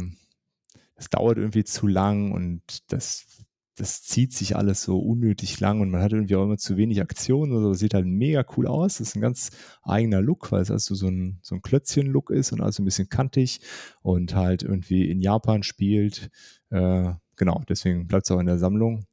das 1.04 1.10
dauert 1.10 1.38
irgendwie 1.38 1.66
zu 1.66 1.86
lang 1.86 2.32
und 2.32 2.62
das, 2.92 3.46
das 3.76 4.04
zieht 4.04 4.32
sich 4.32 4.56
alles 4.56 4.84
so 4.84 5.00
unnötig 5.00 5.60
lang 5.60 5.82
und 5.82 5.90
man 5.90 6.02
hat 6.02 6.14
irgendwie 6.14 6.36
auch 6.36 6.44
immer 6.46 6.58
zu 6.58 6.78
wenig 6.78 7.02
Aktion 7.02 7.52
oder 7.52 7.62
so. 7.62 7.74
Sieht 7.74 7.94
halt 7.94 8.06
mega 8.06 8.46
cool 8.56 8.68
aus. 8.68 9.00
Das 9.00 9.10
ist 9.10 9.16
ein 9.16 9.22
ganz 9.22 9.52
eigener 9.82 10.22
Look, 10.22 10.52
weil 10.54 10.62
es 10.62 10.72
also 10.72 10.96
so 10.96 11.08
ein, 11.08 11.40
so 11.42 11.56
ein 11.56 11.62
Klötzchen-Look 11.62 12.30
ist 12.30 12.54
und 12.54 12.62
also 12.62 12.82
ein 12.82 12.86
bisschen 12.86 13.10
kantig 13.10 13.60
und 14.02 14.34
halt 14.34 14.64
irgendwie 14.64 15.10
in 15.10 15.20
Japan 15.20 15.64
spielt. 15.64 16.30
Äh, 16.70 17.12
genau, 17.36 17.62
deswegen 17.68 18.08
bleibt 18.08 18.26
es 18.26 18.32
auch 18.32 18.40
in 18.40 18.46
der 18.46 18.60
Sammlung, 18.60 19.06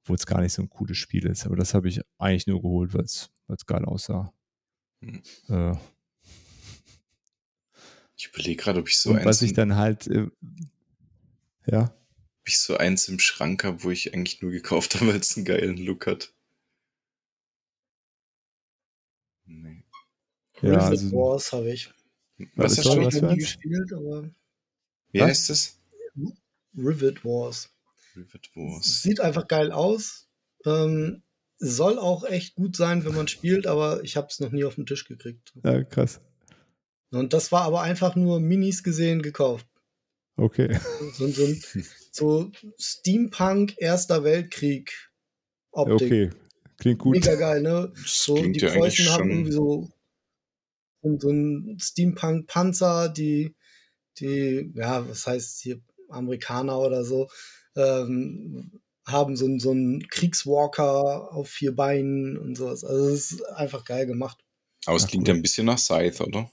obwohl 0.00 0.16
es 0.16 0.24
gar 0.24 0.40
nicht 0.40 0.54
so 0.54 0.62
ein 0.62 0.70
cooles 0.70 0.96
Spiel 0.96 1.26
ist. 1.26 1.44
Aber 1.44 1.56
das 1.56 1.74
habe 1.74 1.88
ich 1.88 2.00
eigentlich 2.16 2.46
nur 2.46 2.62
geholt, 2.62 2.94
weil 2.94 3.04
es 3.04 3.30
geil 3.66 3.84
aussah. 3.84 4.32
Hm. 5.02 5.22
Äh, 5.50 5.76
ich 8.16 8.28
überlege 8.28 8.62
gerade, 8.62 8.80
ob 8.80 8.88
ich 8.88 8.98
so 8.98 9.10
und 9.10 9.16
eins. 9.18 9.26
Was 9.26 9.42
ich 9.42 9.52
dann 9.52 9.76
halt, 9.76 10.06
äh, 10.06 10.28
ja. 11.66 11.84
Ob 11.84 12.48
ich 12.48 12.58
so 12.58 12.76
eins 12.76 13.08
im 13.08 13.18
Schrank 13.18 13.64
habe, 13.64 13.82
wo 13.84 13.90
ich 13.90 14.12
eigentlich 14.12 14.42
nur 14.42 14.50
gekauft 14.50 14.94
habe, 14.94 15.06
weil 15.12 15.20
es 15.20 15.36
einen 15.36 15.46
geilen 15.46 15.76
Look 15.78 16.06
hat. 16.06 16.32
Nee. 19.46 19.82
Ja, 20.62 20.78
also, 20.78 21.12
Wars 21.12 21.52
habe 21.52 21.72
ich. 21.72 21.90
Was, 22.54 22.78
hast 22.78 22.86
du 22.86 23.00
noch 23.00 23.12
nie 23.12 23.36
gespielt, 23.36 23.92
aber. 23.92 24.30
Wie 25.12 25.20
was? 25.20 25.28
heißt 25.28 25.50
es? 25.50 25.80
Rivet 26.76 27.24
Wars. 27.24 27.70
Rivet 28.16 28.50
Wars. 28.54 29.02
Sieht 29.02 29.20
einfach 29.20 29.46
geil 29.46 29.70
aus. 29.72 30.28
Ähm, 30.64 31.22
soll 31.58 31.98
auch 31.98 32.24
echt 32.24 32.56
gut 32.56 32.76
sein, 32.76 33.04
wenn 33.04 33.14
man 33.14 33.28
spielt, 33.28 33.66
aber 33.66 34.02
ich 34.02 34.16
habe 34.16 34.28
es 34.30 34.40
noch 34.40 34.50
nie 34.50 34.64
auf 34.64 34.74
den 34.74 34.86
Tisch 34.86 35.06
gekriegt. 35.06 35.52
Ja, 35.62 35.84
krass. 35.84 36.20
Und 37.10 37.32
das 37.32 37.52
war 37.52 37.62
aber 37.62 37.82
einfach 37.82 38.16
nur 38.16 38.40
Minis 38.40 38.82
gesehen 38.82 39.22
gekauft. 39.22 39.66
Okay. 40.36 40.78
So, 41.12 41.28
so, 41.28 41.54
so 42.10 42.52
Steampunk 42.78 43.74
Erster 43.78 44.24
Weltkrieg 44.24 44.92
Optik. 45.70 46.02
Okay, 46.02 46.30
klingt 46.78 46.98
gut. 46.98 47.14
Mega 47.14 47.34
geil, 47.34 47.62
ne? 47.62 47.92
So, 48.04 48.36
die 48.36 48.58
ja 48.58 48.70
Preußen 48.70 49.08
haben 49.10 49.30
irgendwie 49.30 49.52
so, 49.52 49.90
so 51.02 51.28
einen 51.28 51.78
Steampunk-Panzer, 51.78 53.08
die, 53.08 53.54
die, 54.18 54.72
ja, 54.74 55.08
was 55.08 55.26
heißt 55.26 55.60
hier, 55.60 55.80
Amerikaner 56.08 56.78
oder 56.78 57.04
so, 57.04 57.28
ähm, 57.76 58.80
haben 59.06 59.36
so, 59.36 59.58
so 59.58 59.72
einen 59.72 60.06
Kriegswalker 60.08 61.32
auf 61.32 61.48
vier 61.48 61.74
Beinen 61.74 62.38
und 62.38 62.56
sowas. 62.56 62.84
Also 62.84 63.08
es 63.08 63.32
ist 63.32 63.42
einfach 63.50 63.84
geil 63.84 64.06
gemacht. 64.06 64.38
Aber 64.86 64.96
es 64.96 65.06
klingt 65.06 65.28
ja 65.28 65.34
ein 65.34 65.42
bisschen 65.42 65.66
nach 65.66 65.78
Scythe, 65.78 66.24
oder? 66.24 66.50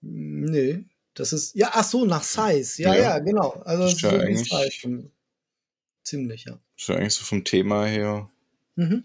Nee, 0.00 0.84
das 1.14 1.32
ist, 1.32 1.54
ja, 1.54 1.70
ach 1.72 1.84
so, 1.84 2.04
nach 2.04 2.22
Size. 2.22 2.82
Ja, 2.82 2.94
ja, 2.94 3.02
ja 3.02 3.18
genau. 3.18 3.62
Also, 3.64 3.84
das 3.84 3.94
ist 3.94 4.02
ja 4.02 4.10
so 4.10 4.16
eigentlich, 4.18 4.50
Size. 4.50 5.10
Ziemlich, 6.02 6.44
ja. 6.44 6.58
Ist 6.76 6.88
ja 6.88 6.96
eigentlich 6.96 7.14
so 7.14 7.24
vom 7.24 7.44
Thema 7.44 7.86
her. 7.86 8.28
Mhm. 8.76 9.04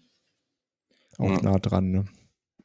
Auch 1.18 1.30
ja. 1.32 1.42
nah 1.42 1.60
dran, 1.60 1.92
ne? 1.92 2.06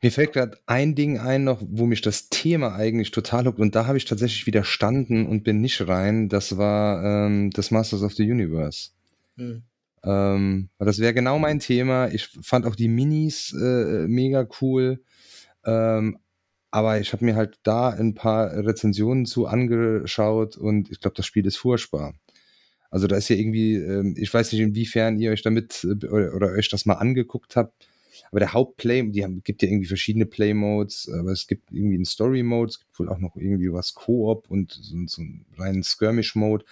Mir 0.00 0.12
fällt 0.12 0.34
gerade 0.34 0.58
ein 0.66 0.94
Ding 0.94 1.18
ein 1.18 1.44
noch, 1.44 1.62
wo 1.66 1.86
mich 1.86 2.02
das 2.02 2.28
Thema 2.28 2.74
eigentlich 2.74 3.10
total 3.10 3.46
huckt 3.46 3.58
und 3.58 3.74
da 3.74 3.86
habe 3.86 3.96
ich 3.96 4.04
tatsächlich 4.04 4.46
widerstanden 4.46 5.26
und 5.26 5.44
bin 5.44 5.62
nicht 5.62 5.88
rein. 5.88 6.28
Das 6.28 6.58
war 6.58 7.26
ähm, 7.26 7.50
das 7.50 7.70
Masters 7.70 8.02
of 8.02 8.12
the 8.12 8.30
Universe. 8.30 8.90
Hm. 9.36 9.62
Ähm, 10.02 10.68
das 10.78 10.98
wäre 10.98 11.14
genau 11.14 11.38
mein 11.38 11.58
Thema. 11.58 12.08
Ich 12.08 12.28
fand 12.42 12.66
auch 12.66 12.76
die 12.76 12.88
Minis 12.88 13.54
äh, 13.54 14.06
mega 14.06 14.46
cool. 14.60 15.02
Ähm, 15.64 16.18
aber 16.74 16.98
ich 16.98 17.12
habe 17.12 17.24
mir 17.24 17.36
halt 17.36 17.60
da 17.62 17.90
ein 17.90 18.16
paar 18.16 18.52
Rezensionen 18.52 19.26
zu 19.26 19.46
angeschaut 19.46 20.56
und 20.56 20.90
ich 20.90 20.98
glaube, 20.98 21.14
das 21.14 21.24
Spiel 21.24 21.46
ist 21.46 21.56
furchtbar. 21.56 22.14
Also 22.90 23.06
da 23.06 23.14
ist 23.14 23.28
ja 23.28 23.36
irgendwie, 23.36 23.76
ähm, 23.76 24.16
ich 24.18 24.34
weiß 24.34 24.50
nicht, 24.50 24.60
inwiefern 24.60 25.16
ihr 25.16 25.30
euch 25.30 25.42
damit 25.42 25.84
äh, 25.84 26.06
oder, 26.08 26.34
oder 26.34 26.48
euch 26.48 26.68
das 26.70 26.84
mal 26.84 26.94
angeguckt 26.94 27.54
habt. 27.54 27.86
Aber 28.34 28.40
der 28.40 28.52
Hauptplay, 28.52 29.08
die 29.12 29.22
haben, 29.22 29.44
gibt 29.44 29.62
ja 29.62 29.68
irgendwie 29.68 29.86
verschiedene 29.86 30.26
Play-Modes, 30.26 31.08
aber 31.20 31.30
es 31.30 31.46
gibt 31.46 31.70
irgendwie 31.70 31.94
einen 31.94 32.04
Story-Mode, 32.04 32.70
es 32.70 32.80
gibt 32.80 32.98
wohl 32.98 33.08
auch 33.08 33.18
noch 33.18 33.36
irgendwie 33.36 33.72
was 33.72 33.94
Koop 33.94 34.50
und 34.50 34.72
so, 34.72 34.96
so 35.06 35.22
einen 35.22 35.44
reinen 35.56 35.84
Skirmish-Mode. 35.84 36.64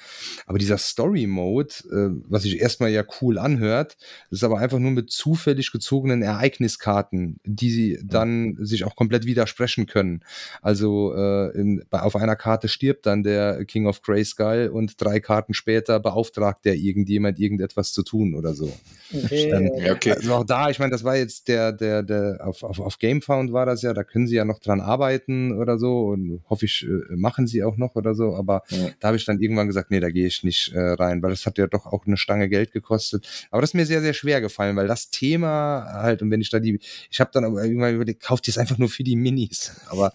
Aber 0.47 0.59
dieser 0.59 0.77
Story-Mode, 0.77 1.73
äh, 1.93 2.21
was 2.29 2.43
sich 2.43 2.59
erstmal 2.59 2.91
ja 2.91 3.05
cool 3.21 3.39
anhört, 3.39 3.97
ist 4.31 4.43
aber 4.43 4.59
einfach 4.59 4.81
nur 4.81 4.91
mit 4.91 5.13
zufällig 5.13 5.71
gezogenen 5.71 6.23
Ereigniskarten, 6.23 7.39
die 7.45 7.71
sie 7.71 8.01
dann 8.03 8.57
ja. 8.59 8.65
sich 8.65 8.83
auch 8.83 8.97
komplett 8.97 9.25
widersprechen 9.25 9.87
können. 9.87 10.25
Also 10.63 11.15
äh, 11.15 11.57
in, 11.57 11.85
bei, 11.91 12.01
auf 12.01 12.17
einer 12.17 12.35
Karte 12.35 12.67
stirbt 12.67 13.07
dann 13.07 13.23
der 13.23 13.65
King 13.67 13.87
of 13.87 14.03
Grayskull 14.03 14.69
und 14.73 15.01
drei 15.01 15.21
Karten 15.21 15.55
später 15.55 16.01
beauftragt 16.01 16.65
der 16.65 16.75
irgendjemand, 16.75 17.39
irgendetwas 17.39 17.93
zu 17.93 18.03
tun 18.03 18.35
oder 18.35 18.53
so. 18.53 18.73
Okay. 19.15 19.49
Dann, 19.49 19.71
ja, 19.77 19.93
okay. 19.93 20.11
Also 20.11 20.35
auch 20.35 20.45
da, 20.45 20.69
ich 20.69 20.81
meine, 20.81 20.91
das 20.91 21.05
war 21.05 21.17
jetzt 21.17 21.47
der, 21.47 21.52
der, 21.73 22.03
der, 22.03 22.39
auf, 22.41 22.63
auf, 22.63 22.81
auf 22.81 22.99
GameFound 22.99 23.53
war 23.53 23.67
das 23.67 23.83
ja, 23.83 23.93
da 23.93 24.05
können 24.05 24.27
sie 24.27 24.37
ja 24.37 24.45
noch 24.45 24.59
dran 24.59 24.81
arbeiten 24.81 25.53
oder 25.59 25.79
so 25.79 26.07
und 26.07 26.43
hoffe 26.49 26.65
ich, 26.67 26.87
äh, 26.87 27.15
machen 27.15 27.47
sie 27.47 27.63
auch 27.63 27.77
noch 27.77 27.95
oder 27.95 28.15
so, 28.15 28.35
aber 28.35 28.63
ja. 28.69 28.89
da 29.01 29.09
habe 29.09 29.17
ich 29.17 29.25
dann 29.25 29.41
irgendwann 29.41 29.67
gesagt, 29.67 29.91
nee, 29.91 30.01
da 30.01 30.11
gehe 30.11 30.27
ich 30.27 30.43
nicht 30.45 30.73
äh, 30.73 30.81
rein, 30.81 31.23
weil 31.23 31.31
das 31.31 31.47
hat 31.47 31.59
ja 31.59 31.67
doch 31.67 31.87
auch 31.87 32.07
eine 32.07 32.17
Stange 32.17 32.49
Geld 32.49 32.73
gekostet. 32.73 33.49
Aber 33.51 33.61
das 33.61 33.71
ist 33.71 33.75
mir 33.75 33.87
sehr, 33.87 34.01
sehr 34.01 34.15
schwer 34.15 34.41
gefallen, 34.41 34.77
weil 34.77 34.89
das 34.89 35.11
Thema 35.11 35.85
halt, 35.93 36.23
und 36.23 36.31
wenn 36.31 36.41
ich 36.41 36.51
da 36.51 36.59
die, 36.59 36.81
ich 37.11 37.21
habe 37.21 37.31
dann 37.33 37.45
aber 37.45 37.63
irgendwann 37.65 37.95
überlegt, 37.95 38.23
kauft 38.23 38.49
ihr 38.49 38.53
es 38.53 38.59
einfach 38.59 38.79
nur 38.79 38.89
für 38.89 39.05
die 39.05 39.17
Minis, 39.17 39.81
aber 39.89 40.13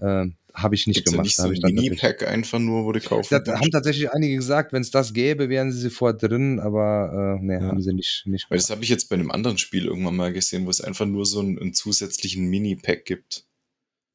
äh, 0.00 0.26
habe 0.54 0.74
ich 0.76 0.86
nicht 0.86 0.98
Gibt's 0.98 1.10
gemacht. 1.10 1.36
Ja 1.36 1.46
nicht 1.48 1.60
so 1.60 1.66
ein 1.66 1.74
Mini-Pack 1.74 2.26
einfach 2.26 2.60
nur, 2.60 2.84
wo 2.84 2.92
du 2.92 3.00
kaufen 3.00 3.42
Da 3.44 3.58
haben 3.58 3.70
tatsächlich 3.70 4.10
einige 4.12 4.36
gesagt, 4.36 4.72
wenn 4.72 4.82
es 4.82 4.90
das 4.90 5.12
gäbe, 5.12 5.48
wären 5.48 5.72
sie 5.72 5.80
sofort 5.80 6.22
drin, 6.22 6.60
aber 6.60 7.38
äh, 7.40 7.44
nee, 7.44 7.54
ja. 7.54 7.62
haben 7.62 7.82
sie 7.82 7.92
nicht, 7.92 8.22
nicht 8.26 8.48
Weil 8.50 8.58
das 8.58 8.70
habe 8.70 8.82
ich 8.84 8.88
jetzt 8.88 9.08
bei 9.08 9.14
einem 9.14 9.30
anderen 9.30 9.58
Spiel 9.58 9.86
irgendwann 9.86 10.16
mal 10.16 10.32
gesehen, 10.32 10.64
wo 10.66 10.70
es 10.70 10.80
einfach 10.80 11.06
nur 11.06 11.26
so 11.26 11.40
einen, 11.40 11.58
einen 11.58 11.74
zusätzlichen 11.74 12.46
Mini-Pack 12.46 13.04
gibt. 13.04 13.46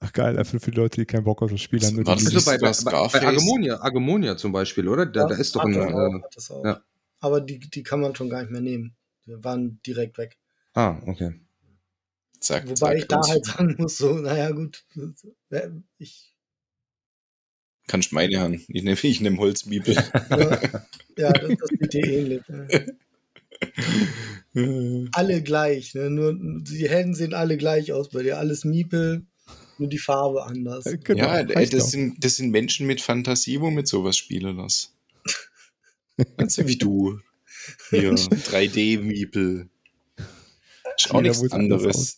Ach 0.01 0.13
geil, 0.13 0.37
einfach 0.37 0.61
für 0.61 0.71
Leute, 0.71 1.01
die 1.01 1.05
keinen 1.05 1.25
Bock 1.25 1.41
auf 1.41 1.51
das 1.51 1.61
Spiel 1.61 1.81
haben. 1.81 2.01
Das 2.05 2.25
also 2.25 2.49
bei, 2.49 2.57
bei, 2.57 2.71
bei, 2.71 3.07
bei 3.07 3.27
Agomonia, 3.27 3.81
Agomonia 3.81 4.37
zum 4.37 4.53
Beispiel, 4.53 4.87
oder? 4.87 5.05
Da, 5.05 5.21
ja, 5.21 5.27
da 5.27 5.35
ist 5.35 5.55
doch 5.55 5.65
ein. 5.65 5.73
Äh, 5.73 6.67
ja. 6.67 6.81
Aber 7.19 7.41
die, 7.41 7.59
die 7.59 7.83
kann 7.83 7.99
man 7.99 8.15
schon 8.15 8.29
gar 8.29 8.41
nicht 8.41 8.51
mehr 8.51 8.61
nehmen. 8.61 8.95
Die 9.25 9.43
waren 9.43 9.81
direkt 9.85 10.17
weg. 10.17 10.37
Ah, 10.73 11.01
okay. 11.05 11.33
Zack, 12.39 12.69
Wobei 12.69 12.75
zack, 12.75 12.97
ich 12.97 13.07
da 13.07 13.21
halt 13.27 13.45
sagen 13.45 13.75
muss, 13.77 13.97
so, 13.97 14.13
naja, 14.13 14.51
gut, 14.51 14.85
ich. 15.97 16.28
Kannst 17.89 18.13
meine 18.13 18.39
Hand. 18.39 18.61
Ich 18.67 18.83
nehme 18.83 18.95
ich 19.01 19.19
nehm 19.19 19.39
Holzmiebel. 19.39 19.95
ja, 19.95 21.33
das, 21.33 21.57
das 21.57 21.69
sieht 21.69 21.91
dir 21.91 22.05
ähnlich. 22.05 22.41
alle 25.11 25.41
gleich, 25.41 25.95
ne? 25.95 26.11
Nur 26.11 26.37
die 26.37 26.87
Helden 26.87 27.15
sehen 27.15 27.33
alle 27.33 27.57
gleich 27.57 27.91
aus 27.91 28.09
bei 28.09 28.21
dir. 28.21 28.37
Alles 28.37 28.63
Miepel, 28.63 29.25
nur 29.79 29.89
die 29.89 29.97
Farbe 29.97 30.43
anders. 30.45 30.83
Genau, 31.03 31.23
ja, 31.23 31.39
ey, 31.39 31.67
das, 31.67 31.89
sind, 31.89 32.23
das 32.23 32.35
sind 32.35 32.51
Menschen 32.51 32.85
mit 32.85 33.01
Fantasie, 33.01 33.59
wo 33.59 33.71
mit 33.71 33.87
sowas 33.87 34.15
spielen 34.15 34.57
das. 34.57 34.93
Ganz 36.37 36.59
wie 36.59 36.77
du. 36.77 37.19
Hier, 37.89 38.11
3D-Miepel. 38.13 39.67
Ist 40.95 41.09
auch 41.09 41.21
nichts 41.21 41.51
anderes. 41.51 42.17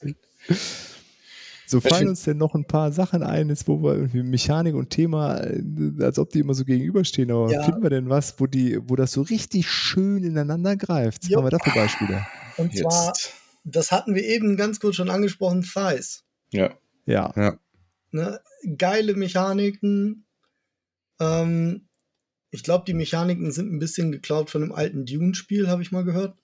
So 1.71 1.79
fallen 1.79 2.09
uns 2.09 2.23
denn 2.23 2.35
noch 2.35 2.53
ein 2.53 2.65
paar 2.65 2.91
Sachen 2.91 3.23
ein, 3.23 3.47
jetzt 3.47 3.65
wo 3.65 3.81
wir 3.81 3.95
irgendwie 3.95 4.23
Mechanik 4.23 4.75
und 4.75 4.89
Thema, 4.89 5.37
äh, 5.37 5.63
als 6.01 6.19
ob 6.19 6.29
die 6.29 6.39
immer 6.39 6.53
so 6.53 6.65
gegenüberstehen, 6.65 7.31
aber 7.31 7.49
ja. 7.49 7.63
finden 7.63 7.81
wir 7.81 7.89
denn 7.89 8.09
was, 8.09 8.37
wo 8.41 8.45
die, 8.45 8.77
wo 8.89 8.97
das 8.97 9.13
so 9.13 9.21
richtig 9.21 9.69
schön 9.69 10.21
ineinander 10.21 10.75
greift? 10.75 11.29
Jo. 11.29 11.37
Haben 11.37 11.45
wir 11.45 11.51
dafür 11.51 11.73
Beispiele? 11.73 12.27
Und 12.57 12.73
jetzt. 12.73 12.81
zwar, 12.81 13.13
das 13.63 13.93
hatten 13.93 14.15
wir 14.15 14.25
eben 14.25 14.57
ganz 14.57 14.81
kurz 14.81 14.97
schon 14.97 15.09
angesprochen, 15.09 15.61
Thighs. 15.61 16.25
Ja. 16.51 16.75
Ja. 17.05 17.31
ja. 17.37 17.57
Ne? 18.11 18.41
Geile 18.77 19.13
Mechaniken. 19.15 20.25
Ähm, 21.21 21.87
ich 22.49 22.63
glaube, 22.63 22.83
die 22.85 22.93
Mechaniken 22.93 23.53
sind 23.53 23.71
ein 23.71 23.79
bisschen 23.79 24.11
geklaut 24.11 24.49
von 24.49 24.61
einem 24.61 24.73
alten 24.73 25.05
Dune-Spiel, 25.05 25.69
habe 25.69 25.81
ich 25.81 25.93
mal 25.93 26.03
gehört. 26.03 26.37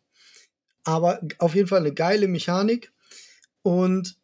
aber 0.86 1.20
auf 1.40 1.54
jeden 1.54 1.68
Fall 1.68 1.82
eine 1.82 1.94
geile 1.94 2.30
Mechanik 2.30 2.94
und 3.62 4.18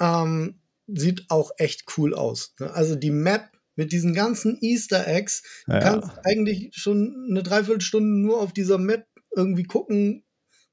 ähm, 0.00 0.60
sieht 0.86 1.26
auch 1.28 1.50
echt 1.58 1.84
cool 1.96 2.14
aus. 2.14 2.54
Ne? 2.60 2.70
Also 2.72 2.96
die 2.96 3.10
Map 3.10 3.50
mit 3.76 3.92
diesen 3.92 4.14
ganzen 4.14 4.58
Easter 4.60 5.06
Eggs, 5.06 5.42
du 5.66 5.72
Ja. 5.74 5.80
kannst 5.80 6.10
eigentlich 6.24 6.70
schon 6.74 7.26
eine 7.30 7.42
Dreiviertelstunde 7.42 8.08
nur 8.26 8.40
auf 8.40 8.52
dieser 8.52 8.78
Map 8.78 9.06
irgendwie 9.36 9.64
gucken 9.64 10.24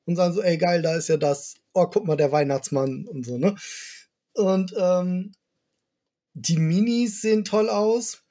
und 0.05 0.15
sagen 0.15 0.33
so, 0.33 0.41
ey 0.41 0.57
geil, 0.57 0.81
da 0.81 0.95
ist 0.95 1.09
ja 1.09 1.17
das. 1.17 1.55
Oh, 1.73 1.87
guck 1.87 2.07
mal, 2.07 2.15
der 2.15 2.31
Weihnachtsmann 2.31 3.05
und 3.07 3.25
so, 3.25 3.37
ne? 3.37 3.55
Und 4.33 4.73
ähm, 4.77 5.33
die 6.33 6.57
Minis 6.57 7.21
sehen 7.21 7.43
toll 7.45 7.69
aus. 7.69 8.23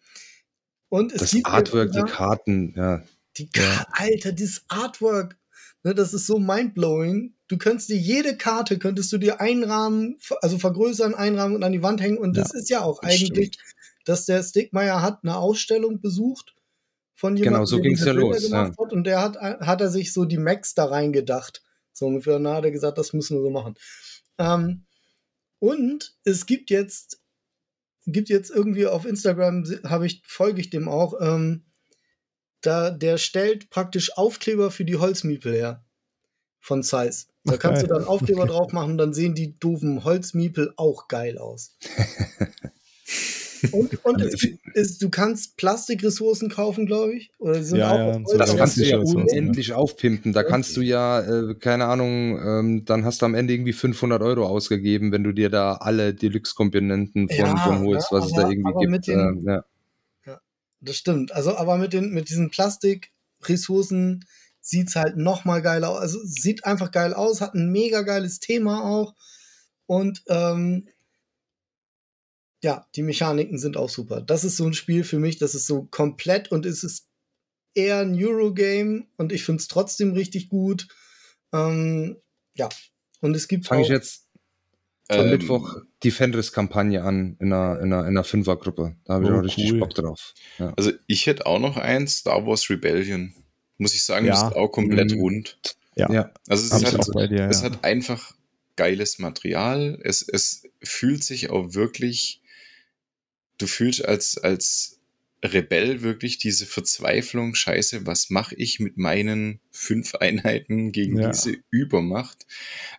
Und 0.88 1.12
es 1.12 1.20
Das 1.20 1.30
gibt 1.32 1.46
Artwork, 1.46 1.94
jetzt 1.94 2.06
die 2.08 2.10
Karten, 2.12 2.74
ja. 2.76 3.02
die 3.36 3.48
Alter, 3.92 4.32
dieses 4.32 4.64
Artwork, 4.68 5.36
ne, 5.84 5.94
das 5.94 6.12
ist 6.12 6.26
so 6.26 6.38
mindblowing. 6.38 7.34
Du 7.46 7.58
könntest 7.58 7.90
dir 7.90 7.96
jede 7.96 8.36
Karte, 8.36 8.78
könntest 8.78 9.12
du 9.12 9.18
dir 9.18 9.40
einrahmen, 9.40 10.18
also 10.40 10.58
vergrößern, 10.58 11.14
einrahmen 11.14 11.54
und 11.54 11.62
an 11.62 11.72
die 11.72 11.82
Wand 11.82 12.00
hängen. 12.00 12.18
Und 12.18 12.36
das 12.36 12.52
ist 12.52 12.70
ja 12.70 12.80
auch 12.80 13.00
das 13.00 13.12
eigentlich, 13.12 13.58
dass 14.04 14.26
der 14.26 14.42
Stickmeier 14.42 15.02
hat 15.02 15.20
eine 15.22 15.36
Ausstellung 15.36 16.00
besucht 16.00 16.54
von 17.14 17.36
jemandem, 17.36 17.54
Genau, 17.54 17.66
so 17.66 17.76
der 17.76 17.82
ging's 17.82 18.00
diese 18.00 18.10
ja 18.10 18.16
los, 18.16 18.42
gemacht 18.42 18.74
hat. 18.78 18.92
Und 18.92 19.04
der 19.04 19.22
hat, 19.22 19.36
hat 19.36 19.80
er 19.80 19.90
sich 19.90 20.12
so 20.12 20.24
die 20.24 20.38
Max 20.38 20.74
da 20.74 20.86
reingedacht. 20.86 21.62
So 21.92 22.06
ungefähr, 22.06 22.38
dann 22.38 22.48
hat 22.48 22.64
er 22.64 22.72
gesagt, 22.72 22.98
das 22.98 23.12
müssen 23.12 23.36
wir 23.36 23.42
so 23.42 23.50
machen. 23.50 23.74
Ähm, 24.38 24.86
und 25.60 26.16
es 26.24 26.46
gibt 26.46 26.70
jetzt, 26.70 27.22
gibt 28.06 28.28
jetzt 28.28 28.50
irgendwie 28.50 28.86
auf 28.86 29.04
Instagram, 29.04 29.64
habe 29.84 30.06
ich, 30.06 30.22
folge 30.26 30.60
ich 30.60 30.70
dem 30.70 30.88
auch, 30.88 31.14
ähm, 31.20 31.64
da, 32.66 32.90
der 32.90 33.18
stellt 33.18 33.70
praktisch 33.70 34.16
Aufkleber 34.16 34.70
für 34.70 34.84
die 34.84 34.96
Holzmiepel 34.96 35.52
her. 35.54 35.84
Von 36.60 36.82
Size. 36.82 37.26
Da 37.44 37.58
kannst 37.58 37.82
du 37.82 37.86
dann 37.88 38.04
Aufkleber 38.04 38.46
drauf 38.46 38.72
machen, 38.72 38.96
dann 38.96 39.12
sehen 39.12 39.34
die 39.34 39.58
doofen 39.58 40.02
Holzmiepel 40.04 40.72
auch 40.76 41.08
geil 41.08 41.36
aus. 41.38 41.76
Und, 43.72 44.04
und 44.04 44.20
es, 44.20 44.40
gibt- 44.42 44.58
es, 44.74 44.98
du 44.98 45.08
kannst 45.08 45.56
Plastikressourcen 45.56 46.50
kaufen, 46.50 46.84
glaube 46.84 47.14
ich. 47.14 47.30
Oder 47.38 47.54
die 47.58 47.62
sind 47.64 47.78
Ja, 47.78 47.92
auch 47.92 47.96
ja, 47.96 48.20
so. 48.26 48.36
Das 48.36 48.50
Ja, 48.52 48.56
kannst 48.58 48.76
du 48.76 48.82
ja 48.82 48.98
ja 48.98 48.98
unendlich 48.98 49.72
aufpimpen. 49.72 50.34
Da 50.34 50.42
kannst 50.42 50.76
du 50.76 50.82
ja, 50.82 51.20
äh, 51.20 51.54
keine 51.54 51.86
Ahnung, 51.86 52.38
ähm, 52.44 52.84
dann 52.84 53.06
hast 53.06 53.22
du 53.22 53.26
am 53.26 53.34
Ende 53.34 53.54
irgendwie 53.54 53.72
500 53.72 54.20
Euro 54.22 54.46
ausgegeben, 54.46 55.12
wenn 55.12 55.24
du 55.24 55.32
dir 55.32 55.48
da 55.48 55.76
alle 55.76 56.12
Deluxe-Komponenten 56.12 57.28
von, 57.30 57.38
Ja, 57.38 57.56
von 57.56 57.86
holst, 57.86 58.08
ja, 58.12 58.18
was 58.18 58.26
es 58.26 58.32
aber- 58.34 58.42
da 58.42 58.48
irgendwie 58.50 58.68
aber 58.70 58.80
gibt. 58.80 58.90
mit 58.90 59.06
den- 59.06 59.18
ähm, 59.18 59.44
ja. 59.46 59.64
Das 60.84 60.96
stimmt. 60.96 61.32
Also, 61.32 61.56
aber 61.56 61.76
mit, 61.78 61.92
den, 61.92 62.10
mit 62.10 62.28
diesen 62.28 62.50
Plastikressourcen 62.50 64.24
sieht's 64.60 64.96
halt 64.96 65.16
noch 65.16 65.44
mal 65.44 65.62
geiler 65.62 65.90
aus. 65.90 65.98
Also, 65.98 66.22
es 66.22 66.34
sieht 66.34 66.64
einfach 66.64 66.90
geil 66.90 67.14
aus, 67.14 67.40
hat 67.40 67.54
ein 67.54 67.70
mega 67.70 68.02
geiles 68.02 68.40
Thema 68.40 68.84
auch. 68.84 69.14
Und 69.86 70.22
ähm, 70.28 70.88
ja, 72.62 72.88
die 72.96 73.02
Mechaniken 73.02 73.58
sind 73.58 73.76
auch 73.76 73.90
super. 73.90 74.22
Das 74.22 74.42
ist 74.42 74.56
so 74.56 74.64
ein 74.64 74.72
Spiel 74.72 75.04
für 75.04 75.18
mich, 75.18 75.36
das 75.36 75.54
ist 75.54 75.66
so 75.66 75.84
komplett 75.84 76.50
und 76.50 76.64
es 76.64 76.82
ist 76.82 77.08
eher 77.74 78.00
ein 78.00 78.14
Eurogame 78.14 79.06
und 79.16 79.32
ich 79.32 79.44
finde 79.44 79.60
es 79.60 79.68
trotzdem 79.68 80.12
richtig 80.12 80.48
gut. 80.48 80.88
Ähm, 81.52 82.16
ja, 82.54 82.70
und 83.20 83.36
es 83.36 83.48
gibt 83.48 83.66
Fange 83.66 83.82
ich 83.82 83.88
jetzt 83.88 84.23
am 85.08 85.20
Ähm, 85.20 85.30
Mittwoch 85.30 85.76
die 86.02 86.10
Fenris-Kampagne 86.10 87.02
an 87.02 87.36
in 87.40 87.52
einer, 87.52 87.80
in 87.80 87.92
einer, 87.92 88.02
in 88.02 88.08
einer 88.08 88.24
Fünfergruppe. 88.24 88.96
Da 89.04 89.14
habe 89.14 89.24
ich 89.24 89.30
Oh, 89.30 89.34
auch 89.38 89.42
richtig 89.42 89.72
cool. 89.72 89.80
Bock 89.80 89.94
drauf. 89.94 90.34
Ja. 90.58 90.72
Also 90.76 90.92
ich 91.06 91.26
hätte 91.26 91.46
auch 91.46 91.58
noch 91.58 91.76
eins, 91.76 92.18
Star 92.18 92.46
Wars 92.46 92.68
Rebellion. 92.70 93.34
Muss 93.78 93.94
ich 93.94 94.04
sagen, 94.04 94.26
Ja. 94.26 94.34
ist 94.48 94.56
auch 94.56 94.68
komplett 94.68 95.12
Mhm. 95.12 95.20
rund. 95.20 95.58
Ja. 95.96 96.10
Ja. 96.12 96.30
Also 96.48 96.74
es, 96.76 97.10
bei 97.12 97.26
dir, 97.26 97.48
es 97.48 97.62
hat 97.62 97.84
einfach 97.84 98.32
geiles 98.76 99.18
Material. 99.18 99.98
Es, 100.02 100.22
es 100.22 100.64
fühlt 100.82 101.22
sich 101.22 101.50
auch 101.50 101.74
wirklich, 101.74 102.40
du 103.58 103.66
fühlst 103.66 104.04
als, 104.04 104.38
als 104.38 105.00
Rebell 105.44 106.00
wirklich 106.00 106.38
diese 106.38 106.64
Verzweiflung, 106.64 107.54
scheiße, 107.54 108.06
was 108.06 108.30
mache 108.30 108.54
ich 108.54 108.80
mit 108.80 108.96
meinen 108.96 109.60
fünf 109.70 110.14
Einheiten 110.14 110.90
gegen 110.90 111.20
Ja. 111.20 111.30
diese 111.30 111.58
Übermacht? 111.70 112.46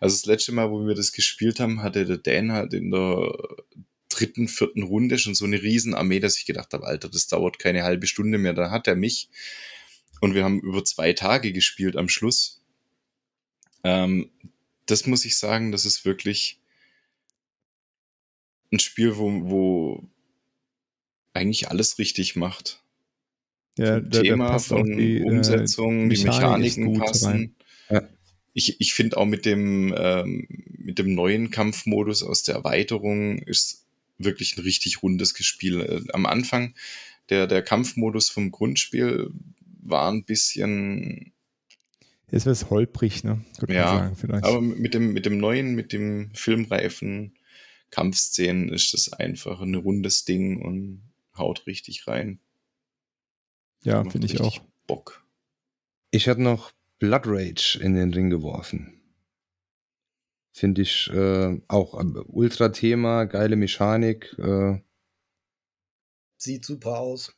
Also 0.00 0.14
das 0.14 0.26
letzte 0.26 0.52
Mal, 0.52 0.70
wo 0.70 0.86
wir 0.86 0.94
das 0.94 1.10
gespielt 1.10 1.58
haben, 1.58 1.82
hatte 1.82 2.04
der 2.06 2.18
Dan 2.18 2.52
halt 2.52 2.72
in 2.72 2.92
der 2.92 3.36
dritten, 4.08 4.46
vierten 4.46 4.84
Runde 4.84 5.18
schon 5.18 5.34
so 5.34 5.44
eine 5.44 5.60
Riesenarmee, 5.60 6.20
dass 6.20 6.38
ich 6.38 6.46
gedacht 6.46 6.72
habe, 6.72 6.86
Alter, 6.86 7.08
das 7.08 7.26
dauert 7.26 7.58
keine 7.58 7.82
halbe 7.82 8.06
Stunde 8.06 8.38
mehr, 8.38 8.52
da 8.52 8.70
hat 8.70 8.86
er 8.86 8.94
mich. 8.94 9.28
Und 10.20 10.34
wir 10.34 10.44
haben 10.44 10.60
über 10.60 10.84
zwei 10.84 11.12
Tage 11.14 11.52
gespielt 11.52 11.96
am 11.96 12.08
Schluss. 12.08 12.62
Ähm, 13.82 14.30
das 14.86 15.06
muss 15.06 15.24
ich 15.24 15.36
sagen, 15.36 15.72
das 15.72 15.84
ist 15.84 16.04
wirklich 16.04 16.60
ein 18.72 18.78
Spiel, 18.78 19.16
wo, 19.16 19.30
wo 19.50 20.08
eigentlich 21.36 21.68
alles 21.68 21.98
richtig 21.98 22.36
macht. 22.36 22.82
Ja, 23.78 23.94
Vom 24.00 24.10
da- 24.10 24.18
da 24.18 24.22
Thema, 24.22 24.54
auch 24.56 24.60
von 24.60 24.96
die, 24.96 25.18
äh, 25.18 25.22
Umsetzung, 25.24 26.08
die 26.08 26.24
Mechanik 26.24 26.66
ist 26.66 26.76
Mechaniken 26.78 26.98
passen. 27.04 27.56
Ja. 27.90 28.02
Ich, 28.54 28.80
ich 28.80 28.94
finde 28.94 29.18
auch 29.18 29.26
mit 29.26 29.44
dem, 29.44 29.94
ähm, 29.96 30.46
mit 30.78 30.98
dem 30.98 31.14
neuen 31.14 31.50
Kampfmodus 31.50 32.22
aus 32.22 32.42
der 32.42 32.54
Erweiterung 32.54 33.38
ist 33.38 33.84
wirklich 34.18 34.56
ein 34.56 34.62
richtig 34.62 35.02
rundes 35.02 35.34
Spiel. 35.44 35.80
Äh, 35.82 36.00
Am 36.14 36.24
Anfang, 36.24 36.74
der, 37.28 37.46
der 37.46 37.60
Kampfmodus 37.62 38.30
vom 38.30 38.50
Grundspiel 38.50 39.30
war 39.82 40.10
ein 40.10 40.24
bisschen, 40.24 41.32
Jetzt 42.32 42.46
wird 42.46 42.56
es 42.56 42.70
holprig, 42.70 43.22
ne? 43.24 43.44
Könnte 43.58 43.74
Ja, 43.74 43.84
man 43.92 43.98
sagen, 44.04 44.16
vielleicht. 44.16 44.44
aber 44.44 44.60
mit 44.60 44.94
dem, 44.94 45.12
mit 45.12 45.26
dem 45.26 45.38
neuen, 45.38 45.74
mit 45.76 45.92
dem 45.92 46.30
filmreifen 46.34 47.34
Kampfszenen 47.90 48.70
ist 48.70 48.94
das 48.94 49.12
einfach 49.12 49.60
ein 49.60 49.74
rundes 49.76 50.24
Ding 50.24 50.60
und 50.60 51.02
haut 51.38 51.66
richtig 51.66 52.06
rein. 52.06 52.40
ja, 53.82 54.08
finde 54.08 54.26
ich 54.26 54.40
auch. 54.40 54.60
Bock. 54.86 55.24
Ich 56.10 56.28
hatte 56.28 56.42
noch 56.42 56.72
Blood 56.98 57.22
Rage 57.26 57.78
in 57.82 57.94
den 57.94 58.14
Ring 58.14 58.30
geworfen. 58.30 59.00
Finde 60.52 60.82
ich 60.82 61.10
äh, 61.12 61.60
auch 61.68 61.94
ein 61.94 62.16
Ultra-Thema, 62.16 63.24
geile 63.24 63.56
Mechanik. 63.56 64.34
Äh, 64.38 64.80
sieht 66.38 66.64
super 66.64 66.98
aus. 66.98 67.34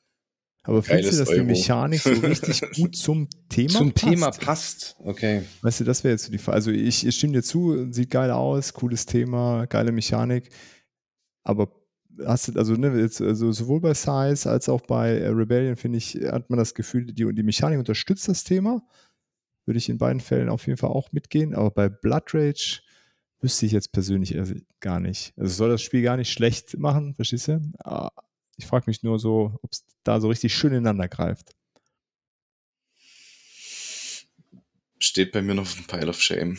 Aber 0.63 0.83
findest 0.83 1.15
du, 1.15 1.17
dass 1.17 1.29
die 1.31 1.37
Euro. 1.37 1.45
Mechanik 1.45 2.01
so 2.01 2.11
richtig 2.13 2.61
gut 2.77 2.95
zum 2.95 3.29
Thema 3.49 3.71
zum 3.71 3.93
passt? 3.93 4.05
Thema 4.05 4.31
passt. 4.31 4.97
Okay. 4.99 5.43
Weißt 5.63 5.81
du, 5.81 5.85
das 5.85 6.05
wäre 6.05 6.13
jetzt 6.13 6.27
so 6.27 6.31
die 6.31 6.39
Frage. 6.39 6.57
Also 6.57 6.71
ich, 6.71 7.07
ich 7.07 7.17
stimme 7.17 7.33
dir 7.33 7.43
zu, 7.43 7.91
sieht 7.91 8.11
geil 8.11 8.31
aus, 8.31 8.75
cooles 8.75 9.07
Thema, 9.07 9.67
geile 9.67 9.93
Mechanik. 9.93 10.51
Aber 11.43 11.73
hast 12.27 12.49
du, 12.49 12.59
also, 12.59 12.75
ne, 12.75 12.99
jetzt, 13.01 13.21
also 13.21 13.53
sowohl 13.53 13.81
bei 13.81 13.95
Size 13.95 14.51
als 14.51 14.69
auch 14.69 14.81
bei 14.83 15.11
äh, 15.19 15.29
Rebellion, 15.29 15.77
finde 15.77 15.99
ich, 15.99 16.15
hat 16.15 16.51
man 16.51 16.59
das 16.59 16.75
Gefühl, 16.75 17.07
die, 17.07 17.15
die 17.35 17.43
Mechanik 17.43 17.79
unterstützt 17.79 18.29
das 18.29 18.45
Thema. 18.45 18.83
Würde 19.67 19.79
ich 19.79 19.89
in 19.89 19.99
beiden 19.99 20.21
Fällen 20.21 20.49
auf 20.49 20.67
jeden 20.67 20.79
Fall 20.79 20.91
auch 20.91 21.13
mitgehen. 21.13 21.55
Aber 21.55 21.71
bei 21.71 21.89
Blood 21.89 22.35
Rage 22.35 22.81
wüsste 23.41 23.67
ich 23.67 23.73
jetzt 23.73 23.93
persönlich 23.93 24.35
eher 24.35 24.47
gar 24.81 25.01
nicht. 25.01 25.33
Also 25.37 25.55
soll 25.55 25.71
das 25.71 25.83
Spiel 25.83 26.03
gar 26.03 26.17
nicht 26.17 26.33
schlecht 26.33 26.79
machen, 26.79 27.15
verstehst 27.15 27.49
du? 27.49 27.61
Ah, 27.85 28.11
Ich 28.57 28.67
frage 28.67 28.85
mich 28.89 29.03
nur 29.03 29.19
so, 29.19 29.59
ob 29.63 29.73
es 29.73 29.85
da 30.05 30.21
so 30.21 30.29
richtig 30.29 30.55
schön 30.55 30.73
ineinander 30.73 31.09
greift. 31.09 31.55
Steht 34.99 35.33
bei 35.33 35.43
mir 35.43 35.55
noch 35.55 35.63
auf 35.63 35.75
dem 35.75 35.85
Pile 35.85 36.09
of 36.09 36.21
Shame. 36.21 36.59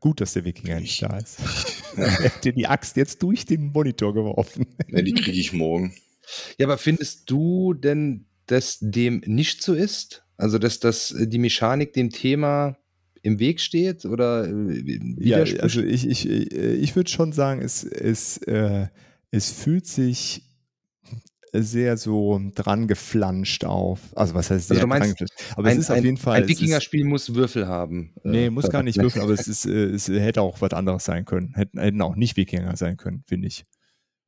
Gut, 0.00 0.20
dass 0.20 0.32
der 0.34 0.44
Wikinger 0.44 0.80
nicht 0.80 1.00
da 1.02 1.16
ist. 1.16 1.38
er 1.96 2.30
dir 2.42 2.52
die 2.52 2.66
Axt 2.66 2.96
jetzt 2.96 3.22
durch 3.22 3.46
den 3.46 3.72
Monitor 3.72 4.14
geworfen. 4.14 4.66
Ne, 4.88 5.02
die 5.02 5.14
kriege 5.14 5.38
ich 5.38 5.52
morgen. 5.52 5.94
Ja, 6.58 6.66
aber 6.66 6.76
findest 6.76 7.30
du 7.30 7.72
denn, 7.72 8.26
dass 8.46 8.78
dem 8.80 9.22
nicht 9.26 9.62
so 9.62 9.74
ist? 9.74 10.24
Also, 10.36 10.58
dass 10.58 10.80
das 10.80 11.14
die 11.16 11.38
Mechanik 11.38 11.92
dem 11.92 12.10
Thema 12.10 12.76
im 13.22 13.38
Weg 13.38 13.60
steht 13.60 14.04
oder 14.04 14.46
äh, 14.46 15.00
Ja, 15.18 15.38
also 15.60 15.80
ich, 15.82 16.06
ich, 16.06 16.28
äh, 16.28 16.74
ich 16.74 16.94
würde 16.94 17.10
schon 17.10 17.32
sagen, 17.32 17.60
es, 17.62 17.82
es, 17.82 18.38
äh, 18.38 18.86
es 19.30 19.50
fühlt 19.50 19.86
sich 19.86 20.45
sehr 21.62 21.96
so 21.96 22.40
dran 22.54 22.86
geflanscht 22.88 23.64
auf. 23.64 24.00
Also 24.16 24.34
was 24.34 24.50
heißt 24.50 24.70
Also 24.70 24.74
sehr 24.74 24.80
du 24.82 24.86
meinst, 24.86 25.08
dran 25.08 25.26
geflanscht? 25.26 25.56
Aber 25.58 25.68
ein, 25.68 25.76
es 25.78 25.84
ist 25.84 25.90
auf 25.90 25.96
ein- 25.98 26.04
jeden 26.04 26.16
Fall. 26.16 26.42
Ein 26.42 26.48
Wikingerspiel 26.48 27.04
muss 27.04 27.34
Würfel 27.34 27.66
haben. 27.66 28.12
Nee, 28.24 28.46
Äh, 28.46 28.50
muss 28.50 28.68
gar 28.70 28.82
nicht 28.82 28.98
würfeln, 29.02 29.22
aber 29.22 29.32
es, 29.32 29.46
ist, 29.48 29.66
äh, 29.66 29.86
es 29.86 30.08
hätte 30.08 30.42
auch 30.42 30.60
was 30.60 30.72
anderes 30.72 31.04
sein 31.04 31.24
können. 31.24 31.54
Hätten, 31.54 31.78
hätten 31.78 32.00
auch 32.02 32.16
nicht 32.16 32.36
Wikinger 32.36 32.76
sein 32.76 32.96
können, 32.96 33.22
finde 33.26 33.48
ich. 33.48 33.64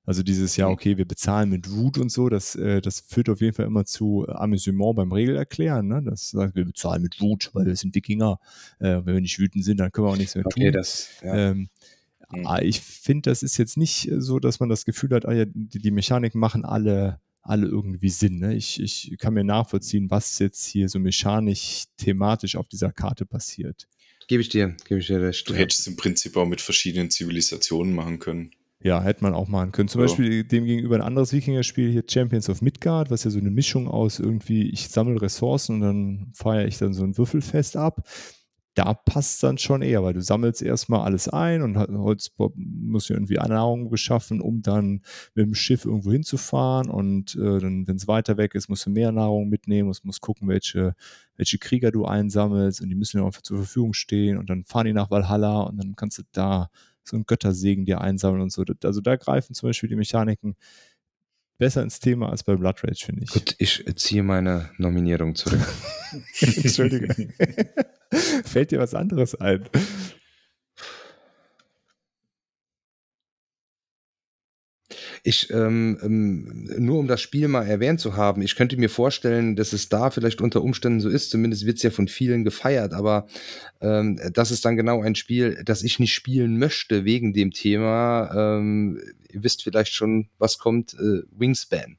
Also 0.05 0.23
dieses 0.23 0.57
Jahr, 0.57 0.71
Mhm. 0.71 0.73
okay, 0.75 0.97
wir 0.97 1.05
bezahlen 1.05 1.51
mit 1.51 1.71
Wut 1.71 1.99
und 1.99 2.11
so, 2.11 2.31
das, 2.31 2.55
äh, 2.57 2.81
das 2.81 3.01
führt 3.01 3.29
auf 3.29 3.43
jeden 3.43 3.53
Fall 3.53 3.67
immer 3.67 3.85
zu 3.85 4.27
Amüsement 4.27 4.97
beim 4.97 5.13
Regelerklären. 5.13 5.87
Ne? 5.87 6.01
Das 6.03 6.31
sagt, 6.31 6.55
wir 6.57 6.65
bezahlen 6.65 7.03
mit 7.03 7.21
Wut, 7.21 7.51
weil 7.53 7.67
wir 7.67 7.77
sind 7.77 7.95
Wikinger. 7.95 8.39
Äh, 8.79 9.03
wenn 9.05 9.13
wir 9.15 9.21
nicht 9.21 9.39
wütend 9.39 9.67
sind, 9.67 9.81
dann 9.81 9.93
können 9.93 10.07
wir 10.07 10.13
auch 10.13 10.17
nichts 10.17 10.35
mehr 10.35 10.45
tun. 10.45 10.63
Okay, 10.63 10.71
das. 10.71 11.11
Ja. 11.23 11.51
Ähm, 11.51 11.69
Mhm. 12.31 12.47
ah, 12.47 12.61
ich 12.61 12.81
finde, 12.81 13.31
das 13.31 13.43
ist 13.43 13.57
jetzt 13.57 13.77
nicht 13.77 14.11
so, 14.19 14.39
dass 14.39 14.61
man 14.61 14.69
das 14.69 14.85
Gefühl 14.85 15.11
hat, 15.11 15.27
ah 15.27 15.33
ja, 15.33 15.45
die, 15.47 15.79
die 15.79 15.91
Mechaniken 15.91 16.41
machen 16.41 16.65
alle, 16.65 17.21
alle 17.43 17.67
irgendwie 17.67 18.11
Sinn. 18.11 18.39
Ne? 18.39 18.55
Ich, 18.55 18.81
ich 18.81 19.17
kann 19.19 19.35
mir 19.35 19.45
nachvollziehen, 19.45 20.11
was 20.11 20.39
jetzt 20.39 20.67
hier 20.67 20.89
so 20.89 20.99
mechanisch, 20.99 21.85
thematisch 21.97 22.57
auf 22.57 22.69
dieser 22.69 22.93
Karte 22.93 23.25
passiert. 23.25 23.89
gebe 24.29 24.43
ich 24.43 24.51
dir, 24.51 24.77
gebe 24.87 25.01
ich 25.01 25.07
dir 25.07 25.23
recht. 25.23 25.49
Du 25.49 25.55
hättest 25.55 25.87
im 25.89 25.97
Prinzip 25.97 26.37
auch 26.37 26.47
mit 26.47 26.61
verschiedenen 26.61 27.11
Zivilisationen 27.11 27.95
machen 27.95 28.19
können. 28.19 28.51
Ja, 28.81 29.03
hätte 29.03 29.25
man 29.25 29.35
auch 29.35 29.49
machen 29.49 29.73
können. 29.73 29.89
Zum 29.89 30.03
Ja. 30.03 30.07
Beispiel 30.07 30.45
dem 30.45 30.65
gegenüber 30.65 30.95
ein 30.97 31.03
anderes 31.03 31.33
Wikinger-Spiel 31.33 31.91
hier 31.91 32.05
Champions 32.09 32.49
of 32.49 32.63
Midgard, 32.63 33.11
was 33.11 33.25
ja 33.25 33.31
so 33.31 33.39
eine 33.41 33.51
Mischung 33.51 33.89
aus 33.89 34.21
irgendwie, 34.21 34.69
ich 34.71 34.89
sammle 34.89 35.21
Ressourcen 35.21 35.77
und 35.77 35.81
dann 35.81 36.33
feiere 36.35 36.67
ich 36.69 36.79
dann 36.79 36.93
so 36.95 37.03
ein 37.03 37.17
Würfelfest 37.19 37.77
ab. 37.77 38.07
Da 38.79 38.95
passt 38.95 39.43
dann 39.43 39.59
schon 39.59 39.83
eher, 39.83 40.05
weil 40.05 40.13
du 40.13 40.23
sammelst 40.23 40.63
erstmal 40.63 41.01
alles 41.01 41.29
ein 41.29 41.63
und 41.63 41.77
Holz 41.77 42.31
muss 42.55 43.09
ja 43.09 43.17
irgendwie 43.17 43.35
Nahrung 43.35 43.91
beschaffen, 43.91 44.41
um 44.41 44.63
dann 44.63 45.03
mit 45.35 45.47
dem 45.47 45.55
Schiff 45.57 45.85
irgendwo 45.85 46.13
hinzufahren 46.13 46.89
und 46.89 47.35
äh, 47.35 47.59
dann, 47.59 47.89
wenn 47.89 47.97
es 47.97 48.07
weiter 48.07 48.37
weg 48.37 48.55
ist, 48.55 48.69
musst 48.69 48.87
du 48.87 48.91
mehr 48.91 49.11
Nahrung 49.11 49.49
mitnehmen, 49.49 49.89
musst, 49.89 50.05
musst 50.05 50.21
gucken, 50.21 50.47
welche, 50.47 50.95
welche 51.35 51.59
Krieger 51.59 51.91
du 51.91 52.05
einsammelst 52.05 52.81
und 52.81 52.89
die 52.89 52.95
müssen 52.95 53.19
ja 53.19 53.25
auch 53.25 53.33
zur 53.33 53.57
Verfügung 53.57 53.95
stehen 53.95 54.39
und 54.39 54.49
dann 54.49 54.65
fahren 54.65 54.87
die 54.87 54.93
nach 54.93 55.11
Valhalla 55.11 55.63
und 55.63 55.77
dann 55.79 55.97
kannst 55.97 56.19
du 56.19 56.23
da 56.31 56.71
so 57.03 57.17
einen 57.17 57.27
Göttersegen 57.27 57.85
dir 57.85 58.01
einsammeln 58.01 58.43
und 58.43 58.53
so. 58.53 58.65
Also 58.85 59.01
da 59.01 59.17
greifen 59.17 59.55
zum 59.55 59.71
Beispiel 59.71 59.89
die 59.89 59.97
Mechaniken 59.97 60.55
besser 61.59 61.83
ins 61.83 61.99
Thema 61.99 62.31
als 62.31 62.45
bei 62.45 62.55
Blood 62.55 62.85
Rage, 62.85 63.07
finde 63.07 63.25
ich. 63.25 63.31
Gut, 63.31 63.57
ich 63.59 63.85
ziehe 63.97 64.23
meine 64.23 64.71
Nominierung 64.79 65.35
zurück. 65.35 65.67
Entschuldige. 66.41 67.35
Fällt 68.45 68.71
dir 68.71 68.79
was 68.79 68.95
anderes 68.95 69.35
ein? 69.35 69.69
Ich, 75.23 75.51
ähm, 75.51 75.99
ähm, 76.03 76.71
nur 76.79 76.99
um 76.99 77.07
das 77.07 77.21
Spiel 77.21 77.49
mal 77.49 77.67
erwähnt 77.67 78.01
zu 78.01 78.17
haben, 78.17 78.41
ich 78.43 78.57
könnte 78.57 78.77
mir 78.77 78.89
vorstellen, 78.89 79.57
dass 79.57 79.73
es 79.73 79.89
da 79.89 80.11
vielleicht 80.11 80.41
unter 80.41 80.63
Umständen 80.63 81.01
so 81.01 81.09
ist, 81.09 81.31
zumindest 81.31 81.67
wird 81.67 81.77
es 81.77 81.83
ja 81.83 81.91
von 81.91 82.09
vielen 82.09 82.45
gefeiert, 82.45 82.95
aber 82.95 83.27
ähm, 83.81 84.19
das 84.33 84.51
ist 84.51 84.65
dann 84.65 84.77
genau 84.77 85.03
ein 85.03 85.15
Spiel, 85.15 85.63
das 85.65 85.83
ich 85.83 85.99
nicht 85.99 86.15
spielen 86.15 86.59
möchte 86.59 87.05
wegen 87.05 87.33
dem 87.33 87.51
Thema. 87.51 88.31
Ähm, 88.35 89.01
ihr 89.31 89.43
wisst 89.43 89.63
vielleicht 89.63 89.93
schon, 89.93 90.29
was 90.39 90.59
kommt, 90.59 90.95
äh, 90.95 91.23
Wingspan. 91.31 91.99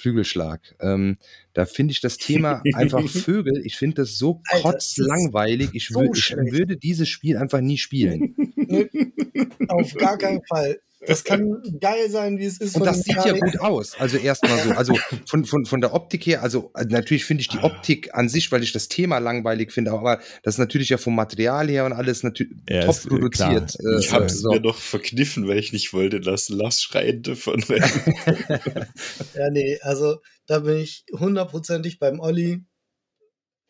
Flügelschlag. 0.00 0.74
Ähm, 0.80 1.16
da 1.52 1.66
finde 1.66 1.92
ich 1.92 2.00
das 2.00 2.16
Thema 2.16 2.62
einfach 2.74 3.06
Vögel. 3.08 3.62
Ich 3.64 3.76
finde 3.76 3.96
das 3.96 4.16
so 4.18 4.40
Alter, 4.48 4.72
kotzlangweilig. 4.72 5.70
Ich, 5.74 5.88
so 5.88 6.02
ich 6.02 6.34
würde 6.36 6.76
dieses 6.76 7.08
Spiel 7.08 7.36
einfach 7.36 7.60
nie 7.60 7.78
spielen. 7.78 8.34
Auf 9.68 9.94
gar 9.94 10.18
keinen 10.18 10.42
Fall. 10.44 10.80
Das 11.06 11.24
kann 11.24 11.62
geil 11.80 12.10
sein, 12.10 12.38
wie 12.38 12.44
es 12.44 12.58
ist. 12.58 12.76
Und 12.76 12.84
das 12.84 13.02
sieht 13.02 13.16
ja 13.16 13.32
gut 13.32 13.58
aus. 13.60 13.98
Also 13.98 14.18
erstmal 14.18 14.58
so, 14.62 14.70
also 14.72 14.94
von, 15.26 15.44
von, 15.46 15.64
von 15.64 15.80
der 15.80 15.94
Optik 15.94 16.26
her, 16.26 16.42
also 16.42 16.70
äh, 16.76 16.84
natürlich 16.84 17.24
finde 17.24 17.40
ich 17.40 17.48
die 17.48 17.58
Optik 17.58 18.14
an 18.14 18.28
sich, 18.28 18.52
weil 18.52 18.62
ich 18.62 18.72
das 18.72 18.88
Thema 18.88 19.16
langweilig 19.18 19.72
finde, 19.72 19.92
aber 19.92 20.20
das 20.42 20.54
ist 20.54 20.58
natürlich 20.58 20.90
ja 20.90 20.98
vom 20.98 21.14
Material 21.14 21.68
her 21.68 21.86
und 21.86 21.94
alles 21.94 22.22
natürlich 22.22 22.52
Ja, 22.68 22.82
top 22.82 22.96
ist, 22.96 23.06
äh, 23.06 23.08
produziert. 23.08 23.76
klar. 23.78 23.94
Äh, 23.94 23.98
Ich 24.00 24.12
habe 24.12 24.24
äh, 24.24 24.26
es 24.26 24.40
so. 24.40 24.50
mir 24.50 24.60
noch 24.60 24.76
verkniffen, 24.76 25.48
weil 25.48 25.58
ich 25.58 25.72
nicht 25.72 25.92
wollte, 25.94 26.20
dass 26.20 26.48
Lars 26.50 26.82
schreien 26.82 27.22
davon. 27.22 27.64
Ja, 29.34 29.50
nee, 29.50 29.78
also 29.82 30.20
da 30.46 30.60
bin 30.60 30.78
ich 30.78 31.04
hundertprozentig 31.12 31.98
beim 31.98 32.20
Olli. 32.20 32.64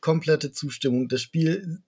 Komplette 0.00 0.50
Zustimmung. 0.52 1.08
Das 1.08 1.20
Spiel 1.20 1.78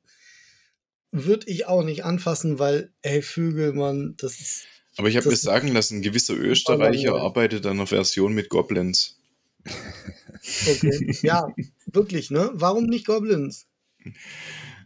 würde 1.11 1.47
ich 1.49 1.66
auch 1.66 1.82
nicht 1.82 2.05
anfassen, 2.05 2.59
weil, 2.59 2.93
ey, 3.03 3.22
Vögel, 3.22 3.72
Mann, 3.72 4.14
das 4.18 4.38
ist. 4.40 4.64
Aber 5.03 5.09
ich 5.09 5.16
habe 5.16 5.28
mir 5.28 5.34
sagen 5.34 5.66
lassen, 5.66 5.96
ein 5.96 6.03
gewisser 6.03 6.36
Österreicher 6.36 7.16
arbeitet 7.16 7.66
an 7.66 7.72
einer 7.72 7.88
Version 7.88 8.34
mit 8.34 8.48
Goblins. 8.48 9.18
Okay. 9.64 11.16
ja, 11.22 11.48
wirklich, 11.86 12.30
ne? 12.30 12.50
Warum 12.53 12.86
nicht 12.86 13.05
Goblins? 13.05 13.66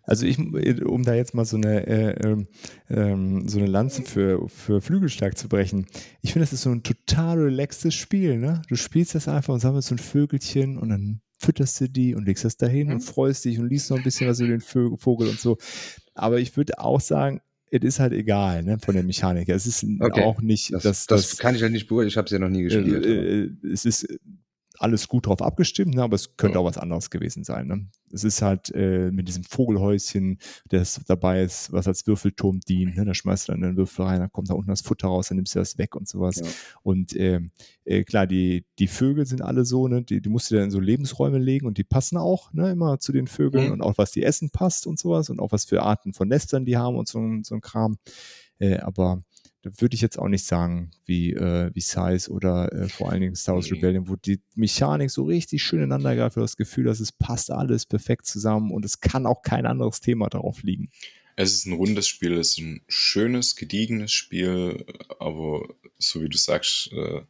Also 0.04 0.24
ich, 0.24 0.38
um 0.38 1.02
da 1.02 1.14
jetzt 1.14 1.34
mal 1.34 1.44
so 1.44 1.58
eine, 1.58 1.86
äh, 1.86 2.26
ähm, 2.26 2.48
ähm, 2.88 3.46
so 3.46 3.58
eine 3.58 3.66
Lanze 3.66 4.04
für, 4.04 4.48
für 4.48 4.80
Flügelschlag 4.80 5.36
zu 5.36 5.50
brechen. 5.50 5.84
Ich 6.22 6.32
finde, 6.32 6.46
das 6.46 6.54
ist 6.54 6.62
so 6.62 6.70
ein 6.70 6.82
total 6.82 7.38
relaxtes 7.38 7.94
Spiel. 7.94 8.38
Ne? 8.38 8.62
Du 8.70 8.76
spielst 8.76 9.14
das 9.14 9.28
einfach 9.28 9.52
und 9.52 9.60
sammelst 9.60 9.88
so 9.88 9.96
ein 9.96 9.98
Vögelchen 9.98 10.78
und 10.78 10.88
dann 10.88 11.20
fütterst 11.38 11.78
du 11.82 11.90
die 11.90 12.14
und 12.14 12.24
legst 12.24 12.46
das 12.46 12.56
dahin 12.56 12.90
und 12.90 13.00
freust 13.02 13.44
dich 13.44 13.58
und 13.58 13.68
liest 13.68 13.90
noch 13.90 13.98
ein 13.98 14.02
bisschen 14.02 14.30
was 14.30 14.40
über 14.40 14.48
den 14.48 14.62
Vö- 14.62 14.98
Vogel 14.98 15.28
und 15.28 15.38
so. 15.38 15.58
Aber 16.14 16.40
ich 16.40 16.56
würde 16.56 16.78
auch 16.78 17.02
sagen, 17.02 17.42
es 17.70 17.82
ist 17.82 17.98
halt 18.00 18.12
egal 18.12 18.62
ne, 18.62 18.78
von 18.78 18.94
der 18.94 19.02
Mechanik. 19.04 19.48
Es 19.48 19.66
ist 19.66 19.84
Okay. 20.00 20.22
auch 20.22 20.40
nicht, 20.40 20.72
Das, 20.72 20.82
dass 20.82 21.06
das, 21.06 21.36
kann 21.38 21.54
ich 21.54 21.62
halt 21.62 21.72
nicht 21.72 21.88
beurteilen, 21.88 22.08
ich 22.08 22.16
habe 22.16 22.26
es 22.26 22.30
ja 22.32 22.38
noch 22.38 22.48
nie 22.48 22.62
gespielt. 22.62 23.04
äh, 23.04 23.42
äh, 23.44 23.50
es 23.72 23.84
ist 23.84 24.06
alles 24.79 25.09
gut 25.09 25.27
drauf 25.27 25.43
abgestimmt, 25.43 25.95
ne, 25.95 26.03
aber 26.03 26.14
es 26.16 26.37
könnte 26.37 26.55
Ja. 26.57 26.61
auch 26.61 26.64
was 26.66 26.79
anderes 26.79 27.11
gewesen 27.11 27.45
sein. 27.45 27.66
Ne? 27.66 27.87
Es 28.12 28.24
ist 28.24 28.43
halt 28.43 28.70
äh, 28.74 29.11
mit 29.11 29.29
diesem 29.29 29.45
Vogelhäuschen, 29.45 30.39
das 30.68 31.01
dabei 31.07 31.43
ist, 31.43 31.72
was 31.72 31.87
als 31.87 32.07
Würfelturm 32.07 32.61
dient. 32.61 32.97
Ne? 32.97 33.05
Da 33.05 33.14
schmeißt 33.14 33.49
du 33.49 33.53
dann 33.53 33.62
den 33.62 33.77
Würfel 33.77 34.05
rein, 34.05 34.20
dann 34.20 34.31
kommt 34.33 34.51
da 34.51 34.55
unten 34.55 34.70
das 34.70 34.81
Futter 34.81 35.09
raus, 35.09 35.29
dann 35.29 35.37
nimmst 35.37 35.55
du 35.55 35.59
das 35.59 35.79
weg 35.79 35.97
und 35.97 36.09
sowas. 36.09 36.37
Ja. 36.37 36.47
Und 36.83 37.14
ähm, 37.16 37.51
äh, 37.85 38.05
klar, 38.05 38.27
die, 38.27 38.64
die 38.79 38.87
Vögel 38.89 39.27
sind 39.27 39.43
alle 39.43 39.64
so, 39.64 39.89
ne? 39.89 40.03
die, 40.03 40.20
die 40.20 40.29
musst 40.29 40.51
du 40.51 40.55
dann 40.55 40.64
in 40.64 40.70
so 40.70 40.81
Lebensräume 40.81 41.39
legen 41.39 41.66
und 41.66 41.79
die 41.79 41.85
passen 41.85 42.16
auch 42.16 42.53
ne? 42.53 42.70
immer 42.70 42.99
zu 42.99 43.12
den 43.12 43.27
Vögeln 43.27 43.66
Mhm. 43.66 43.72
und 43.72 43.81
auch 43.83 43.99
was 43.99 44.12
die 44.12 44.22
essen 44.22 44.51
passt 44.51 44.87
und 44.87 44.99
sowas 44.99 45.31
und 45.31 45.41
auch 45.41 45.53
was 45.53 45.64
für 45.64 45.83
Arten 45.83 46.12
von 46.12 46.29
Nestern 46.29 46.64
die 46.64 46.77
haben 46.77 46.97
und 46.97 47.09
so, 47.09 47.18
ein- 47.18 47.45
so 47.45 47.55
ein 47.55 47.61
Kram. 47.61 47.97
Äh, 48.59 48.79
aber 48.79 49.22
würde 49.76 49.94
ich 49.94 50.00
jetzt 50.00 50.18
auch 50.18 50.28
nicht 50.28 50.44
sagen, 50.44 50.90
wie, 51.04 51.32
äh, 51.32 51.70
wie 51.74 51.80
Size 51.80 52.30
oder 52.30 52.72
äh, 52.72 52.88
vor 52.88 53.10
allen 53.10 53.20
Dingen 53.20 53.36
Star 53.36 53.54
Wars 53.54 53.70
Nee. 53.70 53.76
Rebellion, 53.76 54.08
wo 54.08 54.16
die 54.16 54.40
Mechanik 54.54 55.10
so 55.10 55.24
richtig 55.24 55.62
schön 55.62 55.80
ineinander 55.80 56.14
greift, 56.16 56.36
das 56.36 56.56
Gefühl, 56.56 56.84
dass 56.84 57.00
es 57.00 57.12
passt 57.12 57.50
alles 57.50 57.86
perfekt 57.86 58.26
zusammen 58.26 58.70
und 58.70 58.84
es 58.84 59.00
kann 59.00 59.26
auch 59.26 59.42
kein 59.42 59.66
anderes 59.66 60.00
Thema 60.00 60.28
darauf 60.28 60.62
liegen. 60.62 60.90
Es 61.36 61.52
ist 61.52 61.66
ein 61.66 61.74
rundes 61.74 62.08
Spiel, 62.08 62.32
es 62.38 62.52
ist 62.52 62.58
ein 62.58 62.80
schönes, 62.88 63.56
gediegenes 63.56 64.12
Spiel, 64.12 64.86
aber 65.18 65.68
so 65.98 66.22
wie 66.22 66.28
du 66.28 66.38
sagst, 66.38 66.90
äh, 66.92 67.20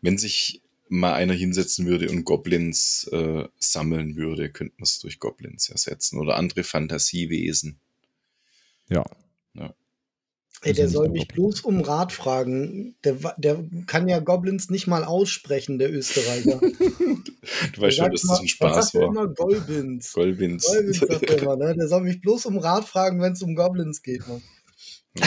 wenn 0.00 0.16
sich 0.16 0.62
mal 0.88 1.12
einer 1.12 1.34
hinsetzen 1.34 1.86
würde 1.86 2.10
und 2.10 2.24
Goblins 2.24 3.08
äh, 3.12 3.44
sammeln 3.58 4.16
würde, 4.16 4.50
könnte 4.50 4.74
man 4.78 4.84
es 4.84 4.98
durch 4.98 5.20
Goblins 5.20 5.68
ersetzen 5.68 6.18
oder 6.18 6.36
andere 6.36 6.64
Fantasiewesen. 6.64 7.78
Ja. 8.88 9.04
Ey, 10.62 10.74
der 10.74 10.88
soll 10.90 11.08
mich 11.08 11.26
bloß 11.28 11.62
um 11.62 11.80
Rat 11.80 12.12
fragen. 12.12 12.94
Der, 13.02 13.14
der 13.38 13.64
kann 13.86 14.08
ja 14.08 14.18
Goblins 14.18 14.68
nicht 14.68 14.86
mal 14.86 15.04
aussprechen, 15.04 15.78
der 15.78 15.92
Österreicher. 15.92 16.60
Du 17.72 17.80
weißt 17.80 17.96
schon, 17.96 18.10
dass 18.12 18.22
das 18.22 18.38
ein 18.38 18.44
Was 18.44 18.50
Spaß 18.50 18.90
sagt 18.90 18.94
war. 18.94 19.08
immer 19.08 19.26
Golbins. 19.28 20.12
Golbins. 20.12 20.66
Golbins 20.66 20.98
sagt 20.98 21.22
er 21.30 21.38
immer, 21.42 21.56
ne? 21.56 21.74
Der 21.74 21.88
soll 21.88 22.02
mich 22.02 22.20
bloß 22.20 22.46
um 22.46 22.58
Rat 22.58 22.84
fragen, 22.84 23.20
wenn 23.20 23.32
es 23.32 23.42
um 23.42 23.54
Goblins 23.56 24.02
geht, 24.02 24.22
Mann. 24.28 24.42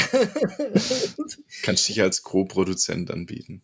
Kannst 1.64 1.90
dich 1.90 2.02
als 2.02 2.22
Co-Produzent 2.22 3.12
anbieten. 3.12 3.64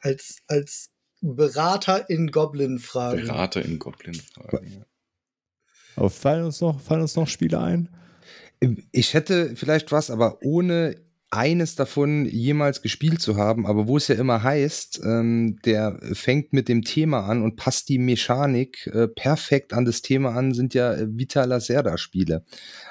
als, 0.00 0.38
als 0.48 0.90
Berater 1.20 2.10
in 2.10 2.30
Goblin-Fragen. 2.30 3.22
Berater 3.22 3.64
in 3.64 3.78
Goblin-Fragen. 3.78 4.72
Ja. 4.72 4.86
Aber 5.96 6.10
fallen 6.10 6.44
uns 6.44 6.60
noch, 6.60 6.80
fallen 6.80 7.02
uns 7.02 7.16
noch 7.16 7.28
Spiele 7.28 7.60
ein? 7.60 7.88
Ich 8.92 9.14
hätte 9.14 9.54
vielleicht 9.56 9.92
was, 9.92 10.10
aber 10.10 10.38
ohne 10.42 10.96
eines 11.30 11.74
davon 11.74 12.24
jemals 12.26 12.80
gespielt 12.80 13.20
zu 13.20 13.36
haben, 13.36 13.66
aber 13.66 13.86
wo 13.86 13.96
es 13.98 14.08
ja 14.08 14.14
immer 14.14 14.42
heißt, 14.42 15.00
ähm, 15.04 15.58
der 15.64 15.98
fängt 16.14 16.52
mit 16.52 16.68
dem 16.68 16.82
Thema 16.82 17.26
an 17.26 17.42
und 17.42 17.56
passt 17.56 17.88
die 17.90 17.98
Mechanik 17.98 18.86
äh, 18.94 19.08
perfekt 19.08 19.72
an 19.74 19.84
das 19.84 20.00
Thema 20.00 20.30
an, 20.34 20.54
sind 20.54 20.72
ja 20.74 20.94
äh, 20.94 21.06
Vita 21.10 21.44
Lacerda-Spiele. 21.44 22.44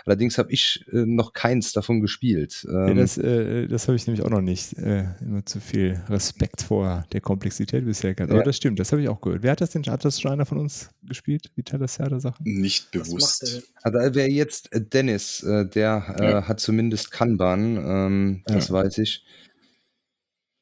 Allerdings 0.06 0.38
habe 0.38 0.52
ich 0.52 0.86
äh, 0.92 1.06
noch 1.06 1.34
keins 1.34 1.72
davon 1.74 2.02
gespielt. 2.02 2.66
Ja, 2.70 2.90
Ähm, 2.90 2.98
das 2.98 3.18
äh, 3.18 3.68
das 3.68 3.88
habe 3.88 3.96
ich 3.96 4.06
nämlich 4.06 4.24
auch 4.24 4.30
noch 4.30 4.42
nicht. 4.42 4.74
Äh, 4.78 5.06
immer 5.22 5.46
zu 5.46 5.60
viel 5.60 6.02
Respekt 6.10 6.62
vor 6.62 7.06
der 7.12 7.22
Komplexität 7.22 7.86
bisher 7.86 8.14
gehabt. 8.14 8.32
Aber 8.32 8.40
Ja. 8.42 8.46
das 8.46 8.58
stimmt, 8.58 8.80
das 8.80 8.92
habe 8.92 9.02
ich 9.02 9.10
auch 9.10 9.22
gehört. 9.22 9.44
Wer 9.44 9.52
hat 9.52 9.62
das 9.62 9.72
denn? 9.72 9.84
Hat 9.84 10.06
das 10.06 10.20
schon 10.22 10.32
einer 10.32 10.46
von 10.46 10.60
uns 10.60 10.90
gespielt? 11.04 11.52
Die 11.58 11.64
Sachen? 11.88 12.44
Nicht 12.44 12.90
er 12.94 13.02
bewusst. 13.02 13.64
wäre 13.84 14.30
jetzt 14.30 14.72
äh, 14.74 14.82
Dennis, 14.82 15.42
äh, 15.44 15.66
der 15.68 16.16
äh, 16.20 16.24
Ja. 16.32 16.48
hat 16.48 16.60
zumindest 16.60 17.12
Kanban, 17.12 17.78
ähm, 17.78 18.27
das 18.46 18.68
Ja. 18.70 18.74
weiß 18.76 18.98
ich. 19.00 19.24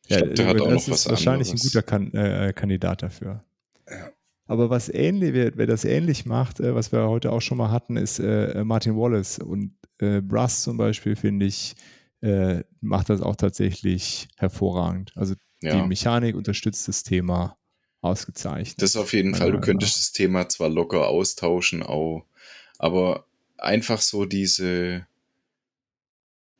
Ich 0.07 0.17
glaub, 0.17 0.35
der 0.35 0.47
hat 0.47 0.61
auch 0.61 0.69
das 0.69 0.87
noch 0.87 0.93
ist 0.95 1.05
was 1.05 1.09
wahrscheinlich 1.09 1.49
anderes. 1.49 1.65
ein 1.65 1.67
guter 1.69 1.81
kan 1.81 2.13
äh, 2.13 2.53
Kandidat 2.55 3.01
dafür. 3.03 3.43
Aber 4.47 4.69
was 4.69 4.89
ähnlich, 4.89 5.33
wer, 5.33 5.57
wer 5.57 5.65
das 5.65 5.85
ähnlich 5.85 6.25
macht, 6.27 6.59
äh, 6.59 6.75
was 6.75 6.91
wir 6.91 7.07
heute 7.07 7.31
auch 7.31 7.41
schon 7.41 7.57
mal 7.57 7.71
hatten, 7.71 7.97
ist 7.97 8.19
äh, 8.19 8.63
Martin 8.63 8.95
Wallace. 8.95 9.39
Und 9.39 9.73
äh, 9.99 10.21
Brass 10.21 10.61
zum 10.61 10.77
Beispiel, 10.77 11.15
finde 11.15 11.47
ich, 11.47 11.75
äh, 12.21 12.63
macht 12.81 13.09
das 13.09 13.21
auch 13.21 13.35
tatsächlich 13.35 14.27
hervorragend. 14.37 15.11
Also 15.15 15.33
die 15.63 15.67
Ja. 15.67 15.85
Mechanik 15.87 16.35
unterstützt 16.35 16.87
das 16.87 17.01
Thema 17.01 17.57
ausgezeichnet. 18.01 18.79
Das 18.83 18.95
auf 18.95 19.13
jeden 19.13 19.33
Fall. 19.33 19.51
Du 19.51 19.59
könntest 19.59 19.97
das 19.97 20.11
Thema 20.11 20.47
zwar 20.47 20.69
locker 20.69 21.07
austauschen, 21.07 21.81
auch, 21.81 22.23
aber 22.77 23.25
einfach 23.57 23.99
so 24.01 24.25
diese, 24.25 25.07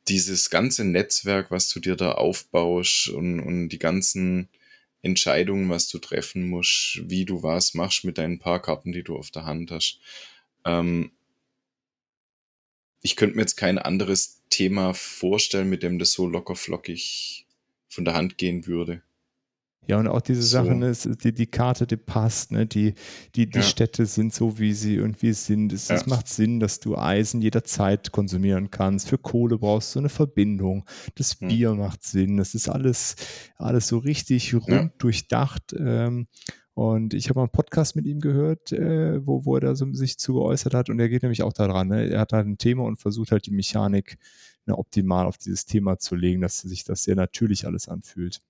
dieses 0.08 0.50
ganze 0.50 0.84
Netzwerk, 0.84 1.50
was 1.50 1.68
du 1.68 1.80
dir 1.80 1.96
da 1.96 2.12
aufbaust 2.12 3.08
und, 3.08 3.40
und 3.40 3.68
die 3.70 3.78
ganzen 3.78 4.48
Entscheidungen, 5.02 5.68
was 5.68 5.88
du 5.88 5.98
treffen 5.98 6.48
musst, 6.48 7.00
wie 7.04 7.24
du 7.24 7.42
was 7.42 7.74
machst 7.74 8.04
mit 8.04 8.18
deinen 8.18 8.38
paar 8.38 8.60
Karten, 8.60 8.92
die 8.92 9.02
du 9.02 9.16
auf 9.16 9.30
der 9.30 9.44
Hand 9.44 9.70
hast. 9.70 10.00
Ähm, 10.64 11.12
ich 13.02 13.16
könnte 13.16 13.36
mir 13.36 13.42
jetzt 13.42 13.56
kein 13.56 13.78
anderes 13.78 14.42
Thema 14.50 14.94
vorstellen, 14.94 15.68
mit 15.68 15.82
dem 15.82 15.98
das 15.98 16.12
so 16.12 16.26
locker 16.26 16.56
flockig 16.56 17.46
von 17.88 18.04
der 18.04 18.14
Hand 18.14 18.36
gehen 18.36 18.66
würde. 18.66 19.02
Ja, 19.88 19.98
und 19.98 20.08
auch 20.08 20.20
diese 20.20 20.42
So. 20.42 20.48
Sachen, 20.48 20.82
es- 20.82 21.08
die, 21.22 21.32
die 21.32 21.46
Karte, 21.46 21.86
die 21.86 21.96
passt, 21.96 22.50
ne? 22.52 22.66
die, 22.66 22.94
die, 23.34 23.48
die 23.48 23.58
Ja. 23.58 23.62
Städte 23.62 24.06
sind 24.06 24.34
so, 24.34 24.58
wie 24.58 24.72
sie 24.72 24.96
irgendwie 24.96 25.32
sind. 25.32 25.72
Es, 25.72 25.90
es 25.90 26.02
Ja. 26.02 26.06
macht 26.08 26.28
Sinn, 26.28 26.58
dass 26.60 26.80
du 26.80 26.96
Eisen 26.96 27.40
jederzeit 27.40 28.10
konsumieren 28.12 28.70
kannst. 28.70 29.08
Für 29.08 29.18
Kohle 29.18 29.58
brauchst 29.58 29.94
du 29.94 30.00
eine 30.00 30.08
Verbindung. 30.08 30.84
Das 31.14 31.40
Hm. 31.40 31.48
Bier 31.48 31.74
macht 31.74 32.02
Sinn. 32.04 32.36
Das 32.36 32.54
ist 32.54 32.68
alles, 32.68 33.16
alles 33.56 33.86
so 33.88 33.98
richtig 33.98 34.54
rund 34.54 34.92
durchdacht. 34.98 35.74
Ähm, 35.78 36.26
und 36.74 37.14
ich 37.14 37.30
habe 37.30 37.38
mal 37.38 37.44
einen 37.44 37.52
Podcast 37.52 37.96
mit 37.96 38.06
ihm 38.06 38.20
gehört, 38.20 38.70
äh, 38.72 39.24
wo, 39.26 39.46
wo 39.46 39.54
er 39.54 39.60
da 39.62 39.74
so 39.74 39.90
sich 39.94 40.18
zu 40.18 40.34
geäußert 40.34 40.74
hat. 40.74 40.90
Und 40.90 40.98
er 41.00 41.08
geht 41.08 41.22
nämlich 41.22 41.42
auch 41.42 41.54
daran. 41.54 41.88
Ne? 41.88 42.10
Er 42.10 42.20
hat 42.20 42.32
halt 42.34 42.46
ein 42.46 42.58
Thema 42.58 42.82
und 42.84 42.96
versucht 42.98 43.32
halt 43.32 43.46
die 43.46 43.50
Mechanik 43.52 44.18
ne, 44.66 44.76
optimal 44.76 45.24
auf 45.26 45.38
dieses 45.38 45.64
Thema 45.64 45.98
zu 45.98 46.16
legen, 46.16 46.42
dass 46.42 46.58
sich 46.58 46.84
das 46.84 47.04
sehr 47.04 47.14
natürlich 47.16 47.66
alles 47.66 47.88
anfühlt. 47.88 48.40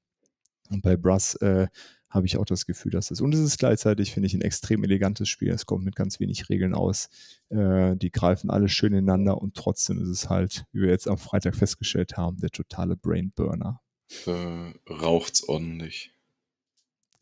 Und 0.71 0.83
bei 0.83 0.97
Brass 0.97 1.35
äh, 1.37 1.69
habe 2.09 2.27
ich 2.27 2.37
auch 2.39 2.45
das 2.45 2.67
Gefühl, 2.67 2.93
dass 2.93 3.11
es, 3.11 3.21
und 3.21 3.35
es 3.35 3.41
ist 3.41 3.59
gleichzeitig, 3.59 4.13
finde 4.13 4.27
ich, 4.27 4.35
ein 4.35 4.41
extrem 4.41 4.85
elegantes 4.85 5.29
Spiel. 5.29 5.51
Es 5.51 5.67
kommt 5.67 5.85
mit 5.85 5.97
ganz 5.97 6.21
wenig 6.21 6.49
Regeln 6.49 6.75
aus. 6.75 7.09
Äh, 7.51 7.97
die 7.97 8.11
greifen 8.11 8.51
alle 8.51 8.69
schön 8.69 8.93
ineinander 8.93 9.39
und 9.39 9.55
trotzdem 9.55 10.01
ist 10.01 10.09
es 10.09 10.29
halt, 10.31 10.65
wie 10.73 10.83
wir 10.83 10.91
jetzt 10.91 11.09
am 11.09 11.19
Freitag 11.19 11.57
festgestellt 11.57 12.17
haben, 12.17 12.39
der 12.39 12.51
totale 12.51 12.97
Brainburner. 12.97 13.81
Da 14.25 14.73
raucht's 14.89 15.43
ordentlich. 15.49 16.13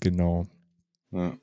Genau. 0.00 0.46
Ja. 1.10 1.36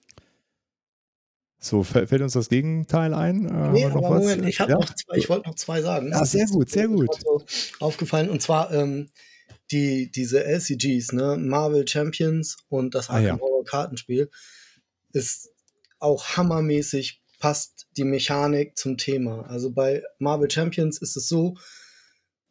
So, 1.64 1.84
fällt, 1.84 2.12
uns 2.22 2.34
das 2.34 2.50
Gegenteil 2.50 3.14
ein? 3.14 3.46
Äh, 3.46 3.72
Nee, 3.72 3.86
aber 3.86 4.02
was? 4.02 4.24
Moment, 4.24 4.46
ich, 4.46 4.58
Ja? 4.58 4.68
noch 4.68 4.96
zwei, 4.96 5.16
ich 5.18 5.30
wollte 5.30 5.48
noch 5.48 5.56
zwei 5.56 5.82
sagen. 5.82 6.12
Ah, 6.14 6.26
sehr 6.26 6.48
gut, 6.48 6.70
sehr 6.70 6.88
Das 6.88 6.96
gut. 6.96 7.10
So 7.24 7.46
aufgefallen. 7.80 8.30
Und 8.32 8.42
zwar 8.42 8.72
ähm, 8.72 9.10
die, 9.72 10.12
diese 10.12 10.44
LCGs, 10.44 11.14
ne? 11.14 11.38
Marvel 11.38 11.88
Champions 11.88 12.58
und 12.70 12.96
das 12.96 13.10
Ah, 13.10 13.16
Arkham 13.16 13.38
ja. 13.38 13.40
Horror 13.40 13.66
Kartenspiel 13.66 14.30
ist 15.14 15.50
auch 16.00 16.38
hammermäßig, 16.38 17.22
passt 17.40 17.88
die 17.98 18.04
Mechanik 18.04 18.78
zum 18.78 18.98
Thema. 18.98 19.44
Also 19.48 19.72
bei 19.72 20.04
Marvel 20.20 20.50
Champions 20.50 21.00
ist 21.02 21.16
es 21.16 21.28
so, 21.28 21.58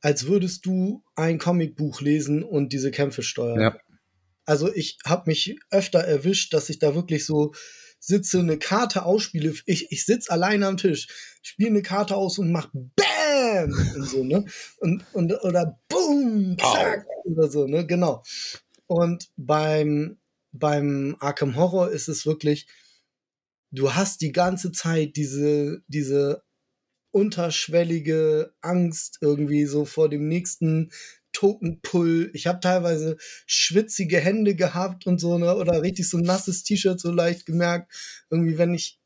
als 0.00 0.26
würdest 0.26 0.66
du 0.66 1.02
ein 1.14 1.38
Comicbuch 1.38 2.00
lesen 2.00 2.42
und 2.42 2.72
diese 2.72 2.90
Kämpfe 2.90 3.22
steuern. 3.22 3.60
Ja. 3.60 3.76
Also 4.44 4.72
ich 4.74 4.98
habe 5.04 5.24
mich 5.26 5.58
öfter 5.70 6.00
erwischt, 6.00 6.54
dass 6.54 6.70
ich 6.70 6.78
da 6.78 6.94
wirklich 6.94 7.24
so 7.24 7.52
sitze, 8.00 8.38
eine 8.40 8.58
Karte 8.58 9.04
ausspiele. 9.04 9.54
Ich, 9.66 9.92
ich 9.92 10.06
sitze 10.06 10.32
alleine 10.32 10.66
am 10.66 10.78
Tisch, 10.78 11.08
spiele 11.42 11.70
eine 11.70 11.82
Karte 11.82 12.16
aus 12.16 12.38
und 12.38 12.50
mach 12.50 12.68
BAM! 12.72 13.72
und 13.94 14.04
so, 14.08 14.24
ne? 14.24 14.44
Und, 14.78 15.04
und, 15.12 15.32
oder 15.44 15.78
BOOM! 16.10 16.56
Zack! 16.58 17.06
Oder 17.24 17.48
so, 17.48 17.66
ne? 17.66 17.86
Genau. 17.86 18.22
Und 18.86 19.30
beim, 19.36 20.18
beim 20.52 21.16
Arkham 21.20 21.56
Horror 21.56 21.90
ist 21.90 22.08
es 22.08 22.26
wirklich, 22.26 22.66
du 23.70 23.94
hast 23.94 24.20
die 24.20 24.32
ganze 24.32 24.72
Zeit 24.72 25.16
diese, 25.16 25.82
diese 25.86 26.42
unterschwellige 27.12 28.52
Angst 28.60 29.18
irgendwie 29.20 29.64
so 29.66 29.84
vor 29.84 30.08
dem 30.08 30.28
nächsten 30.28 30.90
Token-Pull. 31.32 32.30
Ich 32.34 32.46
habe 32.48 32.60
teilweise 32.60 33.16
schwitzige 33.46 34.18
Hände 34.18 34.56
gehabt 34.56 35.06
und 35.06 35.20
so, 35.20 35.38
ne, 35.38 35.54
oder 35.54 35.82
richtig 35.82 36.08
so 36.08 36.18
ein 36.18 36.24
nasses 36.24 36.64
T-Shirt 36.64 36.98
so 37.00 37.12
leicht 37.12 37.46
gemerkt. 37.46 37.92
Irgendwie, 38.30 38.58
wenn 38.58 38.74
ich, 38.74 38.98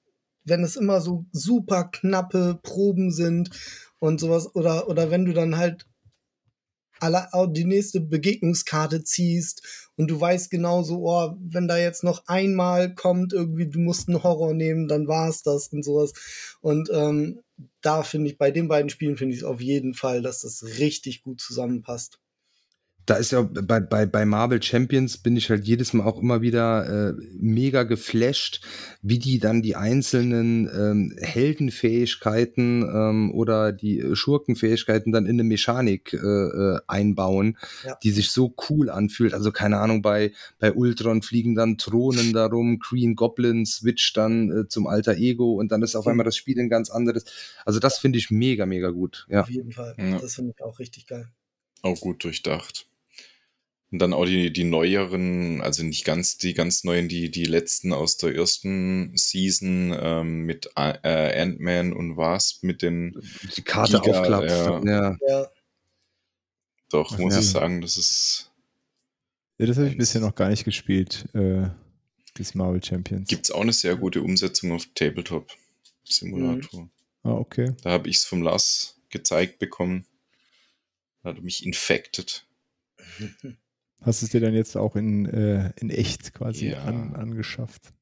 wenn 0.44 0.64
es 0.64 0.76
immer 0.76 1.01
so 1.02 1.26
super 1.32 1.85
knappe 1.85 2.59
Proben 2.62 3.10
sind 3.10 3.51
und 3.98 4.20
sowas, 4.20 4.55
oder, 4.55 4.89
oder 4.89 5.10
wenn 5.10 5.26
du 5.26 5.35
dann 5.35 5.59
halt 5.59 5.86
alle, 7.05 7.28
die 7.52 7.64
nächste 7.64 8.01
Begegnungskarte 8.01 9.05
ziehst 9.05 9.90
und 9.97 10.10
du 10.10 10.20
weißt 10.20 10.51
genau 10.51 10.82
so, 10.82 11.09
oh, 11.09 11.36
wenn 11.39 11.68
da 11.68 11.76
jetzt 11.76 12.02
noch 12.02 12.26
einmal 12.26 12.94
kommt, 12.94 13.32
irgendwie, 13.32 13.66
du 13.66 13.78
musst 13.78 14.09
einen 14.09 14.22
Horror 14.22 14.55
nehmen, 14.55 14.89
dann 14.89 15.06
war's 15.06 15.43
das 15.43 15.68
und 15.68 15.85
sowas. 15.85 16.12
Und 16.60 16.90
ähm, 16.93 17.40
da 17.81 18.02
finde 18.02 18.31
ich, 18.31 18.39
bei 18.39 18.51
den 18.51 18.68
beiden 18.68 18.90
Spielen 18.90 19.16
finde 19.16 19.35
ich 19.35 19.43
es 19.43 19.47
auf 19.47 19.60
jeden 19.60 19.94
Fall, 19.94 20.22
dass 20.22 20.40
das 20.40 20.64
richtig 20.78 21.22
gut 21.22 21.40
zusammenpasst. 21.40 22.18
Da 23.06 23.16
ist 23.16 23.32
ja 23.32 23.43
bei, 23.43 23.81
bei, 23.81 24.06
bei 24.06 24.24
Marvel 24.24 24.62
Champions 24.62 25.18
bin 25.18 25.36
ich 25.36 25.51
halt 25.51 25.66
jedes 25.66 25.93
Mal 25.93 26.05
auch 26.05 26.20
immer 26.22 26.40
wieder 26.40 27.10
äh, 27.10 27.12
mega 27.39 27.82
geflasht, 27.82 28.62
wie 29.02 29.18
die 29.18 29.39
dann 29.39 29.60
die 29.62 29.76
einzelnen 29.76 30.68
ähm, 30.74 31.14
Heldenfähigkeiten 31.20 32.82
ähm, 32.82 33.31
oder 33.35 33.72
die 33.72 34.01
äh, 34.01 34.16
Schurkenfähigkeiten 34.16 35.12
dann 35.12 35.26
in 35.26 35.32
eine 35.36 35.44
Mechanik 35.44 36.12
äh, 36.14 36.16
äh, 36.16 36.81
einbauen, 36.86 37.59
Ja. 37.85 37.97
die 38.02 38.10
sich 38.10 38.31
so 38.31 38.55
cool 38.70 38.89
anfühlt. 38.90 39.35
Also 39.35 39.52
keine 39.52 39.78
Ahnung, 39.81 40.02
bei, 40.02 40.32
bei 40.59 40.72
Ultron 40.72 41.22
fliegen 41.22 41.55
dann 41.55 41.76
Drohnen 41.76 42.32
darum, 42.32 42.78
Green 42.78 43.14
Goblin 43.16 43.66
switcht 43.66 44.16
dann 44.16 44.51
äh, 44.51 44.68
zum 44.68 44.86
alter 44.86 45.14
Ego 45.16 45.55
und 45.55 45.70
dann 45.72 45.82
ist 45.82 45.94
auf 45.97 46.06
Mhm. 46.06 46.10
einmal 46.12 46.24
das 46.24 46.36
Spiel 46.36 46.59
ein 46.60 46.68
ganz 46.68 46.90
anderes. 46.90 47.24
Also 47.64 47.81
das 47.81 47.98
finde 47.98 48.18
ich 48.18 48.31
mega, 48.31 48.66
mega 48.66 48.90
gut. 48.90 49.26
Ja. 49.28 49.43
Auf 49.43 49.51
jeden 49.51 49.72
Fall. 49.72 49.94
Ja. 49.98 50.18
Das 50.18 50.35
finde 50.36 50.55
ich 50.56 50.62
auch 50.64 50.78
richtig 50.78 51.06
geil. 51.06 51.28
Auch 51.82 52.01
gut 52.01 52.24
durchdacht. 52.24 52.86
Und 53.95 54.01
dann 54.01 54.12
auch 54.12 54.25
die, 54.25 54.53
die 54.53 54.65
neueren, 54.65 55.61
also 55.61 55.85
nicht 55.85 56.05
ganz 56.05 56.37
die 56.37 56.53
ganz 56.53 56.83
neuen, 56.83 57.07
die, 57.09 57.31
die 57.31 57.45
letzten 57.45 57.93
aus 57.93 58.16
der 58.16 58.35
ersten 58.35 59.16
Season 59.16 59.97
ähm, 59.97 60.41
mit 60.41 60.69
äh, 60.75 61.41
Ant-Man 61.41 61.93
und 61.93 62.16
Wasp 62.16 62.65
mit 62.65 62.83
den, 62.83 63.16
Die 63.57 63.62
Karte 63.62 64.01
Giga, 64.01 64.19
aufklappst. 64.21 64.57
ja. 64.57 64.83
ja. 64.85 65.16
Ja, 65.29 65.49
doch, 66.91 67.16
muss 67.19 67.35
Ja. 67.35 67.41
ich 67.41 67.49
sagen, 67.51 67.83
das 67.83 67.97
ist, 67.97 68.51
Ja, 69.59 69.66
das 69.66 69.77
habe 69.77 69.87
ich 69.91 69.97
bisher 69.97 70.21
noch 70.21 70.35
gar 70.35 70.49
nicht 70.49 70.65
gespielt, 70.65 71.27
äh, 71.33 71.69
das 72.37 72.57
Marvel 72.57 72.83
Champions. 72.83 73.29
gibt's 73.29 73.53
auch 73.53 73.61
eine 73.61 73.73
sehr 73.73 73.95
gute 73.95 74.23
Umsetzung 74.23 74.73
auf 74.73 74.89
Tabletop 74.97 75.53
Simulator. 76.03 76.91
Ah, 77.23 77.35
okay. 77.35 77.77
Da 77.85 77.91
habe 77.93 78.09
ich 78.09 78.16
es 78.16 78.25
vom 78.25 78.43
Lars 78.43 79.01
gezeigt 79.11 79.61
bekommen. 79.61 80.05
Da 81.23 81.29
hat 81.31 81.37
er 81.37 81.43
mich 81.45 81.65
infected. 81.65 82.45
Hast 84.05 84.20
du 84.20 84.26
es 84.26 84.32
dir 84.32 84.40
dann 84.40 84.55
jetzt 84.55 84.76
auch 84.76 84.97
in, 84.97 85.24
äh, 85.26 85.72
in 85.81 85.89
echt 85.89 86.35
quasi 86.35 86.70
Ja. 86.70 86.82
an, 86.85 87.14
angeschafft? 87.14 87.94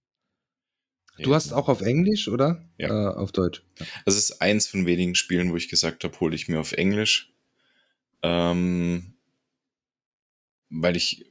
Du 1.19 1.35
hast 1.35 1.53
auch 1.53 1.69
auf 1.69 1.83
Englisch, 1.83 2.27
oder? 2.27 2.69
Ja. 2.79 2.89
Äh, 2.89 3.15
auf 3.15 3.31
Deutsch. 3.31 3.63
Das 4.05 4.17
ist 4.17 4.41
eins 4.41 4.67
von 4.67 4.87
wenigen 4.87 5.15
Spielen, 5.15 5.53
wo 5.53 5.57
ich 5.57 5.69
gesagt 5.69 6.03
habe, 6.05 6.19
hole 6.19 6.35
ich 6.35 6.49
mir 6.49 6.59
auf 6.59 6.73
Englisch. 6.73 7.33
Ähm, 8.23 9.15
weil 10.71 10.97
ich 10.97 11.27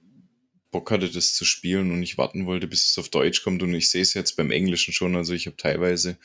Bock 0.69 0.91
hatte, 0.91 1.09
das 1.09 1.33
zu 1.33 1.43
spielen 1.43 1.91
und 1.91 1.99
nicht 1.99 2.17
warten 2.17 2.45
wollte, 2.45 2.67
bis 2.67 2.85
es 2.85 2.97
auf 2.97 3.09
Deutsch 3.09 3.43
kommt. 3.43 3.63
Und 3.63 3.73
ich 3.73 3.89
sehe 3.89 4.03
es 4.03 4.13
jetzt 4.13 4.37
beim 4.37 4.51
Englischen 4.51 4.93
schon. 4.93 5.15
Also 5.17 5.33
ich 5.33 5.47
habe 5.47 5.57
teilweise 5.57 6.17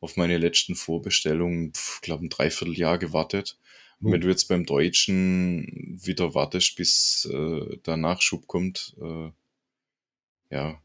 auf 0.00 0.16
meine 0.16 0.38
letzten 0.38 0.74
Vorbestellungen, 0.74 1.72
glaube 2.02 2.26
ein 2.26 2.30
Dreivierteljahr 2.30 2.98
gewartet. 2.98 3.58
Und 4.04 4.12
wenn 4.12 4.20
du 4.20 4.28
jetzt 4.28 4.48
beim 4.48 4.66
Deutschen 4.66 5.98
wieder 6.02 6.34
wartest, 6.34 6.76
bis 6.76 7.28
äh, 7.32 7.78
der 7.86 7.96
Nachschub 7.96 8.46
kommt, 8.46 8.94
äh, 9.00 9.30
ja, 10.50 10.78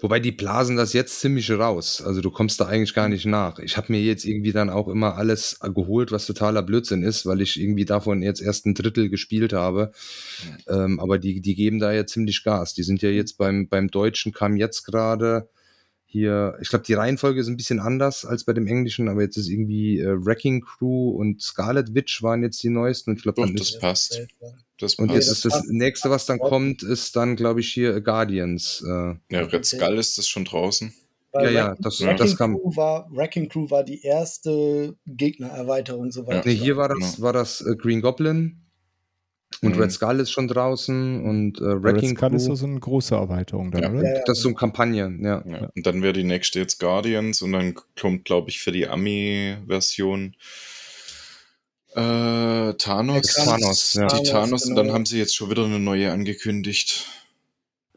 Wobei 0.00 0.20
die 0.20 0.32
blasen 0.32 0.76
das 0.76 0.92
jetzt 0.92 1.20
ziemlich 1.20 1.50
raus. 1.50 2.02
Also 2.02 2.20
du 2.20 2.30
kommst 2.30 2.60
da 2.60 2.66
eigentlich 2.66 2.94
gar 2.94 3.08
nicht 3.08 3.26
nach. 3.26 3.58
Ich 3.58 3.76
habe 3.76 3.92
mir 3.92 4.00
jetzt 4.00 4.24
irgendwie 4.24 4.52
dann 4.52 4.70
auch 4.70 4.88
immer 4.88 5.16
alles 5.16 5.58
geholt, 5.60 6.10
was 6.10 6.26
totaler 6.26 6.62
Blödsinn 6.62 7.02
ist, 7.02 7.26
weil 7.26 7.40
ich 7.40 7.60
irgendwie 7.60 7.84
davon 7.84 8.22
jetzt 8.22 8.40
erst 8.40 8.66
ein 8.66 8.74
Drittel 8.74 9.08
gespielt 9.08 9.52
habe. 9.52 9.92
Ähm, 10.68 10.98
aber 11.00 11.18
die, 11.18 11.40
die 11.40 11.54
geben 11.54 11.78
da 11.78 11.92
ja 11.92 12.06
ziemlich 12.06 12.42
Gas. 12.42 12.74
Die 12.74 12.82
sind 12.82 13.02
ja 13.02 13.10
jetzt 13.10 13.38
beim, 13.38 13.68
beim 13.68 13.88
Deutschen 13.88 14.32
kam 14.32 14.56
jetzt 14.56 14.84
gerade 14.84 15.48
hier, 16.10 16.56
ich 16.62 16.70
glaube, 16.70 16.86
die 16.86 16.94
Reihenfolge 16.94 17.38
ist 17.38 17.48
ein 17.48 17.58
bisschen 17.58 17.80
anders 17.80 18.24
als 18.24 18.44
bei 18.44 18.54
dem 18.54 18.66
Englischen, 18.66 19.10
aber 19.10 19.20
jetzt 19.20 19.36
ist 19.36 19.48
irgendwie 19.50 20.00
äh, 20.00 20.24
Wrecking 20.24 20.62
Crew 20.62 21.10
und 21.10 21.42
Scarlet 21.42 21.94
Witch 21.94 22.22
waren 22.22 22.42
jetzt 22.42 22.62
die 22.62 22.70
neuesten 22.70 23.10
und 23.10 23.16
ich 23.18 23.22
glaube, 23.24 23.42
das 23.52 23.60
ist 23.72 23.78
passt. 23.80 24.18
Das 24.80 24.94
und 24.94 25.08
passt. 25.08 25.16
jetzt 25.18 25.28
ist 25.28 25.44
das 25.44 25.64
nächste, 25.66 26.08
was 26.08 26.24
dann 26.24 26.38
kommt, 26.38 26.82
ist 26.82 27.14
dann, 27.14 27.36
glaube 27.36 27.60
ich, 27.60 27.70
hier 27.70 28.00
Guardians. 28.00 28.82
Äh, 28.86 29.16
ja, 29.30 29.40
Red 29.42 29.66
Skull 29.66 29.98
ist 29.98 30.16
das 30.16 30.26
schon 30.26 30.46
draußen. 30.46 30.94
Weil 31.32 31.44
Ja, 31.46 31.50
ja, 31.50 31.66
Wrecking- 31.72 31.82
das- 31.82 32.00
Wrecking, 32.00 32.16
das 32.16 32.36
kam- 32.38 32.54
Crew 32.58 32.76
war, 32.76 33.10
Wrecking 33.12 33.48
Crew 33.50 33.68
war 33.68 33.84
die 33.84 34.00
erste 34.02 34.96
Gegnererweiterung, 35.06 36.10
soweit 36.10 36.46
Nee, 36.46 36.52
ich 36.52 36.62
hier 36.62 36.76
weiß. 36.78 36.88
war 36.88 36.88
das, 36.88 37.16
Genau. 37.16 37.26
war 37.26 37.32
das 37.34 37.60
äh, 37.60 37.76
Green 37.76 38.00
Goblin 38.00 38.62
und 39.62 39.74
Mhm. 39.76 39.82
Red 39.82 39.92
Skull 39.92 40.20
ist 40.20 40.30
schon 40.30 40.48
draußen 40.48 41.22
und 41.24 41.60
äh, 41.60 41.64
Red 41.64 41.82
Wrecking 41.82 42.16
Skull 42.16 42.34
ist 42.34 42.44
Crew. 42.44 42.50
doch 42.52 42.56
so 42.56 42.66
eine 42.66 42.80
große 42.80 43.14
Erweiterung 43.14 43.70
dann, 43.70 43.82
Ja. 43.82 43.90
oder? 43.92 44.22
Das 44.26 44.38
ist 44.38 44.42
so 44.42 44.48
eine 44.48 44.56
Kampagne, 44.56 45.16
ja. 45.20 45.42
Ja. 45.46 45.70
Und 45.74 45.86
dann 45.86 46.02
wäre 46.02 46.12
die 46.12 46.24
nächste 46.24 46.58
jetzt 46.60 46.78
Guardians 46.78 47.42
und 47.42 47.52
dann 47.52 47.74
kommt, 48.00 48.24
glaube 48.24 48.50
ich, 48.50 48.60
für 48.60 48.72
die 48.72 48.86
Ami-Version 48.86 50.34
äh, 51.94 52.74
Thanos. 52.74 53.34
Thanos, 53.34 53.94
ja. 53.94 54.06
Die 54.06 54.14
Thanos, 54.14 54.28
Thanos 54.30 54.64
und 54.64 54.70
genau. 54.74 54.82
dann 54.84 54.92
haben 54.92 55.06
sie 55.06 55.18
jetzt 55.18 55.34
schon 55.34 55.50
wieder 55.50 55.64
eine 55.64 55.78
neue 55.80 56.12
angekündigt. 56.12 57.06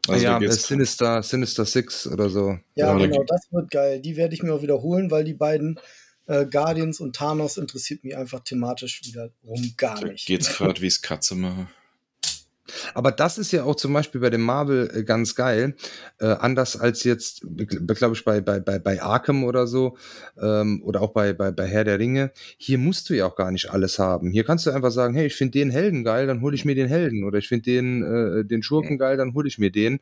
Also 0.08 0.24
ja, 0.24 0.40
äh, 0.40 0.50
Sinister, 0.50 1.22
Sinister 1.22 1.64
Six 1.64 2.08
oder 2.08 2.28
so. 2.28 2.58
Ja, 2.74 2.92
genau, 2.96 3.22
das 3.24 3.46
wird 3.52 3.70
geil. 3.70 4.00
Die 4.00 4.16
werde 4.16 4.34
ich 4.34 4.42
mir 4.42 4.52
auch 4.54 4.62
wiederholen, 4.62 5.10
weil 5.12 5.22
die 5.22 5.34
beiden 5.34 5.78
Äh, 6.26 6.46
Guardians 6.46 7.00
und 7.00 7.16
Thanos 7.16 7.56
interessiert 7.56 8.04
mich 8.04 8.16
einfach 8.16 8.40
thematisch 8.40 9.02
wiederum 9.04 9.74
gar 9.76 10.00
Da 10.00 10.06
nicht. 10.08 10.26
geht's 10.26 10.56
gerade, 10.56 10.80
wie 10.80 10.86
es 10.86 11.02
Katze 11.02 11.34
machen. 11.34 11.68
Aber 12.94 13.12
das 13.12 13.38
ist 13.38 13.52
ja 13.52 13.64
auch 13.64 13.76
zum 13.76 13.92
Beispiel 13.92 14.20
bei 14.20 14.30
dem 14.30 14.42
Marvel 14.42 14.90
äh, 14.94 15.02
ganz 15.02 15.34
geil. 15.34 15.74
Äh, 16.18 16.26
anders 16.26 16.78
als 16.78 17.04
jetzt, 17.04 17.44
glaube 17.46 18.14
ich, 18.14 18.24
bei, 18.24 18.40
bei, 18.40 18.60
bei, 18.60 19.02
Arkham 19.02 19.44
oder 19.44 19.66
so 19.66 19.96
ähm, 20.40 20.82
oder 20.84 21.00
auch 21.00 21.12
bei, 21.12 21.32
bei, 21.32 21.50
bei 21.50 21.66
Herr 21.66 21.84
der 21.84 21.98
Ringe. 21.98 22.32
Hier 22.56 22.78
musst 22.78 23.10
du 23.10 23.14
ja 23.14 23.26
auch 23.26 23.36
gar 23.36 23.50
nicht 23.50 23.70
alles 23.70 23.98
haben. 23.98 24.30
Hier 24.30 24.44
kannst 24.44 24.66
du 24.66 24.70
einfach 24.70 24.92
sagen, 24.92 25.14
hey, 25.14 25.26
ich 25.26 25.34
finde 25.34 25.58
den 25.58 25.70
Helden 25.70 26.04
geil, 26.04 26.26
dann 26.26 26.40
hole 26.40 26.54
ich 26.54 26.64
mir 26.64 26.74
den 26.74 26.88
Helden. 26.88 27.24
Oder 27.24 27.38
ich 27.38 27.48
finde 27.48 27.64
den, 27.64 28.02
äh, 28.02 28.44
den 28.44 28.62
Schurken 28.62 28.98
geil, 28.98 29.16
dann 29.16 29.34
hole 29.34 29.48
ich 29.48 29.58
mir 29.58 29.70
den. 29.70 29.98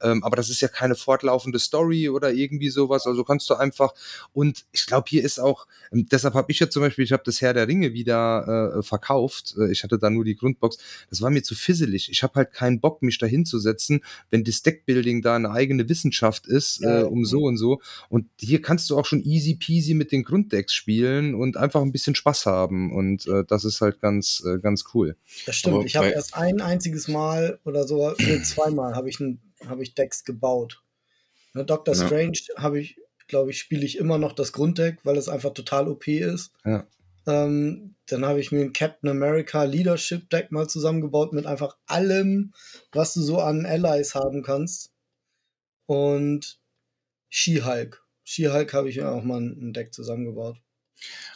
Ähm, 0.00 0.22
aber 0.22 0.36
das 0.36 0.50
ist 0.50 0.60
ja 0.60 0.68
keine 0.68 0.94
fortlaufende 0.94 1.58
Story 1.58 2.08
oder 2.08 2.32
irgendwie 2.32 2.70
sowas. 2.70 3.06
Also 3.06 3.24
kannst 3.24 3.50
du 3.50 3.54
einfach, 3.54 3.92
und 4.32 4.64
ich 4.72 4.86
glaube, 4.86 5.06
hier 5.08 5.24
ist 5.24 5.40
auch, 5.40 5.66
ähm, 5.92 6.06
deshalb 6.10 6.34
habe 6.34 6.50
ich 6.52 6.60
ja 6.60 6.70
zum 6.70 6.82
Beispiel, 6.82 7.04
ich 7.04 7.12
habe 7.12 7.22
das 7.24 7.40
Herr 7.40 7.54
der 7.54 7.68
Ringe 7.68 7.92
wieder 7.92 8.76
äh, 8.78 8.82
verkauft. 8.82 9.54
Äh, 9.58 9.72
Ich 9.72 9.82
hatte 9.82 9.98
da 9.98 10.10
nur 10.10 10.24
die 10.24 10.36
Grundbox. 10.36 10.78
Das 11.10 11.20
war 11.20 11.30
mir 11.30 11.42
zu 11.42 11.54
fisselig. 11.54 12.03
Ich 12.10 12.22
habe 12.22 12.34
halt 12.34 12.52
keinen 12.52 12.80
Bock, 12.80 13.02
mich 13.02 13.18
da 13.18 13.26
hinzusetzen, 13.26 14.00
wenn 14.30 14.44
das 14.44 14.62
Deckbuilding 14.62 15.22
da 15.22 15.36
eine 15.36 15.50
eigene 15.50 15.88
Wissenschaft 15.88 16.46
ist, 16.46 16.80
Ja. 16.80 17.00
äh, 17.00 17.02
um 17.04 17.24
so 17.24 17.42
und 17.44 17.56
so. 17.56 17.80
Und 18.08 18.26
hier 18.40 18.60
kannst 18.62 18.90
du 18.90 18.98
auch 18.98 19.06
schon 19.06 19.22
easy 19.22 19.54
peasy 19.54 19.94
mit 19.94 20.12
den 20.12 20.22
Grunddecks 20.24 20.72
spielen 20.74 21.34
und 21.34 21.56
einfach 21.56 21.82
ein 21.82 21.92
bisschen 21.92 22.14
Spaß 22.14 22.46
haben. 22.46 22.92
Und 22.94 23.26
äh, 23.26 23.44
das 23.46 23.64
ist 23.64 23.80
halt 23.80 24.00
ganz, 24.00 24.42
äh, 24.46 24.58
ganz 24.58 24.84
cool. 24.94 25.16
Das 25.46 25.56
stimmt. 25.56 25.76
Aber 25.76 25.84
ich 25.84 25.96
habe 25.96 26.08
erst 26.08 26.34
ein 26.36 26.60
einziges 26.60 27.08
Mal 27.08 27.58
oder 27.64 27.86
sogar 27.86 28.14
nee, 28.18 28.40
zweimal 28.42 28.94
habe 28.94 29.08
ich, 29.08 29.20
ein- 29.20 29.40
habe 29.66 29.82
ich 29.82 29.94
Decks 29.94 30.24
gebaut. 30.24 30.82
Ne, 31.54 31.64
Doctor 31.64 31.94
Ja. 31.94 32.06
Strange 32.06 32.38
habe 32.56 32.80
ich, 32.80 32.98
glaube 33.28 33.50
ich, 33.50 33.58
spiele 33.58 33.84
ich 33.84 33.96
immer 33.98 34.18
noch 34.18 34.32
das 34.32 34.52
Grunddeck, 34.52 34.98
weil 35.04 35.16
es 35.16 35.28
einfach 35.28 35.54
total 35.54 35.88
OP 35.88 36.08
ist. 36.08 36.52
Ja. 36.64 36.86
Ähm, 37.26 37.94
dann 38.06 38.24
habe 38.24 38.40
ich 38.40 38.52
mir 38.52 38.60
ein 38.60 38.72
Captain 38.72 39.08
America 39.08 39.64
Leadership 39.64 40.28
Deck 40.30 40.52
mal 40.52 40.68
zusammengebaut 40.68 41.32
mit 41.32 41.46
einfach 41.46 41.76
allem, 41.86 42.52
was 42.92 43.14
du 43.14 43.22
so 43.22 43.38
an 43.38 43.64
Allies 43.64 44.14
haben 44.14 44.42
kannst. 44.42 44.92
Und 45.86 46.58
She-Hulk. 47.30 48.02
She-Hulk 48.24 48.72
habe 48.72 48.88
ich 48.88 48.96
mir 48.96 49.08
auch 49.08 49.22
mal 49.22 49.40
ein 49.40 49.72
Deck 49.72 49.94
zusammengebaut. 49.94 50.58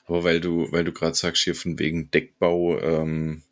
Aber 0.05 0.24
weil 0.24 0.40
du, 0.40 0.70
weil 0.73 0.85
du 0.85 0.93
gerade 0.93 1.15
sagst, 1.15 1.43
hier 1.43 1.55
von 1.55 1.78
wegen 1.78 2.10
Deckbau, 2.10 2.78
ähm, 2.81 3.43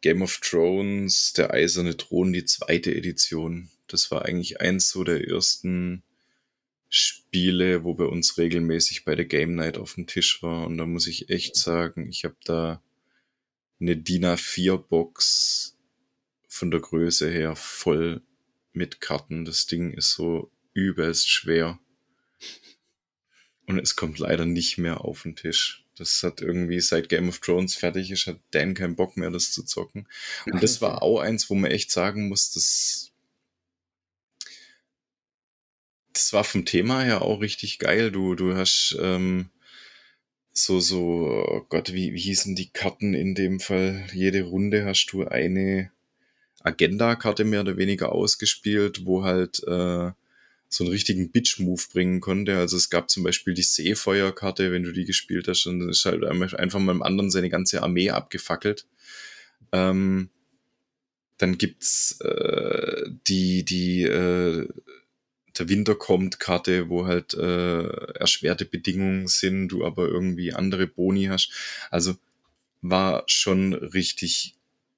Game 0.00 0.22
of 0.22 0.38
Thrones, 0.38 1.32
der 1.32 1.52
eiserne 1.52 1.96
Thron, 1.96 2.32
die 2.32 2.44
zweite 2.44 2.94
Edition. 2.94 3.70
Das 3.88 4.10
war 4.10 4.24
eigentlich 4.24 4.60
eins 4.60 4.90
so 4.90 5.04
der 5.04 5.26
ersten 5.28 6.02
Spiele, 6.96 7.84
wo 7.84 7.94
bei 7.94 8.04
uns 8.04 8.38
regelmäßig 8.38 9.04
bei 9.04 9.14
der 9.14 9.26
Game 9.26 9.54
Night 9.54 9.76
auf 9.76 9.94
dem 9.94 10.06
Tisch 10.06 10.42
war. 10.42 10.66
Und 10.66 10.78
da 10.78 10.86
muss 10.86 11.06
ich 11.06 11.28
echt 11.28 11.56
sagen, 11.56 12.08
ich 12.08 12.24
habe 12.24 12.36
da 12.44 12.82
eine 13.80 13.96
DIN 13.96 14.24
A4-Box 14.24 15.76
von 16.48 16.70
der 16.70 16.80
Größe 16.80 17.30
her 17.30 17.54
voll 17.54 18.22
mit 18.72 19.00
Karten. 19.00 19.44
Das 19.44 19.66
Ding 19.66 19.92
ist 19.92 20.12
so 20.12 20.50
übelst 20.72 21.28
schwer. 21.28 21.78
Und 23.66 23.78
es 23.78 23.96
kommt 23.96 24.18
leider 24.18 24.46
nicht 24.46 24.78
mehr 24.78 25.02
auf 25.02 25.22
den 25.22 25.36
Tisch. 25.36 25.84
Das 25.96 26.22
hat 26.22 26.40
irgendwie 26.40 26.80
seit 26.80 27.08
Game 27.08 27.28
of 27.28 27.40
Thrones 27.40 27.74
fertig 27.74 28.10
ist, 28.10 28.26
hat 28.26 28.38
Dan 28.52 28.74
keinen 28.74 28.96
Bock 28.96 29.16
mehr, 29.16 29.30
das 29.30 29.52
zu 29.52 29.64
zocken. 29.64 30.08
Und 30.46 30.62
das 30.62 30.80
war 30.80 31.02
auch 31.02 31.20
eins, 31.20 31.50
wo 31.50 31.54
man 31.54 31.70
echt 31.70 31.90
sagen 31.90 32.28
muss, 32.28 32.52
das, 32.52 33.12
das 36.16 36.32
war 36.32 36.44
vom 36.44 36.64
Thema 36.64 37.02
her 37.02 37.22
auch 37.22 37.40
richtig 37.40 37.78
geil. 37.78 38.10
Du, 38.10 38.34
du 38.34 38.54
hast 38.56 38.96
ähm, 39.00 39.50
so, 40.52 40.80
so, 40.80 41.44
oh 41.46 41.66
Gott, 41.68 41.92
wie, 41.92 42.14
wie 42.14 42.20
hießen 42.20 42.56
die 42.56 42.70
Karten 42.70 43.12
in 43.12 43.34
dem 43.34 43.60
Fall? 43.60 44.06
Jede 44.14 44.42
Runde 44.42 44.86
hast 44.86 45.06
du 45.12 45.26
eine 45.26 45.90
Agenda-Karte 46.62 47.44
mehr 47.44 47.60
oder 47.60 47.76
weniger 47.76 48.12
ausgespielt, 48.12 49.04
wo 49.04 49.24
halt 49.24 49.62
äh, 49.64 50.10
so 50.68 50.84
einen 50.84 50.90
richtigen 50.90 51.30
Bitch-Move 51.30 51.82
bringen 51.92 52.20
konnte. 52.20 52.56
Also 52.56 52.78
es 52.78 52.88
gab 52.88 53.10
zum 53.10 53.22
Beispiel 53.22 53.52
die 53.52 53.62
Seefeuerkarte, 53.62 54.72
wenn 54.72 54.82
du 54.82 54.92
die 54.92 55.04
gespielt 55.04 55.48
hast, 55.48 55.66
dann 55.66 55.86
ist 55.90 56.06
halt 56.06 56.24
einfach 56.24 56.80
mal 56.80 56.92
im 56.92 57.02
anderen 57.02 57.30
seine 57.30 57.50
ganze 57.50 57.82
Armee 57.82 58.08
abgefackelt. 58.08 58.86
Ähm, 59.72 60.30
dann 61.36 61.58
gibt's 61.58 62.18
äh, 62.22 63.02
die, 63.28 63.62
die 63.64 64.04
äh, 64.04 64.66
der 65.58 65.68
Winter 65.68 65.94
kommt 65.94 66.40
Karte, 66.40 66.88
wo 66.88 67.06
halt 67.06 67.34
äh, 67.34 67.86
erschwerte 68.18 68.64
Bedingungen 68.64 69.28
sind, 69.28 69.68
du 69.68 69.84
aber 69.84 70.06
irgendwie 70.08 70.52
andere 70.52 70.86
Boni 70.86 71.24
hast. 71.26 71.50
Also 71.90 72.14
war 72.82 73.24
schon 73.26 73.74
richtig 73.74 74.54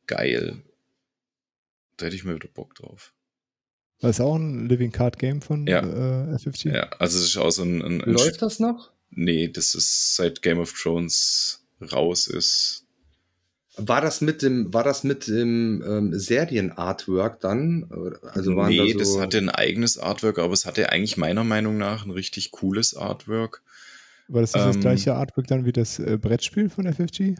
geil. 0.06 0.62
Da 1.96 2.06
hätte 2.06 2.16
ich 2.16 2.24
mal 2.24 2.34
wieder 2.34 2.48
Bock 2.48 2.74
drauf. 2.74 3.12
War 4.00 4.10
es 4.10 4.20
auch 4.20 4.36
ein 4.36 4.68
Living 4.68 4.92
Card 4.92 5.18
Game 5.18 5.42
von 5.42 5.66
Ja. 5.66 5.80
äh, 5.80 6.38
FFG? 6.38 6.66
Ja, 6.70 6.88
also 6.98 7.18
es 7.18 7.24
ist 7.24 7.36
auch 7.36 7.50
so 7.50 7.62
ein, 7.62 7.82
ein, 7.82 8.00
ein 8.02 8.10
Läuft 8.12 8.42
das 8.42 8.60
noch? 8.60 8.92
Nee, 9.10 9.48
das 9.48 9.74
ist 9.74 10.14
seit 10.16 10.42
Game 10.42 10.58
of 10.58 10.72
Thrones 10.72 11.64
raus 11.92 12.26
ist. 12.28 12.84
War 13.78 14.00
das 14.00 14.20
mit 14.20 14.42
dem, 14.42 14.72
war 14.74 14.84
das 14.84 15.04
mit 15.04 15.28
dem 15.28 15.82
ähm, 15.86 16.18
Serien-Artwork 16.18 17.40
dann? 17.40 17.88
Also 18.32 18.56
waren 18.56 18.70
nee, 18.70 18.78
da 18.78 18.88
so 18.88 18.98
das 18.98 19.18
hatte 19.18 19.38
ein 19.38 19.48
eigenes 19.48 19.98
Artwork, 19.98 20.38
aber 20.38 20.52
es 20.52 20.66
hatte 20.66 20.90
eigentlich 20.90 21.16
meiner 21.16 21.44
Meinung 21.44 21.78
nach 21.78 22.04
ein 22.04 22.10
richtig 22.10 22.50
cooles 22.50 22.96
Artwork. 22.96 23.62
War 24.28 24.40
das 24.42 24.54
nicht 24.54 24.66
das 24.66 24.76
Ähm, 24.76 24.82
gleiche 24.82 25.14
Artwork 25.14 25.46
dann 25.46 25.64
wie 25.64 25.72
das 25.72 25.98
äh, 25.98 26.18
Brettspiel 26.20 26.68
von 26.68 26.92
FFG? 26.92 27.36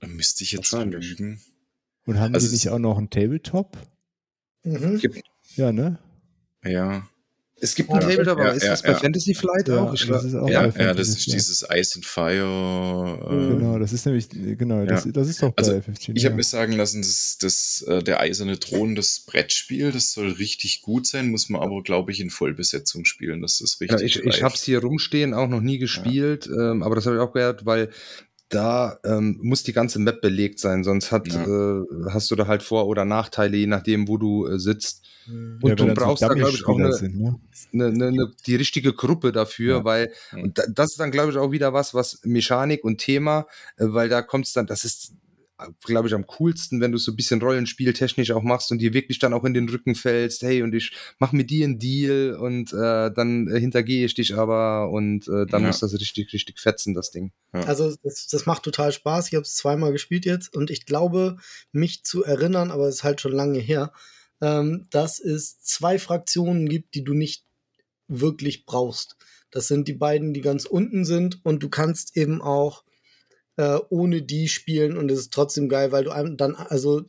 Da 0.00 0.06
müsste 0.06 0.44
ich 0.44 0.52
jetzt 0.52 0.72
lügen. 0.72 1.40
Und 2.06 2.18
haben 2.18 2.34
Also 2.34 2.46
die 2.46 2.54
nicht 2.54 2.68
auch 2.70 2.78
noch 2.78 2.98
einen 2.98 3.10
Tabletop? 3.10 3.76
Mhm. 4.64 5.00
Ja, 5.56 5.72
ne? 5.72 5.98
Ja, 6.64 7.08
Es 7.62 7.74
gibt 7.74 7.90
Ja, 7.90 7.96
ein 7.96 8.00
Tabletop, 8.00 8.38
ja, 8.38 8.44
aber 8.44 8.54
ist 8.54 8.62
ja, 8.64 8.70
das 8.70 8.82
bei 8.82 8.92
ja. 8.92 8.98
Fantasy 8.98 9.34
Flight 9.34 9.68
Ja, 9.68 9.82
auch? 9.82 9.92
Ich 9.94 10.06
das 10.06 10.24
ist 10.24 10.34
auch 10.34 10.48
ja, 10.48 10.66
bei 10.66 10.82
ja, 10.82 10.94
das 10.94 11.08
ist 11.08 11.26
dieses 11.26 11.62
Ice 11.70 11.96
and 11.96 12.06
Fire. 12.06 13.18
Äh, 13.30 13.54
Genau, 13.58 13.78
das 13.78 13.92
ist 13.92 14.06
nämlich, 14.06 14.28
genau, 14.30 14.84
das, 14.86 15.04
Ja. 15.04 15.12
das 15.12 15.28
ist 15.28 15.42
doch 15.42 15.50
bei 15.50 15.62
Also, 15.62 15.72
FFG. 15.80 16.12
Ich 16.14 16.22
ja. 16.22 16.28
habe 16.30 16.36
mir 16.36 16.42
sagen 16.42 16.72
lassen, 16.72 17.02
dass 17.02 17.36
das, 17.38 17.84
äh, 17.86 18.02
der 18.02 18.20
eiserne 18.20 18.58
Thron, 18.58 18.94
das 18.94 19.20
Brettspiel, 19.20 19.92
das 19.92 20.12
soll 20.12 20.30
richtig 20.32 20.80
gut 20.82 21.06
sein, 21.06 21.28
muss 21.30 21.48
man 21.50 21.60
aber, 21.60 21.82
glaube 21.82 22.12
ich, 22.12 22.20
in 22.20 22.30
Vollbesetzung 22.30 23.04
spielen, 23.04 23.42
dass 23.42 23.58
das 23.58 23.76
Ja, 23.80 23.94
richtig 23.94 24.16
ich 24.24 24.24
ich 24.36 24.42
habe 24.42 24.54
es 24.54 24.62
hier 24.62 24.78
rumstehen, 24.80 25.34
auch 25.34 25.48
noch 25.48 25.60
nie 25.60 25.78
gespielt, 25.78 26.48
ähm, 26.48 26.82
aber 26.82 26.94
das 26.94 27.04
habe 27.06 27.16
ich 27.16 27.22
auch 27.22 27.32
gehört, 27.32 27.66
weil 27.66 27.90
da 28.50 28.98
ähm, 29.04 29.38
muss 29.42 29.62
die 29.62 29.72
ganze 29.72 29.98
Map 30.00 30.20
belegt 30.20 30.58
sein, 30.58 30.84
sonst 30.84 31.12
hat, 31.12 31.28
Ja. 31.28 31.42
äh, 31.44 31.84
hast 32.10 32.30
du 32.30 32.36
da 32.36 32.46
halt 32.46 32.62
Vor- 32.62 32.86
oder 32.88 33.04
Nachteile, 33.04 33.56
je 33.56 33.66
nachdem, 33.66 34.08
wo 34.08 34.18
du 34.18 34.46
äh, 34.46 34.58
sitzt. 34.58 35.06
Mhm. 35.26 35.58
Und 35.62 35.68
Ja, 35.70 35.74
du 35.76 35.86
so 35.88 35.94
brauchst 35.94 36.22
da, 36.22 36.28
glaube 36.34 36.50
ich, 36.50 36.66
auch 36.66 36.76
eine, 36.78 36.92
sind, 36.92 37.16
ne? 37.16 37.38
eine, 37.72 37.86
eine, 37.86 38.06
eine, 38.08 38.32
die 38.46 38.56
richtige 38.56 38.92
Gruppe 38.92 39.30
dafür, 39.32 39.78
Ja. 39.78 39.84
weil 39.84 40.12
und 40.32 40.58
da, 40.58 40.64
das 40.68 40.90
ist 40.90 41.00
dann, 41.00 41.12
glaube 41.12 41.30
ich, 41.30 41.38
auch 41.38 41.52
wieder 41.52 41.72
was, 41.72 41.94
was 41.94 42.20
Mechanik 42.24 42.84
und 42.84 42.98
Thema, 42.98 43.46
äh, 43.76 43.84
weil 43.88 44.08
da 44.08 44.20
kommt 44.20 44.46
es 44.46 44.52
dann, 44.52 44.66
das 44.66 44.84
ist, 44.84 45.12
glaube 45.84 46.08
ich, 46.08 46.14
am 46.14 46.26
coolsten, 46.26 46.80
wenn 46.80 46.92
du 46.92 46.98
so 46.98 47.12
ein 47.12 47.16
bisschen 47.16 47.40
Rollenspieltechnisch 47.40 48.30
auch 48.32 48.42
machst 48.42 48.70
und 48.72 48.78
dir 48.78 48.92
wirklich 48.94 49.18
dann 49.18 49.32
auch 49.34 49.44
in 49.44 49.54
den 49.54 49.68
Rücken 49.68 49.94
fällst, 49.94 50.42
hey, 50.42 50.62
und 50.62 50.74
ich 50.74 50.92
mach 51.18 51.32
mit 51.32 51.50
dir 51.50 51.64
einen 51.64 51.78
Deal 51.78 52.36
und 52.40 52.72
äh, 52.72 53.10
dann 53.12 53.48
hintergehe 53.48 54.04
ich 54.04 54.14
dich 54.14 54.34
aber 54.36 54.90
und 54.90 55.28
äh, 55.28 55.46
dann 55.46 55.62
Ja. 55.62 55.68
muss 55.68 55.80
das 55.80 55.92
richtig, 55.94 56.32
richtig 56.32 56.58
fetzen, 56.58 56.94
das 56.94 57.10
Ding. 57.10 57.32
Also 57.52 57.94
das, 58.02 58.26
das 58.28 58.46
macht 58.46 58.62
total 58.62 58.92
Spaß. 58.92 59.28
Ich 59.28 59.34
habe 59.34 59.42
es 59.42 59.54
zweimal 59.54 59.92
gespielt 59.92 60.24
jetzt 60.24 60.54
und 60.54 60.70
ich 60.70 60.86
glaube, 60.86 61.36
mich 61.72 62.04
zu 62.04 62.24
erinnern, 62.24 62.70
aber 62.70 62.88
es 62.88 62.96
ist 62.96 63.04
halt 63.04 63.20
schon 63.20 63.32
lange 63.32 63.58
her, 63.58 63.92
ähm, 64.40 64.86
dass 64.90 65.20
es 65.20 65.60
zwei 65.60 65.98
Fraktionen 65.98 66.68
gibt, 66.68 66.94
die 66.94 67.04
du 67.04 67.12
nicht 67.14 67.44
wirklich 68.08 68.66
brauchst. 68.66 69.16
Das 69.50 69.68
sind 69.68 69.88
die 69.88 69.94
beiden, 69.94 70.32
die 70.32 70.40
ganz 70.40 70.64
unten 70.64 71.04
sind 71.04 71.44
und 71.44 71.62
du 71.62 71.68
kannst 71.68 72.16
eben 72.16 72.40
auch 72.40 72.84
äh, 73.60 73.78
ohne 73.90 74.22
die 74.22 74.48
spielen 74.48 74.96
und 74.96 75.10
es 75.10 75.18
ist 75.18 75.34
trotzdem 75.34 75.68
geil, 75.68 75.92
weil 75.92 76.04
du 76.04 76.10
dann, 76.36 76.54
also 76.54 77.02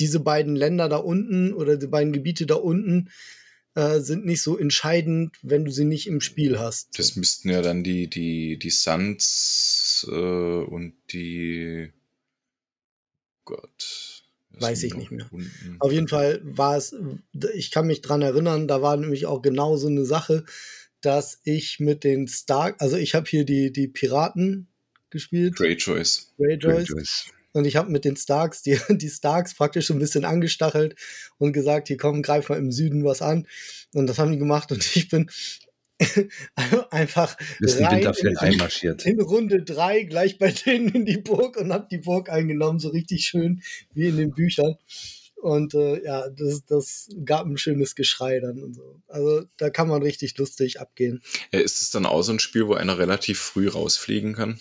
diese 0.00 0.18
beiden 0.18 0.56
Länder 0.56 0.88
da 0.88 0.96
unten 0.96 1.54
oder 1.54 1.76
die 1.76 1.86
beiden 1.86 2.12
Gebiete 2.12 2.46
da 2.46 2.56
unten 2.56 3.10
äh, 3.76 4.00
sind 4.00 4.26
nicht 4.26 4.42
so 4.42 4.58
entscheidend, 4.58 5.36
wenn 5.42 5.64
du 5.64 5.70
sie 5.70 5.84
nicht 5.84 6.08
im 6.08 6.20
Spiel 6.20 6.58
hast. 6.58 6.98
Das 6.98 7.14
müssten 7.14 7.48
ja 7.48 7.62
dann 7.62 7.84
die, 7.84 8.08
die, 8.08 8.58
die 8.58 8.70
Suns 8.70 10.04
äh, 10.10 10.14
und 10.14 10.94
die 11.12 11.92
Gott. 13.44 14.24
Weiß 14.50 14.82
ich 14.82 14.96
nicht 14.96 15.12
mehr. 15.12 15.28
unten? 15.30 15.76
Auf 15.78 15.92
jeden 15.92 16.08
Fall 16.08 16.40
war 16.42 16.76
es, 16.76 16.92
ich 17.54 17.70
kann 17.70 17.86
mich 17.86 18.00
dran 18.00 18.22
erinnern, 18.22 18.66
da 18.66 18.82
war 18.82 18.96
nämlich 18.96 19.26
auch 19.26 19.42
genau 19.42 19.76
so 19.76 19.86
eine 19.86 20.04
Sache, 20.04 20.44
dass 21.00 21.40
ich 21.44 21.78
mit 21.78 22.02
den 22.02 22.26
Stark, 22.26 22.80
also 22.80 22.96
ich 22.96 23.14
habe 23.14 23.28
hier 23.28 23.44
die, 23.44 23.72
die 23.72 23.86
Piraten 23.86 24.68
gespielt, 25.14 25.56
Greyjoys. 25.56 26.34
Greyjoys, 26.36 27.32
und 27.54 27.66
ich 27.66 27.76
habe 27.76 27.90
mit 27.90 28.04
den 28.04 28.16
Starks, 28.16 28.62
die, 28.62 28.78
die 28.90 29.08
Starks 29.08 29.54
praktisch 29.54 29.86
so 29.86 29.94
ein 29.94 30.00
bisschen 30.00 30.24
angestachelt 30.24 30.96
und 31.38 31.52
gesagt, 31.52 31.88
hier 31.88 31.96
komm, 31.96 32.20
greif 32.20 32.48
mal 32.48 32.58
im 32.58 32.72
Süden 32.72 33.04
was 33.04 33.22
an. 33.22 33.46
Und 33.92 34.08
das 34.08 34.18
haben 34.18 34.32
die 34.32 34.38
gemacht 34.38 34.70
und 34.72 34.84
ich 34.96 35.08
bin 35.08 35.30
einfach 36.90 37.36
rein 37.62 38.02
in, 38.02 38.36
einmarschiert. 38.36 39.06
in 39.06 39.20
Runde 39.20 39.62
drei 39.62 40.02
gleich 40.02 40.38
bei 40.38 40.50
denen 40.50 40.88
in 40.88 41.06
die 41.06 41.18
Burg 41.18 41.56
und 41.56 41.72
hab 41.72 41.88
die 41.88 41.98
Burg 41.98 42.28
eingenommen, 42.28 42.80
so 42.80 42.88
richtig 42.88 43.24
schön 43.24 43.62
wie 43.94 44.08
in 44.08 44.16
den 44.16 44.32
Büchern. 44.32 44.74
Und 45.36 45.74
äh, 45.74 46.02
ja, 46.02 46.28
das, 46.30 46.64
das 46.64 47.08
gab 47.24 47.46
ein 47.46 47.58
schönes 47.58 47.94
Geschrei 47.94 48.40
dann 48.40 48.60
und 48.62 48.74
so. 48.74 49.00
Also 49.06 49.44
da 49.58 49.70
kann 49.70 49.88
man 49.88 50.02
richtig 50.02 50.36
lustig 50.38 50.80
abgehen. 50.80 51.22
Äh, 51.52 51.60
Ist 51.60 51.82
es 51.82 51.90
dann 51.90 52.06
auch 52.06 52.22
so 52.22 52.32
ein 52.32 52.38
Spiel, 52.40 52.66
wo 52.66 52.74
einer 52.74 52.98
relativ 52.98 53.38
früh 53.38 53.68
rausfliegen 53.68 54.32
kann? 54.32 54.58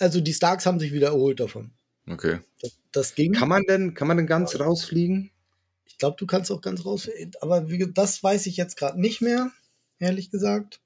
Also 0.00 0.20
die 0.20 0.34
Starks 0.34 0.66
haben 0.66 0.80
sich 0.80 0.92
wieder 0.92 1.08
erholt 1.08 1.38
davon. 1.40 1.70
Okay. 2.08 2.38
Das, 2.60 2.72
das 2.90 3.14
ging. 3.14 3.32
Kann 3.32 3.48
man 3.48 3.62
denn, 3.68 3.94
kann 3.94 4.08
man 4.08 4.16
denn 4.16 4.26
ganz 4.26 4.58
rausfliegen? 4.58 5.30
Ich 5.86 5.98
glaube, 5.98 6.16
du 6.18 6.26
kannst 6.26 6.50
auch 6.50 6.60
ganz 6.62 6.84
raus. 6.84 7.08
Aber 7.40 7.70
wie, 7.70 7.86
das 7.92 8.22
weiß 8.22 8.46
ich 8.46 8.56
jetzt 8.56 8.76
gerade 8.76 9.00
nicht 9.00 9.20
mehr, 9.20 9.50
ehrlich 9.98 10.30
gesagt. 10.30 10.80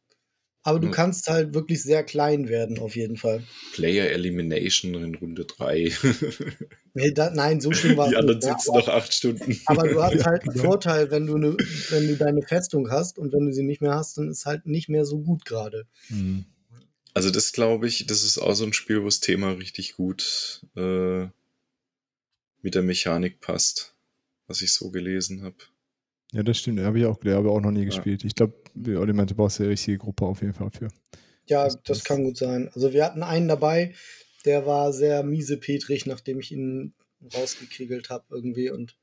Aber 0.67 0.81
du 0.81 0.87
Hm. 0.87 0.93
kannst 0.95 1.29
halt 1.29 1.53
wirklich 1.55 1.83
sehr 1.83 2.03
klein 2.05 2.49
werden, 2.49 2.79
auf 2.79 2.97
jeden 2.97 3.17
Fall. 3.19 3.45
Player 3.75 4.11
Elimination 4.11 4.95
in 4.95 5.15
Runde 5.15 5.45
3. 5.45 5.93
Nee, 6.97 7.11
da, 7.11 7.31
nein, 7.31 7.61
so 7.61 7.73
schlimm 7.73 7.97
war 7.97 8.07
es 8.07 8.13
Die 8.13 8.17
anderen 8.17 8.39
nicht. 8.39 8.49
sitzen 8.49 8.73
noch 8.73 8.87
acht 8.87 9.13
Stunden. 9.13 9.61
Aber 9.67 9.89
du 9.89 10.01
hast 10.01 10.15
halt 10.25 10.43
einen 10.45 10.55
Vorteil, 10.57 11.11
wenn 11.11 11.27
du, 11.27 11.37
ne, 11.39 11.57
wenn 11.91 12.07
du 12.07 12.17
deine 12.17 12.41
Festung 12.43 12.89
hast 12.89 13.19
und 13.19 13.33
wenn 13.33 13.47
du 13.47 13.53
sie 13.53 13.65
nicht 13.65 13.81
mehr 13.83 13.95
hast, 13.97 14.17
dann 14.17 14.31
ist 14.31 14.47
halt 14.47 14.67
nicht 14.67 14.89
mehr 14.89 15.05
so 15.05 15.19
gut 15.19 15.45
gerade. 15.45 15.87
Mhm. 16.09 16.45
Also 17.15 17.31
das 17.31 17.53
glaube 17.53 17.87
ich, 17.87 18.07
das 18.07 18.25
ist 18.25 18.39
auch 18.39 18.55
so 18.55 18.65
ein 18.65 18.73
Spiel, 18.73 19.01
wo 19.01 19.05
das 19.07 19.21
Thema 19.21 19.53
richtig 19.53 19.95
gut 19.95 20.67
äh, 20.77 21.27
mit 22.63 22.75
der 22.75 22.83
Mechanik 22.83 23.41
passt, 23.41 23.95
was 24.49 24.63
ich 24.63 24.73
so 24.73 24.91
gelesen 24.91 25.43
habe. 25.43 25.57
Ja, 26.33 26.43
das 26.43 26.59
stimmt. 26.59 26.81
Habe 26.81 26.99
ich 26.99 27.07
auch, 27.07 27.19
der 27.21 27.37
habe 27.37 27.47
ich 27.49 27.53
auch 27.55 27.61
noch 27.61 27.71
nie 27.71 27.81
Ja. 27.81 27.87
gespielt. 27.87 28.25
Ich 28.25 28.35
glaube, 28.35 28.55
Olli 28.99 29.13
meinte, 29.13 29.35
brauchst 29.37 29.61
ja 29.61 29.67
die 29.67 29.71
richtige 29.71 29.99
Gruppe 29.99 30.25
auf 30.27 30.41
jeden 30.41 30.55
Fall 30.55 30.71
für. 30.71 30.89
Ja, 31.47 31.65
Das- 31.65 31.81
das, 31.85 32.05
kann 32.05 32.25
gut 32.25 32.37
sein. 32.37 32.69
Also 32.75 32.93
wir 32.93 33.05
hatten 33.05 33.23
einen 33.23 33.47
dabei, 33.47 33.95
der 34.45 34.67
war 34.67 34.93
sehr 34.93 35.23
miesepetrig, 35.23 36.07
nachdem 36.07 36.41
ich 36.41 36.51
ihn 36.51 36.95
rausgekegelt 37.33 38.11
habe 38.11 38.25
irgendwie 38.31 38.71
und 38.71 38.97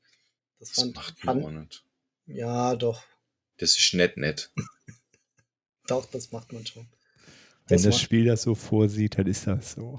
das 0.58 0.68
Das 0.72 0.80
fand, 0.84 0.94
macht 0.96 1.24
man 1.24 1.42
fand 1.42 1.46
auch 1.46 1.60
nicht. 1.62 1.84
ja 2.26 2.76
doch, 2.76 3.02
Das 3.56 3.78
ist 3.78 3.94
nett, 3.94 4.16
nett. 4.18 4.50
doch, 5.86 6.04
das 6.06 6.30
macht 6.32 6.52
man 6.52 6.66
schon. 6.66 6.86
Wenn 7.68 7.76
Das 7.76 7.82
das 7.82 8.00
Spiel 8.00 8.26
das 8.26 8.42
so 8.42 8.54
vorsieht, 8.54 9.18
dann 9.18 9.26
ist 9.26 9.46
das 9.46 9.72
so. 9.72 9.98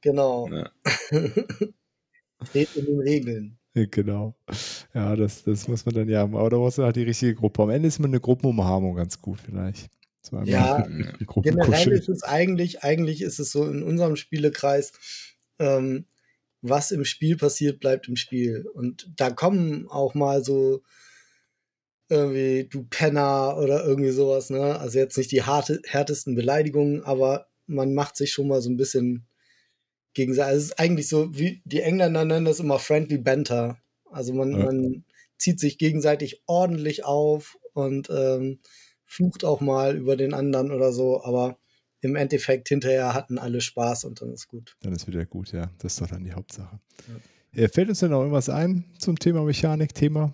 Genau. 0.00 0.48
Ja. 0.48 0.70
Steht 2.48 2.76
in 2.76 2.86
den 2.86 3.00
Regeln. 3.00 3.58
Genau. 3.74 4.36
Ja, 4.92 5.16
das, 5.16 5.42
das 5.42 5.66
muss 5.66 5.84
man 5.84 5.94
dann 5.94 6.08
ja 6.08 6.20
haben. 6.20 6.36
Aber 6.36 6.50
da 6.50 6.56
brauchst 6.56 6.78
du 6.78 6.84
halt 6.84 6.96
die 6.96 7.02
richtige 7.02 7.34
Gruppe. 7.34 7.62
Am 7.62 7.70
Ende 7.70 7.88
ist 7.88 7.98
man 7.98 8.10
eine 8.10 8.20
Gruppenumarmung 8.20 8.94
ganz 8.94 9.20
gut, 9.20 9.40
vielleicht. 9.40 9.90
Ja, 10.44 10.86
die 11.20 11.26
Gruppe 11.26 11.50
Generell 11.50 11.92
ist 11.92 12.08
es 12.08 12.22
eigentlich, 12.22 12.82
eigentlich 12.82 13.22
ist 13.22 13.38
es 13.38 13.50
so 13.50 13.66
in 13.66 13.82
unserem 13.82 14.16
Spielekreis, 14.16 14.92
ähm, 15.58 16.06
was 16.62 16.92
im 16.92 17.04
Spiel 17.04 17.36
passiert, 17.36 17.80
bleibt 17.80 18.08
im 18.08 18.16
Spiel. 18.16 18.66
Und 18.72 19.10
da 19.16 19.30
kommen 19.30 19.88
auch 19.88 20.14
mal 20.14 20.44
so 20.44 20.82
irgendwie 22.08 22.68
du 22.70 22.84
Penner 22.90 23.56
oder 23.58 23.84
irgendwie 23.84 24.10
sowas, 24.10 24.50
ne? 24.50 24.78
Also 24.78 24.98
jetzt 24.98 25.16
nicht 25.16 25.32
die 25.32 25.42
harte, 25.42 25.80
härtesten 25.86 26.34
Beleidigungen, 26.34 27.02
aber 27.02 27.46
man 27.66 27.94
macht 27.94 28.16
sich 28.16 28.32
schon 28.32 28.48
mal 28.48 28.60
so 28.60 28.70
ein 28.70 28.76
bisschen 28.76 29.26
gegenseitig. 30.12 30.48
Also 30.48 30.58
es 30.58 30.64
ist 30.70 30.78
eigentlich 30.78 31.08
so, 31.08 31.36
wie 31.36 31.62
die 31.64 31.80
Engländer 31.80 32.24
nennen 32.24 32.44
das 32.44 32.60
immer 32.60 32.78
friendly 32.78 33.18
banter. 33.18 33.78
Also 34.10 34.32
man, 34.34 34.52
Ja. 34.52 34.64
man 34.66 35.04
zieht 35.38 35.58
sich 35.58 35.78
gegenseitig 35.78 36.42
ordentlich 36.46 37.04
auf 37.04 37.56
und 37.72 38.08
ähm, 38.10 38.60
flucht 39.04 39.44
auch 39.44 39.60
mal 39.60 39.96
über 39.96 40.16
den 40.16 40.34
anderen 40.34 40.70
oder 40.72 40.92
so, 40.92 41.22
aber 41.24 41.58
im 42.00 42.16
Endeffekt 42.16 42.68
hinterher 42.68 43.14
hatten 43.14 43.38
alle 43.38 43.60
Spaß 43.62 44.04
und 44.04 44.20
dann 44.20 44.30
ist 44.32 44.46
gut. 44.48 44.76
Dann 44.82 44.92
ist 44.92 45.06
wieder 45.06 45.24
gut, 45.24 45.52
ja. 45.52 45.70
Das 45.78 45.94
ist 45.94 46.00
doch 46.02 46.08
dann 46.08 46.22
die 46.22 46.32
Hauptsache. 46.32 46.78
Äh, 47.52 47.68
Fällt 47.68 47.88
uns 47.88 48.00
denn 48.00 48.10
noch 48.10 48.20
irgendwas 48.20 48.50
ein 48.50 48.84
zum 48.98 49.18
Thema 49.18 49.42
Mechanik, 49.42 49.94
Thema? 49.94 50.32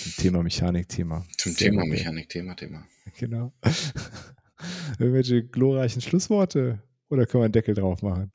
Zum 0.00 0.12
Thema 0.16 0.42
Mechanik, 0.42 0.88
Thema. 0.88 1.26
Zum 1.36 1.52
Sehr 1.52 1.70
Thema 1.70 1.84
ja. 1.84 1.88
Mechanik, 1.90 2.28
Thema, 2.28 2.54
Thema. 2.54 2.86
Genau. 3.18 3.52
Irgendwelche 4.98 5.44
glorreichen 5.46 6.00
Schlussworte? 6.00 6.82
Oder 7.10 7.26
können 7.26 7.42
wir 7.42 7.44
einen 7.46 7.52
Deckel 7.52 7.74
drauf 7.74 8.02
machen? 8.02 8.32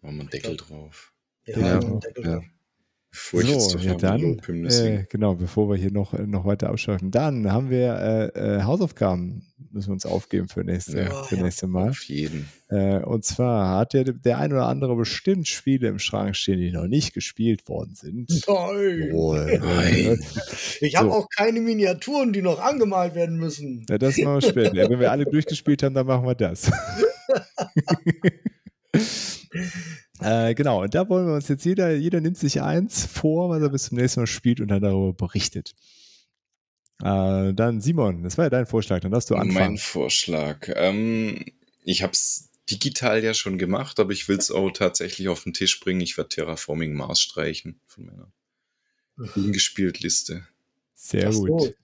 Machen 0.00 0.16
wir 0.16 0.20
einen 0.20 0.30
Deckel 0.30 0.56
drauf. 0.56 1.12
Ja, 1.46 1.58
Ja, 1.58 1.78
und 1.78 2.04
Deckel 2.04 2.24
ja. 2.24 2.34
drauf. 2.36 2.44
Bevor 3.16 3.40
ich 3.40 3.48
jetzt 3.48 3.70
so, 3.70 3.78
ja 3.78 3.92
noch 3.92 3.98
dann, 4.00 4.38
äh, 4.46 5.06
genau, 5.08 5.34
bevor 5.36 5.70
wir 5.70 5.76
hier 5.76 5.90
noch, 5.90 6.12
noch 6.12 6.44
weiter 6.44 6.68
abschalten. 6.68 7.10
Dann 7.10 7.50
haben 7.50 7.70
wir 7.70 7.94
äh, 8.36 8.56
äh, 8.58 8.62
Hausaufgaben, 8.64 9.42
müssen 9.72 9.88
wir 9.88 9.92
uns 9.94 10.04
aufgeben 10.04 10.48
für 10.48 10.62
nächste, 10.64 10.98
Ja. 10.98 11.22
für 11.24 11.36
Ja. 11.36 11.42
nächste 11.42 11.66
Mal. 11.66 11.88
Auf 11.90 12.02
jeden. 12.04 12.46
Äh, 12.68 12.98
und 12.98 13.24
zwar 13.24 13.78
hat 13.78 13.94
der, 13.94 14.04
der 14.04 14.36
ein 14.38 14.52
oder 14.52 14.66
andere 14.66 14.94
bestimmt 14.96 15.48
Spiele 15.48 15.88
im 15.88 15.98
Schrank 15.98 16.36
stehen, 16.36 16.58
die 16.60 16.70
noch 16.70 16.86
nicht 16.88 17.14
gespielt 17.14 17.66
worden 17.68 17.94
sind. 17.94 18.28
Nein. 18.46 19.08
Jawohl. 19.08 19.60
Nein. 19.64 20.20
Ich 20.82 20.96
habe 20.96 21.08
So. 21.08 21.14
auch 21.14 21.28
keine 21.34 21.60
Miniaturen, 21.62 22.34
die 22.34 22.42
noch 22.42 22.60
angemalt 22.60 23.14
werden 23.14 23.38
müssen. 23.38 23.86
Ja, 23.88 23.96
das 23.96 24.18
machen 24.18 24.42
wir 24.42 24.42
später. 24.42 24.74
Ja, 24.74 24.90
wenn 24.90 25.00
wir 25.00 25.10
alle 25.10 25.24
durchgespielt 25.24 25.82
haben, 25.82 25.94
dann 25.94 26.06
machen 26.06 26.26
wir 26.26 26.34
das. 26.34 26.70
äh, 30.20 30.54
genau, 30.54 30.82
und 30.82 30.94
da 30.94 31.08
wollen 31.08 31.26
wir 31.26 31.34
uns 31.34 31.48
jetzt 31.48 31.64
jeder, 31.64 31.94
jeder 31.94 32.20
nimmt 32.20 32.38
sich 32.38 32.62
eins 32.62 33.04
vor, 33.06 33.50
was 33.50 33.62
er 33.62 33.68
bis 33.70 33.84
zum 33.84 33.98
nächsten 33.98 34.20
Mal 34.20 34.26
spielt 34.26 34.60
und 34.60 34.68
dann 34.68 34.82
darüber 34.82 35.12
berichtet. 35.12 35.74
Äh, 37.02 37.52
dann 37.52 37.80
Simon, 37.80 38.22
das 38.22 38.38
war 38.38 38.46
ja 38.46 38.50
dein 38.50 38.66
Vorschlag, 38.66 39.00
dann 39.00 39.12
darfst 39.12 39.28
du 39.30 39.34
Mein 39.34 39.48
anfangen. 39.48 39.78
Vorschlag. 39.78 40.68
Ähm, 40.74 41.44
ich 41.84 42.02
habe 42.02 42.12
es 42.14 42.48
digital 42.70 43.22
ja 43.22 43.34
schon 43.34 43.58
gemacht, 43.58 44.00
aber 44.00 44.12
ich 44.12 44.28
will 44.28 44.38
es 44.38 44.50
auch 44.50 44.70
tatsächlich 44.70 45.28
auf 45.28 45.42
den 45.44 45.52
Tisch 45.52 45.78
bringen. 45.80 46.00
Ich 46.00 46.16
werde 46.16 46.30
Terraforming 46.30 46.94
Mars 46.94 47.20
streichen 47.20 47.80
von 47.86 48.06
meiner 48.06 48.32
ungespielt 49.34 50.00
Liste. 50.00 50.46
Sehr 50.94 51.28
Ach 51.28 51.34
gut. 51.34 51.48
so. 51.62 51.74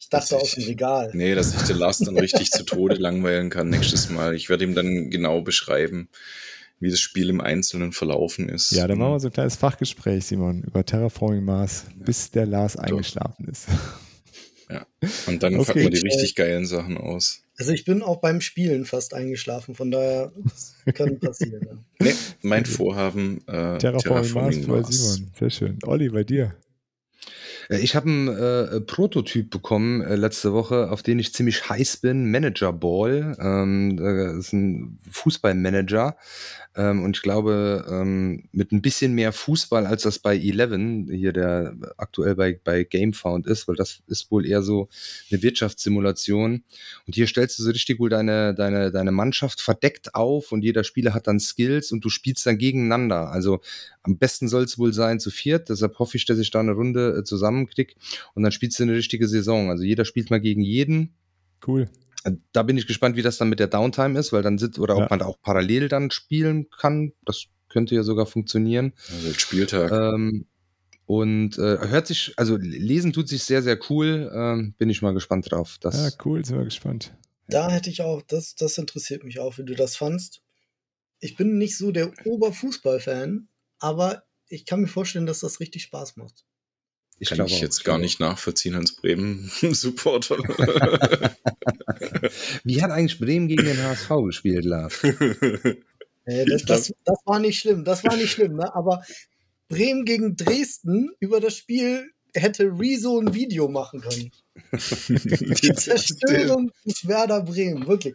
Ich 0.00 0.08
dachte 0.08 0.30
Das 0.30 0.42
aus 0.42 0.52
dem 0.52 0.62
ich- 0.62 0.68
Regal. 0.70 1.10
Nee, 1.14 1.34
dass 1.34 1.54
ich 1.54 1.62
den 1.62 1.76
Lars 1.78 1.98
dann 1.98 2.18
richtig 2.18 2.50
zu 2.50 2.64
Tode 2.64 2.94
langweilen 2.98 3.50
kann 3.50 3.68
nächstes 3.68 4.08
Mal. 4.10 4.34
Ich 4.34 4.48
werde 4.48 4.64
ihm 4.64 4.74
dann 4.74 5.10
genau 5.10 5.40
beschreiben, 5.42 6.08
wie 6.84 6.90
das 6.90 7.00
Spiel 7.00 7.30
im 7.30 7.40
Einzelnen 7.40 7.92
verlaufen 7.92 8.48
ist. 8.48 8.70
Ja, 8.70 8.86
dann 8.86 8.98
machen 8.98 9.12
wir 9.14 9.20
so 9.20 9.28
ein 9.28 9.32
kleines 9.32 9.56
Fachgespräch, 9.56 10.26
Simon, 10.26 10.62
über 10.62 10.84
Terraforming 10.84 11.44
Mars, 11.44 11.86
bis 11.96 12.30
der 12.30 12.46
Lars 12.46 12.76
eingeschlafen 12.76 13.48
ist. 13.48 13.66
Und 15.26 15.42
dann 15.42 15.54
Okay. 15.58 15.64
packen 15.66 15.80
wir 15.80 15.90
die 15.90 16.00
richtig 16.00 16.34
geilen 16.34 16.66
Sachen 16.66 16.96
aus. 16.96 17.42
Also 17.56 17.72
ich 17.72 17.84
bin 17.84 18.02
auch 18.02 18.20
beim 18.20 18.40
Spielen 18.40 18.84
fast 18.84 19.14
eingeschlafen, 19.14 19.74
von 19.74 19.90
daher 19.90 20.32
das 20.42 20.74
kann 20.94 21.18
passieren. 21.20 21.62
Ja. 21.66 21.78
Nee, 22.00 22.14
mein 22.42 22.66
Vorhaben, 22.66 23.38
äh, 23.46 23.78
Terraforming 23.78 23.82
Mars 23.82 24.02
Terraforming 24.02 24.66
bei 24.66 24.80
Mars. 24.80 25.14
Simon. 25.14 25.30
Sehr 25.38 25.50
schön. 25.50 25.78
Olli, 25.84 26.08
bei 26.08 26.24
dir. 26.24 26.54
Äh, 27.68 27.78
Ich 27.78 27.94
habe 27.96 28.08
einen 28.08 28.28
äh, 28.28 28.80
Prototyp 28.80 29.50
bekommen 29.50 30.02
äh, 30.02 30.16
letzte 30.16 30.52
Woche, 30.52 30.90
auf 30.90 31.02
den 31.02 31.18
ich 31.18 31.34
ziemlich 31.34 31.68
heiß 31.68 31.98
bin. 31.98 32.30
Manager 32.30 32.72
Ball. 32.72 33.36
Ähm, 33.40 33.96
das 33.96 34.46
ist 34.46 34.52
ein 34.52 34.98
Fußballmanager. 35.10 36.16
Ähm, 36.76 37.04
und 37.04 37.16
ich 37.16 37.22
glaube, 37.22 37.84
ähm, 37.88 38.48
mit 38.52 38.72
ein 38.72 38.82
bisschen 38.82 39.14
mehr 39.14 39.32
Fußball, 39.32 39.86
als 39.86 40.02
das 40.02 40.18
bei 40.18 40.36
Eleven, 40.36 41.08
hier 41.08 41.32
der 41.32 41.76
aktuell 41.96 42.34
bei, 42.34 42.58
bei 42.62 42.82
GameFound 42.82 43.46
ist, 43.46 43.68
weil 43.68 43.76
das 43.76 44.00
ist 44.08 44.30
wohl 44.32 44.44
eher 44.44 44.62
so 44.62 44.88
eine 45.30 45.42
Wirtschaftssimulation. 45.42 46.64
Und 47.06 47.14
hier 47.14 47.28
stellst 47.28 47.58
du 47.58 47.62
so 47.62 47.70
richtig 47.70 48.00
wohl 48.00 48.10
deine, 48.10 48.54
deine, 48.54 48.90
deine 48.90 49.12
Mannschaft 49.12 49.60
verdeckt 49.60 50.14
auf 50.16 50.50
und 50.50 50.62
jeder 50.62 50.82
Spieler 50.82 51.14
hat 51.14 51.28
dann 51.28 51.38
Skills 51.38 51.92
und 51.92 52.04
du 52.04 52.08
spielst 52.08 52.44
dann 52.46 52.58
gegeneinander. 52.58 53.30
Also 53.30 53.60
am 54.02 54.18
besten 54.18 54.48
soll 54.48 54.64
es 54.64 54.78
wohl 54.78 54.92
sein 54.92 55.20
zu 55.20 55.30
viert, 55.30 55.68
deshalb 55.68 55.98
hoffe 55.98 56.16
ich, 56.16 56.26
dass 56.26 56.38
ich 56.38 56.50
da 56.50 56.60
eine 56.60 56.72
Runde 56.72 57.18
äh, 57.18 57.24
zusammenkrieg 57.54 57.96
und 58.34 58.42
dann 58.42 58.52
spielst 58.52 58.78
du 58.78 58.82
eine 58.84 58.94
richtige 58.94 59.28
Saison. 59.28 59.70
Also 59.70 59.84
jeder 59.84 60.04
spielt 60.04 60.30
mal 60.30 60.40
gegen 60.40 60.62
jeden. 60.62 61.14
Cool. 61.66 61.88
Da 62.52 62.62
bin 62.62 62.78
ich 62.78 62.86
gespannt, 62.86 63.16
wie 63.16 63.22
das 63.22 63.36
dann 63.36 63.48
mit 63.48 63.60
der 63.60 63.66
Downtime 63.68 64.18
ist, 64.18 64.32
weil 64.32 64.42
dann 64.42 64.58
sitzt 64.58 64.78
oder 64.78 64.96
Ja. 64.96 65.04
ob 65.04 65.10
man 65.10 65.18
da 65.18 65.26
auch 65.26 65.40
parallel 65.42 65.88
dann 65.88 66.10
spielen 66.10 66.68
kann. 66.70 67.12
Das 67.24 67.44
könnte 67.68 67.94
ja 67.94 68.02
sogar 68.02 68.26
funktionieren. 68.26 68.92
Also 69.12 69.34
Spieltag. 69.34 69.92
Ähm, 69.92 70.46
und 71.06 71.58
äh, 71.58 71.78
hört 71.88 72.06
sich, 72.06 72.32
also 72.38 72.56
lesen 72.56 73.12
tut 73.12 73.28
sich 73.28 73.42
sehr, 73.44 73.62
sehr 73.62 73.78
cool. 73.90 74.30
Ähm, 74.34 74.74
bin 74.78 74.88
ich 74.88 75.02
mal 75.02 75.12
gespannt 75.12 75.50
drauf. 75.50 75.76
Das, 75.80 75.96
Ja, 75.96 76.10
cool, 76.24 76.42
sind 76.44 76.56
wir 76.56 76.64
gespannt. 76.64 77.14
Da 77.46 77.70
hätte 77.70 77.90
ich 77.90 78.00
auch, 78.00 78.22
das, 78.22 78.54
das 78.54 78.78
interessiert 78.78 79.22
mich 79.22 79.38
auch, 79.38 79.58
wie 79.58 79.64
du 79.64 79.74
das 79.74 79.96
fandst. 79.96 80.40
Ich 81.20 81.36
bin 81.36 81.58
nicht 81.58 81.76
so 81.76 81.92
der 81.92 82.10
Oberfußball-Fan, 82.24 83.48
aber 83.78 84.22
ich 84.48 84.64
kann 84.64 84.80
mir 84.80 84.86
vorstellen, 84.88 85.26
dass 85.26 85.40
das 85.40 85.60
richtig 85.60 85.82
Spaß 85.82 86.16
macht. 86.16 86.44
Ich 87.18 87.28
Kann 87.28 87.36
glaube 87.36 87.50
ich 87.50 87.60
jetzt 87.60 87.84
gar 87.84 87.98
nicht 87.98 88.20
nachvollziehen 88.20 88.74
als 88.74 88.96
Bremen-Supporter. 88.96 90.36
Wie 92.64 92.82
hat 92.82 92.90
eigentlich 92.90 93.18
Bremen 93.18 93.48
gegen 93.48 93.64
den 93.64 93.82
HSV 93.82 94.08
gespielt, 94.26 94.64
Lars? 94.64 95.00
Äh, 96.26 96.46
das, 96.46 96.62
das, 96.62 96.94
das 97.04 97.18
war 97.26 97.38
nicht 97.38 97.58
schlimm, 97.58 97.84
das 97.84 98.02
war 98.02 98.16
nicht 98.16 98.30
schlimm, 98.30 98.56
ne? 98.56 98.74
aber 98.74 99.02
Bremen 99.68 100.06
gegen 100.06 100.36
Dresden 100.36 101.10
über 101.20 101.38
das 101.38 101.54
Spiel 101.54 102.10
hätte 102.32 102.64
Rezo 102.64 103.20
ein 103.20 103.34
Video 103.34 103.68
machen 103.68 104.00
können. 104.00 104.30
Die 104.72 105.74
Zerstörung 105.74 106.72
des 106.86 107.06
Werder 107.06 107.42
Bremen, 107.42 107.86
wirklich. 107.86 108.14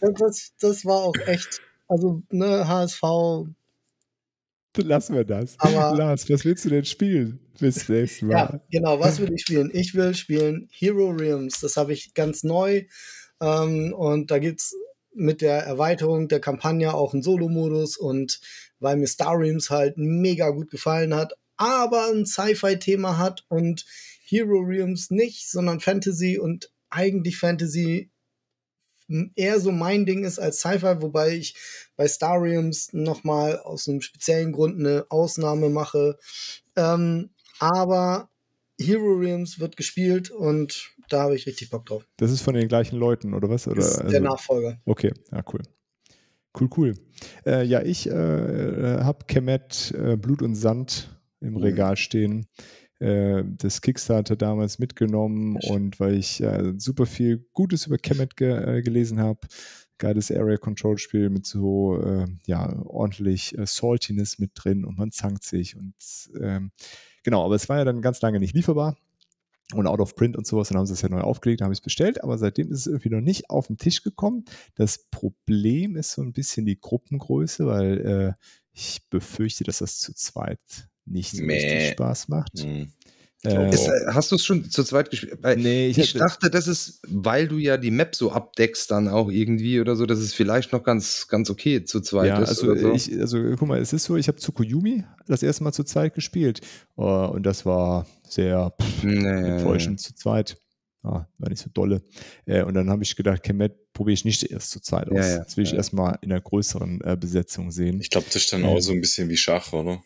Das, 0.00 0.52
das 0.60 0.84
war 0.84 0.98
auch 0.98 1.16
echt, 1.26 1.60
also 1.88 2.22
ne, 2.30 2.68
HSV. 2.68 3.02
Lassen 4.76 5.14
wir 5.14 5.24
das. 5.24 5.54
Aber, 5.58 5.96
Lars, 5.96 6.28
was 6.30 6.44
willst 6.44 6.64
du 6.64 6.70
denn 6.70 6.84
spielen 6.84 7.40
bis 7.60 7.88
nächstes 7.88 8.22
Mal? 8.22 8.32
Ja, 8.32 8.60
genau, 8.70 9.00
was 9.00 9.20
will 9.20 9.32
ich 9.32 9.42
spielen? 9.42 9.70
Ich 9.72 9.94
will 9.94 10.14
spielen 10.14 10.68
Hero 10.70 11.10
Realms. 11.10 11.60
Das 11.60 11.76
habe 11.76 11.92
ich 11.92 12.14
ganz 12.14 12.42
neu. 12.42 12.84
Ähm, 13.40 13.92
und 13.92 14.30
da 14.30 14.38
gibt 14.38 14.60
es 14.60 14.74
mit 15.14 15.42
der 15.42 15.58
Erweiterung 15.64 16.28
der 16.28 16.40
Kampagne 16.40 16.94
auch 16.94 17.12
einen 17.12 17.22
Solo-Modus 17.22 17.96
und 17.96 18.40
weil 18.80 18.96
mir 18.96 19.06
Star 19.06 19.38
Realms 19.38 19.70
halt 19.70 19.98
mega 19.98 20.50
gut 20.50 20.70
gefallen 20.70 21.14
hat, 21.14 21.34
aber 21.56 22.08
ein 22.10 22.24
Sci-Fi-Thema 22.24 23.18
hat 23.18 23.44
und 23.48 23.84
Hero 24.24 24.60
Realms 24.60 25.10
nicht, 25.10 25.50
sondern 25.50 25.80
Fantasy 25.80 26.38
und 26.38 26.72
eigentlich 26.88 27.36
Fantasy 27.36 28.10
eher 29.36 29.60
so 29.60 29.72
mein 29.72 30.06
Ding 30.06 30.24
ist 30.24 30.38
als 30.38 30.60
Sci-Fi, 30.60 31.00
wobei 31.00 31.36
ich 31.36 31.54
bei 31.96 32.06
Star 32.08 32.40
Realms 32.40 32.92
nochmal 32.92 33.58
aus 33.58 33.88
einem 33.88 34.00
speziellen 34.00 34.52
Grund 34.52 34.78
eine 34.78 35.06
Ausnahme 35.08 35.68
mache. 35.68 36.18
Ähm, 36.76 37.30
aber 37.58 38.30
Hero 38.80 39.14
Realms 39.14 39.60
wird 39.60 39.76
gespielt 39.76 40.30
und 40.30 40.90
da 41.08 41.22
habe 41.22 41.36
ich 41.36 41.46
richtig 41.46 41.70
Bock 41.70 41.86
drauf. 41.86 42.06
Das 42.16 42.30
ist 42.30 42.42
von 42.42 42.54
den 42.54 42.68
gleichen 42.68 42.96
Leuten, 42.96 43.34
oder 43.34 43.48
was? 43.48 43.66
Oder, 43.66 43.76
das 43.76 43.92
ist 43.92 43.98
also, 43.98 44.10
der 44.10 44.20
Nachfolger. 44.20 44.80
Okay, 44.84 45.12
ja, 45.30 45.44
cool. 45.52 45.60
Cool, 46.58 46.68
cool. 46.76 46.94
Äh, 47.46 47.64
ja, 47.64 47.82
ich 47.82 48.08
äh, 48.08 48.12
habe 48.12 49.24
Kemet 49.26 49.94
äh, 49.96 50.16
Blut 50.16 50.42
und 50.42 50.54
Sand 50.54 51.08
im 51.40 51.56
Regal 51.56 51.96
stehen. 51.96 52.46
Äh, 53.02 53.44
das 53.58 53.80
Kickstarter 53.80 54.36
damals 54.36 54.78
mitgenommen 54.78 55.56
und 55.56 55.98
weil 55.98 56.14
ich 56.14 56.40
äh, 56.40 56.72
super 56.78 57.04
viel 57.04 57.44
Gutes 57.52 57.86
über 57.86 57.98
Kemet 57.98 58.36
ge 58.36 58.78
äh, 58.78 58.82
gelesen 58.82 59.18
habe. 59.18 59.40
Geiles 59.98 60.30
Area 60.30 60.56
Control 60.56 60.98
Spiel 60.98 61.28
mit 61.28 61.44
so 61.44 62.00
äh, 62.00 62.26
ja 62.46 62.80
ordentlich 62.84 63.58
äh, 63.58 63.66
Saltiness 63.66 64.38
mit 64.38 64.52
drin 64.54 64.84
und 64.84 64.98
man 64.98 65.10
zankt 65.10 65.42
sich 65.42 65.76
und 65.76 65.94
ähm, 66.40 66.70
genau, 67.24 67.44
aber 67.44 67.56
es 67.56 67.68
war 67.68 67.78
ja 67.78 67.84
dann 67.84 68.02
ganz 68.02 68.20
lange 68.20 68.38
nicht 68.38 68.54
lieferbar 68.54 68.96
und 69.74 69.88
out 69.88 69.98
of 69.98 70.14
print 70.14 70.36
und 70.36 70.46
sowas, 70.46 70.68
dann 70.68 70.78
haben 70.78 70.86
sie 70.86 70.92
es 70.92 71.02
ja 71.02 71.08
neu 71.08 71.22
aufgelegt, 71.22 71.60
dann 71.60 71.66
habe 71.66 71.72
ich 71.72 71.80
es 71.80 71.84
bestellt, 71.84 72.22
aber 72.22 72.38
seitdem 72.38 72.70
ist 72.70 72.80
es 72.80 72.86
irgendwie 72.86 73.10
noch 73.10 73.20
nicht 73.20 73.50
auf 73.50 73.66
den 73.66 73.78
Tisch 73.78 74.04
gekommen. 74.04 74.44
Das 74.76 74.98
Problem 75.10 75.96
ist 75.96 76.12
so 76.12 76.22
ein 76.22 76.32
bisschen 76.32 76.66
die 76.66 76.78
Gruppengröße, 76.78 77.66
weil 77.66 77.98
äh, 77.98 78.32
ich 78.72 79.08
befürchte, 79.10 79.64
dass 79.64 79.78
das 79.78 79.98
zu 79.98 80.14
zweit 80.14 80.88
nicht 81.04 81.32
so 81.32 81.42
Mäh. 81.42 81.54
richtig 81.54 81.90
Spaß 81.92 82.28
macht. 82.28 82.60
Hm. 82.60 82.92
Äh, 83.44 83.74
Ist, 83.74 83.88
äh, 83.88 83.90
hast 84.06 84.30
du 84.30 84.36
es 84.36 84.44
schon 84.44 84.70
zu 84.70 84.84
zweit 84.84 85.10
gespielt? 85.10 85.40
Nee, 85.56 85.88
ich, 85.88 85.98
ich 85.98 86.12
dachte, 86.12 86.48
das 86.48 86.68
ist, 86.68 87.00
weil 87.08 87.48
du 87.48 87.58
ja 87.58 87.76
die 87.76 87.90
Map 87.90 88.14
so 88.14 88.30
abdeckst 88.30 88.88
dann 88.88 89.08
auch 89.08 89.30
irgendwie 89.32 89.80
oder 89.80 89.96
so, 89.96 90.06
dass 90.06 90.20
es 90.20 90.32
vielleicht 90.32 90.70
noch 90.72 90.84
ganz, 90.84 91.26
ganz 91.26 91.50
okay 91.50 91.82
zu 91.84 92.00
zweit 92.00 92.28
ja, 92.28 92.40
ist. 92.40 92.50
also, 92.50 92.70
oder 92.70 92.80
so. 92.80 92.92
ich, 92.92 93.18
also 93.18 93.42
guck 93.58 93.66
mal, 93.66 93.80
es 93.80 93.92
ist 93.92 94.04
so, 94.04 94.16
ich 94.16 94.28
habe 94.28 94.38
Tsukuyomi 94.38 95.02
das 95.26 95.42
erste 95.42 95.64
Mal 95.64 95.72
zu 95.72 95.82
zweit 95.82 96.14
gespielt 96.14 96.60
äh, 96.96 97.02
und 97.02 97.42
das 97.44 97.66
war 97.66 98.06
sehr 98.28 98.74
pff, 98.80 99.02
enttäuschend 99.02 100.00
zu 100.00 100.14
zweit. 100.14 100.56
Ah, 101.04 101.26
war 101.38 101.48
nicht 101.50 101.60
so 101.60 101.68
dolle. 101.74 102.00
Äh, 102.46 102.62
und 102.62 102.74
dann 102.74 102.88
habe 102.90 103.02
ich 103.02 103.16
gedacht, 103.16 103.42
Kemet 103.42 103.92
probiere 103.92 104.14
ich 104.14 104.24
nicht 104.24 104.44
erst 104.44 104.70
zu 104.70 104.78
zweit 104.78 105.08
aus. 105.08 105.16
Ja, 105.16 105.28
ja, 105.30 105.38
das 105.42 105.56
will 105.56 105.64
ich 105.64 105.72
ja. 105.72 105.78
erstmal 105.78 106.16
in 106.22 106.30
einer 106.30 106.40
größeren 106.40 107.00
äh, 107.00 107.16
Besetzung 107.16 107.72
sehen. 107.72 108.00
Ich 108.00 108.08
glaube, 108.08 108.26
das 108.28 108.36
ist 108.36 108.52
dann 108.52 108.62
Ja. 108.62 108.68
auch 108.68 108.78
so 108.78 108.92
ein 108.92 109.00
bisschen 109.00 109.28
wie 109.28 109.36
Schach, 109.36 109.72
oder? 109.72 110.00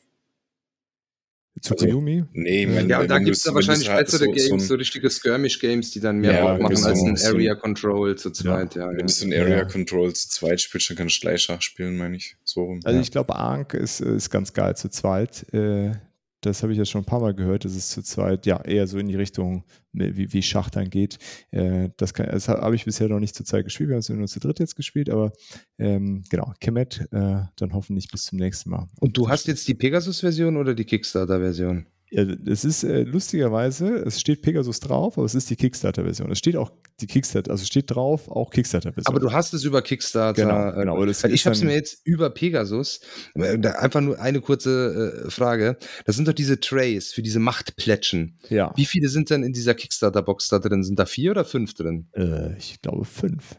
Tsukuyomi? 1.60 2.24
Nee, 2.32 2.62
ich 2.64 2.68
meine, 2.68 2.88
Ja, 2.88 2.96
und 2.98 3.02
wenn 3.04 3.08
da 3.08 3.18
du 3.18 3.24
gibt 3.24 3.36
es 3.36 3.42
da 3.42 3.48
wenn 3.48 3.52
du 3.54 3.56
wahrscheinlich 3.56 3.88
halt 3.88 4.06
bessere 4.06 4.24
so- 4.26 4.30
Games, 4.32 4.62
so 4.62 4.68
so, 4.68 4.74
richtige 4.74 5.10
Skirmish-Games, 5.10 5.90
die 5.90 6.00
dann 6.00 6.18
mehr 6.18 6.34
Ja, 6.34 6.52
Bock 6.52 6.62
machen 6.62 6.84
als 6.84 7.02
ein 7.02 7.18
Area 7.34 7.54
Control 7.54 8.16
zu 8.16 8.30
zweit. 8.30 8.74
Ja, 8.74 8.88
Wenn 8.90 8.98
ja. 8.98 9.06
du 9.06 9.12
so 9.12 9.24
ein 9.26 9.32
Ja. 9.32 9.40
Area 9.42 9.64
Control 9.64 10.12
zu 10.14 10.28
zweit 10.28 10.60
spielst, 10.60 10.90
dann 10.90 10.96
kannst 10.98 11.16
du 11.16 11.20
gleich 11.22 11.42
Schach 11.42 11.62
spielen, 11.62 11.96
meine 11.96 12.16
ich. 12.16 12.36
So 12.44 12.64
rum. 12.64 12.80
Also 12.84 12.96
ja. 12.96 13.02
ich 13.02 13.10
glaube, 13.10 13.34
Ark 13.36 13.74
ist, 13.74 14.00
ist 14.00 14.30
ganz 14.30 14.52
geil 14.52 14.76
zu 14.76 14.90
zweit. 14.90 15.46
Äh, 15.52 15.92
das 16.40 16.62
habe 16.62 16.72
ich 16.72 16.78
jetzt 16.78 16.90
schon 16.90 17.02
ein 17.02 17.06
paar 17.06 17.20
Mal 17.20 17.34
gehört, 17.34 17.64
dass 17.64 17.74
es 17.74 17.88
zu 17.90 18.02
zweit 18.02 18.46
ja 18.46 18.60
eher 18.62 18.86
so 18.86 18.98
in 18.98 19.08
die 19.08 19.16
Richtung, 19.16 19.64
wie, 19.92 20.32
wie 20.32 20.42
Schach 20.42 20.70
dann 20.70 20.90
geht. 20.90 21.18
Äh, 21.50 21.90
das 21.96 22.12
das 22.12 22.48
habe 22.48 22.76
ich 22.76 22.84
bisher 22.84 23.08
noch 23.08 23.20
nicht 23.20 23.34
zu 23.34 23.44
zweit 23.44 23.64
gespielt, 23.64 23.88
wir 23.88 23.94
haben 23.94 24.00
es 24.00 24.08
nur 24.08 24.26
zu 24.26 24.40
dritt 24.40 24.58
jetzt 24.58 24.76
gespielt, 24.76 25.10
aber 25.10 25.32
ähm, 25.78 26.24
genau, 26.30 26.52
Kemet, 26.60 27.08
äh, 27.12 27.42
dann 27.56 27.72
hoffentlich 27.72 28.08
bis 28.08 28.24
zum 28.24 28.38
nächsten 28.38 28.70
Mal. 28.70 28.88
Und 29.00 29.16
du 29.16 29.28
hast 29.28 29.46
jetzt 29.46 29.66
die 29.68 29.74
Pegasus-Version 29.74 30.56
oder 30.56 30.74
die 30.74 30.84
Kickstarter-Version? 30.84 31.86
Ja, 32.16 32.24
es 32.46 32.64
ist 32.64 32.82
äh, 32.82 33.02
lustigerweise, 33.02 33.88
es 33.96 34.18
steht 34.18 34.40
Pegasus 34.40 34.80
drauf, 34.80 35.18
aber 35.18 35.26
es 35.26 35.34
ist 35.34 35.50
die 35.50 35.56
Kickstarter-Version. 35.56 36.30
Es 36.32 36.38
steht 36.38 36.56
auch 36.56 36.72
die 37.00 37.06
Kickstarter, 37.06 37.50
also 37.50 37.66
steht 37.66 37.90
drauf 37.94 38.30
auch 38.30 38.48
Kickstarter-Version. 38.50 39.14
Aber 39.14 39.20
du 39.20 39.32
hast 39.32 39.52
es 39.52 39.64
über 39.64 39.82
Kickstarter. 39.82 40.42
Genau, 40.42 40.70
äh, 40.70 40.80
genau, 40.80 41.04
das 41.04 41.22
ich 41.24 41.44
habe 41.44 41.54
es 41.54 41.62
mir 41.62 41.74
jetzt 41.74 42.00
über 42.06 42.30
Pegasus. 42.30 43.00
äh, 43.34 43.58
Einfach 43.68 44.00
nur 44.00 44.18
eine 44.18 44.40
kurze 44.40 45.24
äh, 45.26 45.30
Frage. 45.30 45.76
Das 46.06 46.16
sind 46.16 46.26
doch 46.26 46.32
diese 46.32 46.58
Trays 46.58 47.12
für 47.12 47.20
diese 47.20 47.38
Machtplätschen. 47.38 48.38
ja, 48.48 48.72
Wie 48.76 48.86
viele 48.86 49.10
sind 49.10 49.28
denn 49.28 49.42
in 49.42 49.52
dieser 49.52 49.74
Kickstarter-Box 49.74 50.48
da 50.48 50.58
drin? 50.58 50.84
Sind 50.84 50.98
da 50.98 51.04
vier 51.04 51.32
oder 51.32 51.44
fünf 51.44 51.74
drin? 51.74 52.08
äh, 52.14 52.56
ich 52.56 52.80
glaube 52.80 53.04
fünf. 53.04 53.56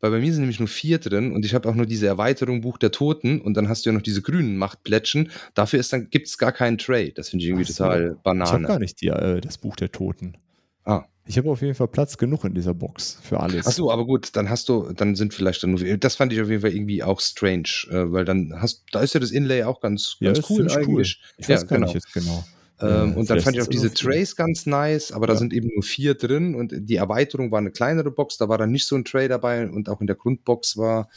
Weil 0.00 0.10
bei 0.10 0.20
mir 0.20 0.32
sind 0.32 0.42
nämlich 0.42 0.60
nur 0.60 0.68
vier 0.68 0.98
drin 0.98 1.32
und 1.32 1.44
ich 1.44 1.54
habe 1.54 1.68
auch 1.68 1.74
nur 1.74 1.86
diese 1.86 2.06
Erweiterung 2.06 2.60
Buch 2.60 2.78
der 2.78 2.92
Toten 2.92 3.40
und 3.40 3.54
dann 3.54 3.68
hast 3.68 3.84
du 3.84 3.90
ja 3.90 3.94
noch 3.94 4.02
diese 4.02 4.22
grünen 4.22 4.56
Machtplätschen. 4.56 5.30
Dafür 5.54 5.80
ist 5.80 5.92
dann 5.92 6.08
gibt's 6.10 6.38
gar 6.38 6.52
keinen 6.52 6.78
Tray. 6.78 7.12
Das 7.12 7.30
finde 7.30 7.44
ich 7.44 7.50
irgendwie 7.50 7.64
so. 7.64 7.84
total 7.84 8.16
Ich 8.22 8.26
habe 8.26 8.62
gar 8.62 8.78
nicht 8.78 9.00
die, 9.00 9.08
äh, 9.08 9.40
das 9.40 9.58
Buch 9.58 9.76
der 9.76 9.90
Toten. 9.90 10.36
Ah. 10.84 11.04
Ich 11.26 11.36
habe 11.36 11.50
auf 11.50 11.60
jeden 11.60 11.74
Fall 11.74 11.88
Platz 11.88 12.16
genug 12.16 12.44
in 12.44 12.54
dieser 12.54 12.72
Box 12.72 13.18
für 13.22 13.38
alles. 13.38 13.66
Ach 13.66 13.72
so, 13.72 13.92
aber 13.92 14.06
gut, 14.06 14.34
dann 14.34 14.48
hast 14.48 14.70
du, 14.70 14.90
dann 14.94 15.14
sind 15.14 15.34
vielleicht 15.34 15.62
dann 15.62 15.72
nur, 15.72 15.98
das 15.98 16.16
fand 16.16 16.32
ich 16.32 16.40
auf 16.40 16.48
jeden 16.48 16.62
Fall 16.62 16.72
irgendwie 16.72 17.02
auch 17.02 17.20
strange, 17.20 17.68
äh, 17.90 18.10
weil 18.10 18.24
dann 18.24 18.54
hast, 18.56 18.84
da 18.92 19.00
ist 19.00 19.12
ja 19.12 19.20
das 19.20 19.30
Inlay 19.30 19.64
auch 19.64 19.80
ganz, 19.80 20.16
Ja, 20.20 20.28
ganz 20.28 20.38
das 20.38 20.50
cool 20.50 20.56
finde 20.56 20.70
ich 20.72 20.88
cool. 20.88 20.94
eigentlich. 20.94 21.20
Ich 21.36 21.48
weiß 21.50 21.60
ja, 21.62 21.66
gar 21.66 21.78
genau. 21.78 21.86
nicht 21.92 21.94
jetzt 21.94 22.14
genau. 22.14 22.44
Ähm, 22.80 23.12
Äh, 23.12 23.16
und 23.16 23.30
dann 23.30 23.40
fand 23.40 23.56
ich 23.56 23.62
auch 23.62 23.66
es 23.66 23.70
diese. 23.70 23.92
Trays 23.92 24.36
ganz 24.36 24.66
nice, 24.66 25.12
aber 25.12 25.26
da 25.26 25.32
Ja. 25.34 25.38
sind 25.38 25.52
eben 25.52 25.68
nur 25.74 25.82
vier 25.82 26.14
drin 26.14 26.54
und 26.54 26.72
die 26.76 26.96
Erweiterung 26.96 27.50
war 27.50 27.58
eine 27.58 27.70
kleinere 27.70 28.10
Box, 28.10 28.36
da 28.38 28.48
war 28.48 28.58
dann 28.58 28.70
nicht 28.70 28.86
so 28.86 28.96
ein 28.96 29.04
Tray 29.04 29.28
dabei 29.28 29.68
und 29.68 29.88
auch 29.88 30.00
in 30.00 30.06
der 30.06 30.16
Grundbox 30.16 30.76
war. 30.76 31.08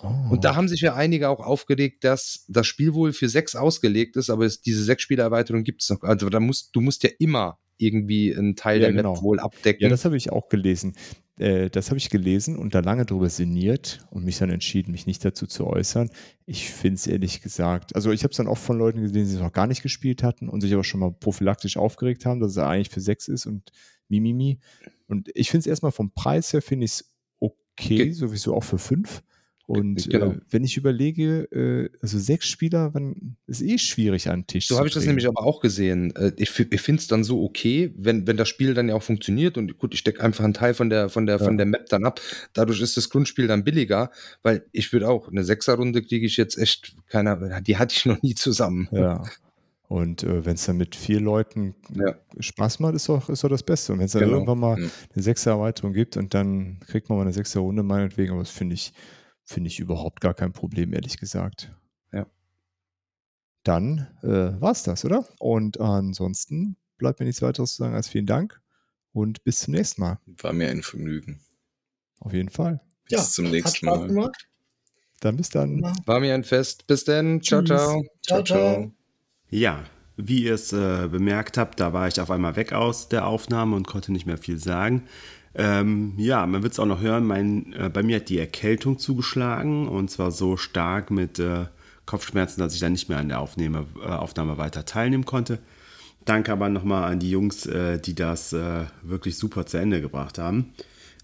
Oh. 0.00 0.08
Und 0.30 0.44
da 0.44 0.56
haben 0.56 0.68
sich 0.68 0.80
ja 0.80 0.94
einige 0.94 1.28
auch 1.28 1.40
aufgeregt, 1.40 2.02
dass 2.04 2.44
das 2.48 2.66
Spiel 2.66 2.94
wohl 2.94 3.12
für 3.12 3.28
sechs 3.28 3.54
ausgelegt 3.54 4.16
ist, 4.16 4.30
aber 4.30 4.44
es, 4.46 4.60
diese 4.60 4.82
sechs 4.82 5.02
Spielerweiterung 5.02 5.62
gibt 5.64 5.82
es 5.82 5.90
noch. 5.90 6.02
Also 6.02 6.28
da 6.28 6.40
musst, 6.40 6.74
du 6.74 6.80
musst 6.80 7.02
ja 7.04 7.10
immer 7.18 7.58
irgendwie 7.78 8.34
einen 8.36 8.56
Teil 8.56 8.80
Ja, 8.80 8.86
der 8.88 8.94
genau. 8.96 9.14
Map 9.14 9.22
wohl 9.22 9.40
abdecken. 9.40 9.82
Ja, 9.82 9.88
das 9.88 10.04
habe 10.04 10.16
ich 10.16 10.30
auch 10.32 10.48
gelesen. 10.48 10.94
Äh, 11.36 11.70
das 11.70 11.88
habe 11.88 11.98
ich 11.98 12.10
gelesen 12.10 12.56
und 12.56 12.74
da 12.74 12.80
lange 12.80 13.06
drüber 13.06 13.30
sinniert 13.30 14.06
und 14.10 14.24
mich 14.24 14.38
dann 14.38 14.50
entschieden, 14.50 14.92
mich 14.92 15.06
nicht 15.06 15.24
dazu 15.24 15.46
zu 15.46 15.66
äußern. 15.66 16.10
Ich 16.46 16.70
finde 16.70 16.96
es 16.96 17.06
ehrlich 17.06 17.40
gesagt, 17.40 17.94
also 17.94 18.12
ich 18.12 18.22
habe 18.22 18.32
es 18.32 18.36
dann 18.36 18.48
oft 18.48 18.62
von 18.62 18.78
Leuten 18.78 19.00
gesehen, 19.00 19.26
die 19.26 19.34
es 19.34 19.40
noch 19.40 19.52
gar 19.52 19.66
nicht 19.66 19.82
gespielt 19.82 20.22
hatten 20.22 20.48
und 20.48 20.60
sich 20.60 20.72
aber 20.72 20.84
schon 20.84 21.00
mal 21.00 21.12
prophylaktisch 21.12 21.76
aufgeregt 21.76 22.26
haben, 22.26 22.40
dass 22.40 22.52
es 22.52 22.58
eigentlich 22.58 22.90
für 22.90 23.00
sechs 23.00 23.28
ist 23.28 23.46
und 23.46 23.72
Mimimi. 24.08 24.58
Und 25.08 25.30
ich 25.34 25.50
finde 25.50 25.60
es 25.60 25.66
erstmal 25.66 25.92
vom 25.92 26.12
Preis 26.12 26.52
her, 26.52 26.60
finde 26.62 26.84
ich 26.84 26.92
es 26.92 27.14
okay, 27.38 27.96
Ge- 27.96 28.12
sowieso 28.12 28.54
auch 28.54 28.64
für 28.64 28.78
fünf. 28.78 29.22
Und 29.66 30.10
Genau. 30.10 30.32
äh, 30.32 30.38
wenn 30.50 30.64
ich 30.64 30.76
überlege, 30.76 31.44
äh, 31.52 31.88
also 32.02 32.18
sechs 32.18 32.48
Spieler, 32.48 32.92
wann 32.94 33.36
ist 33.46 33.62
eh 33.62 33.78
schwierig 33.78 34.28
an 34.28 34.46
Tisch 34.46 34.66
So 34.66 34.76
habe 34.76 34.88
ich 34.88 34.94
das 34.94 35.06
nämlich 35.06 35.26
aber 35.28 35.44
auch 35.44 35.60
gesehen. 35.60 36.14
Äh, 36.16 36.32
Ich, 36.36 36.58
ich 36.58 36.80
finde 36.80 37.00
es 37.00 37.06
dann 37.06 37.22
so 37.24 37.42
okay, 37.44 37.92
wenn, 37.96 38.26
wenn 38.26 38.36
das 38.36 38.48
Spiel 38.48 38.74
dann 38.74 38.88
ja 38.88 38.96
auch 38.96 39.02
funktioniert 39.04 39.56
und 39.56 39.78
gut, 39.78 39.94
ich 39.94 40.00
stecke 40.00 40.22
einfach 40.22 40.44
einen 40.44 40.52
Teil 40.54 40.74
von 40.74 40.90
der, 40.90 41.08
von, 41.08 41.26
der, 41.26 41.38
Ja. 41.38 41.44
von 41.44 41.56
der 41.56 41.66
Map 41.66 41.88
dann 41.88 42.04
ab. 42.04 42.20
Dadurch 42.54 42.80
ist 42.80 42.96
das 42.96 43.08
Grundspiel 43.08 43.46
dann 43.46 43.62
billiger, 43.64 44.10
weil 44.42 44.66
ich 44.72 44.92
würde 44.92 45.08
auch, 45.08 45.28
eine 45.28 45.44
Sechserrunde 45.44 46.02
kriege 46.02 46.26
ich 46.26 46.36
jetzt 46.36 46.58
echt 46.58 46.96
keiner, 47.08 47.60
die 47.60 47.76
hatte 47.76 47.94
ich 47.96 48.04
noch 48.04 48.20
nie 48.22 48.34
zusammen. 48.34 48.88
Ja. 48.90 49.22
Und 49.88 50.22
äh, 50.24 50.44
wenn 50.44 50.54
es 50.54 50.64
dann 50.66 50.78
mit 50.78 50.96
vier 50.96 51.20
Leuten 51.20 51.74
Ja. 51.94 52.14
Spaß 52.40 52.80
macht, 52.80 52.94
ist 52.94 53.08
doch, 53.08 53.28
ist 53.28 53.44
doch 53.44 53.48
das 53.50 53.62
Beste. 53.62 53.92
Und 53.92 53.98
wenn 54.00 54.06
es 54.06 54.12
dann 54.12 54.22
Genau. 54.22 54.32
irgendwann 54.34 54.58
mal 54.58 54.76
Mhm. 54.78 54.90
eine 55.14 55.22
sechste 55.22 55.50
Erweiterung 55.50 55.92
gibt 55.92 56.16
und 56.16 56.34
dann 56.34 56.80
kriegt 56.88 57.08
man 57.08 57.18
mal 57.18 57.22
eine 57.24 57.32
sechste 57.32 57.60
Runde 57.60 57.82
meinetwegen, 57.82 58.32
aber 58.32 58.40
das 58.40 58.50
finde 58.50 58.74
ich, 58.74 58.92
finde 59.44 59.68
ich 59.68 59.80
überhaupt 59.80 60.20
gar 60.20 60.34
kein 60.34 60.52
Problem, 60.52 60.92
ehrlich 60.92 61.18
gesagt. 61.18 61.70
Ja. 62.12 62.26
Dann 63.64 64.08
äh, 64.22 64.60
war 64.60 64.72
es 64.72 64.82
das, 64.82 65.04
oder? 65.04 65.26
Und 65.38 65.80
ansonsten 65.80 66.76
bleibt 66.98 67.20
mir 67.20 67.26
nichts 67.26 67.42
weiteres 67.42 67.74
zu 67.74 67.82
sagen 67.82 67.94
als 67.94 68.08
vielen 68.08 68.26
Dank 68.26 68.60
und 69.12 69.42
bis 69.44 69.60
zum 69.60 69.74
nächsten 69.74 70.00
Mal. 70.00 70.18
War 70.26 70.52
mir 70.52 70.68
ein 70.70 70.82
Vergnügen. 70.82 71.40
Auf 72.20 72.32
jeden 72.32 72.48
Fall. 72.50 72.80
Bis 73.04 73.18
Ja, 73.18 73.24
zum 73.24 73.50
nächsten 73.50 73.86
Mal. 73.86 74.06
gemacht. 74.06 74.48
Dann 75.20 75.36
bis 75.36 75.50
dann. 75.50 75.82
War 76.06 76.20
mir 76.20 76.34
ein 76.34 76.44
Fest. 76.44 76.86
Bis 76.86 77.04
dann. 77.04 77.40
Ciao, 77.42 77.62
ciao. 77.62 78.02
Ciao, 78.26 78.42
ciao. 78.42 78.92
Ja, 79.48 79.84
wie 80.16 80.44
ihr 80.44 80.54
es 80.54 80.72
äh, 80.72 81.08
bemerkt 81.08 81.58
habt, 81.58 81.78
da 81.80 81.92
war 81.92 82.08
ich 82.08 82.20
auf 82.20 82.30
einmal 82.30 82.56
weg 82.56 82.72
aus 82.72 83.08
der 83.08 83.26
Aufnahme 83.26 83.76
und 83.76 83.86
konnte 83.86 84.12
nicht 84.12 84.26
mehr 84.26 84.38
viel 84.38 84.58
sagen. 84.58 85.04
Ähm, 85.54 86.14
ja, 86.16 86.46
man 86.46 86.62
wird 86.62 86.72
es 86.72 86.78
auch 86.78 86.86
noch 86.86 87.00
hören, 87.00 87.26
mein, 87.26 87.72
äh, 87.74 87.90
bei 87.92 88.02
mir 88.02 88.16
hat 88.16 88.28
die 88.28 88.38
Erkältung 88.38 88.98
zugeschlagen 88.98 89.86
und 89.86 90.10
zwar 90.10 90.30
so 90.30 90.56
stark 90.56 91.10
mit 91.10 91.38
äh, 91.38 91.66
Kopfschmerzen, 92.06 92.60
dass 92.60 92.74
ich 92.74 92.80
dann 92.80 92.92
nicht 92.92 93.08
mehr 93.08 93.18
an 93.18 93.28
der 93.28 93.40
Aufnahme, 93.40 93.86
äh, 94.02 94.08
Aufnahme 94.08 94.56
weiter 94.56 94.84
teilnehmen 94.84 95.26
konnte. 95.26 95.58
Danke 96.24 96.52
aber 96.52 96.68
nochmal 96.68 97.10
an 97.10 97.18
die 97.18 97.30
Jungs, 97.30 97.66
äh, 97.66 97.98
die 97.98 98.14
das 98.14 98.52
äh, 98.52 98.84
wirklich 99.02 99.36
super 99.36 99.66
zu 99.66 99.76
Ende 99.78 100.00
gebracht 100.00 100.38
haben. 100.38 100.72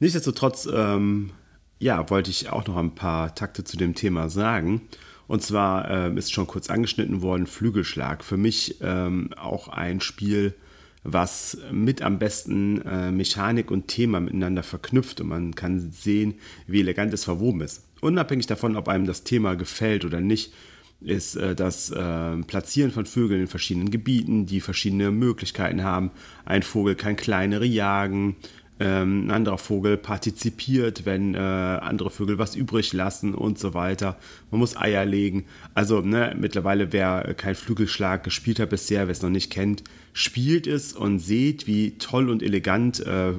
Nichtsdestotrotz, 0.00 0.68
ähm, 0.72 1.30
ja, 1.78 2.10
wollte 2.10 2.30
ich 2.30 2.50
auch 2.50 2.66
noch 2.66 2.76
ein 2.76 2.94
paar 2.94 3.34
Takte 3.34 3.64
zu 3.64 3.76
dem 3.76 3.94
Thema 3.94 4.28
sagen. 4.28 4.82
Und 5.26 5.42
zwar 5.42 5.90
ähm, 5.90 6.16
ist 6.16 6.32
schon 6.32 6.46
kurz 6.46 6.70
angeschnitten 6.70 7.22
worden, 7.22 7.46
Flügelschlag. 7.46 8.24
Für 8.24 8.36
mich 8.36 8.78
ähm, 8.80 9.30
auch 9.36 9.68
ein 9.68 10.00
Spiel, 10.00 10.54
was 11.04 11.58
mit 11.70 12.02
am 12.02 12.18
besten 12.18 12.82
äh, 12.82 13.10
Mechanik 13.10 13.70
und 13.70 13.88
Thema 13.88 14.20
miteinander 14.20 14.62
verknüpft. 14.62 15.20
Und 15.20 15.28
man 15.28 15.54
kann 15.54 15.90
sehen, 15.90 16.34
wie 16.66 16.80
elegant 16.80 17.12
es 17.14 17.24
verwoben 17.24 17.60
ist. 17.60 17.84
Unabhängig 18.00 18.46
davon, 18.46 18.76
ob 18.76 18.88
einem 18.88 19.06
das 19.06 19.24
Thema 19.24 19.54
gefällt 19.56 20.04
oder 20.04 20.20
nicht, 20.20 20.52
ist 21.00 21.36
äh, 21.36 21.54
das 21.54 21.90
äh, 21.90 22.36
Platzieren 22.46 22.90
von 22.90 23.06
Vögeln 23.06 23.42
in 23.42 23.46
verschiedenen 23.46 23.90
Gebieten, 23.90 24.46
die 24.46 24.60
verschiedene 24.60 25.10
Möglichkeiten 25.10 25.82
haben. 25.82 26.10
Ein 26.44 26.62
Vogel 26.62 26.94
kann 26.94 27.16
kleinere 27.16 27.64
jagen, 27.64 28.36
ähm, 28.80 29.26
ein 29.26 29.30
anderer 29.30 29.58
Vogel 29.58 29.96
partizipiert, 29.96 31.04
wenn 31.04 31.34
äh, 31.34 31.38
andere 31.38 32.10
Vögel 32.10 32.38
was 32.38 32.54
übrig 32.54 32.92
lassen 32.92 33.34
und 33.34 33.58
so 33.58 33.74
weiter. 33.74 34.16
Man 34.50 34.60
muss 34.60 34.76
Eier 34.76 35.04
legen. 35.04 35.44
Also 35.74 36.00
ne, 36.00 36.34
mittlerweile, 36.38 36.92
wer 36.92 37.34
kein 37.34 37.54
Flügelschlag 37.54 38.22
gespielt 38.22 38.60
hat 38.60 38.70
bisher, 38.70 39.06
wer 39.06 39.12
es 39.12 39.22
noch 39.22 39.30
nicht 39.30 39.50
kennt, 39.50 39.82
spielt 40.18 40.66
es 40.66 40.94
und 40.94 41.20
seht, 41.20 41.68
wie 41.68 41.96
toll 41.98 42.28
und 42.28 42.42
elegant 42.42 42.98
äh, 42.98 43.34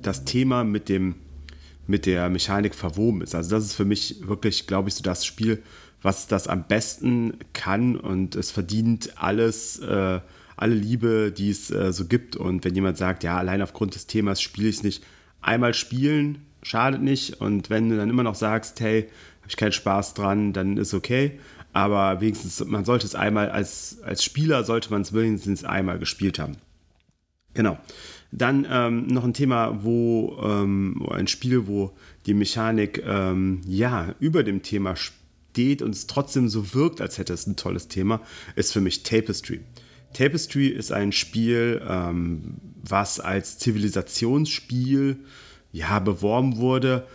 das 0.00 0.24
Thema 0.24 0.64
mit 0.64 0.88
dem 0.88 1.16
mit 1.86 2.06
der 2.06 2.28
Mechanik 2.30 2.74
verwoben 2.74 3.20
ist. 3.20 3.34
Also 3.34 3.50
das 3.50 3.64
ist 3.64 3.74
für 3.74 3.84
mich 3.84 4.26
wirklich, 4.26 4.66
glaube 4.66 4.88
ich, 4.88 4.96
so 4.96 5.04
das 5.04 5.24
Spiel, 5.24 5.62
was 6.02 6.26
das 6.26 6.48
am 6.48 6.66
besten 6.66 7.34
kann 7.52 7.96
und 7.96 8.34
es 8.34 8.50
verdient 8.50 9.12
alles, 9.22 9.78
äh, 9.78 10.20
alle 10.56 10.74
Liebe, 10.74 11.30
die 11.30 11.50
es 11.50 11.70
äh, 11.70 11.92
so 11.92 12.06
gibt. 12.06 12.34
Und 12.34 12.64
wenn 12.64 12.74
jemand 12.74 12.96
sagt, 12.98 13.22
ja, 13.22 13.36
allein 13.36 13.62
aufgrund 13.62 13.94
des 13.94 14.08
Themas 14.08 14.40
spiele 14.42 14.68
ich 14.68 14.78
es 14.78 14.82
nicht, 14.82 15.04
einmal 15.42 15.74
spielen 15.74 16.38
schadet 16.66 17.00
nicht. 17.02 17.40
Und 17.40 17.70
wenn 17.70 17.88
du 17.88 17.96
dann 17.96 18.10
immer 18.10 18.24
noch 18.24 18.34
sagst, 18.34 18.80
hey, 18.80 19.02
habe 19.02 19.48
ich 19.48 19.56
keinen 19.56 19.72
Spaß 19.72 20.14
dran, 20.14 20.52
dann 20.52 20.76
ist 20.76 20.94
okay. 20.94 21.38
Aber 21.76 22.22
wenigstens, 22.22 22.64
man 22.64 22.86
sollte 22.86 23.04
es 23.04 23.14
einmal, 23.14 23.50
als, 23.50 23.98
als 24.02 24.24
Spieler 24.24 24.64
sollte 24.64 24.90
man 24.90 25.02
es 25.02 25.12
wenigstens 25.12 25.62
einmal 25.62 25.98
gespielt 25.98 26.38
haben. 26.38 26.56
Genau. 27.52 27.76
Dann 28.32 28.66
ähm, 28.70 29.08
noch 29.08 29.24
ein 29.24 29.34
Thema, 29.34 29.84
wo 29.84 30.40
ähm, 30.42 31.06
ein 31.10 31.26
Spiel, 31.26 31.66
wo 31.66 31.94
die 32.24 32.32
Mechanik 32.32 33.02
ähm, 33.06 33.60
ja 33.66 34.14
über 34.20 34.42
dem 34.42 34.62
Thema 34.62 34.96
steht 34.96 35.82
und 35.82 35.94
es 35.94 36.06
trotzdem 36.06 36.48
so 36.48 36.72
wirkt, 36.72 37.02
als 37.02 37.18
hätte 37.18 37.34
es 37.34 37.46
ein 37.46 37.56
tolles 37.56 37.88
Thema, 37.88 38.22
ist 38.54 38.72
für 38.72 38.80
mich 38.80 39.02
Tapestry. 39.02 39.60
Tapestry 40.14 40.68
ist 40.68 40.92
ein 40.92 41.12
Spiel, 41.12 41.82
ähm, 41.86 42.54
was 42.82 43.20
als 43.20 43.58
Zivilisationsspiel 43.58 45.18
ja 45.72 45.98
beworben 45.98 46.56
wurde. 46.56 47.06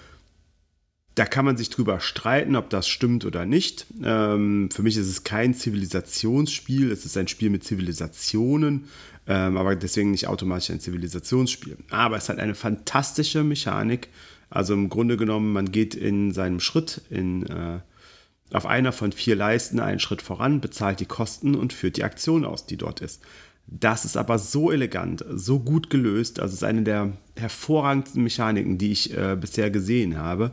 Da 1.22 1.28
kann 1.28 1.46
man 1.46 1.56
sich 1.56 1.70
drüber 1.70 2.00
streiten, 2.00 2.56
ob 2.56 2.72
das 2.72 2.88
stimmt 2.88 3.26
oder 3.26 3.46
nicht. 3.46 3.86
Ähm, 4.04 4.72
für 4.72 4.82
mich 4.82 4.98
ist 4.98 5.06
es 5.06 5.24
kein 5.24 5.54
Zivilisationsspiel, 5.54 6.92
es 6.92 7.06
ist 7.06 7.16
ein 7.16 7.28
Spiel 7.28 7.52
mit 7.52 7.64
Zivilisationen, 7.64 8.86
ähm, 9.28 9.56
aber 9.56 9.76
deswegen 9.76 10.10
nicht 10.10 10.26
automatisch 10.26 10.72
ein 10.72 10.80
Zivilisationsspiel. 10.80 11.78
Aber 11.92 12.18
es 12.18 12.28
hat 12.28 12.40
eine 12.40 12.56
fantastische 12.56 13.44
Mechanik. 13.44 14.08
Also 14.50 14.74
im 14.74 14.90
Grunde 14.90 15.16
genommen, 15.16 15.54
man 15.54 15.72
geht 15.72 15.94
in 15.94 16.32
seinem 16.32 16.60
Schritt 16.60 17.04
in 17.12 17.46
äh, 17.46 17.82
auf 18.52 18.66
einer 18.66 18.92
von 18.92 19.12
vier 19.12 19.36
Leisten 19.36 19.80
einen 19.80 20.00
Schritt 20.00 20.24
voran, 20.24 20.60
bezahlt 20.60 21.02
die 21.02 21.06
Kosten 21.06 21.54
und 21.54 21.72
führt 21.72 21.98
die 21.98 22.04
Aktion 22.04 22.46
aus, 22.46 22.66
die 22.66 22.78
dort 22.78 23.00
ist. 23.00 23.22
Das 23.68 24.06
ist 24.06 24.18
aber 24.18 24.40
so 24.40 24.72
elegant, 24.72 25.24
so 25.32 25.60
gut 25.60 25.90
gelöst. 25.90 26.40
Also 26.40 26.54
es 26.54 26.62
ist 26.62 26.68
eine 26.68 26.82
der 26.82 27.14
hervorragendsten 27.38 28.24
Mechaniken, 28.24 28.78
die 28.78 28.92
ich 28.92 29.16
äh, 29.16 29.38
bisher 29.40 29.70
gesehen 29.70 30.18
habe. 30.18 30.52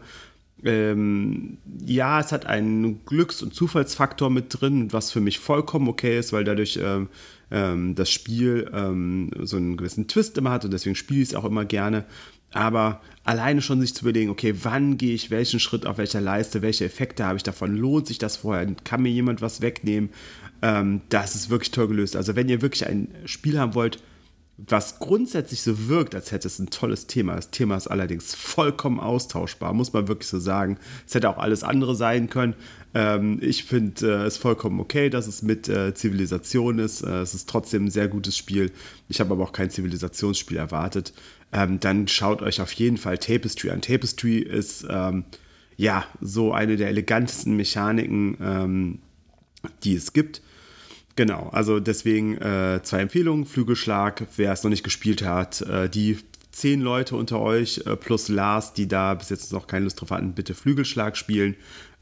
Ähm, 0.64 1.58
ja, 1.84 2.20
es 2.20 2.32
hat 2.32 2.46
einen 2.46 3.04
Glücks- 3.04 3.42
und 3.42 3.54
Zufallsfaktor 3.54 4.28
mit 4.28 4.60
drin, 4.60 4.92
was 4.92 5.12
für 5.12 5.20
mich 5.20 5.38
vollkommen 5.38 5.88
okay 5.88 6.18
ist, 6.18 6.32
weil 6.32 6.44
dadurch 6.44 6.78
ähm, 6.82 7.08
ähm, 7.50 7.94
das 7.94 8.10
Spiel 8.10 8.70
ähm, 8.74 9.30
so 9.42 9.56
einen 9.56 9.76
gewissen 9.76 10.08
Twist 10.08 10.36
immer 10.36 10.50
hat 10.50 10.64
und 10.64 10.72
deswegen 10.72 10.96
spiele 10.96 11.22
ich 11.22 11.28
es 11.28 11.34
auch 11.34 11.44
immer 11.44 11.64
gerne. 11.64 12.04
Aber 12.52 13.02
alleine 13.24 13.60
schon 13.60 13.80
sich 13.80 13.94
zu 13.94 14.04
überlegen, 14.04 14.30
okay, 14.30 14.54
wann 14.62 14.96
gehe 14.96 15.14
ich 15.14 15.30
welchen 15.30 15.60
Schritt 15.60 15.86
auf 15.86 15.98
welcher 15.98 16.20
Leiste, 16.20 16.62
welche 16.62 16.86
Effekte 16.86 17.24
habe 17.24 17.36
ich 17.36 17.42
davon, 17.42 17.76
lohnt 17.76 18.06
sich 18.06 18.18
das 18.18 18.38
vorher, 18.38 18.66
kann 18.84 19.02
mir 19.02 19.10
jemand 19.10 19.42
was 19.42 19.60
wegnehmen, 19.60 20.10
ähm, 20.62 21.02
das 21.10 21.34
ist 21.34 21.50
wirklich 21.50 21.70
toll 21.70 21.88
gelöst. 21.88 22.16
Also 22.16 22.36
wenn 22.36 22.48
ihr 22.48 22.62
wirklich 22.62 22.86
ein 22.86 23.08
Spiel 23.26 23.58
haben 23.58 23.74
wollt, 23.74 24.02
was 24.58 24.98
grundsätzlich 24.98 25.62
so 25.62 25.88
wirkt, 25.88 26.16
als 26.16 26.32
hätte 26.32 26.48
es 26.48 26.58
ein 26.58 26.70
tolles 26.70 27.06
Thema. 27.06 27.36
Das 27.36 27.50
Thema 27.50 27.76
ist 27.76 27.86
allerdings 27.86 28.34
vollkommen 28.34 28.98
austauschbar, 28.98 29.72
muss 29.72 29.92
man 29.92 30.08
wirklich 30.08 30.28
so 30.28 30.40
sagen. 30.40 30.78
Es 31.06 31.14
hätte 31.14 31.30
auch 31.30 31.38
alles 31.38 31.62
andere 31.62 31.94
sein 31.94 32.28
können. 32.28 32.54
Ähm, 32.92 33.38
ich 33.40 33.64
finde 33.64 34.22
äh, 34.22 34.26
es 34.26 34.36
vollkommen 34.36 34.80
okay, 34.80 35.10
dass 35.10 35.28
es 35.28 35.42
mit 35.42 35.68
äh, 35.68 35.94
Zivilisation 35.94 36.80
ist. 36.80 37.02
Äh, 37.02 37.20
es 37.20 37.34
ist 37.34 37.48
trotzdem 37.48 37.86
ein 37.86 37.90
sehr 37.90 38.08
gutes 38.08 38.36
Spiel. 38.36 38.72
Ich 39.08 39.20
habe 39.20 39.32
aber 39.32 39.44
auch 39.44 39.52
kein 39.52 39.70
Zivilisationsspiel 39.70 40.56
erwartet 40.56 41.12
ähm, 41.52 41.80
dann 41.80 42.08
schaut 42.08 42.42
euch 42.42 42.60
auf 42.60 42.72
jeden 42.72 42.96
Fall 42.96 43.18
Tapestry 43.18 43.70
an. 43.70 43.80
Tapestry 43.80 44.38
ist 44.38 44.86
ähm, 44.88 45.24
ja 45.76 46.04
so 46.20 46.52
eine 46.52 46.76
der 46.76 46.88
elegantesten 46.88 47.56
Mechaniken, 47.56 48.36
ähm, 48.40 48.98
die 49.84 49.94
es 49.94 50.12
gibt. 50.12 50.42
Genau, 51.18 51.48
also 51.50 51.80
deswegen 51.80 52.36
äh, 52.36 52.78
zwei 52.84 53.00
Empfehlungen. 53.00 53.44
Flügelschlag, 53.44 54.28
wer 54.36 54.52
es 54.52 54.62
noch 54.62 54.70
nicht 54.70 54.84
gespielt 54.84 55.22
hat, 55.22 55.62
äh, 55.62 55.90
die 55.90 56.16
zehn 56.52 56.80
Leute 56.80 57.16
unter 57.16 57.40
euch 57.40 57.82
äh, 57.86 57.96
plus 57.96 58.28
Lars, 58.28 58.72
die 58.72 58.86
da 58.86 59.14
bis 59.14 59.28
jetzt 59.28 59.52
noch 59.52 59.66
keine 59.66 59.82
Lust 59.82 60.00
drauf 60.00 60.12
hatten, 60.12 60.34
bitte 60.34 60.54
Flügelschlag 60.54 61.16
spielen. 61.16 61.56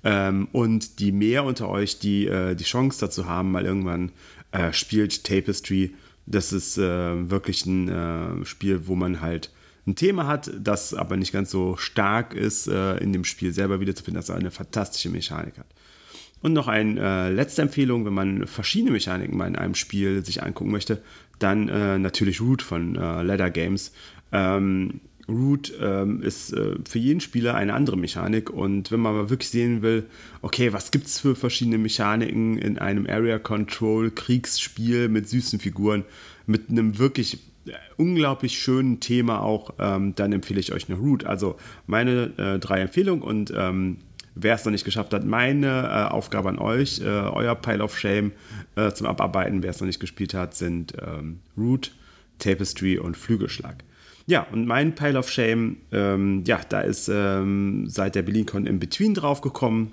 Ähm, 0.04 0.48
und 0.52 0.98
die 0.98 1.12
mehr 1.12 1.44
unter 1.44 1.70
euch, 1.70 1.98
die 1.98 2.26
äh, 2.26 2.54
die 2.56 2.64
Chance 2.64 3.00
dazu 3.00 3.24
haben, 3.24 3.52
mal 3.52 3.64
irgendwann 3.64 4.12
äh, 4.52 4.74
spielt 4.74 5.24
Tapestry. 5.24 5.94
Das 6.26 6.52
ist 6.52 6.76
äh, 6.76 7.30
wirklich 7.30 7.64
ein 7.64 8.42
Spiel, 8.44 8.86
wo 8.86 8.96
man 8.96 9.22
halt 9.22 9.50
ein 9.86 9.96
Thema 9.96 10.26
hat, 10.26 10.50
das 10.60 10.92
aber 10.92 11.16
nicht 11.16 11.32
ganz 11.32 11.50
so 11.50 11.78
stark 11.78 12.34
ist, 12.34 12.66
in 12.66 13.12
dem 13.14 13.24
Spiel 13.24 13.52
selber 13.52 13.78
wiederzufinden, 13.80 14.18
dass 14.20 14.28
es 14.28 14.34
eine 14.34 14.50
fantastische 14.50 15.08
Mechanik 15.08 15.56
hat. 15.56 15.66
Und 16.46 16.52
noch 16.52 16.68
eine 16.68 17.00
äh, 17.00 17.32
letzte 17.32 17.62
Empfehlung, 17.62 18.06
wenn 18.06 18.14
man 18.14 18.46
verschiedene 18.46 18.92
Mechaniken 18.92 19.36
mal 19.36 19.48
in 19.48 19.56
einem 19.56 19.74
Spiel 19.74 20.24
sich 20.24 20.44
angucken 20.44 20.70
möchte, 20.70 21.02
dann 21.40 21.68
äh, 21.68 21.98
natürlich 21.98 22.40
Root 22.40 22.62
von 22.62 22.94
äh, 22.94 23.22
Ladder 23.24 23.50
Games. 23.50 23.90
Ähm, 24.30 25.00
Root 25.28 25.72
ähm, 25.82 26.22
ist 26.22 26.52
äh, 26.52 26.76
für 26.88 27.00
jeden 27.00 27.18
Spieler 27.18 27.56
eine 27.56 27.74
andere 27.74 27.96
Mechanik 27.96 28.48
und 28.48 28.92
wenn 28.92 29.00
man 29.00 29.16
mal 29.16 29.28
wirklich 29.28 29.50
sehen 29.50 29.82
will, 29.82 30.04
okay, 30.40 30.72
was 30.72 30.92
gibt 30.92 31.06
es 31.06 31.18
für 31.18 31.34
verschiedene 31.34 31.78
Mechaniken 31.78 32.58
in 32.58 32.78
einem 32.78 33.08
Area 33.08 33.40
Control 33.40 34.12
Kriegsspiel 34.12 35.08
mit 35.08 35.28
süßen 35.28 35.58
Figuren, 35.58 36.04
mit 36.46 36.70
einem 36.70 36.96
wirklich 37.00 37.40
äh, 37.66 37.72
unglaublich 37.96 38.56
schönen 38.56 39.00
Thema 39.00 39.42
auch, 39.42 39.74
ähm, 39.80 40.14
dann 40.14 40.32
empfehle 40.32 40.60
ich 40.60 40.72
euch 40.72 40.88
eine 40.88 40.96
Root. 40.96 41.24
Also 41.24 41.56
meine 41.88 42.30
äh, 42.38 42.60
drei 42.60 42.82
Empfehlungen 42.82 43.24
und 43.24 43.52
ähm, 43.52 43.96
wer 44.36 44.54
es 44.54 44.64
noch 44.64 44.72
nicht 44.72 44.84
geschafft 44.84 45.12
hat, 45.12 45.24
meine 45.24 45.66
äh, 45.66 46.12
Aufgabe 46.12 46.50
an 46.50 46.58
euch, 46.58 47.00
äh, 47.00 47.04
euer 47.04 47.54
Pile 47.54 47.82
of 47.82 47.98
Shame 47.98 48.32
äh, 48.76 48.92
zum 48.92 49.06
Abarbeiten, 49.06 49.62
wer 49.62 49.70
es 49.70 49.80
noch 49.80 49.86
nicht 49.86 49.98
gespielt 49.98 50.34
hat, 50.34 50.54
sind 50.54 50.92
ähm, 51.04 51.40
Root, 51.56 51.92
Tapestry 52.38 52.98
und 52.98 53.16
Flügelschlag. 53.16 53.82
Ja, 54.26 54.46
und 54.52 54.66
mein 54.66 54.94
Pile 54.94 55.18
of 55.18 55.30
Shame, 55.30 55.78
ähm, 55.90 56.44
ja, 56.46 56.60
da 56.68 56.80
ist 56.80 57.08
ähm, 57.12 57.88
seit 57.88 58.14
der 58.14 58.22
BerlinCon 58.22 58.66
in 58.66 58.78
Between 58.78 59.14
draufgekommen. 59.14 59.92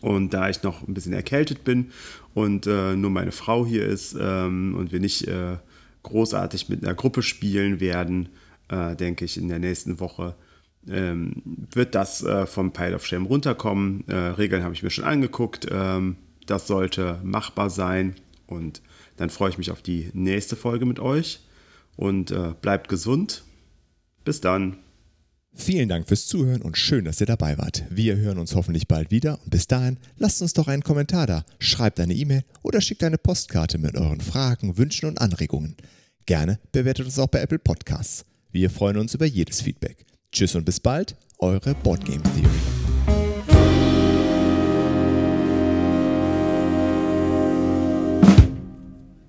Und 0.00 0.32
da 0.32 0.48
ich 0.48 0.62
noch 0.62 0.86
ein 0.86 0.94
bisschen 0.94 1.12
erkältet 1.12 1.62
bin 1.62 1.90
und 2.32 2.66
äh, 2.66 2.96
nur 2.96 3.10
meine 3.10 3.32
Frau 3.32 3.66
hier 3.66 3.84
ist 3.84 4.16
ähm, 4.18 4.74
und 4.74 4.92
wir 4.92 5.00
nicht 5.00 5.28
äh, 5.28 5.58
großartig 6.04 6.70
mit 6.70 6.82
einer 6.82 6.94
Gruppe 6.94 7.22
spielen 7.22 7.80
werden, 7.80 8.30
äh, 8.68 8.96
denke 8.96 9.26
ich, 9.26 9.36
in 9.36 9.48
der 9.48 9.58
nächsten 9.58 10.00
Woche 10.00 10.36
ähm, 10.88 11.42
wird 11.72 11.94
das 11.94 12.22
äh, 12.22 12.46
vom 12.46 12.72
Pile 12.72 12.94
of 12.94 13.06
Shame 13.06 13.26
runterkommen. 13.26 14.04
Äh, 14.08 14.14
Regeln 14.14 14.62
habe 14.62 14.74
ich 14.74 14.82
mir 14.82 14.90
schon 14.90 15.04
angeguckt. 15.04 15.66
Ähm, 15.70 16.16
das 16.46 16.66
sollte 16.66 17.20
machbar 17.22 17.70
sein. 17.70 18.14
Und 18.46 18.82
dann 19.16 19.30
freue 19.30 19.50
ich 19.50 19.58
mich 19.58 19.70
auf 19.70 19.82
die 19.82 20.10
nächste 20.14 20.56
Folge 20.56 20.86
mit 20.86 20.98
euch 20.98 21.40
und 21.96 22.30
äh, 22.30 22.54
bleibt 22.60 22.88
gesund. 22.88 23.44
Bis 24.24 24.40
dann. 24.40 24.78
Vielen 25.52 25.88
Dank 25.88 26.06
fürs 26.06 26.26
Zuhören 26.26 26.62
und 26.62 26.78
schön, 26.78 27.04
dass 27.04 27.20
ihr 27.20 27.26
dabei 27.26 27.58
wart. 27.58 27.84
Wir 27.90 28.16
hören 28.16 28.38
uns 28.38 28.54
hoffentlich 28.54 28.86
bald 28.86 29.10
wieder 29.10 29.40
und 29.42 29.50
bis 29.50 29.66
dahin 29.66 29.98
lasst 30.16 30.40
uns 30.42 30.52
doch 30.52 30.68
einen 30.68 30.84
Kommentar 30.84 31.26
da, 31.26 31.44
schreibt 31.58 31.98
eine 31.98 32.14
E-Mail 32.14 32.44
oder 32.62 32.80
schickt 32.80 33.02
eine 33.02 33.18
Postkarte 33.18 33.78
mit 33.78 33.96
euren 33.96 34.20
Fragen, 34.20 34.78
Wünschen 34.78 35.08
und 35.08 35.20
Anregungen. 35.20 35.76
Gerne 36.24 36.60
bewertet 36.70 37.06
uns 37.06 37.18
auch 37.18 37.26
bei 37.26 37.40
Apple 37.40 37.58
Podcasts. 37.58 38.24
Wir 38.52 38.70
freuen 38.70 38.96
uns 38.96 39.14
über 39.14 39.26
jedes 39.26 39.60
Feedback. 39.60 40.06
Tschüss 40.32 40.54
und 40.54 40.64
bis 40.64 40.78
bald, 40.78 41.16
eure 41.38 41.74
Boardgame 41.74 42.22
Theory. 42.22 42.79